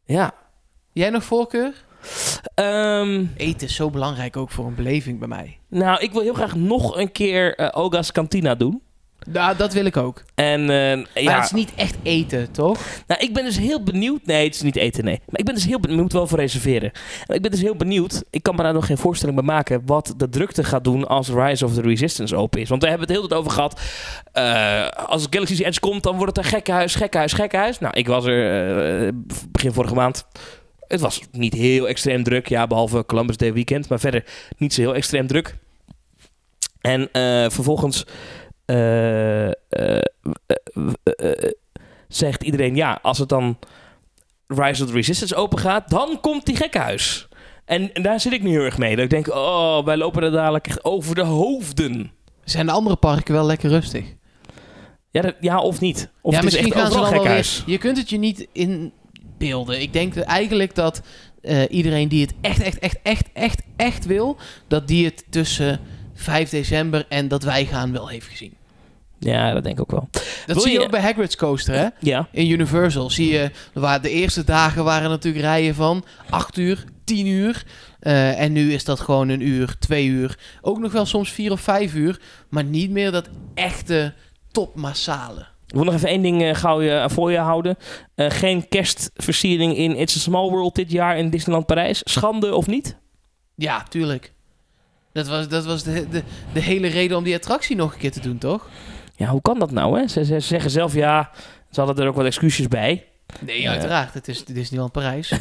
Ja. 0.04 0.34
Jij 0.92 1.10
nog 1.10 1.24
voorkeur? 1.24 1.72
Ehm, 2.54 3.24
Eten 3.36 3.66
is 3.68 3.74
zo 3.74 3.90
belangrijk 3.90 4.36
ook 4.36 4.50
voor 4.50 4.66
een 4.66 4.74
beleving 4.74 5.18
bij 5.18 5.28
mij. 5.28 5.58
nou, 5.68 6.00
ik 6.02 6.12
wil 6.12 6.22
heel 6.22 6.34
graag 6.34 6.54
nog 6.54 6.96
een 6.96 7.12
keer 7.12 7.54
eh, 7.54 7.68
Oga's 7.82 8.12
Cantina 8.12 8.54
doen. 8.54 8.82
Nou, 9.30 9.56
dat 9.56 9.72
wil 9.72 9.84
ik 9.84 9.96
ook. 9.96 10.22
En 10.34 10.60
eh, 10.60 10.96
Maar 10.96 11.22
ja, 11.22 11.34
het 11.34 11.44
is 11.44 11.50
niet 11.52 11.72
echt 11.74 11.96
eten, 12.02 12.50
toch? 12.52 12.78
Nou, 13.06 13.20
ik 13.20 13.34
ben 13.34 13.44
dus 13.44 13.58
heel 13.58 13.82
benieuwd. 13.82 14.20
Nee, 14.26 14.44
het 14.44 14.54
is 14.54 14.62
niet 14.62 14.76
eten, 14.76 15.04
nee. 15.04 15.20
Maar 15.26 15.40
ik 15.40 15.44
ben 15.44 15.54
dus 15.54 15.64
heel 15.64 15.80
benieuwd. 15.80 15.96
Ik 15.98 16.02
moet 16.04 16.12
wel 16.12 16.26
voor 16.26 16.38
reserveren. 16.38 16.92
Ik 17.26 17.42
ben 17.42 17.50
dus 17.50 17.60
heel 17.60 17.76
benieuwd. 17.76 18.22
Ik 18.30 18.42
kan 18.42 18.54
me 18.56 18.62
daar 18.62 18.72
nog 18.72 18.86
geen 18.86 18.98
voorstelling 18.98 19.36
bij 19.38 19.46
maken. 19.46 19.82
Wat 19.86 20.14
de 20.16 20.28
drukte 20.28 20.64
gaat 20.64 20.84
doen 20.84 21.08
als 21.08 21.28
Rise 21.28 21.64
of 21.64 21.74
the 21.74 21.80
Resistance 21.80 22.36
open 22.36 22.60
is. 22.60 22.68
Want 22.68 22.82
we 22.82 22.88
hebben 22.88 23.06
het 23.08 23.16
heel 23.16 23.26
tijd 23.26 23.40
over 23.40 23.52
gehad. 23.52 23.80
eh, 24.32 24.88
als 24.88 25.26
Galaxy's 25.30 25.58
Edge 25.60 25.80
komt, 25.80 26.02
dan 26.02 26.16
wordt 26.16 26.36
het 26.36 26.44
een 26.44 26.50
gekkenhuis, 26.52 26.94
gekkenhuis, 26.94 27.32
gekkenhuis. 27.32 27.78
Nou, 27.78 27.94
ik 27.96 28.06
was 28.06 28.24
er 28.24 29.10
begin 29.48 29.72
vorige 29.72 29.94
maand. 29.94 30.26
Het 30.90 31.00
was 31.00 31.20
niet 31.32 31.54
heel 31.54 31.88
extreem 31.88 32.22
druk. 32.22 32.48
Ja, 32.48 32.66
behalve 32.66 33.06
Columbus 33.06 33.36
Day 33.36 33.52
weekend. 33.52 33.88
Maar 33.88 34.00
verder 34.00 34.24
niet 34.56 34.74
zo 34.74 34.80
heel 34.80 34.94
extreem 34.94 35.26
druk. 35.26 35.56
En 36.80 37.08
eh, 37.12 37.50
vervolgens 37.50 38.06
eh, 38.64 39.46
eh, 39.48 40.02
zegt 42.08 42.42
iedereen... 42.42 42.76
Ja, 42.76 42.98
als 43.02 43.18
het 43.18 43.28
dan 43.28 43.58
Rise 44.46 44.82
of 44.82 44.88
the 44.88 44.94
Resistance 44.94 45.34
open 45.34 45.58
gaat... 45.58 45.90
dan 45.90 46.20
komt 46.20 46.46
die 46.46 46.56
gekkenhuis. 46.56 47.28
En, 47.64 47.94
en 47.94 48.02
daar 48.02 48.20
zit 48.20 48.32
ik 48.32 48.42
nu 48.42 48.50
heel 48.50 48.64
erg 48.64 48.78
mee. 48.78 48.94
Dat 48.96 49.04
ik 49.04 49.10
denk, 49.10 49.28
oh, 49.28 49.84
wij 49.84 49.96
lopen 49.96 50.22
er 50.22 50.30
dadelijk 50.30 50.66
echt 50.66 50.84
over 50.84 51.14
de 51.14 51.24
hoofden. 51.24 52.12
Zijn 52.44 52.66
de 52.66 52.72
andere 52.72 52.96
parken 52.96 53.34
wel 53.34 53.46
lekker 53.46 53.70
rustig? 53.70 54.04
Ja, 55.10 55.22
dat- 55.22 55.36
ja 55.40 55.60
of 55.60 55.80
niet? 55.80 56.10
Of 56.20 56.32
ja, 56.34 56.40
het 56.40 56.52
is 56.52 56.56
echt 56.56 56.74
overal 56.74 57.04
gekkenhuis. 57.04 57.58
weer... 57.64 57.74
Je 57.74 57.80
kunt 57.80 57.96
het 57.96 58.10
je 58.10 58.18
niet 58.18 58.46
inbeelden. 59.40 59.80
Ik 59.80 59.92
denk 59.92 60.16
eigenlijk 60.16 60.74
dat 60.74 61.02
eh, 61.42 61.62
iedereen 61.68 62.08
die 62.08 62.20
het 62.22 62.34
echt, 62.40 62.60
echt, 62.62 62.78
echt, 62.78 62.98
echt, 63.02 63.26
echt, 63.32 63.62
echt 63.76 64.06
wil... 64.06 64.36
dat 64.68 64.88
die 64.88 65.04
het 65.04 65.24
tussen 65.30 65.80
5 66.14 66.50
december 66.50 67.06
en 67.08 67.28
dat 67.28 67.42
wij 67.42 67.64
gaan 67.66 67.92
wel 67.92 68.08
heeft 68.08 68.26
gezien. 68.26 68.54
Ja, 69.18 69.52
dat 69.52 69.62
denk 69.62 69.74
ik 69.74 69.80
ook 69.82 69.90
wel. 69.90 70.08
Dat 70.12 70.22
Wil 70.46 70.60
zie 70.60 70.72
je 70.72 70.78
je- 70.78 70.84
ook 70.84 70.90
bij 70.90 71.00
Hagrid's 71.00 71.36
Coaster, 71.36 71.74
hè? 71.74 71.86
Ja. 72.00 72.28
In 72.32 72.50
Universal 72.50 73.10
zie 73.10 73.32
je, 73.32 73.50
waar 73.72 74.02
de 74.02 74.10
eerste 74.10 74.44
dagen 74.44 74.84
waren 74.84 75.10
natuurlijk 75.10 75.44
rijen 75.44 75.74
van 75.74 76.04
8 76.30 76.56
uur, 76.56 76.84
10 77.04 77.26
uur. 77.26 77.64
Eh, 78.00 78.40
en 78.40 78.52
nu 78.52 78.72
is 78.72 78.84
dat 78.84 79.00
gewoon 79.00 79.28
een 79.28 79.40
uur, 79.48 79.76
twee 79.78 80.06
uur. 80.06 80.38
Ook 80.60 80.78
nog 80.78 80.92
wel 80.92 81.06
soms 81.06 81.30
vier 81.30 81.52
of 81.52 81.60
vijf 81.60 81.94
uur. 81.94 82.20
Maar 82.48 82.64
niet 82.64 82.90
meer 82.90 83.10
dat 83.10 83.28
echte 83.54 84.14
topmassale. 84.52 85.46
Ik 85.70 85.76
wil 85.76 85.84
nog 85.84 85.94
even 85.94 86.08
één 86.08 86.22
ding 86.22 86.42
eh, 86.42 86.54
gauw 86.54 86.80
je, 86.82 87.04
voor 87.10 87.30
je 87.30 87.38
houden. 87.38 87.76
Eh, 88.14 88.30
geen 88.30 88.68
kerstversiering 88.68 89.76
in 89.76 89.96
It's 89.96 90.16
a 90.16 90.18
Small 90.18 90.50
World 90.50 90.74
dit 90.74 90.90
jaar 90.90 91.18
in 91.18 91.30
Disneyland 91.30 91.66
Parijs. 91.66 92.00
Schande 92.04 92.54
of 92.54 92.66
niet? 92.66 92.96
Ja, 93.54 93.82
tuurlijk. 93.82 94.32
Dat 95.12 95.28
was, 95.28 95.48
dat 95.48 95.64
was 95.64 95.82
de, 95.82 96.08
de, 96.08 96.22
de 96.52 96.60
hele 96.60 96.86
reden 96.86 97.16
om 97.16 97.24
die 97.24 97.34
attractie 97.34 97.76
nog 97.76 97.92
een 97.92 97.98
keer 97.98 98.12
te 98.12 98.20
doen, 98.20 98.38
toch? 98.38 98.68
Ja, 99.16 99.28
hoe 99.28 99.42
kan 99.42 99.58
dat 99.58 99.70
nou? 99.70 99.98
Hè? 99.98 100.08
Ze, 100.08 100.24
ze 100.24 100.40
zeggen 100.40 100.70
zelf 100.70 100.94
ja, 100.94 101.30
ze 101.70 101.80
hadden 101.80 102.04
er 102.04 102.10
ook 102.10 102.16
wat 102.16 102.26
excuses 102.26 102.68
bij. 102.68 103.04
Nee, 103.40 103.68
uiteraard. 103.68 104.14
Het 104.14 104.28
is 104.28 104.44
Disneyland 104.44 104.92
Parijs. 104.92 105.32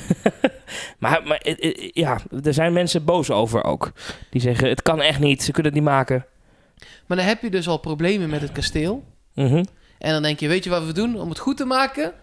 Maar, 1.00 1.22
maar 1.24 1.38
eh, 1.38 1.70
eh, 1.70 1.90
ja, 1.94 2.20
er 2.44 2.54
zijn 2.54 2.74
mensen 2.74 3.06
boos 3.06 3.32
over 3.32 3.64
ook. 3.64 3.92
Die 4.30 4.42
zeggen 4.42 4.70
het 4.70 4.82
kan 4.82 5.02
echt 5.02 5.20
niet, 5.20 5.44
ze 5.44 5.52
kunnen 5.52 5.72
het 5.72 5.82
niet 5.82 5.90
maken. 5.90 6.26
maar 7.08 7.18
dan 7.18 7.26
heb 7.26 7.42
je 7.42 7.50
dus 7.50 7.68
al 7.68 7.78
problemen 7.78 8.30
met 8.30 8.42
het 8.42 8.52
kasteel. 8.52 9.04
Mhm. 9.34 9.64
En 10.00 10.12
dan 10.12 10.22
denk 10.22 10.40
je, 10.40 10.48
weet 10.48 10.64
je 10.64 10.70
wat 10.70 10.86
we 10.86 10.94
doen 10.94 11.20
om 11.20 11.30
het 11.30 11.40
goed 11.40 11.58
te 11.58 11.66
maken? 11.66 12.14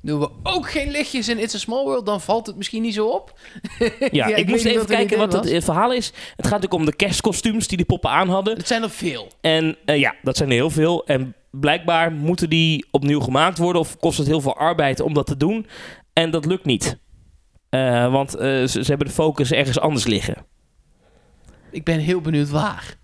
Doen 0.00 0.20
we 0.20 0.30
ook 0.42 0.70
geen 0.70 0.90
lichtjes 0.90 1.28
in 1.28 1.38
It's 1.38 1.54
a 1.54 1.58
Small 1.58 1.84
World, 1.84 2.06
dan 2.06 2.20
valt 2.20 2.46
het 2.46 2.56
misschien 2.56 2.82
niet 2.82 2.94
zo 2.94 3.06
op. 3.06 3.38
Ja, 4.10 4.26
ik 4.26 4.36
ik, 4.36 4.46
moest 4.48 4.64
even 4.64 4.86
kijken 4.86 5.18
wat 5.18 5.32
het 5.32 5.64
verhaal 5.64 5.92
is. 5.92 6.06
Het 6.06 6.46
gaat 6.46 6.60
natuurlijk 6.60 6.74
om 6.74 6.84
de 6.84 6.96
kerstkostuums 6.96 7.68
die 7.68 7.76
die 7.76 7.86
poppen 7.86 8.10
aan 8.10 8.28
hadden. 8.28 8.56
Het 8.56 8.66
zijn 8.66 8.82
er 8.82 8.90
veel. 8.90 9.28
En 9.40 9.76
eh, 9.84 9.98
ja, 9.98 10.14
dat 10.22 10.36
zijn 10.36 10.48
er 10.48 10.54
heel 10.54 10.70
veel. 10.70 11.06
En 11.06 11.34
blijkbaar 11.50 12.12
moeten 12.12 12.50
die 12.50 12.86
opnieuw 12.90 13.20
gemaakt 13.20 13.58
worden 13.58 13.80
of 13.80 13.96
kost 13.96 14.18
het 14.18 14.26
heel 14.26 14.40
veel 14.40 14.56
arbeid 14.56 15.00
om 15.00 15.14
dat 15.14 15.26
te 15.26 15.36
doen. 15.36 15.66
En 16.12 16.30
dat 16.30 16.44
lukt 16.44 16.64
niet. 16.64 16.98
Eh, 17.68 18.12
want 18.12 18.34
eh, 18.34 18.48
ze, 18.48 18.66
ze 18.66 18.84
hebben 18.84 19.06
de 19.06 19.12
focus 19.12 19.52
ergens 19.52 19.78
anders 19.78 20.06
liggen. 20.06 20.46
Ik 21.70 21.84
ben 21.84 21.98
heel 21.98 22.20
benieuwd 22.20 22.50
waar. 22.50 22.96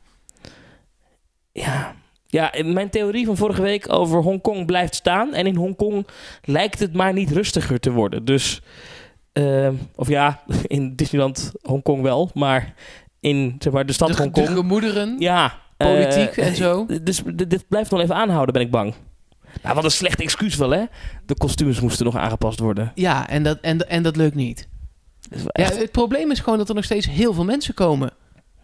Ja. 1.53 1.95
Ja, 2.33 2.53
mijn 2.65 2.91
theorie 2.91 3.27
van 3.27 3.37
vorige 3.37 3.63
week 3.63 3.93
over 3.93 4.23
Hongkong 4.23 4.67
blijft 4.67 4.95
staan. 4.95 5.35
En 5.35 5.47
in 5.47 5.57
Hongkong 5.57 6.07
lijkt 6.45 6.79
het 6.79 6.93
maar 6.93 7.13
niet 7.13 7.31
rustiger 7.31 7.81
te 7.81 7.91
worden. 7.91 8.25
Dus, 8.25 8.63
eh, 9.33 9.69
of 9.95 10.09
ja, 10.09 10.43
in 10.67 10.97
Disneyland 10.97 11.53
Hongkong 11.63 12.03
wel. 12.03 12.31
Maar 12.35 12.75
in 13.21 13.57
zeg 13.59 13.73
maar, 13.73 13.87
de 13.87 13.93
stad 13.93 14.09
De, 14.09 14.15
de 14.15 14.23
Hongkong... 14.23 14.49
gemoederen, 14.49 15.17
ja, 15.19 15.59
politiek 15.77 16.37
eh, 16.37 16.47
en 16.47 16.57
zo. 16.57 16.87
Dus 17.03 17.23
dit, 17.35 17.69
blijft 17.69 17.91
nog 17.91 18.01
even 18.01 18.15
aanhouden, 18.15 18.53
ben 18.53 18.63
ik 18.63 18.71
bang. 18.71 18.95
Nou, 19.63 19.75
wat 19.75 19.85
een 19.85 19.91
slecht 19.91 20.21
excuus 20.21 20.57
wel, 20.57 20.71
hè? 20.71 20.85
De 21.27 21.35
kostuums 21.35 21.81
moesten 21.81 22.05
nog 22.05 22.17
aangepast 22.17 22.59
worden. 22.59 22.93
Ja, 22.95 23.29
en 23.29 23.43
dat, 23.43 23.59
en, 23.61 23.89
en 23.89 24.03
dat 24.03 24.17
lukt 24.17 24.35
niet. 24.35 24.69
Dat 25.31 25.41
Ja, 25.53 25.77
het 25.77 25.91
probleem 25.91 26.31
is 26.31 26.41
gewoon 26.41 26.59
dat 26.59 26.69
er 26.69 26.75
nog 26.75 26.85
steeds 26.85 27.07
heel 27.07 27.33
veel 27.33 27.45
mensen 27.45 27.75
komen. 27.75 28.11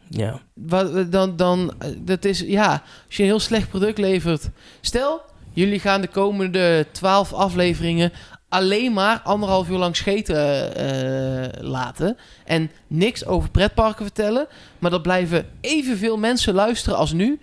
Ja. 0.09 0.41
Wat, 0.55 1.13
dan, 1.13 1.37
dan, 1.37 1.73
dat 1.99 2.25
is, 2.25 2.41
ja, 2.41 2.83
als 3.07 3.17
je 3.17 3.23
een 3.23 3.29
heel 3.29 3.41
slecht 3.41 3.69
product 3.69 3.99
levert. 3.99 4.51
Stel, 4.81 5.21
jullie 5.53 5.81
gaan 5.81 6.01
de 6.01 6.09
komende 6.09 6.87
twaalf 6.93 7.33
afleveringen 7.33 8.13
alleen 8.49 8.93
maar 8.93 9.21
anderhalf 9.21 9.69
uur 9.69 9.79
lang 9.79 9.97
scheten 9.97 10.75
eh, 10.75 11.63
laten. 11.63 12.17
En 12.45 12.71
niks 12.87 13.27
over 13.27 13.51
pretparken 13.51 14.05
vertellen. 14.05 14.47
Maar 14.79 14.91
dat 14.91 15.03
blijven 15.03 15.47
evenveel 15.61 16.17
mensen 16.17 16.55
luisteren 16.55 16.99
als 16.99 17.13
nu. 17.13 17.41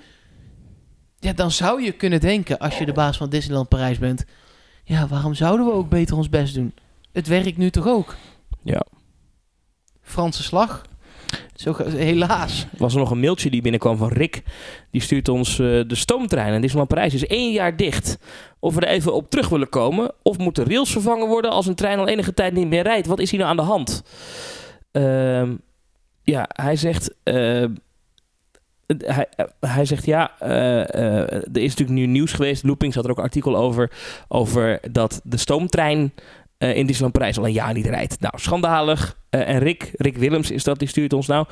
Ja, 1.19 1.33
dan 1.33 1.51
zou 1.51 1.83
je 1.83 1.91
kunnen 1.91 2.19
denken, 2.19 2.57
als 2.57 2.77
je 2.77 2.85
de 2.85 2.93
baas 2.93 3.17
van 3.17 3.29
Disneyland 3.29 3.69
Parijs 3.69 3.99
bent. 3.99 4.25
Ja, 4.83 5.07
waarom 5.07 5.33
zouden 5.33 5.65
we 5.65 5.71
ook 5.71 5.89
beter 5.89 6.15
ons 6.15 6.29
best 6.29 6.53
doen? 6.53 6.73
Het 7.11 7.27
werkt 7.27 7.57
nu 7.57 7.69
toch 7.69 7.87
ook? 7.87 8.15
Ja. 8.63 8.85
Franse 10.01 10.43
slag. 10.43 10.85
Zo, 11.55 11.75
helaas. 11.85 12.67
was 12.77 12.93
er 12.93 12.99
nog 12.99 13.11
een 13.11 13.19
mailtje 13.19 13.49
die 13.49 13.61
binnenkwam 13.61 13.97
van 13.97 14.07
Rick. 14.07 14.43
Die 14.91 15.01
stuurt 15.01 15.29
ons 15.29 15.49
eh, 15.51 15.57
de 15.65 15.95
stoomtrein. 15.95 16.53
En 16.53 16.61
Disneyland 16.61 16.89
Parijs 16.89 17.13
is 17.13 17.27
één 17.27 17.51
jaar 17.51 17.77
dicht. 17.77 18.17
Of 18.59 18.75
we 18.75 18.81
er 18.81 18.87
even 18.87 19.13
op 19.13 19.29
terug 19.29 19.49
willen 19.49 19.69
komen. 19.69 20.11
Of 20.21 20.37
moeten 20.37 20.65
rails 20.65 20.91
vervangen 20.91 21.27
worden 21.27 21.51
als 21.51 21.67
een 21.67 21.75
trein 21.75 21.99
al 21.99 22.07
enige 22.07 22.33
tijd 22.33 22.53
niet 22.53 22.67
meer 22.67 22.83
rijdt. 22.83 23.07
Wat 23.07 23.19
is 23.19 23.31
hier 23.31 23.39
nou 23.39 23.51
aan 23.51 23.65
de 23.65 23.71
hand? 23.71 24.03
Ehm, 24.91 25.55
ja, 26.23 26.45
hij 26.47 26.75
zegt... 26.75 27.13
eh, 27.23 27.65
hij, 28.87 29.27
hij 29.59 29.85
zegt 29.85 30.05
ja, 30.05 30.31
eh, 30.39 30.93
eh, 30.93 31.31
er 31.31 31.61
is 31.61 31.69
natuurlijk 31.69 31.99
nu 31.99 32.05
nieuws 32.05 32.33
geweest. 32.33 32.63
Loopings 32.63 32.95
had 32.95 33.03
er 33.03 33.11
ook 33.11 33.17
een 33.17 33.23
artikel 33.23 33.55
over. 33.57 33.91
Over 34.27 34.79
dat 34.91 35.21
de 35.23 35.37
stoomtrein 35.37 36.13
eh, 36.57 36.75
in 36.75 36.85
Disneyland 36.85 37.13
Parijs 37.13 37.37
al 37.37 37.45
een 37.45 37.51
jaar 37.51 37.73
niet 37.73 37.85
rijdt. 37.85 38.19
Nou, 38.19 38.33
schandalig. 38.37 39.17
Eh, 39.29 39.49
en 39.49 39.59
Rick, 39.59 39.91
Rick 39.93 40.17
Willems 40.17 40.51
is 40.51 40.63
dat, 40.63 40.79
die 40.79 40.87
stuurt 40.87 41.13
ons 41.13 41.27
nou. 41.27 41.45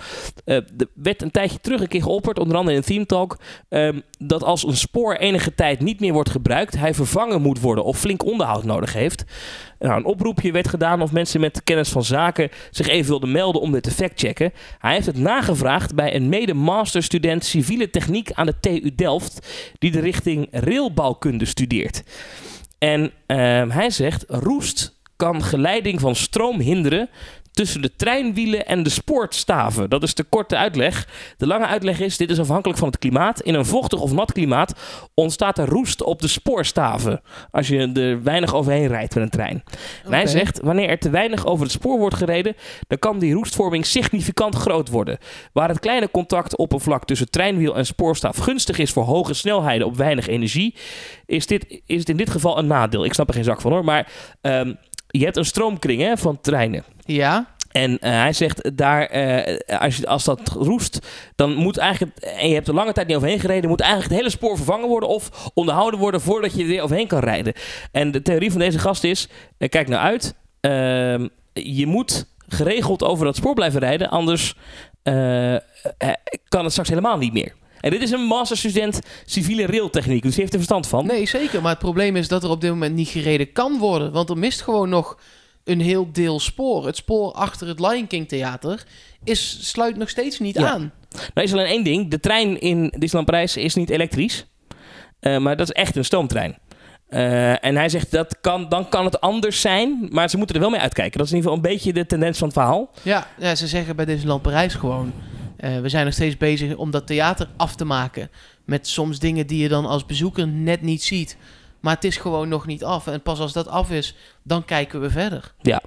Eh, 0.46 0.56
er 0.56 0.88
werd 0.94 1.22
een 1.22 1.32
tijdje 1.32 1.60
terug 1.60 1.82
een 1.82 1.88
keer 1.88 2.02
geopperd, 2.02 2.40
onder 2.40 2.58
andere 2.58 2.76
in 2.76 2.82
een 2.82 2.88
Theme 2.88 3.06
Talk, 3.06 3.38
ehm, 3.70 4.00
dat 4.20 4.44
als 4.44 4.64
een 4.64 4.78
spoor 4.78 5.16
enige 5.16 5.56
tijd 5.56 5.80
niet 5.80 6.00
meer 6.00 6.14
wordt 6.14 6.30
gebruikt, 6.30 6.78
hij 6.78 6.94
vervangen 6.94 7.42
moet 7.42 7.60
worden 7.60 7.84
of 7.84 8.00
flink 8.00 8.26
onderhoud 8.26 8.64
nodig 8.64 8.94
heeft. 8.94 9.24
Nou, 9.80 9.96
een 9.96 10.06
oproepje 10.06 10.52
werd 10.52 10.68
gedaan 10.68 11.02
of 11.02 11.12
mensen 11.12 11.40
met 11.40 11.64
kennis 11.64 11.90
van 11.90 12.04
zaken 12.04 12.50
zich 12.72 12.88
even 12.88 13.10
wilden 13.10 13.32
melden 13.32 13.62
om 13.62 13.72
dit 13.72 13.84
te 13.84 13.92
factchecken. 13.92 14.54
Hij 14.80 14.94
heeft 14.94 15.06
het 15.06 15.18
nagevraagd 15.18 15.96
bij 15.96 16.16
een 16.16 16.30
mede-masterstudent 16.30 17.46
civiele 17.46 17.90
techniek 17.90 18.32
aan 18.32 18.46
de 18.46 18.60
TU 18.60 18.96
Delft, 18.96 19.48
die 19.80 19.92
de 19.92 20.00
richting 20.00 20.48
railbouwkunde 20.52 21.46
studeert. 21.46 22.04
En 22.78 23.12
ehm, 23.26 23.70
hij 23.70 23.90
zegt, 23.90 24.26
roest 24.28 24.93
kan 25.16 25.44
geleiding 25.44 26.00
van 26.00 26.16
stroom 26.16 26.60
hinderen 26.60 27.10
tussen 27.54 27.82
de 27.82 27.96
treinwielen 27.96 28.66
en 28.66 28.84
de 28.84 28.90
spoorstaven. 28.90 29.90
Dat 29.90 30.04
is 30.04 30.14
de 30.14 30.24
korte 30.24 30.58
uitleg. 30.58 31.08
De 31.38 31.48
lange 31.48 31.66
uitleg 31.66 32.00
is, 32.00 32.18
dit 32.18 32.30
is 32.30 32.40
afhankelijk 32.40 32.80
van 32.80 32.88
het 32.88 32.98
klimaat. 32.98 33.42
In 33.42 33.54
een 33.54 33.66
vochtig 33.66 34.00
of 34.00 34.12
nat 34.12 34.32
klimaat 34.32 34.74
ontstaat 35.14 35.58
er 35.58 35.68
roest 35.68 36.04
op 36.04 36.22
de 36.22 36.28
spoorstaven. 36.28 37.22
Als 37.52 37.68
je 37.68 37.92
er 37.94 38.24
weinig 38.24 38.56
overheen 38.56 38.88
rijdt 38.88 39.16
met 39.16 39.24
een 39.24 39.30
trein. 39.30 39.64
En 40.04 40.14
hij 40.14 40.28
zegt, 40.28 40.60
wanneer 40.62 40.90
er 40.90 41.00
te 41.00 41.10
weinig 41.10 41.46
over 41.46 41.64
het 41.64 41.74
spoor 41.74 42.00
wordt 42.00 42.16
gereden, 42.16 42.56
dan 42.88 43.00
kan 43.00 43.20
die 43.20 43.34
roestvorming 43.34 43.86
significant 43.86 44.56
groot 44.56 44.90
worden. 44.90 45.18
Waar 45.54 45.70
het 45.70 45.80
kleine 45.80 46.12
contactoppervlak 46.12 47.06
tussen 47.06 47.30
treinwiel 47.30 47.76
en 47.76 47.86
spoorstaaf 47.86 48.38
gunstig 48.38 48.78
is 48.78 48.92
voor 48.92 49.04
hoge 49.04 49.34
snelheden 49.34 49.88
op 49.88 49.96
weinig 49.96 50.28
energie, 50.28 50.76
is, 51.26 51.48
dit, 51.48 51.82
is 51.86 52.00
het 52.00 52.10
in 52.10 52.18
dit 52.18 52.30
geval 52.30 52.58
een 52.58 52.68
nadeel. 52.68 53.06
Ik 53.06 53.14
snap 53.14 53.28
er 53.28 53.34
geen 53.34 53.44
zak 53.44 53.62
van 53.62 53.72
hoor, 53.72 53.84
maar 53.84 54.12
ehm, 54.42 54.74
je 55.18 55.24
hebt 55.24 55.38
een 55.38 55.46
stroomkring 55.46 56.02
hè, 56.02 56.18
van 56.18 56.42
treinen. 56.42 56.84
Ja, 57.06 57.48
En 57.72 58.00
eh, 58.00 58.12
hij 58.12 58.34
zegt 58.34 58.78
daar, 58.78 59.06
eh, 59.06 59.80
als, 59.80 59.98
je, 59.98 60.08
als 60.08 60.24
dat 60.24 60.50
roest, 60.50 61.00
dan 61.36 61.54
moet 61.56 61.78
eigenlijk, 61.78 62.18
en 62.18 62.48
je 62.48 62.54
hebt 62.54 62.68
er 62.68 62.74
lange 62.74 62.94
tijd 62.94 63.08
niet 63.08 63.16
overheen 63.16 63.40
gereden, 63.40 63.70
moet 63.70 63.80
eigenlijk 63.80 64.12
het 64.12 64.20
hele 64.20 64.32
spoor 64.32 64.56
vervangen 64.56 64.88
worden 64.88 65.10
of 65.10 65.50
onderhouden 65.54 66.00
worden 66.00 66.22
voordat 66.22 66.56
je 66.56 66.62
er 66.62 66.68
weer 66.68 66.82
overheen 66.82 67.08
kan 67.08 67.20
rijden. 67.20 67.54
En 67.92 68.12
de 68.12 68.22
theorie 68.22 68.52
van 68.52 68.60
deze 68.60 68.80
gast 68.80 69.04
is, 69.04 69.28
eh, 69.58 69.70
kijk 69.70 69.88
nou 69.88 70.02
uit, 70.02 70.36
ehm, 70.60 71.28
je 71.54 71.88
moet 71.88 72.28
geregeld 72.48 73.04
over 73.04 73.26
dat 73.26 73.36
spoor 73.36 73.54
blijven 73.54 73.80
rijden, 73.80 74.10
anders 74.10 74.56
kan 76.48 76.64
het 76.64 76.72
straks 76.72 76.90
helemaal 76.90 77.18
niet 77.18 77.34
meer. 77.34 77.54
En 77.84 77.90
dit 77.92 78.02
is 78.02 78.12
een 78.12 78.24
masterstudent 78.26 79.00
civiele 79.26 79.66
railtechniek, 79.66 80.22
dus 80.22 80.32
die 80.32 80.40
heeft 80.40 80.52
er 80.54 80.60
verstand 80.60 80.88
van. 80.88 81.06
nee 81.06 81.28
zeker. 81.28 81.62
Maar 81.62 81.72
het 81.72 81.80
probleem 81.80 82.16
is 82.16 82.28
dat 82.28 82.44
er 82.44 82.50
op 82.50 82.62
dit 82.62 82.70
moment 82.70 82.96
niet 82.96 83.08
gereden 83.08 83.52
kan 83.52 83.78
worden. 83.80 84.12
Want 84.12 84.30
er 84.30 84.38
mist 84.38 84.62
gewoon 84.62 84.90
nog 84.90 85.18
een 85.64 85.82
heel 85.82 86.10
deel 86.12 86.40
spoor. 86.40 86.86
Het 86.86 86.96
spoor 86.96 87.32
achter 87.32 87.68
het 87.68 87.80
Lion 87.80 88.08
King 88.08 88.28
Theater 88.28 88.84
is, 89.24 89.58
sluit 89.70 89.98
nog 89.98 90.10
steeds 90.10 90.40
niet 90.40 90.56
Ja. 90.58 90.72
aan. 90.72 90.92
Nou 91.34 91.48
is 91.48 91.54
alleen 91.54 91.66
één 91.66 91.84
ding. 91.84 92.10
De 92.10 92.20
trein 92.20 92.60
in 92.62 92.82
Disneyland 92.98 93.26
Parijs 93.26 93.58
is 93.58 93.76
niet 93.76 93.90
elektrisch. 93.90 94.46
Eh, 95.20 95.38
maar 95.38 95.56
dat 95.58 95.68
is 95.70 95.74
echt 95.74 95.96
een 95.96 96.06
stoomtrein. 96.06 96.58
Eh, 97.08 97.66
en 97.66 97.76
hij 97.76 97.90
zegt 97.90 98.12
dat 98.12 98.38
kan, 98.42 98.70
dan 98.70 98.90
kan 98.90 99.06
het 99.06 99.22
anders 99.22 99.62
zijn. 99.62 100.08
Maar 100.12 100.30
ze 100.30 100.38
moeten 100.38 100.56
er 100.56 100.62
wel 100.62 100.70
mee 100.70 100.80
uitkijken. 100.80 101.18
Dat 101.18 101.26
is 101.28 101.32
in 101.34 101.38
ieder 101.38 101.52
geval 101.52 101.66
een 101.66 101.76
beetje 101.76 101.94
de 101.94 102.06
tendens 102.06 102.38
van 102.38 102.48
het 102.48 102.58
verhaal. 102.58 102.90
Ja, 103.02 103.28
ja 103.38 103.56
ze 103.56 103.68
zeggen 103.68 103.96
bij 103.96 104.06
Disneyland 104.06 104.42
Parijs 104.42 104.74
gewoon... 104.74 105.14
eh, 105.64 105.80
we 105.80 105.90
zijn 105.90 106.06
nog 106.06 106.14
steeds 106.14 106.38
bezig 106.38 106.76
om 106.76 106.92
dat 106.92 107.08
theater 107.08 107.48
af 107.58 107.76
te 107.76 107.86
maken. 107.86 108.30
Met 108.66 108.88
soms 108.88 109.20
dingen 109.20 109.48
die 109.48 109.62
je 109.62 109.68
dan 109.70 109.86
als 109.86 110.06
bezoeker 110.06 110.48
net 110.48 110.82
niet 110.82 111.04
ziet. 111.04 111.38
Maar 111.80 111.96
het 111.96 112.04
is 112.04 112.18
gewoon 112.18 112.50
nog 112.50 112.66
niet 112.66 112.84
af. 112.84 113.08
En 113.08 113.22
pas 113.22 113.40
als 113.40 113.54
dat 113.54 113.68
af 113.68 113.92
is, 113.92 114.16
dan 114.44 114.66
kijken 114.66 115.02
we 115.02 115.10
verder. 115.10 115.54
Ja. 115.62 115.82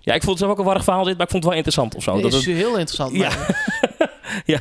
Ja, 0.00 0.14
ik 0.14 0.22
vond 0.22 0.30
het 0.30 0.38
zelf 0.38 0.52
ook 0.52 0.58
een 0.58 0.64
warrig 0.64 0.84
verhaal 0.84 1.04
dit, 1.04 1.16
maar 1.16 1.26
ik 1.26 1.30
vond 1.32 1.44
het 1.44 1.52
wel 1.52 1.62
interessant 1.62 1.94
of 1.94 2.02
zo. 2.02 2.20
Dat 2.20 2.32
is 2.32 2.46
het- 2.46 2.56
heel 2.56 2.76
interessant. 2.78 3.16
Ja. 3.16 3.30
ja, 4.54 4.60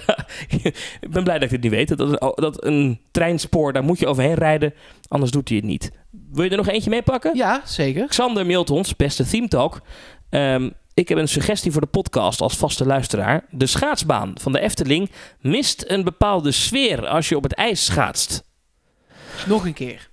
ik 1.00 1.10
ben 1.10 1.24
blij 1.24 1.40
dat 1.40 1.44
ik 1.44 1.50
dit 1.50 1.62
niet 1.62 1.72
weet. 1.72 1.98
Dat, 1.98 2.00
een- 2.00 2.32
dat 2.36 2.66
een 2.66 3.00
treinspoor, 3.12 3.74
daar 3.74 3.84
moet 3.84 4.00
je 4.00 4.08
overheen 4.08 4.34
rijden. 4.34 4.74
Anders 5.08 5.32
doet 5.32 5.48
hij 5.50 5.58
het 5.58 5.66
niet. 5.66 5.92
Wil 6.32 6.44
je 6.44 6.50
er 6.50 6.58
nog 6.58 6.68
eentje 6.68 6.90
mee 6.90 7.02
pakken? 7.02 7.36
ja, 7.36 7.62
zeker. 7.66 8.08
Xander 8.08 8.46
mailt 8.46 8.70
ons, 8.70 8.96
beste 8.96 9.26
Theme 9.28 9.48
Talk. 9.48 9.82
Ehm, 10.30 10.70
ik 10.94 11.10
heb 11.10 11.18
een 11.18 11.28
suggestie 11.28 11.72
voor 11.72 11.82
de 11.82 11.88
podcast 11.88 12.42
als 12.42 12.58
vaste 12.58 12.86
luisteraar. 12.86 13.46
De 13.50 13.66
schaatsbaan 13.68 14.34
van 14.42 14.52
de 14.52 14.60
Efteling 14.60 15.12
mist 15.40 15.84
een 15.88 16.04
bepaalde 16.04 16.52
sfeer 16.52 17.08
als 17.08 17.30
je 17.30 17.36
op 17.38 17.44
het 17.44 17.54
ijs 17.54 17.86
schaatst. 17.86 18.44
Nog 19.46 19.66
een 19.66 19.74
keer. 19.74 20.10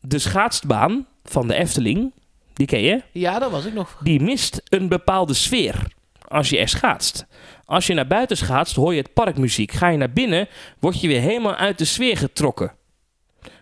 De 0.00 0.18
schaatsbaan 0.18 1.06
van 1.24 1.48
de 1.48 1.54
Efteling, 1.54 2.12
die 2.52 2.66
ken 2.66 2.80
je, 2.82 3.02
Ja, 3.12 3.38
daar 3.38 3.50
was 3.50 3.64
ik 3.64 3.74
nog. 3.74 3.98
die 4.02 4.20
mist 4.20 4.62
een 4.68 4.88
bepaalde 4.88 5.34
sfeer 5.34 5.86
als 6.28 6.48
je 6.48 6.58
er 6.58 6.68
schaatst. 6.68 7.26
Als 7.64 7.86
je 7.86 7.94
naar 7.94 8.06
buiten 8.06 8.36
schaatst, 8.36 8.76
hoor 8.76 8.94
je 8.94 9.00
het 9.00 9.12
parkmuziek. 9.12 9.72
Ga 9.72 9.88
je 9.88 9.96
naar 9.98 10.12
binnen, 10.12 10.48
word 10.78 11.00
je 11.00 11.08
weer 11.08 11.20
helemaal 11.20 11.54
uit 11.54 11.78
de 11.78 11.84
sfeer 11.84 12.16
getrokken. 12.16 12.72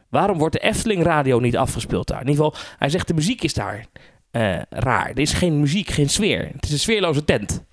Waarom 0.09 0.39
wordt 0.39 0.55
de 0.55 0.61
Efteling 0.61 1.03
radio 1.03 1.39
niet 1.39 1.57
afgespeeld 1.57 2.07
daar? 2.09 2.21
In 2.21 2.29
ieder 2.29 2.45
geval, 2.45 2.61
hij 2.79 2.89
zegt 2.89 3.07
de 3.09 3.15
muziek 3.15 3.43
is 3.43 3.55
daar 3.55 3.87
eh, 4.31 4.61
raar. 4.71 5.09
Er 5.11 5.19
is 5.19 5.33
geen 5.33 5.61
muziek, 5.61 5.91
geen 5.91 6.09
sfeer. 6.09 6.51
Het 6.55 6.65
is 6.65 6.73
een 6.73 6.79
sfeerloze 6.79 7.25
tent. 7.25 7.65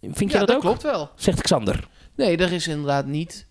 Vind 0.00 0.32
je 0.32 0.38
ja, 0.38 0.44
dat, 0.44 0.54
ook? 0.56 0.60
klopt 0.60 0.82
wel. 0.82 1.10
Zegt 1.16 1.40
Xander. 1.42 1.88
Nee, 2.16 2.36
er 2.36 2.52
is 2.52 2.68
inderdaad 2.68 3.06
niet... 3.06 3.46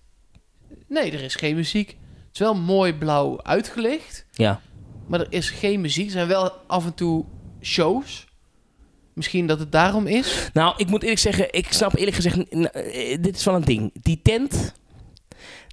Nee, 0.88 1.12
er 1.12 1.22
is 1.22 1.36
geen 1.36 1.56
muziek. 1.56 1.88
Het 1.90 2.34
is 2.34 2.40
wel 2.40 2.56
mooi 2.56 2.94
blauw 2.94 3.42
uitgelicht. 3.44 4.26
Ja. 4.32 4.62
Maar 5.08 5.20
er 5.20 5.28
is 5.30 5.50
geen 5.50 5.82
muziek. 5.82 6.06
Er 6.06 6.12
zijn 6.12 6.28
wel 6.28 6.52
af 6.68 6.86
en 6.86 6.94
toe 6.94 7.26
shows. 7.62 8.28
Misschien 9.14 9.48
dat 9.48 9.60
het 9.60 9.72
daarom 9.72 10.08
is. 10.08 10.50
Nou, 10.54 10.74
ik 10.78 10.88
moet 10.88 11.02
eerlijk 11.02 11.20
zeggen, 11.20 11.54
ik 11.54 11.66
snap 11.74 11.96
eerlijk 11.96 12.16
gezegd, 12.16 12.38
eh, 12.50 13.18
dit 13.22 13.36
is 13.36 13.44
wel 13.44 13.56
een 13.56 13.64
ding. 13.66 13.92
Die 14.02 14.20
tent, 14.22 14.74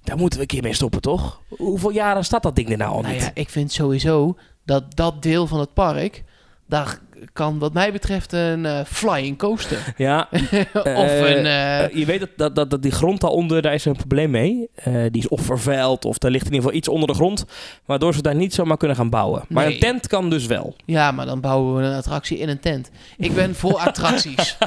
daar 0.03 0.17
moeten 0.17 0.37
we 0.39 0.43
een 0.43 0.49
keer 0.51 0.61
mee 0.63 0.73
stoppen, 0.73 1.01
toch? 1.01 1.41
Hoeveel 1.49 1.91
jaren 1.91 2.25
staat 2.25 2.43
dat 2.43 2.55
ding 2.55 2.69
er 2.71 2.77
nou 2.77 2.91
al 2.91 3.01
Nou 3.01 3.13
niet? 3.13 3.23
ja, 3.23 3.31
ik 3.33 3.49
vind 3.49 3.71
sowieso 3.71 4.37
dat 4.65 4.83
dat 4.95 5.21
deel 5.21 5.47
van 5.47 5.59
het 5.59 5.73
park... 5.73 6.23
Daar 6.67 6.99
kan 7.33 7.59
wat 7.59 7.73
mij 7.73 7.91
betreft 7.91 8.31
een 8.33 8.65
eh, 8.65 8.79
flying 8.85 9.37
coaster. 9.37 9.93
Ja, 9.97 10.27
of 10.73 10.83
Eh, 10.83 11.29
een... 11.29 11.45
eh, 11.45 11.95
je 11.97 12.05
weet 12.05 12.19
dat, 12.19 12.29
dat, 12.35 12.55
dat, 12.55 12.69
dat 12.69 12.81
die 12.81 12.91
grond 12.91 13.21
daaronder, 13.21 13.61
daar 13.61 13.73
is 13.73 13.85
een 13.85 13.95
probleem 13.95 14.31
mee. 14.31 14.69
Die 14.83 15.21
is 15.21 15.27
of 15.27 15.41
vervuild 15.41 16.05
of 16.05 16.23
er 16.23 16.31
ligt 16.31 16.45
in 16.45 16.51
ieder 16.51 16.63
geval 16.63 16.77
iets 16.77 16.87
onder 16.87 17.07
de 17.07 17.13
grond. 17.13 17.45
Waardoor 17.85 18.13
ze 18.13 18.21
daar 18.21 18.35
niet 18.35 18.53
zomaar 18.53 18.77
kunnen 18.77 18.97
gaan 18.97 19.09
bouwen. 19.09 19.43
Maar 19.49 19.65
Nee. 19.65 19.73
een 19.73 19.79
tent 19.79 20.07
kan 20.07 20.29
dus 20.29 20.45
wel. 20.45 20.75
ja, 20.85 21.11
maar 21.11 21.25
dan 21.25 21.41
bouwen 21.41 21.75
we 21.75 21.83
een 21.83 21.95
attractie 21.97 22.37
in 22.37 22.49
een 22.49 22.59
tent. 22.59 22.89
Ik 23.17 23.33
ben 23.35 23.55
voor 23.55 23.77
attracties. 23.87 24.57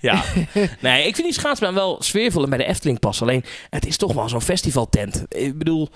Ja. 0.00 0.22
nee, 0.80 1.06
ik 1.06 1.14
vind 1.14 1.26
die 1.26 1.32
schaatsbaan 1.38 1.74
wel 1.74 1.96
sfeervol 2.02 2.42
en 2.42 2.48
bij 2.48 2.58
de 2.58 2.64
Efteling 2.64 2.98
pas. 2.98 3.22
Alleen, 3.22 3.44
het 3.70 3.86
is 3.86 3.96
toch 3.96 4.12
wel 4.12 4.28
zo'n 4.28 4.40
festivaltent. 4.42 5.24
Ik 5.28 5.58
bedoel, 5.58 5.88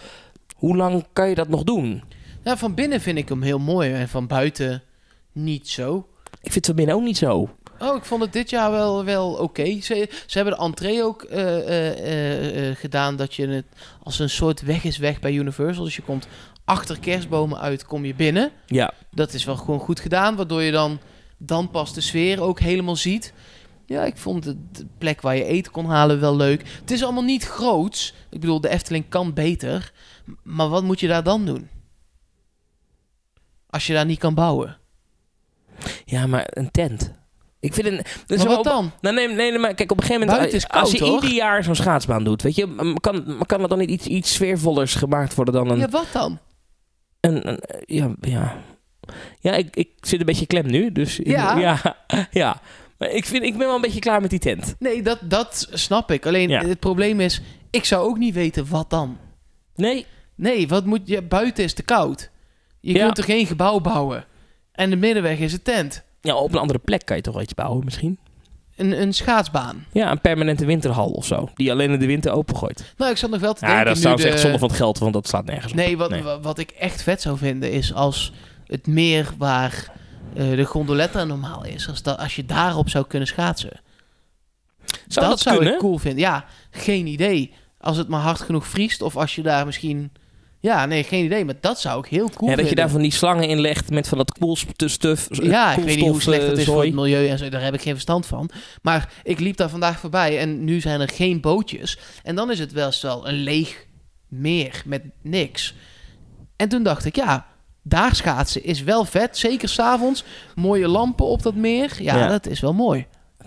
hoe 0.56 0.76
lang 0.76 1.04
kan 1.12 1.28
je 1.28 1.34
dat 1.34 1.48
nog 1.48 1.62
doen? 1.62 2.02
Nou, 2.42 2.58
van 2.58 2.74
binnen 2.74 3.00
vind 3.00 3.18
ik 3.18 3.28
hem 3.28 3.42
heel 3.42 3.58
mooi. 3.58 3.92
En 3.92 4.08
van 4.08 4.26
buiten 4.26 4.82
niet 5.32 5.68
zo. 5.68 6.06
Ik 6.30 6.52
vind 6.52 6.54
het 6.54 6.66
van 6.66 6.74
binnen 6.74 6.94
ook 6.94 7.02
niet 7.02 7.16
zo. 7.16 7.48
Oh, 7.78 7.96
ik 7.96 8.04
vond 8.04 8.22
het 8.22 8.32
dit 8.32 8.50
jaar 8.50 8.70
wel, 8.70 9.04
wel 9.04 9.32
oké. 9.32 9.80
Ze, 9.80 10.08
ze 10.26 10.38
hebben 10.38 10.54
de 10.54 10.64
entree 10.64 11.04
ook 11.04 11.22
eh, 11.22 11.58
eh, 11.58 12.68
eh, 12.68 12.76
gedaan 12.76 13.16
dat 13.16 13.34
je 13.34 13.48
het 13.48 13.64
als 14.02 14.18
een 14.18 14.30
soort 14.30 14.60
weg 14.60 14.84
is 14.84 14.98
weg 14.98 15.20
bij 15.20 15.32
Universal. 15.32 15.84
Dus 15.84 15.96
je 15.96 16.02
komt 16.02 16.26
achter 16.64 17.00
kerstbomen 17.00 17.60
uit, 17.60 17.84
kom 17.84 18.04
je 18.04 18.14
binnen. 18.14 18.50
Ja. 18.66 18.94
Dat 19.10 19.32
is 19.32 19.44
wel 19.44 19.56
gewoon 19.56 19.80
goed 19.80 20.00
gedaan, 20.00 20.36
waardoor 20.36 20.62
je 20.62 20.72
dan, 20.72 20.98
dan 21.38 21.70
pas 21.70 21.94
de 21.94 22.00
sfeer 22.00 22.40
ook 22.40 22.60
helemaal 22.60 22.96
ziet. 22.96 23.32
Ja, 23.86 24.04
ik 24.04 24.16
vond 24.16 24.42
de, 24.42 24.56
de 24.72 24.86
plek 24.98 25.20
waar 25.20 25.36
je 25.36 25.44
eten 25.44 25.72
kon 25.72 25.86
halen 25.86 26.20
wel 26.20 26.36
leuk. 26.36 26.62
Het 26.80 26.90
is 26.90 27.02
allemaal 27.02 27.22
niet 27.22 27.44
groots. 27.44 28.14
Ik 28.30 28.40
bedoel, 28.40 28.60
de 28.60 28.68
Efteling 28.68 29.04
kan 29.08 29.32
beter. 29.32 29.92
Maar 30.42 30.68
wat 30.68 30.82
moet 30.82 31.00
je 31.00 31.08
daar 31.08 31.22
dan 31.22 31.44
doen? 31.44 31.68
Als 33.72 33.86
je 33.86 33.92
daar 33.92 34.04
niet 34.06 34.18
kan 34.18 34.34
bouwen. 34.34 34.76
Ja, 36.04 36.26
maar 36.26 36.46
een 36.50 36.70
tent. 36.70 37.12
Ik 37.60 37.74
vind 37.74 37.86
een... 37.86 38.02
wel 38.26 38.46
wat 38.46 38.58
op- 38.58 38.64
dan? 38.64 38.90
Nou, 39.00 39.14
nee, 39.14 39.28
nee, 39.28 39.50
nee, 39.50 39.58
maar 39.58 39.74
kijk, 39.74 39.90
op 39.92 39.96
een 40.00 40.04
gegeven 40.04 40.26
moment... 40.26 40.38
Buiten 40.38 40.58
is 40.58 40.68
als 40.80 40.98
koud, 40.98 41.08
je 41.08 41.14
ieder 41.14 41.36
jaar 41.36 41.64
zo'n 41.64 41.74
schaatsbaan 41.74 42.24
doet, 42.24 42.42
weet 42.42 42.54
je... 42.54 42.94
Kan, 43.00 43.42
kan 43.46 43.62
er 43.62 43.68
dan 43.68 43.78
niet 43.78 43.90
iets, 43.90 44.06
iets 44.06 44.32
sfeervollers 44.34 44.94
gemaakt 44.94 45.34
worden 45.34 45.54
dan 45.54 45.70
een... 45.70 45.78
Ja, 45.78 45.88
wat 45.88 46.06
dan? 46.12 46.38
een, 47.20 47.48
een- 47.48 47.62
ja, 47.86 48.14
ja. 48.20 48.56
Ja, 49.40 49.52
ik, 49.52 49.76
ik 49.76 49.90
zit 50.00 50.20
een 50.20 50.26
beetje 50.26 50.46
klem 50.46 50.66
nu, 50.66 50.92
dus... 50.92 51.20
Ja? 51.22 51.58
Ja, 51.58 51.96
ja. 52.30 52.60
Maar 52.98 53.10
ik, 53.10 53.24
vind, 53.24 53.42
ik 53.42 53.56
ben 53.56 53.66
wel 53.66 53.74
een 53.74 53.80
beetje 53.80 54.00
klaar 54.00 54.20
met 54.20 54.30
die 54.30 54.38
tent. 54.38 54.74
Nee, 54.78 55.02
dat, 55.02 55.18
dat 55.22 55.68
snap 55.72 56.10
ik. 56.10 56.26
Alleen 56.26 56.48
Ja. 56.48 56.64
het 56.66 56.78
probleem 56.80 57.20
is, 57.20 57.40
ik 57.70 57.84
zou 57.84 58.08
ook 58.08 58.18
niet 58.18 58.34
weten 58.34 58.68
wat 58.68 58.90
dan. 58.90 59.18
Nee, 59.74 60.06
Nee, 60.34 60.68
wat 60.68 60.84
moet 60.84 61.00
je? 61.04 61.22
Buiten 61.22 61.64
is 61.64 61.74
te 61.74 61.82
koud. 61.82 62.30
Je 62.82 62.92
Ja. 62.94 63.04
kunt 63.04 63.18
er 63.18 63.24
geen 63.24 63.46
gebouw 63.46 63.80
bouwen. 63.80 64.24
En 64.72 64.90
de 64.90 64.96
middenweg 64.96 65.38
is 65.38 65.52
een 65.52 65.62
tent. 65.62 66.02
ja, 66.20 66.34
op 66.34 66.52
een 66.52 66.58
andere 66.58 66.78
plek 66.78 67.04
kan 67.04 67.16
je 67.16 67.22
toch 67.22 67.34
wel 67.34 67.42
iets 67.42 67.54
bouwen 67.54 67.84
misschien? 67.84 68.18
Een, 68.76 69.00
een 69.02 69.12
schaatsbaan. 69.12 69.86
Ja, 69.92 70.10
een 70.10 70.20
permanente 70.20 70.64
winterhal 70.64 71.10
of 71.10 71.24
zo. 71.26 71.48
Die 71.54 71.70
alleen 71.70 71.90
in 71.90 71.98
de 71.98 72.06
winter 72.06 72.32
opengooit. 72.32 72.94
Nou, 72.96 73.10
ik 73.10 73.16
zat 73.16 73.30
nog 73.30 73.40
wel 73.40 73.54
te 73.54 73.60
Ja, 73.60 73.66
denken 73.66 73.86
dat 73.86 73.96
is 73.96 74.02
nu 74.02 74.02
trouwens 74.02 74.26
de- 74.26 74.32
echt 74.32 74.40
zonde 74.42 74.58
van 74.58 74.68
het 74.68 74.76
geld, 74.76 74.98
want 74.98 75.12
dat 75.12 75.28
slaat 75.28 75.44
nergens 75.44 75.72
op. 75.72 75.78
Nee, 75.78 75.96
wat, 75.96 76.10
Nee. 76.10 76.22
wat 76.22 76.58
ik 76.58 76.70
echt 76.70 77.02
vet 77.02 77.22
zou 77.22 77.38
vinden 77.38 77.72
is 77.72 77.94
als 77.94 78.32
het 78.66 78.86
meer 78.86 79.28
waar 79.38 79.92
eh, 80.34 80.50
de 80.56 80.64
gondoletta 80.64 81.24
normaal 81.24 81.64
is. 81.64 81.88
Als, 81.88 82.02
dat, 82.02 82.18
als 82.18 82.36
je 82.36 82.46
daarop 82.46 82.88
zou 82.88 83.06
kunnen 83.06 83.28
schaatsen. 83.28 83.80
Zou 85.08 85.26
dat, 85.28 85.40
zou 85.40 85.56
kunnen? 85.56 85.74
ik 85.74 85.80
cool 85.80 85.98
vinden. 85.98 86.20
Ja, 86.20 86.44
geen 86.70 87.06
idee. 87.06 87.52
Als 87.78 87.96
het 87.96 88.08
maar 88.08 88.20
hard 88.20 88.40
genoeg 88.40 88.66
vriest 88.66 89.02
of 89.02 89.16
als 89.16 89.34
je 89.34 89.42
daar 89.42 89.66
misschien... 89.66 90.12
Ja, 90.62 90.86
nee, 90.86 91.02
geen 91.04 91.24
idee. 91.24 91.44
Maar 91.44 91.54
dat 91.60 91.80
zou 91.80 91.98
ik 92.04 92.10
heel 92.10 92.30
cool 92.30 92.50
ja, 92.50 92.56
dat 92.56 92.68
je 92.68 92.74
daar 92.74 92.90
van 92.90 93.02
die 93.02 93.12
slangen 93.12 93.48
in 93.48 93.60
legt 93.60 93.90
met 93.90 94.08
van 94.08 94.18
dat 94.18 94.30
koelstuf. 94.38 95.26
Ja, 95.30 95.72
ik 95.76 95.84
weet 95.84 95.96
niet 95.96 96.08
hoe 96.08 96.20
slecht 96.22 96.46
dat 96.46 96.58
is 96.58 96.64
voor 96.64 96.82
het 96.84 96.94
milieu 96.94 97.28
en 97.28 97.38
zo. 97.38 97.48
Daar 97.48 97.62
heb 97.62 97.74
ik 97.74 97.80
geen 97.82 97.92
verstand 97.92 98.26
van. 98.26 98.50
Maar 98.82 99.12
ik 99.22 99.40
liep 99.40 99.56
daar 99.56 99.68
vandaag 99.70 99.98
voorbij 99.98 100.38
en 100.38 100.64
nu 100.64 100.80
zijn 100.80 101.00
er 101.00 101.08
geen 101.08 101.40
bootjes. 101.40 101.98
En 102.22 102.34
dan 102.34 102.50
is 102.50 102.58
het 102.58 102.72
wel 102.72 102.86
eens 102.86 103.02
wel 103.02 103.28
een 103.28 103.34
leeg 103.34 103.86
meer 104.28 104.82
met 104.86 105.02
niks. 105.22 105.74
En 106.56 106.68
toen 106.68 106.82
dacht 106.82 107.04
ik, 107.04 107.16
ja, 107.16 107.46
daar 107.82 108.14
schaatsen 108.14 108.64
is 108.64 108.82
wel 108.82 109.04
vet. 109.04 109.38
Zeker 109.38 109.68
s'avonds. 109.68 110.24
Mooie 110.54 110.88
lampen 110.88 111.26
op 111.26 111.42
dat 111.42 111.54
meer. 111.54 111.92
Ja, 111.98 112.16
Ja. 112.16 112.28
dat 112.28 112.46
is 112.46 112.60
wel 112.60 112.74
mooi. 112.74 113.06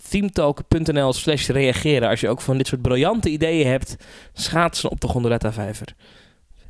themetalk.nl 0.10 1.14
slash 1.14 1.48
reageren 1.48 2.10
als 2.10 2.20
je 2.20 2.30
ook 2.30 2.42
van 2.42 2.58
dit 2.58 2.68
soort 2.68 2.82
briljante 2.82 3.30
ideeën 3.30 3.68
hebt. 3.68 3.96
Schaatsen 4.34 4.90
op 4.92 5.02
de 5.02 5.08
Gondoletta 5.08 5.54
Vijver. 5.54 5.96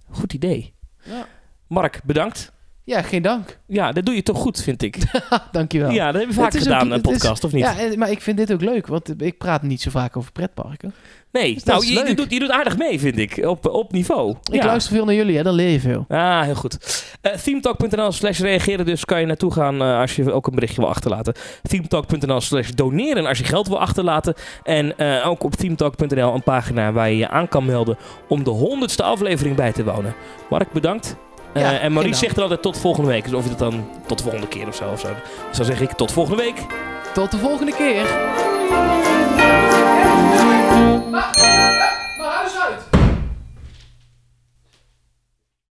Goed 0.10 0.34
idee. 0.34 0.74
Ja. 1.04 1.28
Mark, 1.68 2.02
bedankt. 2.04 2.52
Ja, 2.86 3.02
geen 3.02 3.22
dank. 3.22 3.60
Ja, 3.68 3.92
dat 3.92 4.06
doe 4.06 4.16
je 4.16 4.24
toch 4.24 4.38
goed, 4.38 4.62
vind 4.62 4.82
ik. 4.82 4.98
Dankjewel. 5.52 5.90
Ja, 5.90 6.06
dat 6.06 6.16
hebben 6.16 6.36
we 6.36 6.42
vaak 6.42 6.54
gedaan, 6.58 6.92
een 6.92 6.96
is- 6.96 7.12
podcast, 7.12 7.44
of 7.44 7.52
niet? 7.52 7.64
Ja, 7.64 7.76
maar 7.96 8.12
ik 8.12 8.22
vind 8.22 8.38
dit 8.38 8.54
ook 8.54 8.62
leuk, 8.62 8.88
want 8.88 9.22
ik 9.22 9.38
praat 9.38 9.62
niet 9.62 9.82
zo 9.82 9.90
vaak 9.90 10.18
over 10.18 10.32
pretparken. 10.32 10.94
nee, 11.32 11.54
dus 11.54 11.64
nou, 11.64 11.86
je, 11.86 12.08
je 12.08 12.16
doet, 12.16 12.32
je 12.32 12.40
doet 12.40 12.52
aardig 12.52 12.78
mee, 12.78 13.00
vind 13.00 13.18
ik. 13.18 13.46
Op, 13.46 13.66
op 13.68 13.92
niveau. 13.92 14.36
Ik 14.52 14.62
ja. 14.62 14.66
luister 14.66 14.94
veel 14.94 15.06
naar 15.06 15.14
jullie, 15.16 15.38
hè? 15.38 15.44
dan 15.44 15.54
leer 15.54 15.70
je 15.70 15.80
veel. 15.80 16.06
Ah, 16.08 16.42
heel 16.42 16.56
goed. 16.56 17.04
Eh 17.22 17.34
themetalk.nl 17.34 18.12
slash 18.12 18.40
reageren 18.40 18.86
dus 18.86 19.06
kan 19.06 19.20
je 19.20 19.26
naartoe 19.26 19.52
gaan 19.54 19.82
eh, 19.82 20.00
als 20.00 20.16
je 20.16 20.32
ook 20.32 20.48
een 20.48 20.56
berichtje 20.56 20.82
wil 20.82 20.90
achterlaten. 20.90 21.34
themetalk.nl 21.62 22.42
slash 22.42 22.70
doneren 22.70 23.26
als 23.26 23.38
je 23.38 23.44
geld 23.44 23.68
wil 23.68 23.80
achterlaten. 23.80 24.34
En 24.64 24.98
eh, 24.98 25.28
ook 25.28 25.44
op 25.44 25.56
themetalk.nl 25.56 26.34
een 26.34 26.44
pagina 26.44 26.92
waar 26.92 27.10
je 27.10 27.18
je 27.18 27.30
aan 27.30 27.48
kan 27.48 27.66
melden 27.66 27.98
om 28.28 28.44
de 28.44 28.50
honderdste 28.50 29.04
aflevering 29.04 29.56
bij 29.56 29.72
te 29.72 29.84
wonen. 29.84 30.16
Mark, 30.50 30.72
bedankt. 30.72 31.16
Eh, 31.56 31.62
Ja, 31.62 31.78
en 31.80 31.94
Maurice 31.94 32.20
zegt 32.20 32.36
er 32.36 32.42
altijd 32.42 32.62
tot 32.62 32.78
volgende 32.78 33.10
week. 33.10 33.24
Dus 33.24 33.34
of 33.34 33.44
je 33.44 33.50
dat 33.50 33.60
dan 33.60 33.88
tot 34.06 34.18
de 34.18 34.24
volgende 34.24 34.48
keer 34.48 34.68
of 34.68 34.76
zo. 34.76 34.90
Of 34.92 35.00
zo. 35.00 35.08
Dus 35.48 35.58
dan 35.58 35.66
zeg 35.66 35.82
ik 35.82 35.92
tot 35.92 36.12
volgende 36.12 36.44
week. 36.44 36.66
Tot 37.14 37.32
de 37.32 37.38
volgende 37.38 37.72
keer. 37.76 38.06